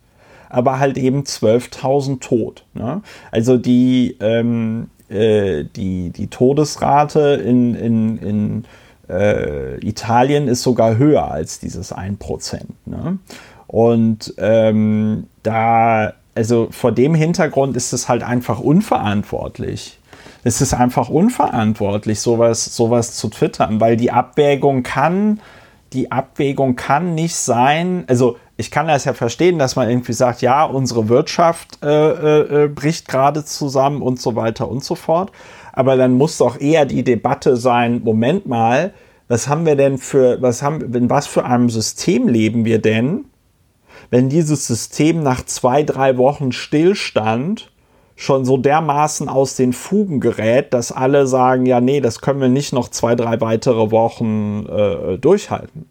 aber 0.50 0.80
halt 0.80 0.98
eben 0.98 1.24
12.000 1.24 2.20
tot. 2.20 2.66
Ne? 2.74 3.02
Also 3.32 3.58
die, 3.58 4.18
ähm, 4.20 4.90
äh, 5.10 5.64
die, 5.64 6.10
die 6.10 6.28
Todesrate 6.28 7.42
in, 7.44 7.76
in, 7.76 8.18
in 8.18 8.66
äh, 9.10 9.78
Italien 9.86 10.48
ist 10.48 10.64
sogar 10.64 10.98
höher 10.98 11.32
als 11.32 11.60
dieses 11.60 11.96
1%. 11.96 12.60
Ne? 12.86 13.20
Und 13.68 14.34
ähm, 14.38 15.28
da, 15.44 16.14
also 16.36 16.68
vor 16.72 16.92
dem 16.92 17.14
Hintergrund 17.16 17.78
ist 17.78 17.94
es 17.94 18.10
halt 18.10 18.24
einfach 18.24 18.60
unverantwortlich. 18.60 20.00
Es 20.44 20.62
ist 20.62 20.74
einfach 20.74 21.10
unverantwortlich, 21.10 22.20
sowas, 22.20 22.76
sowas 22.76 23.16
zu 23.16 23.30
twittern, 23.30 23.82
weil 23.82 23.98
die 23.98 24.12
Abwägung 24.12 24.84
kann, 24.84 25.42
die 25.94 26.12
Abwägung 26.12 26.76
kann 26.76 27.14
nicht 27.14 27.36
sein, 27.36 28.06
also 28.08 28.38
ich 28.60 28.72
kann 28.72 28.90
das 28.90 29.06
ja 29.06 29.14
verstehen, 29.14 29.58
dass 29.58 29.78
man 29.78 29.90
irgendwie 29.90 30.12
sagt, 30.12 30.42
ja, 30.42 30.66
unsere 30.66 31.08
Wirtschaft 31.08 31.80
äh, 31.82 31.88
äh, 31.88 32.66
äh, 32.66 32.68
bricht 32.68 33.08
gerade 33.08 33.46
zusammen 33.46 34.02
und 34.02 34.20
so 34.20 34.36
weiter 34.36 34.70
und 34.70 34.84
so 34.84 34.96
fort. 34.96 35.32
Aber 35.72 35.96
dann 35.96 36.12
muss 36.12 36.38
doch 36.38 36.60
eher 36.60 36.86
die 36.86 37.06
Debatte 37.06 37.56
sein, 37.56 38.02
Moment 38.04 38.48
mal, 38.48 38.94
was 39.30 39.48
haben 39.48 39.66
wir 39.66 39.78
denn 39.78 39.98
für, 39.98 40.42
was 40.42 40.62
haben, 40.62 40.94
in 40.94 41.10
was 41.10 41.26
für 41.26 41.46
einem 41.46 41.70
System 41.70 42.28
leben 42.28 42.66
wir 42.66 42.82
denn, 42.82 43.26
wenn 44.10 44.28
dieses 44.28 44.68
System 44.68 45.24
nach 45.24 45.46
zwei, 45.46 45.84
drei 45.84 46.18
Wochen 46.18 46.52
Stillstand 46.52 47.72
schon 48.18 48.44
so 48.44 48.58
dermaßen 48.58 49.30
aus 49.30 49.56
den 49.56 49.72
Fugen 49.72 50.20
gerät, 50.20 50.74
dass 50.74 50.92
alle 50.92 51.28
sagen, 51.28 51.66
ja, 51.66 51.80
nee, 51.80 52.02
das 52.02 52.20
können 52.20 52.42
wir 52.42 52.50
nicht 52.50 52.74
noch 52.74 52.90
zwei, 52.90 53.16
drei 53.16 53.40
weitere 53.40 53.90
Wochen 53.92 54.66
äh, 54.66 55.18
durchhalten 55.18 55.86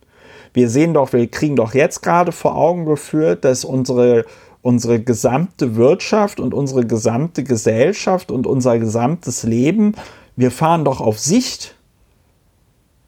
wir 0.53 0.69
sehen 0.69 0.95
doch, 0.95 1.13
wir 1.13 1.27
kriegen 1.29 1.57
doch 1.57 1.75
jetzt 1.75 2.03
gerade 2.03 2.33
vor 2.33 2.57
Augen 2.57 2.85
geführt, 2.85 3.45
dass 3.45 3.65
unsere, 3.65 4.25
unsere 4.63 5.01
gesamte 5.01 5.77
Wirtschaft 5.77 6.41
und 6.41 6.55
unsere 6.55 6.87
gesamte 6.87 7.45
Gesellschaft 7.45 8.31
und 8.31 8.47
unser 8.47 8.79
gesamtes 8.79 9.43
Leben, 9.43 9.95
wir 10.37 10.51
fahren 10.51 10.85
doch 10.85 11.01
auf 11.01 11.19
Sicht. 11.19 11.75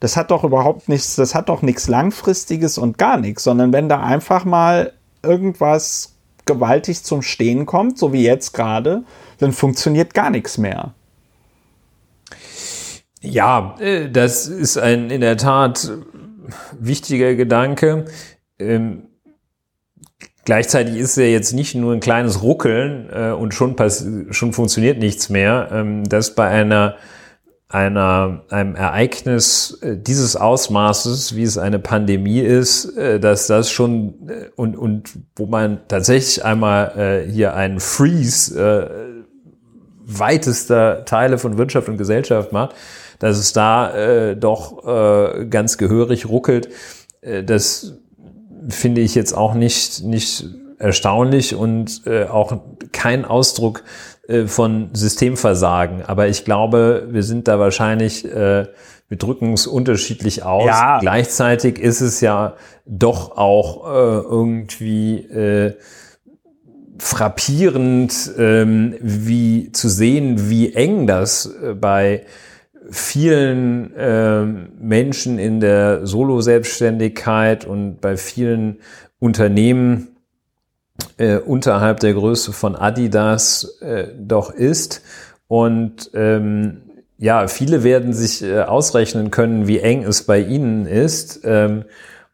Das 0.01 0.17
hat 0.17 0.31
doch 0.31 0.45
überhaupt 0.45 0.89
nichts, 0.89 1.17
das 1.17 1.35
hat 1.35 1.49
doch 1.49 1.63
nichts 1.63 1.87
Langfristiges 1.87 2.79
und 2.79 2.99
gar 2.99 3.19
nichts, 3.19 3.45
sondern 3.45 3.73
wenn 3.73 3.89
da 3.89 4.01
einfach 4.01 4.45
mal 4.45 4.93
irgendwas 5.23 6.15
gewaltig 6.47 7.05
zum 7.05 7.23
Stehen 7.23 7.67
kommt, 7.67 7.99
so 7.99 8.13
wie 8.13 8.25
jetzt 8.25 8.53
gerade, 8.55 9.05
dann 9.39 9.53
funktioniert 9.53 10.15
gar 10.15 10.31
nichts 10.31 10.59
mehr. 10.59 10.95
Ja, 13.21 13.77
äh, 13.79 14.11
das 14.11 14.47
ist 14.47 14.79
ein 14.79 15.11
in 15.11 15.21
der 15.21 15.37
Tat 15.37 15.93
wichtiger 16.79 17.35
Gedanke. 17.35 18.07
Ähm, 18.59 19.09
gleichzeitig 20.45 20.97
ist 20.97 21.17
er 21.17 21.31
jetzt 21.31 21.53
nicht 21.53 21.75
nur 21.75 21.93
ein 21.93 22.01
kleines 22.01 22.43
Ruckeln 22.43 23.09
äh, 23.13 23.31
und 23.31 23.55
schon, 23.55 23.77
schon 24.31 24.53
funktioniert 24.53 24.99
nichts 24.99 25.29
mehr, 25.29 25.69
ähm, 25.73 26.09
dass 26.09 26.35
bei 26.35 26.49
einer 26.49 26.97
einer, 27.71 28.43
einem 28.51 28.75
Ereignis 28.75 29.79
äh, 29.81 29.97
dieses 29.97 30.35
Ausmaßes, 30.35 31.37
wie 31.37 31.45
es 31.45 31.57
eine 31.57 31.79
Pandemie 31.79 32.41
ist, 32.41 32.97
äh, 32.97 33.21
dass 33.21 33.47
das 33.47 33.71
schon 33.71 34.29
äh, 34.29 34.51
und, 34.57 34.77
und 34.77 35.11
wo 35.37 35.47
man 35.47 35.79
tatsächlich 35.87 36.45
einmal 36.45 36.99
äh, 36.99 37.31
hier 37.31 37.55
einen 37.55 37.79
Freeze 37.79 38.61
äh, 38.61 38.91
weitester 40.05 41.05
Teile 41.05 41.39
von 41.39 41.59
Wirtschaft 41.59 41.89
und 41.89 41.97
Gesellschaft 41.97 42.51
macht, 42.51 42.75
dass 43.21 43.39
es 43.39 43.53
da 43.53 43.95
äh, 43.95 44.37
doch 44.37 44.85
äh, 44.85 45.47
ganz 45.47 45.79
gehörig 45.79 46.29
ruckelt. 46.29 46.69
Äh, 47.21 47.45
das 47.45 47.95
finde 48.69 49.03
ich 49.03 49.15
jetzt 49.15 49.33
auch 49.33 49.55
nicht, 49.55 50.03
nicht 50.03 50.47
erstaunlich 50.79 51.55
und 51.55 52.03
äh, 52.07 52.25
auch 52.25 52.61
kein 52.91 53.25
Ausdruck 53.25 53.85
äh, 54.27 54.47
von 54.47 54.91
Systemversagen. 54.95 56.03
Aber 56.07 56.27
ich 56.27 56.45
glaube, 56.45 57.07
wir 57.11 57.23
sind 57.23 57.47
da 57.47 57.59
wahrscheinlich, 57.59 58.25
äh, 58.25 58.67
wir 59.09 59.19
drücken 59.19 59.53
es 59.53 59.67
unterschiedlich 59.67 60.43
aus. 60.43 60.67
Ja. 60.67 60.99
Gleichzeitig 61.01 61.79
ist 61.79 62.01
es 62.01 62.21
ja 62.21 62.55
doch 62.87 63.37
auch 63.37 63.87
äh, 63.87 64.21
irgendwie 64.27 65.19
äh, 65.19 65.75
frappierend, 66.99 68.33
ähm, 68.39 68.95
wie 69.01 69.73
zu 69.73 69.89
sehen, 69.89 70.49
wie 70.49 70.73
eng 70.75 71.07
das 71.07 71.47
äh, 71.47 71.75
bei 71.75 72.25
vielen 72.91 73.95
äh, 73.95 74.45
Menschen 74.45 75.39
in 75.39 75.61
der 75.61 76.07
Solo-Selbstständigkeit 76.07 77.65
und 77.67 78.01
bei 78.01 78.17
vielen 78.17 78.79
Unternehmen 79.19 80.17
äh, 81.19 81.37
unterhalb 81.37 82.01
der 82.01 82.15
Größe 82.15 82.53
von 82.53 82.77
Adidas 82.77 83.79
äh, 83.81 84.09
doch 84.19 84.51
ist. 84.51 85.03
Und 85.49 86.11
ähm, 86.15 86.83
ja, 87.19 87.49
viele 87.49 87.85
werden 87.85 88.13
sich 88.13 88.43
äh, 88.43 88.61
ausrechnen 88.61 89.31
können, 89.31 89.67
wie 89.67 89.81
eng 89.81 90.05
es 90.05 90.23
bei 90.23 90.41
ihnen 90.41 90.87
ist. 90.87 91.41
Ähm, 91.45 91.85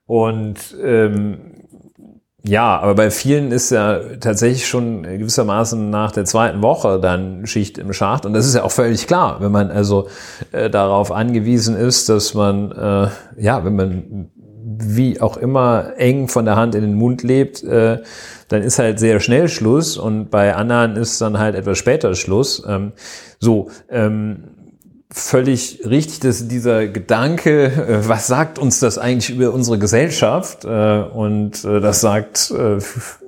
und 0.07 0.77
ähm, 0.81 1.56
ja, 2.47 2.79
aber 2.79 2.95
bei 2.95 3.11
vielen 3.11 3.51
ist 3.51 3.71
ja 3.71 3.99
tatsächlich 4.21 4.67
schon 4.67 5.03
gewissermaßen 5.03 5.91
nach 5.91 6.13
der 6.13 6.25
zweiten 6.25 6.63
Woche 6.63 7.01
dann 7.01 7.47
Schicht 7.47 7.77
im 7.79 7.93
Schacht. 7.93 8.25
Und 8.25 8.35
das 8.35 8.47
ist 8.47 8.55
ja 8.55 8.63
auch 8.63 8.71
völlig 8.71 9.07
klar, 9.07 9.41
wenn 9.41 9.51
man 9.51 9.71
also 9.71 10.09
äh, 10.53 10.71
darauf 10.71 11.11
angewiesen 11.11 11.77
ist, 11.77 12.09
dass 12.09 12.35
man, 12.35 12.71
äh, 12.71 13.09
ja, 13.43 13.65
wenn 13.65 13.75
man 13.75 14.31
wie 14.79 15.21
auch 15.21 15.37
immer 15.37 15.95
eng 15.97 16.29
von 16.29 16.45
der 16.45 16.57
Hand 16.57 16.75
in 16.75 16.83
den 16.83 16.95
Mund 16.95 17.23
lebt, 17.23 17.65
äh, 17.65 17.99
dann 18.49 18.63
ist 18.63 18.79
halt 18.79 19.01
sehr 19.01 19.19
schnell 19.19 19.49
Schluss 19.49 19.97
und 19.97 20.31
bei 20.31 20.55
anderen 20.55 20.97
ist 20.97 21.21
dann 21.21 21.39
halt 21.39 21.57
etwas 21.57 21.79
später 21.79 22.15
Schluss. 22.15 22.63
Ähm, 22.69 22.93
so, 23.41 23.71
ähm, 23.91 24.56
völlig 25.11 25.81
richtig, 25.85 26.21
dass 26.21 26.49
dieser 26.49 26.89
Gedanke, 26.89 27.67
äh, 27.67 28.09
was 28.09 28.27
sagt 28.27 28.59
uns 28.59 28.81
das 28.81 28.99
eigentlich 28.99 29.31
über 29.31 29.53
unsere 29.53 29.79
Gesellschaft? 29.79 30.65
Äh, 30.65 31.03
und 31.03 31.65
äh, 31.65 31.81
das 31.81 32.01
sagt, 32.01 32.53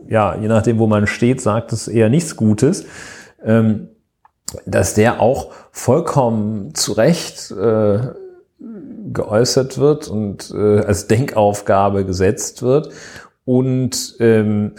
ja, 0.09 0.37
je 0.37 0.49
nachdem, 0.49 0.79
wo 0.79 0.87
man 0.87 1.07
steht, 1.07 1.41
sagt 1.41 1.73
es 1.73 1.87
eher 1.87 2.09
nichts 2.09 2.37
Gutes, 2.37 2.85
ähm, 3.45 3.89
dass 4.65 4.95
der 4.95 5.21
auch 5.21 5.53
vollkommen 5.71 6.75
zu 6.75 6.93
Recht 6.93 7.55
geäußert 9.13 9.77
wird 9.77 10.09
und 10.09 10.51
als 10.51 11.07
Denkaufgabe 11.07 12.07
gesetzt 12.07 12.63
wird. 12.63 12.89
Und 13.45 14.17
ähm, 14.21 14.73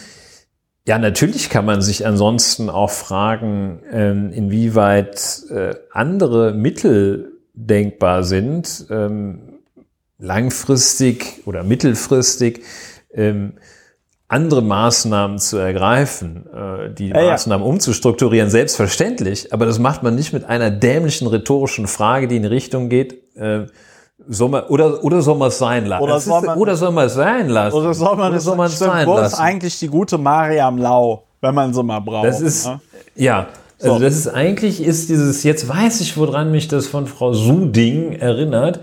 ja, 0.87 0.97
natürlich 0.97 1.49
kann 1.49 1.65
man 1.65 1.81
sich 1.81 2.05
ansonsten 2.05 2.69
auch 2.69 2.89
fragen, 2.89 3.83
ähm, 3.91 4.31
inwieweit 4.31 5.43
äh, 5.49 5.75
andere 5.91 6.53
Mittel 6.53 7.33
denkbar 7.53 8.23
sind, 8.23 8.87
ähm, 8.89 9.59
langfristig 10.17 11.43
oder 11.45 11.63
mittelfristig 11.63 12.63
ähm, 13.13 13.53
andere 14.27 14.61
Maßnahmen 14.61 15.39
zu 15.39 15.57
ergreifen, 15.57 16.45
äh, 16.53 16.93
die 16.93 17.09
ja, 17.09 17.15
Maßnahmen 17.15 17.65
ja. 17.65 17.71
umzustrukturieren, 17.71 18.49
selbstverständlich. 18.49 19.51
Aber 19.53 19.65
das 19.65 19.79
macht 19.79 20.03
man 20.03 20.15
nicht 20.15 20.33
mit 20.33 20.45
einer 20.45 20.69
dämlichen 20.69 21.27
rhetorischen 21.27 21.87
Frage, 21.87 22.27
die 22.27 22.37
in 22.37 22.45
Richtung 22.45 22.89
geht, 22.89 23.35
äh, 23.35 23.65
Soll 24.31 24.49
man, 24.49 24.63
oder, 24.65 25.03
oder 25.03 25.23
soll 25.23 25.37
man 25.37 25.47
es 25.47 25.57
sein 25.57 25.87
lassen? 25.87 26.03
Oder 26.03 26.19
soll 26.19 26.41
man- 26.41 26.57
oder 26.59 26.75
soll 26.75 26.91
man 26.91 27.05
es 27.07 27.13
sein 27.15 27.49
lassen? 27.49 27.75
Oder 27.75 27.93
soll 27.95 28.15
man 28.15 28.33
es 28.33 28.75
stimmt, 28.75 28.91
sein 28.91 29.07
Wo 29.07 29.17
ist 29.17 29.33
eigentlich 29.33 29.79
die 29.79 29.87
gute 29.87 30.19
Mariam 30.19 30.77
Lau, 30.77 31.23
wenn 31.41 31.55
man 31.55 31.73
sie 31.73 31.81
mal 31.81 31.99
braucht? 31.99 32.27
Das 32.27 32.39
ist, 32.39 32.67
ne? 32.67 32.79
ja, 33.15 33.47
also 33.81 33.95
So. 33.95 33.99
das 33.99 34.15
ist 34.15 34.27
eigentlich, 34.27 34.83
ist 34.83 35.09
dieses, 35.09 35.41
jetzt 35.43 35.67
weiß 35.67 36.01
ich, 36.01 36.15
woran 36.15 36.51
mich 36.51 36.67
das 36.67 36.85
von 36.85 37.07
Frau 37.07 37.33
Suding 37.33 38.13
erinnert. 38.13 38.81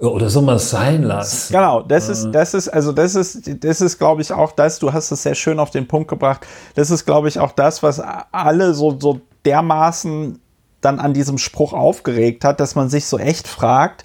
Oder 0.00 0.28
soll 0.30 0.42
man 0.42 0.56
es 0.56 0.70
sein 0.70 1.02
lassen? 1.04 1.52
Genau, 1.52 1.82
das 1.82 2.08
ist, 2.08 2.30
das 2.32 2.54
ist, 2.54 2.68
also 2.68 2.92
das 2.92 3.14
ist, 3.14 3.64
das 3.64 3.80
ist, 3.80 3.98
glaube 3.98 4.22
ich, 4.22 4.32
auch 4.32 4.52
das, 4.52 4.78
du 4.78 4.92
hast 4.92 5.10
es 5.10 5.22
sehr 5.24 5.34
schön 5.34 5.58
auf 5.58 5.70
den 5.70 5.86
Punkt 5.88 6.08
gebracht, 6.08 6.46
das 6.76 6.90
ist, 6.90 7.04
glaube 7.04 7.28
ich, 7.28 7.38
auch 7.40 7.50
das, 7.52 7.82
was 7.82 8.00
alle 8.32 8.74
so, 8.74 8.96
so 8.98 9.20
dermaßen 9.44 10.40
dann 10.80 11.00
an 11.00 11.14
diesem 11.14 11.38
Spruch 11.38 11.72
aufgeregt 11.72 12.44
hat, 12.44 12.60
dass 12.60 12.76
man 12.76 12.88
sich 12.88 13.06
so 13.06 13.18
echt 13.18 13.48
fragt, 13.48 14.04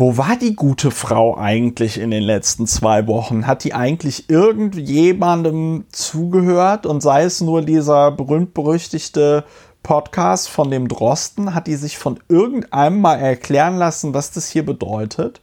wo 0.00 0.16
war 0.16 0.36
die 0.36 0.56
gute 0.56 0.90
Frau 0.90 1.36
eigentlich 1.36 2.00
in 2.00 2.10
den 2.10 2.22
letzten 2.22 2.66
zwei 2.66 3.06
Wochen? 3.06 3.46
Hat 3.46 3.64
die 3.64 3.74
eigentlich 3.74 4.30
irgendjemandem 4.30 5.84
zugehört 5.92 6.86
und 6.86 7.02
sei 7.02 7.24
es 7.24 7.42
nur 7.42 7.60
dieser 7.60 8.10
berühmt-berüchtigte 8.10 9.44
Podcast 9.82 10.48
von 10.48 10.70
dem 10.70 10.88
Drosten, 10.88 11.54
hat 11.54 11.66
die 11.66 11.76
sich 11.76 11.98
von 11.98 12.18
irgendeinem 12.28 13.02
mal 13.02 13.16
erklären 13.16 13.76
lassen, 13.76 14.14
was 14.14 14.32
das 14.32 14.48
hier 14.48 14.64
bedeutet? 14.64 15.42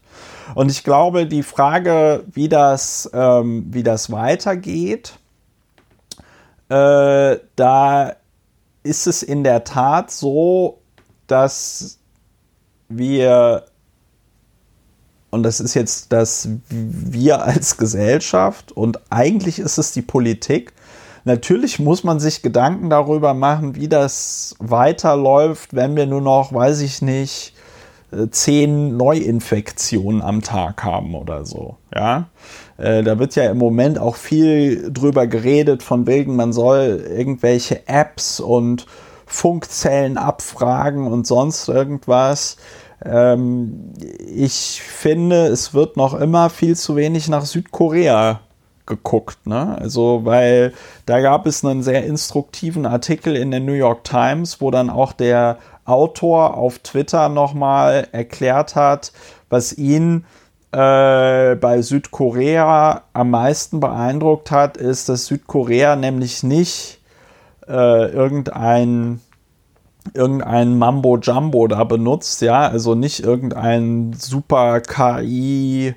Und 0.56 0.72
ich 0.72 0.84
glaube, 0.84 1.28
die 1.28 1.44
Frage, 1.44 2.24
wie 2.32 2.50
das, 2.50 3.08
ähm, 3.14 3.68
wie 3.70 3.84
das 3.84 4.12
weitergeht, 4.12 5.20
äh, 6.70 7.38
da 7.56 8.16
ist 8.82 9.06
es 9.06 9.22
in 9.22 9.44
der 9.44 9.64
Tat 9.66 10.10
so, 10.10 10.80
dass 11.28 12.00
wir, 12.90 13.66
und 15.30 15.44
das 15.44 15.60
ist 15.60 15.74
jetzt 15.74 16.12
das 16.14 16.50
wir 16.70 17.44
als 17.44 17.78
Gesellschaft 17.78 18.72
und 18.72 19.00
eigentlich 19.10 19.60
ist 19.60 19.78
es 19.78 19.92
die 19.92 20.02
Politik, 20.02 20.74
natürlich 21.26 21.80
muss 21.80 22.04
man 22.04 22.20
sich 22.20 22.42
Gedanken 22.42 22.90
darüber 22.90 23.34
machen, 23.34 23.76
wie 23.76 23.88
das 23.88 24.56
weiterläuft, 24.60 25.76
wenn 25.76 25.96
wir 25.96 26.06
nur 26.06 26.22
noch, 26.22 26.54
weiß 26.54 26.82
ich 26.82 27.02
nicht, 27.02 27.54
äh, 28.12 28.30
zehn 28.30 28.96
Neuinfektionen 28.96 30.22
am 30.22 30.42
Tag 30.42 30.84
haben 30.84 31.14
oder 31.14 31.46
so. 31.46 31.76
Ja, 31.94 32.28
Äh, 32.78 33.04
da 33.04 33.18
wird 33.18 33.36
ja 33.36 33.50
im 33.50 33.58
Moment 33.58 33.98
auch 34.00 34.16
viel 34.16 34.92
drüber 34.94 35.26
geredet, 35.28 35.82
von 35.82 36.06
wegen, 36.06 36.36
man 36.36 36.54
soll 36.54 37.04
irgendwelche 37.10 37.88
Apps 37.88 38.40
und 38.40 38.86
Funkzellen 39.26 40.18
abfragen 40.18 41.08
und 41.08 41.28
sonst 41.28 41.68
irgendwas. 41.68 42.58
Ähm, 43.04 43.94
ich 44.20 44.82
finde, 44.82 45.48
es 45.48 45.74
wird 45.74 45.98
noch 45.98 46.14
immer 46.14 46.50
viel 46.50 46.76
zu 46.76 46.96
wenig 46.96 47.28
nach 47.28 47.46
Südkorea 47.46 48.42
geguckt, 48.86 49.46
ne? 49.46 49.78
Also, 49.80 50.22
weil 50.24 50.74
da 51.06 51.20
gab 51.20 51.46
es 51.46 51.64
einen 51.64 51.84
sehr 51.84 52.06
instruktiven 52.06 52.86
Artikel 52.86 53.36
in 53.36 53.52
der 53.52 53.60
New 53.60 53.74
York 53.74 54.04
Times, 54.04 54.62
wo 54.62 54.72
dann 54.72 54.90
auch 54.90 55.14
der 55.14 55.58
Autor 55.86 56.56
auf 56.58 56.80
Twitter 56.80 57.30
nochmal 57.30 58.08
erklärt 58.12 58.76
hat, 58.76 59.12
was 59.50 59.78
ihn 59.78 60.26
äh, 60.72 61.56
bei 61.56 61.82
Südkorea 61.82 63.04
am 63.14 63.30
meisten 63.30 63.80
beeindruckt 63.80 64.52
hat, 64.52 64.78
ist, 64.78 65.10
dass 65.10 65.28
Südkorea 65.28 65.96
nämlich 65.96 66.44
nicht 66.44 67.00
äh, 67.68 68.12
irgendein 68.12 69.22
irgendein 70.14 70.78
Mambo 70.78 71.18
Jumbo 71.18 71.68
da 71.68 71.84
benutzt, 71.84 72.42
ja, 72.42 72.68
also 72.68 72.96
nicht 72.96 73.22
irgendein 73.22 74.14
super 74.14 74.82
KI 74.82 75.96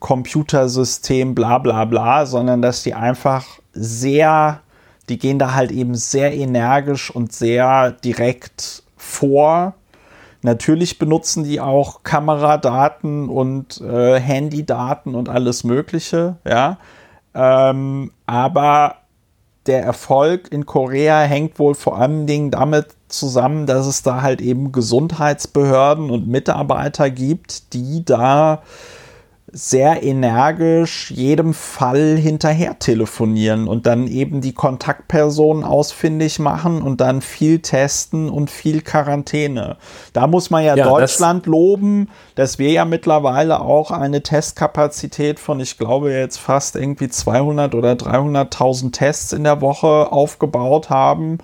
Computersystem, 0.00 1.34
bla 1.34 1.58
bla 1.58 1.84
bla, 1.84 2.26
sondern 2.26 2.62
dass 2.62 2.82
die 2.82 2.94
einfach 2.94 3.46
sehr, 3.72 4.60
die 5.08 5.18
gehen 5.18 5.38
da 5.38 5.54
halt 5.54 5.70
eben 5.70 5.94
sehr 5.94 6.34
energisch 6.34 7.14
und 7.14 7.32
sehr 7.32 7.92
direkt 7.92 8.82
vor. 8.96 9.74
Natürlich 10.42 10.98
benutzen 10.98 11.44
die 11.44 11.60
auch 11.60 12.02
Kameradaten 12.02 13.28
und 13.28 13.80
äh, 13.82 14.18
Handydaten 14.18 15.14
und 15.14 15.28
alles 15.28 15.64
Mögliche, 15.64 16.36
ja. 16.48 16.78
Ähm, 17.34 18.10
aber 18.26 18.96
der 19.66 19.82
Erfolg 19.84 20.50
in 20.50 20.66
Korea 20.66 21.20
hängt 21.20 21.58
wohl 21.58 21.74
vor 21.74 21.98
allen 21.98 22.26
Dingen 22.26 22.50
damit 22.50 22.86
zusammen, 23.12 23.66
dass 23.66 23.86
es 23.86 24.02
da 24.02 24.22
halt 24.22 24.40
eben 24.40 24.72
Gesundheitsbehörden 24.72 26.10
und 26.10 26.28
Mitarbeiter 26.28 27.10
gibt, 27.10 27.72
die 27.74 28.04
da 28.04 28.62
sehr 29.52 30.02
energisch 30.04 31.10
jedem 31.10 31.54
Fall 31.54 32.16
hinterher 32.16 32.78
telefonieren 32.78 33.66
und 33.66 33.84
dann 33.86 34.06
eben 34.06 34.40
die 34.40 34.52
Kontaktpersonen 34.52 35.64
ausfindig 35.64 36.38
machen 36.38 36.82
und 36.82 37.00
dann 37.00 37.20
viel 37.20 37.58
testen 37.58 38.30
und 38.30 38.48
viel 38.50 38.80
Quarantäne. 38.80 39.76
Da 40.12 40.28
muss 40.28 40.50
man 40.50 40.62
ja, 40.64 40.76
Ja, 40.76 40.84
das- 40.84 40.92
Deutschland 41.16 41.46
loben, 41.46 42.08
dass 42.36 42.60
wir 42.60 42.70
ja 42.70 42.84
mittlerweile 42.84 43.60
auch 43.60 43.90
eine 43.90 44.22
Testkapazität 44.22 45.40
von, 45.40 45.58
ich 45.58 45.78
glaube 45.78 46.12
jetzt 46.12 46.38
fast 46.38 46.76
irgendwie 46.76 47.08
200 47.08 47.74
oder 47.74 47.96
300.000 47.96 48.92
Tests 48.92 49.32
in 49.32 49.42
der 49.42 49.60
Woche 49.60 50.12
aufgebaut 50.12 50.90
haben 50.90 51.38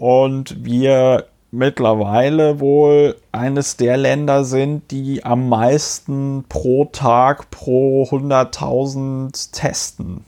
und 0.00 0.64
wir 0.64 1.26
mittlerweile 1.50 2.58
wohl 2.58 3.16
eines 3.32 3.76
der 3.76 3.98
Länder 3.98 4.44
sind, 4.44 4.90
die 4.90 5.24
am 5.24 5.48
meisten 5.48 6.44
pro 6.48 6.86
Tag 6.86 7.50
pro 7.50 8.04
100.000 8.04 9.52
testen. 9.52 10.24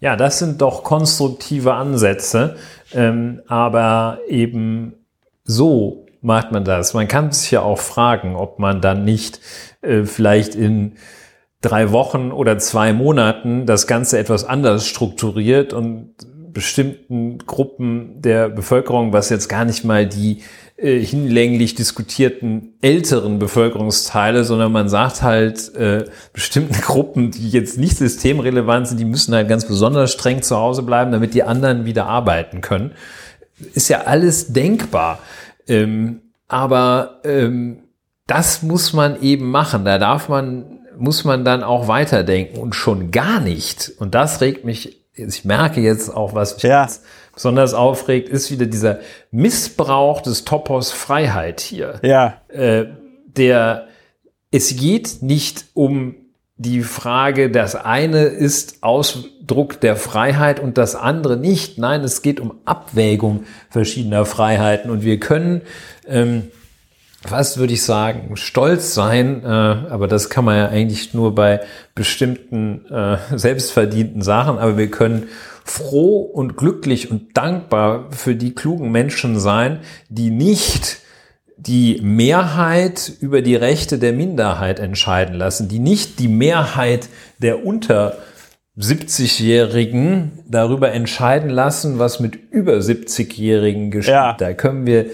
Ja, 0.00 0.16
das 0.16 0.38
sind 0.38 0.60
doch 0.60 0.84
konstruktive 0.84 1.74
Ansätze, 1.74 2.56
ähm, 2.92 3.40
aber 3.48 4.18
eben 4.28 4.92
so 5.44 6.04
macht 6.20 6.52
man 6.52 6.64
das. 6.64 6.92
Man 6.92 7.08
kann 7.08 7.32
sich 7.32 7.50
ja 7.50 7.62
auch 7.62 7.78
fragen, 7.78 8.36
ob 8.36 8.58
man 8.58 8.82
dann 8.82 9.04
nicht 9.04 9.40
äh, 9.80 10.04
vielleicht 10.04 10.54
in 10.54 10.96
drei 11.62 11.90
Wochen 11.90 12.32
oder 12.32 12.58
zwei 12.58 12.92
Monaten 12.92 13.64
das 13.64 13.86
Ganze 13.86 14.18
etwas 14.18 14.44
anders 14.44 14.86
strukturiert 14.86 15.72
und 15.72 16.14
bestimmten 16.58 17.38
Gruppen 17.38 18.20
der 18.20 18.48
Bevölkerung, 18.48 19.12
was 19.12 19.30
jetzt 19.30 19.46
gar 19.48 19.64
nicht 19.64 19.84
mal 19.84 20.08
die 20.08 20.42
äh, 20.76 20.98
hinlänglich 20.98 21.76
diskutierten 21.76 22.74
älteren 22.82 23.38
Bevölkerungsteile, 23.38 24.42
sondern 24.42 24.72
man 24.72 24.88
sagt 24.88 25.22
halt, 25.22 25.72
äh, 25.76 26.06
bestimmten 26.32 26.72
Gruppen, 26.80 27.30
die 27.30 27.48
jetzt 27.48 27.78
nicht 27.78 27.96
systemrelevant 27.96 28.88
sind, 28.88 28.98
die 28.98 29.04
müssen 29.04 29.34
halt 29.36 29.48
ganz 29.48 29.66
besonders 29.66 30.12
streng 30.12 30.42
zu 30.42 30.56
Hause 30.56 30.82
bleiben, 30.82 31.12
damit 31.12 31.32
die 31.32 31.44
anderen 31.44 31.84
wieder 31.84 32.06
arbeiten 32.06 32.60
können. 32.60 32.90
Ist 33.74 33.88
ja 33.88 34.00
alles 34.00 34.52
denkbar. 34.52 35.20
Ähm, 35.68 36.22
aber 36.48 37.20
ähm, 37.22 37.84
das 38.26 38.64
muss 38.64 38.92
man 38.92 39.22
eben 39.22 39.52
machen. 39.52 39.84
Da 39.84 39.98
darf 39.98 40.28
man, 40.28 40.80
muss 40.98 41.24
man 41.24 41.44
dann 41.44 41.62
auch 41.62 41.86
weiterdenken 41.86 42.58
und 42.58 42.74
schon 42.74 43.12
gar 43.12 43.38
nicht. 43.38 43.92
Und 44.00 44.16
das 44.16 44.40
regt 44.40 44.64
mich, 44.64 44.97
ich 45.18 45.44
merke 45.44 45.80
jetzt 45.80 46.14
auch, 46.14 46.34
was 46.34 46.54
mich 46.54 46.62
Ja. 46.64 46.88
besonders 47.34 47.74
aufregt, 47.74 48.28
ist 48.28 48.50
wieder 48.50 48.66
dieser 48.66 49.00
Missbrauch 49.30 50.20
des 50.20 50.44
Topos 50.44 50.90
Freiheit 50.92 51.60
hier 51.60 52.00
Ja, 52.02 52.40
äh, 52.48 52.86
der, 53.26 53.86
es 54.50 54.76
geht 54.76 55.22
nicht 55.22 55.66
um 55.74 56.14
die 56.56 56.82
Frage, 56.82 57.50
das 57.50 57.76
eine 57.76 58.24
ist 58.24 58.82
Ausdruck 58.82 59.80
der 59.80 59.94
Freiheit 59.94 60.58
und 60.58 60.76
das 60.76 60.96
andere 60.96 61.36
nicht. 61.36 61.78
Nein, 61.78 62.02
es 62.02 62.20
geht 62.22 62.40
um 62.40 62.54
Abwägung 62.64 63.44
verschiedener 63.70 64.24
Freiheiten 64.24 64.90
und 64.90 65.04
wir 65.04 65.20
können, 65.20 65.62
ähm, 66.08 66.50
fast 67.26 67.58
würde 67.58 67.72
ich 67.72 67.82
sagen, 67.82 68.36
stolz 68.36 68.94
sein, 68.94 69.42
äh, 69.44 69.46
aber 69.46 70.08
das 70.08 70.30
kann 70.30 70.44
man 70.44 70.56
ja 70.56 70.68
eigentlich 70.68 71.14
nur 71.14 71.34
bei 71.34 71.60
bestimmten 71.94 72.86
äh, 72.86 73.18
selbstverdienten 73.34 74.22
Sachen, 74.22 74.58
aber 74.58 74.76
wir 74.76 74.90
können 74.90 75.28
froh 75.64 76.20
und 76.20 76.56
glücklich 76.56 77.10
und 77.10 77.36
dankbar 77.36 78.06
für 78.10 78.34
die 78.34 78.54
klugen 78.54 78.90
Menschen 78.90 79.38
sein, 79.38 79.80
die 80.08 80.30
nicht 80.30 80.98
die 81.56 82.00
Mehrheit 82.02 83.12
über 83.20 83.42
die 83.42 83.56
Rechte 83.56 83.98
der 83.98 84.12
Minderheit 84.12 84.78
entscheiden 84.78 85.34
lassen, 85.34 85.68
die 85.68 85.80
nicht 85.80 86.20
die 86.20 86.28
Mehrheit 86.28 87.08
der 87.38 87.66
unter 87.66 88.16
70-Jährigen 88.78 90.44
darüber 90.48 90.92
entscheiden 90.92 91.50
lassen, 91.50 91.98
was 91.98 92.20
mit 92.20 92.36
über 92.52 92.74
70-Jährigen 92.74 93.90
geschieht. 93.90 94.12
Ja. 94.12 94.36
Da 94.38 94.54
können 94.54 94.86
wir 94.86 95.06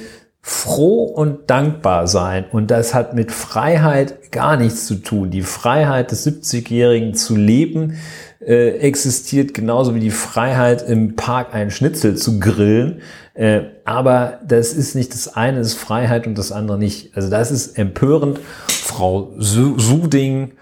froh 0.46 1.04
und 1.04 1.48
dankbar 1.48 2.06
sein. 2.06 2.44
Und 2.52 2.70
das 2.70 2.92
hat 2.92 3.14
mit 3.14 3.32
Freiheit 3.32 4.30
gar 4.30 4.58
nichts 4.58 4.86
zu 4.86 4.96
tun. 4.96 5.30
Die 5.30 5.40
Freiheit 5.40 6.10
des 6.10 6.26
70-Jährigen 6.26 7.14
zu 7.14 7.34
leben 7.34 7.96
äh, 8.40 8.76
existiert 8.76 9.54
genauso 9.54 9.94
wie 9.94 10.00
die 10.00 10.10
Freiheit 10.10 10.86
im 10.86 11.16
Park 11.16 11.54
einen 11.54 11.70
Schnitzel 11.70 12.16
zu 12.16 12.40
grillen. 12.40 13.00
Äh, 13.32 13.62
aber 13.86 14.40
das 14.46 14.74
ist 14.74 14.94
nicht 14.94 15.14
das 15.14 15.34
eine 15.34 15.60
ist 15.60 15.76
Freiheit 15.76 16.26
und 16.26 16.36
das 16.36 16.52
andere 16.52 16.76
nicht. 16.76 17.16
Also 17.16 17.30
das 17.30 17.50
ist 17.50 17.78
empörend. 17.78 18.38
Frau 18.68 19.32
Suding 19.38 20.52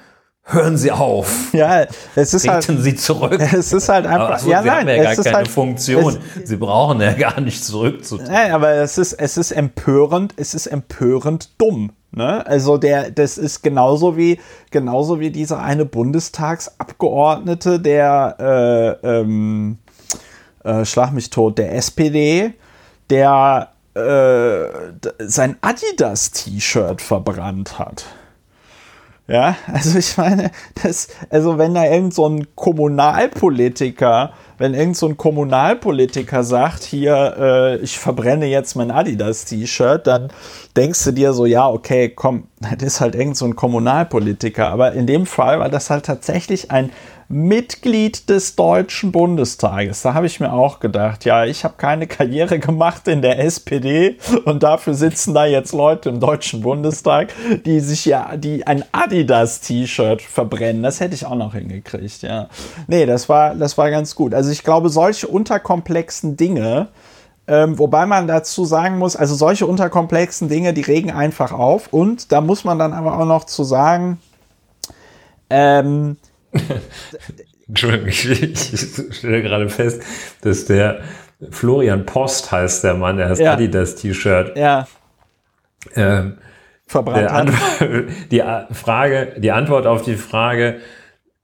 hören 0.44 0.76
Sie 0.76 0.90
auf. 0.90 1.52
Ja, 1.52 1.86
es 2.14 2.34
ist 2.34 2.46
Treten 2.46 2.74
halt, 2.76 2.82
Sie 2.82 2.94
zurück. 2.96 3.40
Es 3.52 3.72
ist 3.72 3.88
halt 3.88 4.06
einfach. 4.06 4.38
so, 4.38 4.50
ja, 4.50 4.62
Sie 4.62 4.68
nein, 4.68 4.80
haben 4.80 4.88
ja 4.88 5.02
gar 5.02 5.12
es 5.12 5.18
ist 5.18 5.24
keine 5.24 5.36
halt, 5.36 5.48
Funktion. 5.48 6.18
Es, 6.40 6.48
Sie 6.48 6.56
brauchen 6.56 7.00
ja 7.00 7.12
gar 7.12 7.40
nicht 7.40 7.64
zurückzutreten. 7.64 8.32
nein, 8.32 8.52
aber 8.52 8.72
es 8.72 8.98
ist, 8.98 9.12
es 9.14 9.36
ist 9.36 9.52
empörend, 9.52 10.34
es 10.36 10.54
ist 10.54 10.66
empörend 10.66 11.50
dumm. 11.58 11.92
Ne? 12.10 12.46
Also 12.46 12.76
der, 12.76 13.10
das 13.10 13.38
ist 13.38 13.62
genauso 13.62 14.16
wie, 14.16 14.38
genauso 14.70 15.18
wie 15.18 15.30
dieser 15.30 15.62
eine 15.62 15.86
Bundestagsabgeordnete, 15.86 17.80
der 17.80 18.98
äh, 19.02 19.20
ähm, 19.20 19.78
äh, 20.64 20.84
Schlag 20.84 21.12
mich 21.12 21.30
tot, 21.30 21.56
der 21.56 21.74
SPD, 21.74 22.52
der 23.08 23.68
äh, 23.94 24.66
sein 25.18 25.56
Adidas-T-Shirt 25.60 27.00
verbrannt 27.00 27.78
hat. 27.78 28.04
Ja, 29.28 29.56
also 29.72 29.98
ich 29.98 30.16
meine, 30.16 30.50
das, 30.82 31.08
also 31.30 31.56
wenn 31.56 31.74
da 31.74 31.84
irgend 31.84 32.12
so 32.12 32.28
ein 32.28 32.56
Kommunalpolitiker, 32.56 34.32
wenn 34.58 34.74
irgend 34.74 34.96
so 34.96 35.06
ein 35.06 35.16
Kommunalpolitiker 35.16 36.42
sagt, 36.42 36.82
hier, 36.82 37.36
äh, 37.38 37.76
ich 37.78 37.98
verbrenne 37.98 38.46
jetzt 38.46 38.74
mein 38.74 38.90
Adidas-T-Shirt, 38.90 40.06
dann 40.06 40.28
denkst 40.76 41.04
du 41.04 41.12
dir 41.12 41.32
so, 41.34 41.46
ja, 41.46 41.68
okay, 41.68 42.08
komm, 42.08 42.48
das 42.60 42.82
ist 42.82 43.00
halt 43.00 43.14
irgend 43.14 43.36
so 43.36 43.44
ein 43.44 43.54
Kommunalpolitiker. 43.56 44.68
Aber 44.68 44.92
in 44.92 45.06
dem 45.06 45.26
Fall 45.26 45.60
war 45.60 45.68
das 45.68 45.88
halt 45.88 46.04
tatsächlich 46.04 46.70
ein 46.72 46.90
Mitglied 47.28 48.28
des 48.28 48.56
Deutschen 48.56 49.12
Bundestages. 49.12 50.02
Da 50.02 50.14
habe 50.14 50.26
ich 50.26 50.40
mir 50.40 50.52
auch 50.52 50.80
gedacht, 50.80 51.24
ja, 51.24 51.44
ich 51.44 51.64
habe 51.64 51.74
keine 51.76 52.06
Karriere 52.06 52.58
gemacht 52.58 53.08
in 53.08 53.22
der 53.22 53.38
SPD 53.38 54.18
und 54.44 54.62
dafür 54.62 54.94
sitzen 54.94 55.34
da 55.34 55.46
jetzt 55.46 55.72
Leute 55.72 56.08
im 56.08 56.20
Deutschen 56.20 56.60
Bundestag, 56.60 57.32
die 57.64 57.80
sich 57.80 58.04
ja, 58.04 58.36
die 58.36 58.66
ein 58.66 58.84
Adidas-T-Shirt 58.92 60.22
verbrennen. 60.22 60.82
Das 60.82 61.00
hätte 61.00 61.14
ich 61.14 61.26
auch 61.26 61.34
noch 61.34 61.54
hingekriegt, 61.54 62.22
ja. 62.22 62.48
Nee, 62.86 63.06
das 63.06 63.28
war, 63.28 63.54
das 63.54 63.78
war 63.78 63.90
ganz 63.90 64.14
gut. 64.14 64.34
Also 64.34 64.50
ich 64.50 64.64
glaube, 64.64 64.88
solche 64.88 65.28
unterkomplexen 65.28 66.36
Dinge, 66.36 66.88
ähm, 67.46 67.78
wobei 67.78 68.06
man 68.06 68.26
dazu 68.28 68.64
sagen 68.64 68.98
muss, 68.98 69.16
also 69.16 69.34
solche 69.34 69.66
unterkomplexen 69.66 70.48
Dinge, 70.48 70.72
die 70.72 70.82
regen 70.82 71.10
einfach 71.10 71.52
auf. 71.52 71.92
Und 71.92 72.30
da 72.30 72.40
muss 72.40 72.64
man 72.64 72.78
dann 72.78 72.92
aber 72.92 73.18
auch 73.18 73.26
noch 73.26 73.44
zu 73.44 73.64
sagen, 73.64 74.18
ähm, 75.50 76.16
Entschuldigung, 77.68 78.08
ich, 78.08 78.30
ich, 78.30 79.16
stelle 79.16 79.42
gerade 79.42 79.68
fest, 79.68 80.02
dass 80.42 80.66
der 80.66 81.00
Florian 81.50 82.06
Post 82.06 82.52
heißt 82.52 82.84
der 82.84 82.94
Mann, 82.94 83.16
der 83.16 83.30
heißt 83.30 83.40
Ja. 83.40 83.54
Adidas 83.54 83.96
T-Shirt. 83.96 84.56
ja, 84.56 84.86
Ähm, 85.96 86.38
verbrannt 86.86 87.30
hat. 87.30 87.48
Die 88.30 88.42
Frage, 88.72 89.34
die 89.38 89.50
Antwort 89.50 89.86
auf 89.86 90.02
die 90.02 90.16
Frage, 90.16 90.80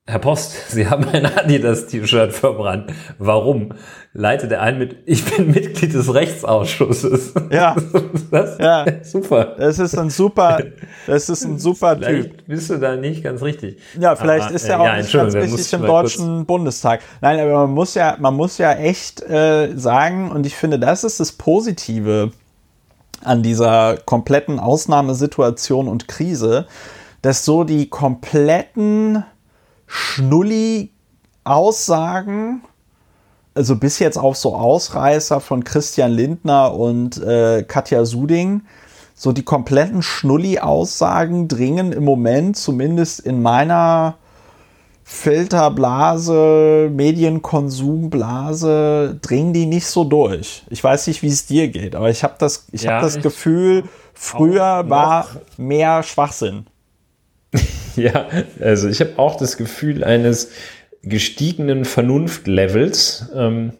Herr 0.08 0.20
Post, 0.20 0.54
Sie 0.70 0.88
haben 0.88 1.06
ein 1.10 1.26
Adidas 1.26 1.86
T-Shirt 1.86 2.32
verbrannt. 2.32 2.90
Warum? 3.18 3.74
Leitet 4.14 4.50
er 4.50 4.62
ein 4.62 4.78
mit, 4.78 4.96
ich 5.04 5.22
bin 5.22 5.50
Mitglied 5.50 5.92
des 5.92 6.14
Rechtsausschusses. 6.14 7.34
Ja. 7.50 7.76
Das, 8.30 8.58
Ja. 8.58 8.86
Super. 9.02 9.56
Das 9.58 9.78
ist 9.78 9.96
ein 9.96 10.10
super, 10.10 10.62
das 11.06 11.28
ist 11.28 11.44
ein 11.44 11.58
super 11.58 11.94
Typ. 11.94 12.06
Vielleicht 12.06 12.46
bist 12.46 12.70
du 12.70 12.78
da 12.78 12.96
nicht 12.96 13.22
ganz 13.22 13.42
richtig. 13.42 13.78
Ja, 13.98 14.16
vielleicht 14.16 14.46
Aber, 14.46 14.54
ist 14.54 14.64
äh, 14.64 14.72
er 14.72 14.80
auch 14.80 14.84
ja, 14.84 14.96
nicht 14.96 15.12
ganz 15.12 15.34
richtig 15.34 15.72
im 15.72 15.82
Deutschen 15.82 16.46
Bundestag. 16.46 17.00
Nein, 17.20 17.40
aber 17.40 17.66
man 17.66 17.70
muss 17.70 17.94
ja, 17.94 18.16
man 18.18 18.34
muss 18.34 18.58
ja 18.58 18.72
echt 18.72 19.22
äh, 19.22 19.76
sagen, 19.76 20.30
und 20.30 20.46
ich 20.46 20.56
finde, 20.56 20.78
das 20.78 21.04
ist 21.04 21.20
das 21.20 21.32
Positive 21.32 22.32
an 23.22 23.42
dieser 23.42 23.98
kompletten 24.04 24.58
Ausnahmesituation 24.58 25.88
und 25.88 26.08
Krise, 26.08 26.66
dass 27.22 27.44
so 27.44 27.64
die 27.64 27.88
kompletten 27.88 29.24
Schnulli-Aussagen, 29.88 32.62
also 33.54 33.76
bis 33.76 33.98
jetzt 33.98 34.18
auf 34.18 34.36
so 34.36 34.54
Ausreißer 34.54 35.40
von 35.40 35.64
Christian 35.64 36.12
Lindner 36.12 36.74
und 36.74 37.20
äh, 37.20 37.64
Katja 37.64 38.04
Suding, 38.04 38.60
so 39.14 39.32
die 39.32 39.42
kompletten 39.42 40.02
Schnulli-Aussagen 40.02 41.48
dringen 41.48 41.90
im 41.92 42.04
Moment, 42.04 42.56
zumindest 42.56 43.18
in 43.18 43.42
meiner 43.42 44.14
Filterblase, 45.02 46.88
Medienkonsumblase, 46.92 49.18
dringen 49.22 49.54
die 49.54 49.66
nicht 49.66 49.86
so 49.86 50.04
durch. 50.04 50.64
Ich 50.68 50.84
weiß 50.84 51.06
nicht, 51.06 51.22
wie 51.22 51.28
es 51.28 51.46
dir 51.46 51.68
geht, 51.68 51.96
aber 51.96 52.10
ich 52.10 52.22
habe 52.22 52.34
das, 52.38 52.66
ich 52.72 52.82
Ja, 52.82 52.96
hab 52.96 53.02
das 53.02 53.18
Gefühl, 53.18 53.84
früher 54.12 54.90
war 54.90 55.26
mehr 55.56 56.02
Schwachsinn. 56.02 56.66
Ja, 58.02 58.28
also 58.60 58.88
ich 58.88 59.00
habe 59.00 59.18
auch 59.18 59.36
das 59.36 59.56
Gefühl 59.56 60.04
eines 60.04 60.50
gestiegenen 61.02 61.84
Vernunftlevels. 61.84 63.30
Ähm, 63.34 63.72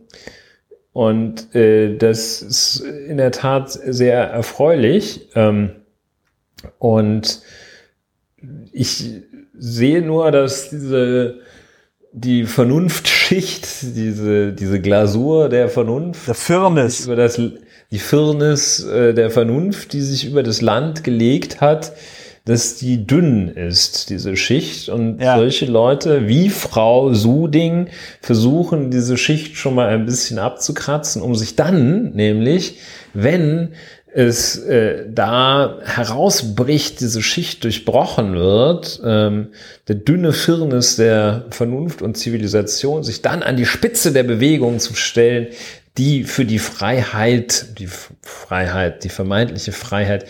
und 0.92 1.54
äh, 1.54 1.96
das 1.96 2.42
ist 2.42 2.80
in 2.80 3.16
der 3.18 3.30
Tat 3.30 3.70
sehr 3.70 4.18
erfreulich. 4.24 5.28
Ähm, 5.34 5.70
und 6.78 7.42
ich 8.72 9.04
sehe 9.56 10.02
nur, 10.02 10.30
dass 10.30 10.70
diese 10.70 11.40
die 12.12 12.44
Vernunftschicht, 12.44 13.66
diese, 13.94 14.52
diese 14.52 14.80
Glasur 14.80 15.48
der 15.48 15.68
Vernunft, 15.68 16.26
Der 16.26 16.34
Firnis. 16.34 17.04
über 17.04 17.16
das, 17.16 17.40
die 17.90 17.98
Firnis 17.98 18.84
äh, 18.84 19.14
der 19.14 19.30
Vernunft, 19.30 19.92
die 19.92 20.00
sich 20.00 20.26
über 20.26 20.42
das 20.42 20.60
Land 20.62 21.04
gelegt 21.04 21.60
hat, 21.60 21.92
dass 22.48 22.76
die 22.76 23.06
dünn 23.06 23.48
ist, 23.48 24.08
diese 24.08 24.34
Schicht. 24.34 24.88
Und 24.88 25.20
Ja. 25.20 25.36
solche 25.36 25.66
Leute 25.66 26.28
wie 26.28 26.48
Frau 26.48 27.12
Suding 27.12 27.88
versuchen, 28.22 28.90
diese 28.90 29.18
Schicht 29.18 29.56
schon 29.56 29.74
mal 29.74 29.88
ein 29.88 30.06
bisschen 30.06 30.38
abzukratzen, 30.38 31.20
um 31.20 31.34
sich 31.34 31.56
dann 31.56 32.12
nämlich, 32.14 32.78
wenn 33.12 33.74
es 34.14 34.56
äh, 34.56 35.04
da 35.12 35.76
herausbricht, 35.84 37.00
diese 37.00 37.22
Schicht 37.22 37.64
durchbrochen 37.64 38.34
wird, 38.34 38.98
ähm, 39.04 39.48
der 39.86 39.96
dünne 39.96 40.32
Firnis 40.32 40.96
der 40.96 41.44
Vernunft 41.50 42.00
und 42.00 42.16
Zivilisation, 42.16 43.04
sich 43.04 43.20
dann 43.20 43.42
an 43.42 43.58
die 43.58 43.66
Spitze 43.66 44.10
der 44.10 44.22
Bewegung 44.22 44.78
zu 44.78 44.94
stellen, 44.94 45.48
die 45.98 46.24
für 46.24 46.46
die 46.46 46.60
Freiheit, 46.60 47.78
die 47.78 47.88
Freiheit, 48.22 49.04
die 49.04 49.08
vermeintliche 49.10 49.72
Freiheit 49.72 50.24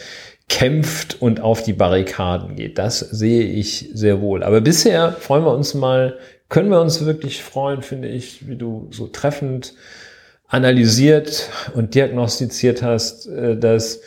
kämpft 0.49 1.21
und 1.21 1.41
auf 1.41 1.63
die 1.63 1.75
Barrikaden 1.75 2.57
geht. 2.57 2.79
Das 2.79 3.01
sehe 3.01 3.45
ich 3.45 3.91
sehr 3.93 4.21
wohl. 4.21 4.43
Aber 4.43 4.61
bisher 4.61 5.13
freuen 5.13 5.45
wir 5.45 5.53
uns 5.53 5.75
mal, 5.75 6.19
können 6.49 6.71
wir 6.71 6.81
uns 6.81 7.05
wirklich 7.05 7.43
freuen, 7.43 7.83
finde 7.83 8.09
ich, 8.09 8.49
wie 8.49 8.57
du 8.57 8.89
so 8.91 9.07
treffend 9.07 9.75
analysiert 10.49 11.51
und 11.75 11.95
diagnostiziert 11.95 12.83
hast, 12.83 13.27
äh, 13.27 13.57
dass 13.57 14.01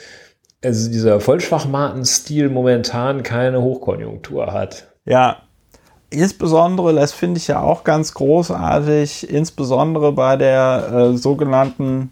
also 0.63 0.91
dieser 0.91 1.19
Vollschwachmaten-Stil 1.19 2.49
momentan 2.49 3.23
keine 3.23 3.61
Hochkonjunktur 3.61 4.51
hat. 4.51 4.87
Ja, 5.05 5.43
insbesondere, 6.09 6.93
das 6.93 7.13
finde 7.13 7.39
ich 7.39 7.47
ja 7.47 7.61
auch 7.61 7.83
ganz 7.83 8.13
großartig, 8.13 9.29
insbesondere 9.29 10.11
bei 10.11 10.35
der 10.35 10.91
äh, 11.13 11.17
sogenannten 11.17 12.11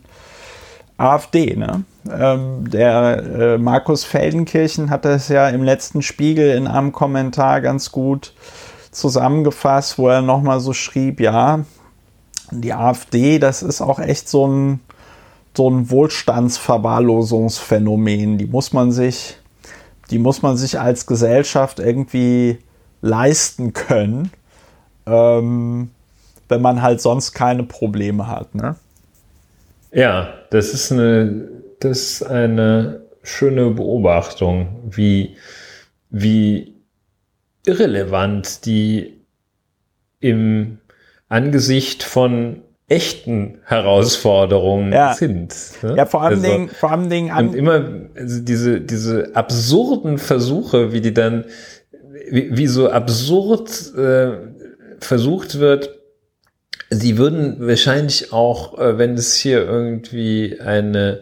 AfD. 0.98 1.56
Ne? 1.56 1.84
Ähm, 2.10 2.70
der 2.70 3.24
äh, 3.24 3.58
Markus 3.58 4.06
Feldenkirchen 4.06 4.90
hat 4.90 5.06
das 5.06 5.28
ja 5.28 5.50
im 5.50 5.64
letzten 5.64 6.02
Spiegel 6.02 6.56
in 6.56 6.68
einem 6.68 6.92
Kommentar 6.92 7.62
ganz 7.62 7.92
gut 7.92 8.34
zusammengefasst, 8.92 9.98
wo 9.98 10.08
er 10.08 10.22
nochmal 10.22 10.60
so 10.60 10.74
schrieb, 10.74 11.20
ja, 11.20 11.66
die 12.52 12.74
AfD, 12.74 13.40
das 13.40 13.62
ist 13.62 13.82
auch 13.82 14.00
echt 14.00 14.30
so 14.30 14.48
ein, 14.48 14.80
so 15.56 15.70
ein 15.70 15.90
Wohlstandsverwahrlosungsphänomen. 15.90 18.38
Die 18.38 18.48
muss 18.48 18.74
man 18.74 18.92
sich, 18.92 19.38
die 20.10 20.20
muss 20.20 20.42
man 20.42 20.58
sich 20.58 20.78
als 20.80 21.06
Gesellschaft 21.06 21.80
irgendwie 21.80 22.60
leisten 23.02 23.74
können, 23.74 24.32
ähm, 25.06 25.92
wenn 26.48 26.62
man 26.62 26.82
halt 26.82 27.02
sonst 27.02 27.34
keine 27.34 27.64
Probleme 27.64 28.28
hat. 28.28 28.56
Ne? 28.56 28.76
Ja, 29.92 30.30
das 30.50 30.74
ist 30.74 30.92
eine, 30.92 31.48
das 31.80 32.00
ist 32.00 32.24
eine 32.24 33.02
schöne 33.24 33.70
Beobachtung, 33.72 34.90
wie, 34.90 35.36
wie 36.10 36.76
irrelevant 37.66 38.66
die 38.66 39.22
im 40.20 40.80
Angesicht 41.28 42.04
von 42.04 42.62
echten 42.88 43.60
Herausforderungen 43.66 44.92
Ja. 44.92 45.14
sind. 45.14 45.54
ne? 45.84 45.96
Ja, 45.96 46.06
vor 46.08 46.24
allem 46.24 46.40
Also- 46.40 46.52
Dingen, 46.52 46.70
vor 46.70 46.92
allem 46.92 47.10
Dingen 47.10 47.32
an, 47.32 47.50
Und 47.50 47.56
immer 47.56 47.86
also 48.16 48.42
diese, 48.42 48.82
diese 48.82 49.36
absurden 49.36 50.18
Versuche, 50.18 50.92
wie 50.92 51.02
die 51.02 51.14
dann, 51.14 51.46
wie, 52.32 52.58
wie 52.58 52.68
so 52.68 52.90
absurd 52.90 53.94
äh, 53.96 54.32
versucht 55.00 55.60
wird, 55.60 56.00
sie 56.90 57.20
würden 57.20 57.58
wahrscheinlich 57.60 58.34
auch, 58.34 58.80
äh, 58.80 58.98
wenn 58.98 59.14
es 59.14 59.36
hier 59.36 59.60
irgendwie 59.64 60.60
eine 60.60 61.22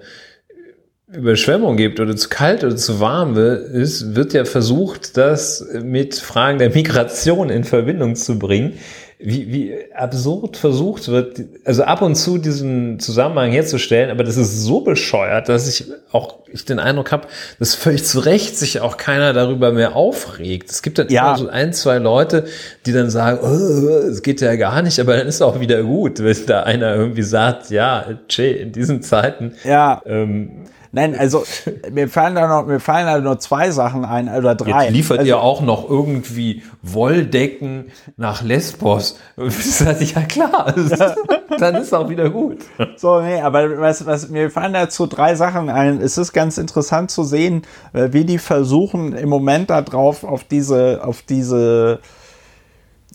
Überschwemmung 1.12 1.78
gibt 1.78 2.02
oder 2.02 2.18
zu 2.18 2.28
kalt 2.28 2.66
oder 2.66 2.76
zu 2.76 3.00
warm 3.00 3.38
ist, 3.38 4.16
wird 4.16 4.34
ja 4.34 4.44
versucht, 4.44 5.16
das 5.16 5.66
mit 5.82 6.16
Fragen 6.16 6.60
der 6.60 6.70
Migration 6.70 7.50
in 7.50 7.64
Verbindung 7.64 8.16
zu 8.16 8.38
bringen. 8.38 8.74
Wie, 9.20 9.52
wie 9.52 9.74
absurd 9.96 10.58
versucht 10.58 11.08
wird, 11.08 11.40
also 11.66 11.84
ab 11.84 12.04
und 12.04 12.14
zu 12.14 12.38
diesen 12.38 13.00
Zusammenhang 13.00 13.50
herzustellen, 13.52 14.12
aber 14.12 14.24
das 14.24 14.38
ist 14.38 14.62
so 14.62 14.82
bescheuert, 14.82 15.50
dass 15.50 15.68
ich 15.68 15.86
auch 16.12 16.36
ich 16.52 16.66
den 16.66 16.78
Eindruck 16.78 17.12
habe, 17.12 17.28
dass 17.58 17.74
völlig 17.74 18.04
zu 18.04 18.20
Recht 18.20 18.56
sich 18.56 18.80
auch 18.82 18.98
keiner 18.98 19.34
darüber 19.34 19.72
mehr 19.72 19.96
aufregt. 19.96 20.70
Es 20.70 20.84
gibt 20.84 21.00
dann 21.00 21.08
Ja. 21.10 21.30
immer 21.30 21.38
so 21.38 21.48
ein, 21.48 21.74
zwei 21.74 21.98
Leute, 21.98 22.46
die 22.86 22.92
dann 22.92 23.10
sagen, 23.10 23.40
oh, 23.42 23.88
es 24.08 24.22
geht 24.22 24.40
ja 24.42 24.56
gar 24.56 24.84
nicht, 24.84 25.00
aber 25.00 25.18
dann 25.18 25.26
ist 25.26 25.42
auch 25.42 25.60
wieder 25.60 25.82
gut, 25.82 26.22
wenn 26.22 26.38
da 26.46 26.64
einer 26.64 26.94
irgendwie 26.94 27.24
sagt, 27.24 27.72
ja, 27.72 28.06
tschä, 28.28 28.52
in 28.52 28.72
diesen 28.72 29.02
Zeiten 29.02 29.54
ja, 29.64 30.00
ähm, 30.06 30.66
nein, 30.98 31.16
also 31.20 31.44
mir 31.92 32.10
fallen 32.10 32.36
da 32.36 32.48
noch, 32.48 32.68
mir 32.68 32.80
fallen 32.80 33.06
da 33.06 33.20
nur 33.20 33.40
zwei 33.40 33.72
Sachen 33.72 34.04
ein 34.04 34.30
oder 34.30 34.56
drei. 34.56 34.86
Jetzt 34.86 34.94
liefert 34.94 35.20
also, 35.20 35.30
ihr 35.30 35.40
auch 35.40 35.62
noch 35.62 35.90
irgendwie 35.90 36.64
Wolldecken 36.82 37.92
nach 38.18 38.42
Lesbos. 38.42 39.20
Ich 39.48 39.76
sagte, 39.76 40.04
ja 40.04 40.22
klar, 40.22 40.74
dann 41.60 41.76
ist 41.76 41.94
auch 41.94 42.10
wieder 42.10 42.30
gut. 42.30 42.58
So, 42.96 43.22
nee, 43.22 43.40
aber 43.40 43.80
was, 43.80 44.06
was, 44.06 44.30
mir 44.30 44.50
fallen 44.50 44.74
dazu 44.74 45.06
drei 45.06 45.36
Sachen 45.36 45.70
ein. 45.70 46.02
Es 46.02 46.18
ist 46.18 46.34
ganz 46.34 46.58
interessant 46.58 47.12
zu 47.12 47.24
sehen, 47.24 47.62
äh, 47.94 48.10
wie 48.12 48.26
die 48.26 48.40
versuchen 48.40 49.14
im 49.14 49.30
Moment 49.30 49.70
da 49.70 49.82
drauf 49.82 50.24
auf 50.24 50.44
diese, 50.44 51.02
auf 51.04 51.22
diese, 51.22 52.00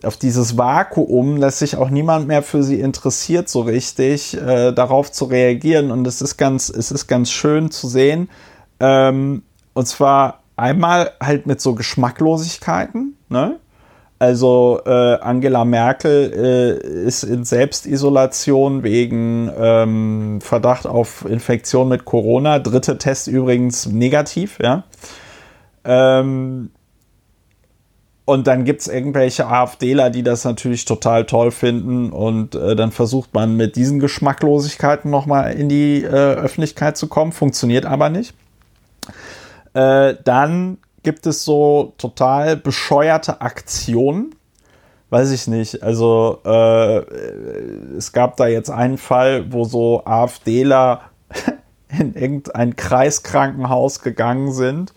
auf 0.07 0.17
dieses 0.17 0.59
Vakuum, 0.59 1.41
dass 1.41 1.61
sich 1.61 1.77
auch 1.77 1.91
niemand 1.91 2.27
mehr 2.27 2.43
für 2.43 2.63
sie 2.63 2.81
interessiert, 2.81 3.49
so 3.49 3.61
richtig, 3.61 4.37
äh, 4.37 4.73
darauf 4.73 5.13
zu 5.13 5.27
reagieren. 5.27 5.91
Und 5.91 6.07
es 6.07 6.23
ist 6.23 6.37
ganz, 6.37 6.69
es 6.69 6.91
ist 6.91 7.07
ganz 7.07 7.31
schön 7.31 7.71
zu 7.71 7.89
sehen. 7.89 8.29
Ähm, 8.81 9.43
und 9.75 9.87
zwar 9.87 10.41
einmal 10.57 11.13
halt 11.21 11.47
mit 11.47 11.61
so 11.61 11.75
Geschmacklosigkeiten, 11.75 13.17
ne? 13.29 13.59
Also 14.19 14.81
äh, 14.87 15.19
Angela 15.19 15.65
Merkel 15.65 16.33
äh, 16.33 17.07
ist 17.09 17.25
in 17.25 17.43
Selbstisolation 17.43 18.85
wegen 18.85 19.51
ähm, 19.59 20.39
Verdacht 20.41 20.87
auf 20.87 21.25
Infektion 21.29 21.89
mit 21.89 22.05
Corona. 22.05 22.61
Dritte 22.61 22.99
Test 22.99 23.27
übrigens 23.27 23.87
negativ, 23.87 24.59
ja. 24.63 24.85
Ähm, 25.85 26.71
und 28.33 28.47
dann 28.47 28.65
gibt 28.65 28.81
es 28.81 28.89
irgendwelche 28.89 29.47
AfDler, 29.47 30.09
die 30.09 30.23
das 30.23 30.45
natürlich 30.45 30.87
total 30.87 31.27
toll 31.27 31.51
finden. 31.51 32.11
Und 32.11 32.55
äh, 32.55 32.75
dann 32.75 32.91
versucht 32.91 33.35
man 33.35 33.59
mit 33.59 33.77
diesen 33.77 34.01
Geschmacklosigkeiten 34.01 35.11
nochmal 35.11 35.53
in 35.53 35.69
die 35.69 36.03
äh, 36.03 36.07
Öffentlichkeit 36.09 36.97
zu 36.97 37.09
kommen. 37.09 37.33
Funktioniert 37.33 37.85
aber 37.85 38.09
nicht. 38.09 38.35
Äh, 39.75 40.15
dann 40.25 40.79
gibt 41.03 41.27
es 41.27 41.45
so 41.45 41.93
total 41.99 42.57
bescheuerte 42.57 43.43
Aktionen. 43.43 44.35
Weiß 45.11 45.31
ich 45.31 45.47
nicht. 45.47 45.83
Also 45.83 46.39
äh, 46.47 47.01
es 47.99 48.13
gab 48.13 48.39
da 48.39 48.47
jetzt 48.47 48.71
einen 48.71 48.97
Fall, 48.97 49.53
wo 49.53 49.65
so 49.65 50.07
AfDler 50.07 51.03
in 52.01 52.15
irgendein 52.15 52.77
Kreiskrankenhaus 52.77 54.01
gegangen 54.01 54.53
sind, 54.53 54.95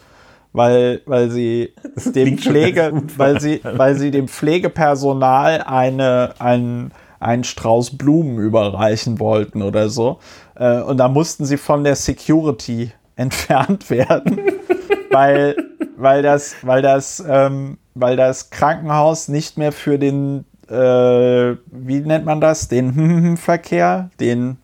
weil, 0.56 1.02
weil 1.06 1.30
sie 1.30 1.74
dem 1.96 2.38
Pflege, 2.38 2.94
weil 3.18 3.42
sie, 3.42 3.60
weil 3.64 3.96
sie 3.96 4.10
dem 4.10 4.28
Pflegepersonal 4.30 5.62
eine, 5.62 6.34
einen, 6.40 6.92
einen 7.20 7.44
Strauß 7.44 7.98
Blumen 7.98 8.40
überreichen 8.40 9.20
wollten 9.20 9.62
oder 9.62 9.90
so. 9.90 10.20
Äh, 10.56 10.80
und 10.80 10.98
da 10.98 11.10
mussten 11.10 11.46
sie 11.46 11.58
von 11.58 11.84
der 11.84 11.96
Security 11.96 12.92
entfernt 13.18 13.90
werden, 13.90 14.40
weil, 15.12 15.56
weil 15.98 16.22
das, 16.22 16.56
weil 16.62 16.82
das, 16.82 17.24
ähm, 17.28 17.78
weil 17.94 18.16
das 18.16 18.50
Krankenhaus 18.50 19.28
nicht 19.28 19.58
mehr 19.58 19.74
für 19.74 20.00
den, 20.00 20.46
äh, 20.70 21.56
wie 21.72 22.00
nennt 22.00 22.26
man 22.26 22.40
das, 22.40 22.70
den 22.70 23.36
Verkehr, 23.38 24.10
den 24.22 24.58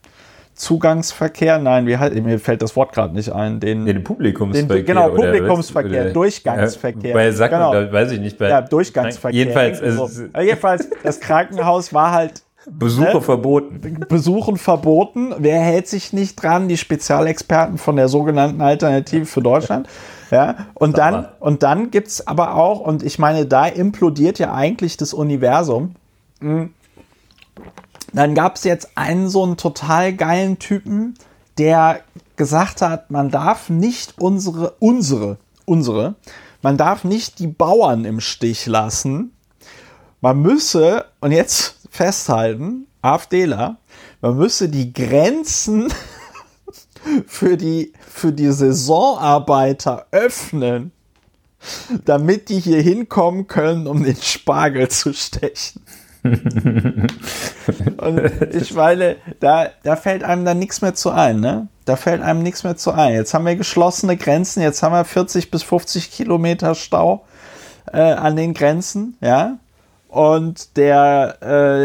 Zugangsverkehr, 0.61 1.57
nein, 1.57 1.87
wie 1.87 1.97
halt, 1.97 2.13
mir 2.23 2.39
fällt 2.39 2.61
das 2.61 2.75
Wort 2.75 2.93
gerade 2.93 3.15
nicht 3.15 3.31
ein, 3.33 3.59
den, 3.59 3.85
Den 3.85 4.03
Publikumsverkehr. 4.03 4.75
Den- 4.77 4.85
genau? 4.85 5.09
Publikumsverkehr, 5.09 6.01
Oder- 6.03 6.13
Durchgangsverkehr. 6.13 7.09
Ja, 7.09 7.13
bei 7.15 7.31
Sachen, 7.31 7.51
Genau. 7.53 7.73
da 7.73 7.91
weiß 7.91 8.11
ich 8.11 8.19
nicht. 8.19 8.37
Bei 8.37 8.49
ja, 8.49 8.61
Durchgangsverkehr. 8.61 9.37
Jedenfalls, 9.39 9.81
also, 9.81 10.07
jedenfalls, 10.39 10.87
das 11.03 11.19
Krankenhaus 11.19 11.93
war 11.93 12.11
halt 12.11 12.43
Besuche 12.69 13.15
Ne? 13.15 13.21
verboten. 13.21 14.05
Besuchen 14.07 14.55
verboten. 14.57 15.33
Wer 15.39 15.59
hält 15.61 15.87
sich 15.87 16.13
nicht 16.13 16.35
dran? 16.35 16.67
Die 16.67 16.77
Spezialexperten 16.77 17.79
von 17.79 17.95
der 17.95 18.07
sogenannten 18.07 18.61
Alternative 18.61 19.25
für 19.25 19.41
Deutschland. 19.41 19.87
Ja, 20.31 20.55
und 20.75 20.97
dann, 20.97 21.27
und 21.41 21.61
dann 21.61 21.91
gibt's 21.91 22.25
aber 22.25 22.55
auch, 22.55 22.79
und 22.79 23.03
ich 23.03 23.19
meine, 23.19 23.45
da 23.45 23.65
implodiert 23.65 24.39
ja 24.39 24.53
eigentlich 24.53 24.95
das 24.95 25.13
Universum. 25.13 25.95
Mm. 26.39 26.67
Dann 28.13 28.35
gab's 28.35 28.63
jetzt 28.63 28.89
einen 28.95 29.29
so 29.29 29.43
einen 29.43 29.57
total 29.57 30.13
geilen 30.13 30.59
Typen, 30.59 31.15
der 31.57 32.01
gesagt 32.35 32.81
hat, 32.81 33.11
man 33.11 33.29
darf 33.29 33.69
nicht 33.69 34.15
unsere, 34.19 34.75
unsere, 34.79 35.37
unsere, 35.65 36.15
man 36.61 36.77
darf 36.77 37.03
nicht 37.03 37.39
die 37.39 37.47
Bauern 37.47 38.05
im 38.05 38.19
Stich 38.19 38.65
lassen. 38.65 39.33
Man 40.21 40.41
müsse, 40.41 41.05
und 41.19 41.31
jetzt 41.31 41.79
festhalten, 41.89 42.87
AfDler, 43.01 43.77
man 44.21 44.37
müsse 44.37 44.69
die 44.69 44.93
Grenzen 44.93 45.91
für 47.27 47.57
die, 47.57 47.93
für 48.07 48.31
die 48.31 48.51
Saisonarbeiter 48.51 50.07
öffnen, 50.11 50.91
damit 52.05 52.49
die 52.49 52.59
hier 52.59 52.81
hinkommen 52.81 53.47
können, 53.47 53.87
um 53.87 54.03
den 54.03 54.15
Spargel 54.15 54.89
zu 54.89 55.13
stechen. 55.13 55.81
Und 57.97 58.21
ich 58.53 58.73
meine, 58.73 59.15
da, 59.39 59.69
da 59.83 59.95
fällt 59.95 60.23
einem 60.23 60.45
dann 60.45 60.59
nichts 60.59 60.81
mehr 60.81 60.93
zu 60.93 61.11
ein, 61.11 61.39
ne? 61.39 61.67
Da 61.85 61.95
fällt 61.95 62.21
einem 62.21 62.43
nichts 62.43 62.63
mehr 62.63 62.77
zu 62.77 62.91
ein. 62.91 63.13
Jetzt 63.13 63.33
haben 63.33 63.45
wir 63.45 63.55
geschlossene 63.55 64.17
Grenzen, 64.17 64.61
jetzt 64.61 64.83
haben 64.83 64.93
wir 64.93 65.03
40 65.03 65.49
bis 65.51 65.63
50 65.63 66.11
Kilometer 66.11 66.75
Stau 66.75 67.25
äh, 67.91 67.99
an 68.01 68.35
den 68.35 68.53
Grenzen, 68.53 69.17
ja. 69.21 69.57
Und 70.07 70.75
der, 70.77 71.37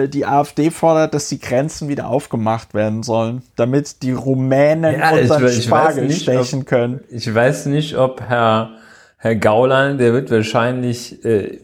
äh, 0.04 0.08
die 0.08 0.26
AfD 0.26 0.70
fordert, 0.70 1.14
dass 1.14 1.28
die 1.28 1.38
Grenzen 1.38 1.88
wieder 1.88 2.08
aufgemacht 2.08 2.74
werden 2.74 3.04
sollen, 3.04 3.42
damit 3.54 4.02
die 4.02 4.10
Rumänen 4.12 4.98
Ja, 4.98 5.14
ich 5.14 5.22
unseren 5.22 5.46
ich 5.46 5.54
weiß 5.56 5.64
Spargel 5.64 6.06
nicht, 6.06 6.22
stechen 6.22 6.60
ob- 6.62 6.66
können. 6.66 7.00
Ich 7.08 7.32
weiß 7.32 7.66
nicht, 7.66 7.96
ob 7.96 8.20
Herr, 8.20 8.70
Herr 9.16 9.36
Gauland, 9.36 10.00
der 10.00 10.12
wird 10.12 10.30
wahrscheinlich 10.32 11.24
äh, 11.24 11.60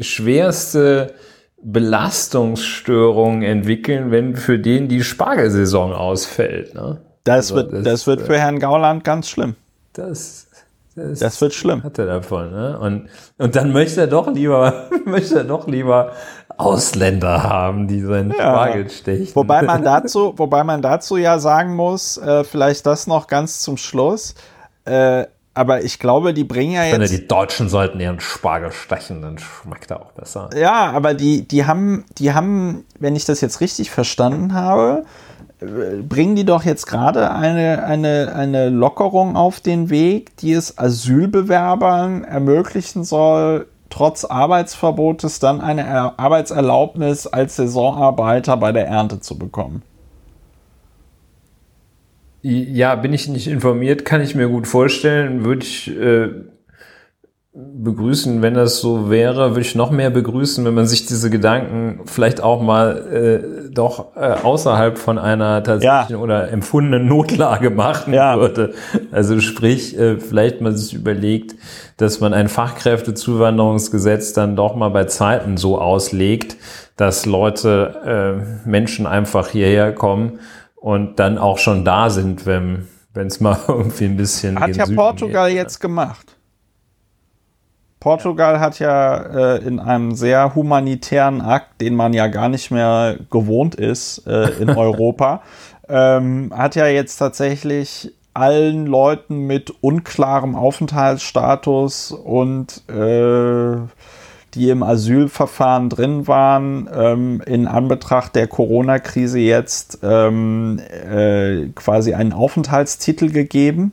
schwerste 0.00 1.12
Belastungsstörungen 1.62 3.42
entwickeln, 3.42 4.10
wenn 4.10 4.36
für 4.36 4.58
den 4.58 4.88
die 4.88 5.02
Spargelsaison 5.02 5.92
ausfällt. 5.92 6.74
Ne? 6.74 7.00
Das, 7.24 7.52
Also, 7.52 7.56
wird, 7.56 7.72
das, 7.72 7.82
das, 7.84 8.06
wird 8.06 8.22
für 8.22 8.38
Herrn 8.38 8.58
Gauland 8.58 9.04
ganz 9.04 9.28
schlimm. 9.28 9.54
Das, 9.92 10.48
das, 10.96 11.20
Das 11.20 11.40
wird 11.40 11.54
schlimm. 11.54 11.82
Hat 11.84 11.98
er 11.98 12.06
davon, 12.06 12.50
ne? 12.50 12.78
Und, 12.78 13.08
und 13.38 13.56
dann 13.56 13.72
möchte 13.72 14.02
er 14.02 14.06
doch 14.08 14.32
lieber, 14.32 14.90
möchte 15.04 15.38
er 15.38 15.44
doch 15.44 15.66
lieber 15.68 16.12
Ausländer 16.56 17.42
haben, 17.42 17.88
die 17.88 18.00
seinen 18.00 18.32
Spargel 18.32 18.90
stechen. 18.90 19.34
Wobei 19.34 19.62
man 19.62 19.84
dazu, 19.84 20.34
wobei 20.36 20.64
man 20.64 20.82
dazu 20.82 21.16
ja 21.16 21.38
sagen 21.38 21.74
muss, 21.74 22.18
äh, 22.18 22.44
vielleicht 22.44 22.86
das 22.86 23.06
noch 23.06 23.26
ganz 23.26 23.60
zum 23.60 23.76
Schluss. 23.76 24.34
Äh, 24.84 25.26
aber 25.54 25.82
ich 25.84 25.98
glaube, 25.98 26.32
die 26.34 26.44
bringen 26.44 26.72
ja 26.72 26.90
Wenn 26.92 27.00
jetzt. 27.02 27.12
die 27.12 27.26
Deutschen 27.28 27.68
sollten 27.68 28.00
ihren 28.00 28.20
Spargel 28.20 28.72
stechen, 28.72 29.20
dann 29.22 29.38
schmeckt 29.38 29.90
er 29.90 30.00
auch 30.00 30.12
besser. 30.12 30.48
Ja, 30.58 30.90
aber 30.92 31.14
die, 31.14 31.46
die 31.46 31.66
haben, 31.66 32.04
die 32.18 32.32
haben, 32.32 32.84
wenn 32.98 33.16
ich 33.16 33.24
das 33.24 33.40
jetzt 33.40 33.60
richtig 33.60 33.90
verstanden 33.90 34.54
habe, 34.54 35.04
äh, 35.60 36.00
bringen 36.02 36.36
die 36.36 36.44
doch 36.44 36.64
jetzt 36.64 36.86
gerade 36.86 37.30
eine, 37.32 37.84
eine, 37.84 38.32
eine 38.34 38.68
Lockerung 38.70 39.36
auf 39.36 39.60
den 39.60 39.90
Weg, 39.90 40.36
die 40.38 40.52
es 40.52 40.78
Asylbewerbern 40.78 42.24
ermöglichen 42.24 43.04
soll, 43.04 43.66
trotz 43.90 44.24
Arbeitsverbotes 44.24 45.38
dann 45.38 45.60
eine 45.60 45.86
Er- 45.86 46.14
Arbeitserlaubnis 46.18 47.26
als 47.26 47.56
Saisonarbeiter 47.56 48.56
bei 48.56 48.72
der 48.72 48.86
Ernte 48.88 49.20
zu 49.20 49.38
bekommen. 49.38 49.82
Ja, 52.42 52.96
bin 52.96 53.12
ich 53.12 53.28
nicht 53.28 53.46
informiert, 53.46 54.04
kann 54.04 54.20
ich 54.20 54.34
mir 54.34 54.48
gut 54.48 54.66
vorstellen. 54.66 55.44
Würde 55.44 55.62
ich, 55.62 55.96
äh, 55.96 56.28
begrüßen, 57.54 58.40
wenn 58.40 58.54
das 58.54 58.80
so 58.80 59.10
wäre, 59.10 59.50
würde 59.50 59.60
ich 59.60 59.74
noch 59.74 59.90
mehr 59.90 60.08
begrüßen, 60.08 60.64
wenn 60.64 60.72
man 60.72 60.86
sich 60.86 61.04
diese 61.04 61.28
Gedanken 61.28 62.00
vielleicht 62.06 62.42
auch 62.42 62.62
mal 62.62 63.68
äh, 63.68 63.70
doch 63.70 64.16
äh, 64.16 64.36
außerhalb 64.42 64.96
von 64.96 65.18
einer 65.18 65.62
tatsächlichen 65.62 66.16
ja. 66.16 66.22
oder 66.22 66.50
empfundenen 66.50 67.06
Notlage 67.06 67.68
machen 67.68 68.14
ja. 68.14 68.38
würde. 68.38 68.72
Also 69.10 69.38
sprich, 69.40 69.98
äh, 69.98 70.18
vielleicht 70.18 70.62
man 70.62 70.74
sich 70.74 70.94
überlegt, 70.94 71.54
dass 71.98 72.20
man 72.20 72.32
ein 72.32 72.48
Fachkräftezuwanderungsgesetz 72.48 74.32
dann 74.32 74.56
doch 74.56 74.74
mal 74.74 74.88
bei 74.88 75.04
Zeiten 75.04 75.58
so 75.58 75.78
auslegt, 75.78 76.56
dass 76.96 77.26
Leute, 77.26 78.40
äh, 78.64 78.68
Menschen 78.68 79.06
einfach 79.06 79.48
hierher 79.48 79.92
kommen 79.92 80.38
und 80.82 81.20
dann 81.20 81.38
auch 81.38 81.58
schon 81.58 81.84
da 81.84 82.10
sind, 82.10 82.44
wenn 82.44 82.88
wenn 83.14 83.28
es 83.28 83.40
mal 83.40 83.56
irgendwie 83.68 84.04
ein 84.04 84.16
bisschen. 84.16 84.58
Hat 84.58 84.76
ja 84.76 84.86
Portugal 84.86 85.48
geht. 85.48 85.56
jetzt 85.56 85.80
gemacht. 85.80 86.36
Portugal 88.00 88.58
hat 88.58 88.80
ja 88.80 89.16
äh, 89.54 89.58
in 89.58 89.78
einem 89.78 90.16
sehr 90.16 90.56
humanitären 90.56 91.40
Akt, 91.40 91.80
den 91.80 91.94
man 91.94 92.12
ja 92.12 92.26
gar 92.26 92.48
nicht 92.48 92.72
mehr 92.72 93.16
gewohnt 93.30 93.76
ist 93.76 94.26
äh, 94.26 94.48
in 94.58 94.70
Europa, 94.76 95.42
ähm, 95.88 96.52
hat 96.52 96.74
ja 96.74 96.88
jetzt 96.88 97.16
tatsächlich 97.18 98.12
allen 98.34 98.86
Leuten 98.86 99.46
mit 99.46 99.72
unklarem 99.82 100.56
Aufenthaltsstatus 100.56 102.10
und 102.10 102.82
äh, 102.88 103.76
die 104.54 104.68
im 104.68 104.82
Asylverfahren 104.82 105.88
drin 105.88 106.26
waren, 106.28 106.88
ähm, 106.92 107.42
in 107.46 107.66
Anbetracht 107.66 108.34
der 108.34 108.46
Corona-Krise 108.46 109.38
jetzt 109.38 110.00
ähm, 110.02 110.78
äh, 110.78 111.68
quasi 111.74 112.14
einen 112.14 112.32
Aufenthaltstitel 112.32 113.30
gegeben. 113.30 113.92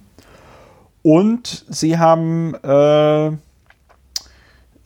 Und 1.01 1.65
sie 1.69 1.97
haben 1.97 2.55
äh, 2.63 3.31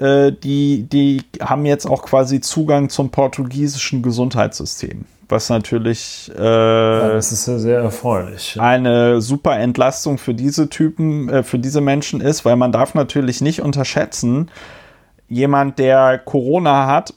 äh, 0.04 0.32
die, 0.32 0.84
die 0.84 1.24
haben 1.42 1.66
jetzt 1.66 1.86
auch 1.86 2.04
quasi 2.04 2.42
Zugang 2.42 2.90
zum 2.90 3.10
portugiesischen 3.10 4.02
Gesundheitssystem. 4.02 5.06
Was 5.30 5.50
natürlich 5.50 6.32
äh, 6.38 6.44
ja, 6.44 7.10
das 7.14 7.32
ist 7.32 7.48
ja 7.48 7.58
sehr 7.58 7.80
erfreulich. 7.80 8.58
eine 8.60 9.22
super 9.22 9.58
Entlastung 9.58 10.18
für 10.18 10.34
diese 10.34 10.70
Typen, 10.70 11.30
äh, 11.30 11.44
für 11.44 11.58
diese 11.58 11.82
Menschen 11.82 12.22
ist, 12.22 12.46
weil 12.46 12.56
man 12.58 12.72
darf 12.72 12.94
natürlich 12.94 13.42
nicht 13.42 13.62
unterschätzen, 13.62 14.52
jemand, 15.28 15.80
der 15.80 16.18
Corona 16.20 16.88
hat 16.88 17.14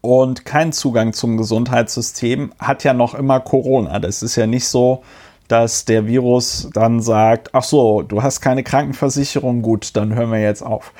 und 0.00 0.44
keinen 0.44 0.72
Zugang 0.72 1.12
zum 1.12 1.36
Gesundheitssystem, 1.36 2.52
hat 2.58 2.84
ja 2.84 2.92
noch 2.92 3.14
immer 3.14 3.40
Corona. 3.40 3.98
Das 3.98 4.22
ist 4.22 4.36
ja 4.36 4.46
nicht 4.46 4.66
so, 4.66 5.02
dass 5.48 5.84
der 5.84 6.06
Virus 6.06 6.68
dann 6.72 7.00
sagt, 7.00 7.54
ach 7.54 7.64
so, 7.64 8.02
du 8.02 8.22
hast 8.22 8.40
keine 8.40 8.62
Krankenversicherung, 8.62 9.62
gut, 9.62 9.96
dann 9.96 10.14
hören 10.14 10.30
wir 10.30 10.40
jetzt 10.40 10.62
auf. 10.62 10.92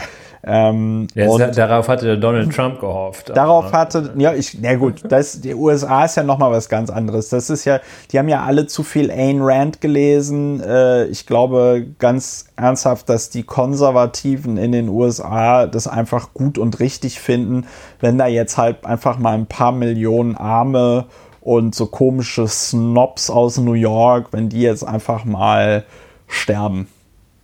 Ähm, 0.47 1.07
ja, 1.15 1.27
darauf 1.49 1.89
hatte 1.89 2.19
Donald 2.19 2.55
Trump 2.55 2.79
gehofft. 2.81 3.31
Darauf 3.35 3.73
hatte, 3.73 4.13
ja, 4.19 4.35
ich, 4.35 4.59
na 4.61 4.75
gut, 4.75 5.03
das, 5.09 5.41
die 5.41 5.55
USA 5.55 6.05
ist 6.05 6.17
ja 6.17 6.23
nochmal 6.23 6.51
was 6.51 6.69
ganz 6.69 6.91
anderes. 6.91 7.31
Das 7.31 7.49
ist 7.49 7.65
ja, 7.65 7.81
die 8.13 8.19
haben 8.19 8.29
ja 8.29 8.43
alle 8.43 8.67
zu 8.67 8.83
viel 8.83 9.11
Ayn 9.11 9.41
Rand 9.41 9.81
gelesen. 9.81 10.61
Äh, 10.61 11.07
ich 11.07 11.27
glaube 11.27 11.87
ganz 11.99 12.47
ernsthaft, 12.57 13.09
dass 13.09 13.31
die 13.31 13.43
Konservativen 13.43 14.59
in 14.59 14.73
den 14.73 14.91
USA 14.91 15.67
das 15.67 15.87
einfach 15.87 16.35
gut 16.35 16.59
und 16.59 16.79
richtig 16.79 17.21
finden, 17.21 17.67
wenn 18.01 18.19
da 18.19 18.27
jetzt 18.27 18.59
halt 18.59 18.85
einfach 18.85 19.19
mal 19.19 19.35
ein 19.35 19.47
paar 19.47 19.73
Millionen 19.73 20.37
Arme 20.37 21.07
und 21.41 21.75
so 21.75 21.87
komische 21.87 22.49
Snobs 22.49 23.31
aus 23.31 23.57
New 23.57 23.73
York, 23.73 24.29
wenn 24.33 24.51
die 24.51 24.61
jetzt 24.61 24.83
einfach 24.83 25.25
mal 25.25 25.85
sterben. 26.27 26.89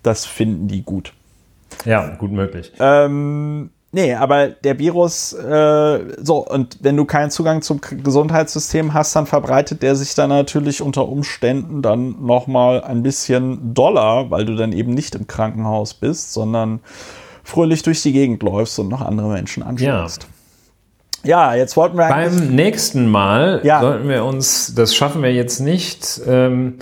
Das 0.02 0.27
finden 0.27 0.68
die 0.68 0.82
gut. 0.82 1.14
Ja, 1.84 2.14
gut 2.16 2.32
möglich. 2.32 2.72
Ähm, 2.78 3.70
nee, 3.92 4.14
aber 4.14 4.48
der 4.48 4.78
Virus, 4.78 5.32
äh, 5.32 6.01
so, 6.22 6.47
und 6.47 6.78
wenn 6.80 6.97
du 6.97 7.05
keinen 7.05 7.30
Zugang 7.30 7.62
zum 7.62 7.80
Gesundheitssystem 7.80 8.94
hast, 8.94 9.14
dann 9.16 9.26
verbreitet 9.26 9.82
der 9.82 9.97
sich 9.97 10.14
dann 10.14 10.30
natürlich 10.30 10.82
unter 10.82 11.09
Umständen 11.09 11.82
dann 11.82 12.24
nochmal 12.24 12.82
ein 12.82 13.02
bisschen 13.02 13.74
doller, 13.74 14.30
weil 14.30 14.44
du 14.44 14.56
dann 14.56 14.72
eben 14.72 14.92
nicht 14.92 15.14
im 15.14 15.26
Krankenhaus 15.26 15.94
bist, 15.94 16.32
sondern 16.32 16.80
fröhlich 17.44 17.82
durch 17.82 18.02
die 18.02 18.12
Gegend 18.12 18.42
läufst 18.42 18.78
und 18.78 18.88
noch 18.88 19.01
andere 19.01 19.28
Menschen 19.28 19.62
anschaust. 19.62 20.22
Ja. 20.22 20.28
Ja, 21.22 21.55
jetzt 21.55 21.76
wollten 21.76 21.98
wir 21.98 22.09
Beim 22.09 22.55
nächsten 22.55 23.06
Mal 23.06 23.60
ja. 23.62 23.80
sollten 23.80 24.09
wir 24.09 24.24
uns, 24.24 24.74
das 24.74 24.94
schaffen 24.94 25.22
wir 25.22 25.32
jetzt 25.32 25.60
nicht, 25.60 26.20
ähm, 26.26 26.78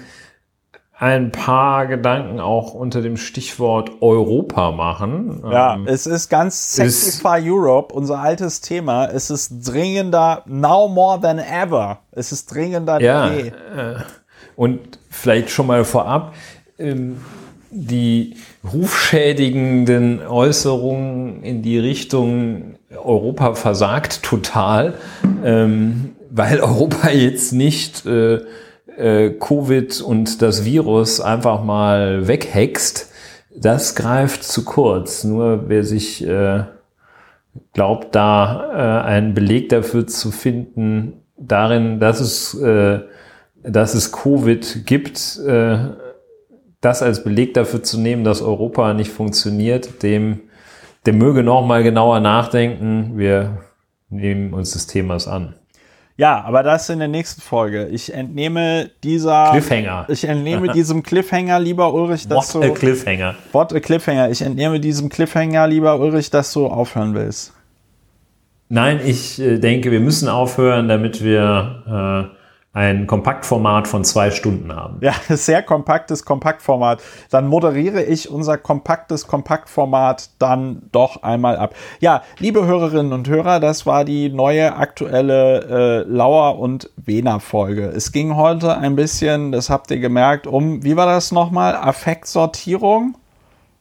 ein 1.00 1.30
paar 1.30 1.86
Gedanken 1.86 2.40
auch 2.40 2.74
unter 2.74 3.02
dem 3.02 3.16
Stichwort 3.16 3.90
Europa 4.00 4.72
machen. 4.72 5.42
Ja, 5.48 5.74
ähm, 5.74 5.86
es 5.86 6.06
ist 6.06 6.28
ganz 6.28 6.74
Sexify 6.74 7.40
Europe, 7.40 7.94
unser 7.94 8.18
altes 8.18 8.60
Thema. 8.60 9.06
Es 9.06 9.30
ist 9.30 9.68
dringender, 9.68 10.42
now 10.46 10.88
more 10.88 11.20
than 11.20 11.38
ever. 11.38 12.00
Es 12.10 12.32
ist 12.32 12.52
dringender 12.52 13.00
ja, 13.00 13.28
denn 13.28 13.38
je. 13.38 13.50
Äh, 13.50 13.96
und 14.56 14.98
vielleicht 15.08 15.50
schon 15.50 15.68
mal 15.68 15.84
vorab, 15.84 16.34
ähm, 16.80 17.18
die 17.70 18.34
rufschädigenden 18.64 20.26
Äußerungen 20.26 21.44
in 21.44 21.62
die 21.62 21.78
Richtung 21.78 22.74
Europa 22.90 23.54
versagt 23.54 24.24
total, 24.24 24.94
ähm, 25.44 26.16
weil 26.28 26.58
Europa 26.60 27.10
jetzt 27.10 27.52
nicht 27.52 28.04
äh, 28.04 28.40
äh, 28.98 29.30
Covid 29.30 30.00
und 30.00 30.42
das 30.42 30.64
Virus 30.64 31.20
einfach 31.20 31.62
mal 31.62 32.26
weghext, 32.28 33.12
das 33.56 33.94
greift 33.94 34.44
zu 34.44 34.64
kurz. 34.64 35.24
Nur 35.24 35.68
wer 35.68 35.84
sich 35.84 36.26
äh, 36.26 36.64
glaubt, 37.72 38.14
da 38.14 39.02
äh, 39.04 39.06
einen 39.06 39.34
Beleg 39.34 39.68
dafür 39.68 40.06
zu 40.06 40.30
finden, 40.30 41.22
darin, 41.36 42.00
dass 42.00 42.20
es, 42.20 42.54
äh, 42.54 43.00
dass 43.62 43.94
es 43.94 44.12
Covid 44.12 44.86
gibt, 44.86 45.38
äh, 45.46 45.78
das 46.80 47.02
als 47.02 47.24
Beleg 47.24 47.54
dafür 47.54 47.82
zu 47.82 47.98
nehmen, 47.98 48.24
dass 48.24 48.42
Europa 48.42 48.94
nicht 48.94 49.10
funktioniert, 49.10 50.02
dem, 50.02 50.40
der 51.06 51.12
möge 51.12 51.42
noch 51.42 51.66
mal 51.66 51.82
genauer 51.82 52.20
nachdenken. 52.20 53.18
Wir 53.18 53.58
nehmen 54.10 54.54
uns 54.54 54.72
des 54.72 54.86
Themas 54.86 55.26
an. 55.26 55.57
Ja, 56.18 56.42
aber 56.44 56.64
das 56.64 56.88
in 56.90 56.98
der 56.98 57.06
nächsten 57.06 57.40
Folge. 57.40 57.86
Ich 57.86 58.12
entnehme 58.12 58.90
dieser 59.04 59.52
Cliffhanger. 59.52 60.06
Ich 60.08 60.24
entnehme 60.24 60.68
diesem 60.72 61.04
Cliffhanger, 61.04 61.60
lieber 61.60 61.94
Ulrich, 61.94 62.26
dass 62.26 62.56
What 62.56 62.64
du. 62.64 62.72
A 62.72 62.74
Cliffhanger. 62.74 63.36
What 63.52 63.72
a 63.72 63.78
Cliffhanger. 63.78 64.28
Ich 64.28 64.42
entnehme 64.42 64.80
diesem 64.80 65.10
Cliffhanger, 65.10 65.68
lieber 65.68 66.00
Ulrich, 66.00 66.28
dass 66.30 66.52
du 66.52 66.66
aufhören 66.66 67.14
willst. 67.14 67.52
Nein, 68.68 69.00
ich 69.04 69.40
äh, 69.40 69.58
denke, 69.58 69.92
wir 69.92 70.00
müssen 70.00 70.28
aufhören, 70.28 70.88
damit 70.88 71.22
wir 71.22 72.32
äh, 72.32 72.37
ein 72.72 73.06
Kompaktformat 73.06 73.88
von 73.88 74.04
zwei 74.04 74.30
Stunden 74.30 74.74
haben. 74.74 74.98
Ja, 75.00 75.14
sehr 75.28 75.62
kompaktes 75.62 76.24
Kompaktformat. 76.24 77.02
Dann 77.30 77.48
moderiere 77.48 78.02
ich 78.02 78.30
unser 78.30 78.58
kompaktes 78.58 79.26
Kompaktformat 79.26 80.30
dann 80.38 80.82
doch 80.92 81.22
einmal 81.22 81.56
ab. 81.56 81.74
Ja, 82.00 82.22
liebe 82.38 82.66
Hörerinnen 82.66 83.12
und 83.12 83.28
Hörer, 83.28 83.58
das 83.58 83.86
war 83.86 84.04
die 84.04 84.28
neue 84.28 84.76
aktuelle 84.76 86.04
äh, 86.06 86.10
Lauer 86.10 86.58
und 86.58 86.90
Wena 86.96 87.38
Folge. 87.38 87.86
Es 87.86 88.12
ging 88.12 88.36
heute 88.36 88.76
ein 88.76 88.96
bisschen, 88.96 89.50
das 89.50 89.70
habt 89.70 89.90
ihr 89.90 89.98
gemerkt, 89.98 90.46
um, 90.46 90.84
wie 90.84 90.96
war 90.96 91.06
das 91.06 91.32
nochmal? 91.32 91.74
Affektsortierung? 91.74 93.16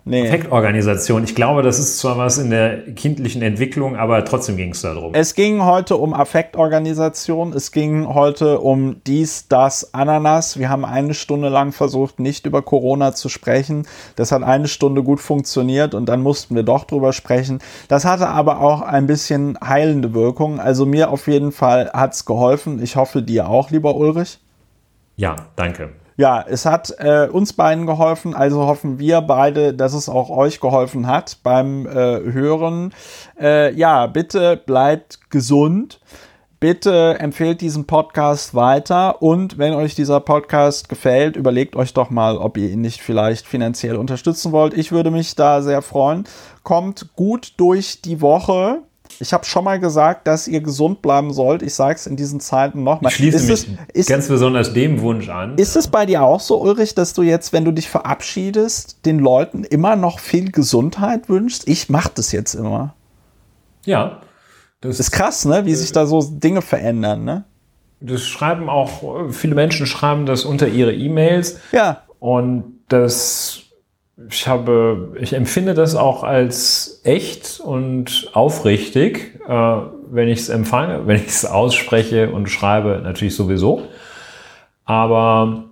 Nee. 0.07 0.27
Affektorganisation. 0.27 1.23
Ich 1.23 1.35
glaube, 1.35 1.63
das 1.63 1.79
ist 1.79 1.99
zwar 1.99 2.17
was 2.17 2.37
in 2.37 2.49
der 2.49 2.93
kindlichen 2.93 3.41
Entwicklung, 3.41 3.97
aber 3.97 4.23
trotzdem 4.23 4.55
ging 4.55 4.71
es 4.71 4.81
darum. 4.81 5.13
Es 5.13 5.35
ging 5.35 5.63
heute 5.65 5.97
um 5.97 6.13
Affektorganisation. 6.13 7.51
Es 7.51 7.71
ging 7.71 8.07
heute 8.07 8.59
um 8.59 9.01
dies, 9.05 9.47
das, 9.49 9.93
Ananas. 9.93 10.57
Wir 10.57 10.69
haben 10.69 10.85
eine 10.85 11.13
Stunde 11.13 11.49
lang 11.49 11.73
versucht, 11.73 12.19
nicht 12.19 12.45
über 12.45 12.61
Corona 12.61 13.13
zu 13.13 13.27
sprechen. 13.27 13.85
Das 14.15 14.31
hat 14.31 14.43
eine 14.43 14.67
Stunde 14.67 15.03
gut 15.03 15.19
funktioniert 15.19 15.93
und 15.93 16.07
dann 16.07 16.21
mussten 16.21 16.55
wir 16.55 16.63
doch 16.63 16.85
drüber 16.85 17.11
sprechen. 17.11 17.59
Das 17.89 18.05
hatte 18.05 18.29
aber 18.29 18.61
auch 18.61 18.81
ein 18.81 19.07
bisschen 19.07 19.57
heilende 19.61 20.13
Wirkung. 20.13 20.59
Also 20.59 20.85
mir 20.85 21.11
auf 21.11 21.27
jeden 21.27 21.51
Fall 21.51 21.91
hat 21.93 22.13
es 22.13 22.25
geholfen. 22.25 22.81
Ich 22.81 22.95
hoffe 22.95 23.21
dir 23.21 23.49
auch, 23.49 23.71
lieber 23.71 23.95
Ulrich. 23.95 24.39
Ja, 25.17 25.35
danke. 25.55 25.89
Ja, 26.19 26.43
es 26.47 26.65
hat 26.65 26.95
äh, 26.97 27.27
uns 27.31 27.53
beiden 27.53 27.85
geholfen, 27.85 28.33
also 28.33 28.65
hoffen 28.65 28.97
wir 28.97 29.21
beide, 29.21 29.75
dass 29.75 29.93
es 29.93 30.09
auch 30.09 30.31
euch 30.31 30.59
geholfen 30.59 31.05
hat 31.05 31.37
beim 31.43 31.85
äh, 31.85 31.91
Hören. 31.91 32.91
Äh, 33.39 33.71
ja, 33.75 34.07
bitte 34.07 34.57
bleibt 34.57 35.29
gesund. 35.29 35.99
Bitte 36.59 37.17
empfehlt 37.19 37.61
diesen 37.61 37.85
Podcast 37.85 38.55
weiter 38.55 39.21
und 39.21 39.59
wenn 39.59 39.73
euch 39.73 39.93
dieser 39.93 40.19
Podcast 40.19 40.89
gefällt, 40.89 41.35
überlegt 41.35 41.75
euch 41.75 41.93
doch 41.93 42.09
mal, 42.09 42.37
ob 42.39 42.57
ihr 42.57 42.71
ihn 42.71 42.81
nicht 42.81 43.01
vielleicht 43.01 43.45
finanziell 43.45 43.95
unterstützen 43.95 44.51
wollt. 44.51 44.75
Ich 44.75 44.91
würde 44.91 45.11
mich 45.11 45.35
da 45.35 45.61
sehr 45.61 45.83
freuen. 45.83 46.23
Kommt 46.63 47.15
gut 47.15 47.53
durch 47.57 48.01
die 48.01 48.21
Woche 48.21 48.81
Ich 49.19 49.33
habe 49.33 49.45
schon 49.45 49.63
mal 49.63 49.79
gesagt, 49.79 50.27
dass 50.27 50.47
ihr 50.47 50.61
gesund 50.61 51.01
bleiben 51.01 51.33
sollt. 51.33 51.61
Ich 51.61 51.73
sage 51.73 51.95
es 51.95 52.07
in 52.07 52.15
diesen 52.15 52.39
Zeiten 52.39 52.83
nochmal. 52.83 53.11
Ich 53.11 53.17
schließe 53.17 53.37
ist 53.37 53.67
mich 53.67 53.79
es, 53.89 54.01
ist, 54.01 54.09
ganz 54.09 54.27
besonders 54.27 54.73
dem 54.73 55.01
Wunsch 55.01 55.29
an. 55.29 55.57
ist 55.57 55.75
es 55.75 55.87
bei 55.87 56.05
dir 56.05 56.23
auch 56.23 56.39
so, 56.39 56.61
Ulrich, 56.61 56.93
dass 56.95 57.13
du 57.13 57.23
jetzt, 57.23 57.53
wenn 57.53 57.65
du 57.65 57.71
dich 57.71 57.89
verabschiedest, 57.89 59.05
den 59.05 59.19
Leuten 59.19 59.63
immer 59.63 59.95
noch 59.95 60.19
viel 60.19 60.51
Gesundheit 60.51 61.29
wünschst? 61.29 61.67
Ich 61.67 61.89
mache 61.89 62.11
das 62.15 62.31
jetzt 62.31 62.53
immer. 62.53 62.95
ja. 63.85 64.21
Das, 64.79 64.99
Ist 64.99 65.09
krass, 65.09 65.43
ne? 65.45 65.65
Wie 65.65 65.73
sich 65.73 65.91
da 65.91 66.05
so 66.05 66.21
Dinge 66.21 66.61
verändern, 66.61 67.23
ne? 67.25 67.45
das 67.99 68.23
schreiben 68.25 68.69
auch, 68.69 69.31
viele 69.31 69.55
Menschen 69.55 69.85
schreiben 69.87 70.25
das 70.25 70.45
unter 70.45 70.67
ihre 70.67 70.93
E-Mails. 70.93 71.59
Ja, 71.71 72.03
Und 72.19 72.81
das, 72.89 73.63
ich 74.29 74.47
habe, 74.47 75.15
ich 75.19 75.33
empfinde 75.33 75.73
das 75.73 75.95
auch 75.95 76.23
als 76.23 77.01
echt 77.03 77.59
und 77.59 78.29
aufrichtig, 78.33 79.39
äh, 79.47 79.51
wenn 80.09 80.27
ich 80.27 80.39
es 80.39 80.49
empfange, 80.49 81.01
wenn 81.07 81.17
ich 81.17 81.27
es 81.27 81.45
ausspreche 81.45 82.31
und 82.31 82.47
schreibe, 82.47 83.01
natürlich 83.03 83.35
sowieso. 83.35 83.83
Aber 84.85 85.65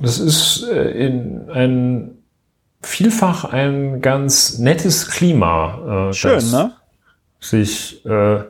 das 0.00 0.18
ist 0.18 0.64
äh, 0.70 0.90
in 0.90 1.50
ein 1.50 2.18
vielfach 2.82 3.44
ein 3.44 4.00
ganz 4.00 4.58
nettes 4.58 5.08
Klima, 5.08 6.10
äh, 6.10 6.12
schön, 6.12 6.34
das 6.34 6.52
ne? 6.52 6.72
sich 7.40 8.04
äh, 8.06 8.44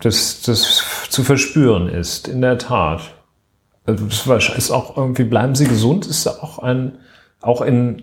das, 0.00 0.42
das 0.42 1.06
zu 1.08 1.22
verspüren 1.22 1.88
ist, 1.88 2.28
in 2.28 2.40
der 2.40 2.58
Tat. 2.58 3.02
Also 3.86 4.06
das 4.06 4.48
ist 4.56 4.70
auch 4.70 4.96
irgendwie, 4.96 5.24
bleiben 5.24 5.54
Sie 5.54 5.66
gesund, 5.66 6.06
ist 6.06 6.26
auch 6.26 6.58
ein, 6.58 6.98
auch 7.40 7.62
in 7.62 8.02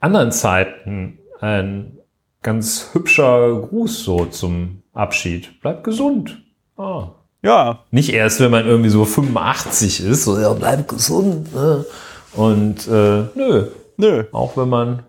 anderen 0.00 0.32
Zeiten 0.32 1.18
ein 1.40 1.98
ganz 2.42 2.90
hübscher 2.92 3.60
Gruß 3.60 4.04
so 4.04 4.26
zum 4.26 4.82
Abschied. 4.92 5.60
Bleib 5.60 5.84
gesund. 5.84 6.42
Ah. 6.76 7.10
Ja, 7.44 7.80
Nicht 7.90 8.12
erst, 8.12 8.38
wenn 8.40 8.52
man 8.52 8.66
irgendwie 8.66 8.90
so 8.90 9.04
85 9.04 10.04
ist, 10.04 10.24
so, 10.24 10.38
ja, 10.38 10.52
bleib 10.52 10.86
gesund. 10.86 11.52
Ne? 11.52 11.84
Und 12.34 12.86
äh, 12.86 13.24
nö, 13.34 13.66
nö. 13.96 14.24
auch 14.30 14.56
wenn 14.56 14.68
man 14.68 15.02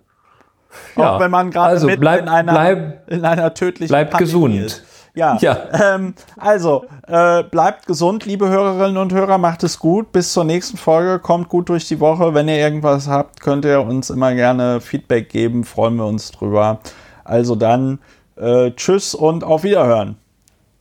Auch 0.96 1.20
wenn 1.20 1.30
man 1.30 1.52
gerade 1.52 1.70
also 1.70 1.88
bleib, 1.96 2.24
in, 2.24 2.30
einer, 2.30 2.52
bleib, 2.52 3.12
in 3.12 3.24
einer 3.24 3.54
tödlichen 3.54 3.92
bleib 3.92 4.12
Pandemie 4.12 4.58
gesund. 4.58 4.66
ist. 4.66 4.84
Ja, 5.16 5.38
Ja. 5.42 5.58
Ähm, 5.74 6.16
also 6.38 6.86
äh, 7.08 7.44
bleibt 7.44 7.86
gesund, 7.86 8.26
liebe 8.26 8.50
Hörerinnen 8.50 8.98
und 8.98 9.14
Hörer, 9.14 9.38
macht 9.38 9.64
es 9.64 9.78
gut. 9.78 10.12
Bis 10.12 10.34
zur 10.34 10.44
nächsten 10.44 10.78
Folge, 10.78 11.20
kommt 11.20 11.50
gut 11.50 11.70
durch 11.70 11.88
die 11.88 12.00
Woche. 12.00 12.34
Wenn 12.34 12.48
ihr 12.48 12.58
irgendwas 12.58 13.08
habt, 13.08 13.42
könnt 13.42 13.66
ihr 13.66 13.82
uns 13.82 14.10
immer 14.10 14.34
gerne 14.34 14.82
Feedback 14.82 15.30
geben, 15.30 15.64
freuen 15.64 15.98
wir 15.98 16.06
uns 16.06 16.32
drüber. 16.32 16.80
Also 17.24 17.56
dann, 17.56 18.00
äh, 18.36 18.72
tschüss 18.72 19.14
und 19.14 19.44
auf 19.44 19.64
Wiederhören. 19.64 20.18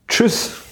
Tschüss. 0.08 0.62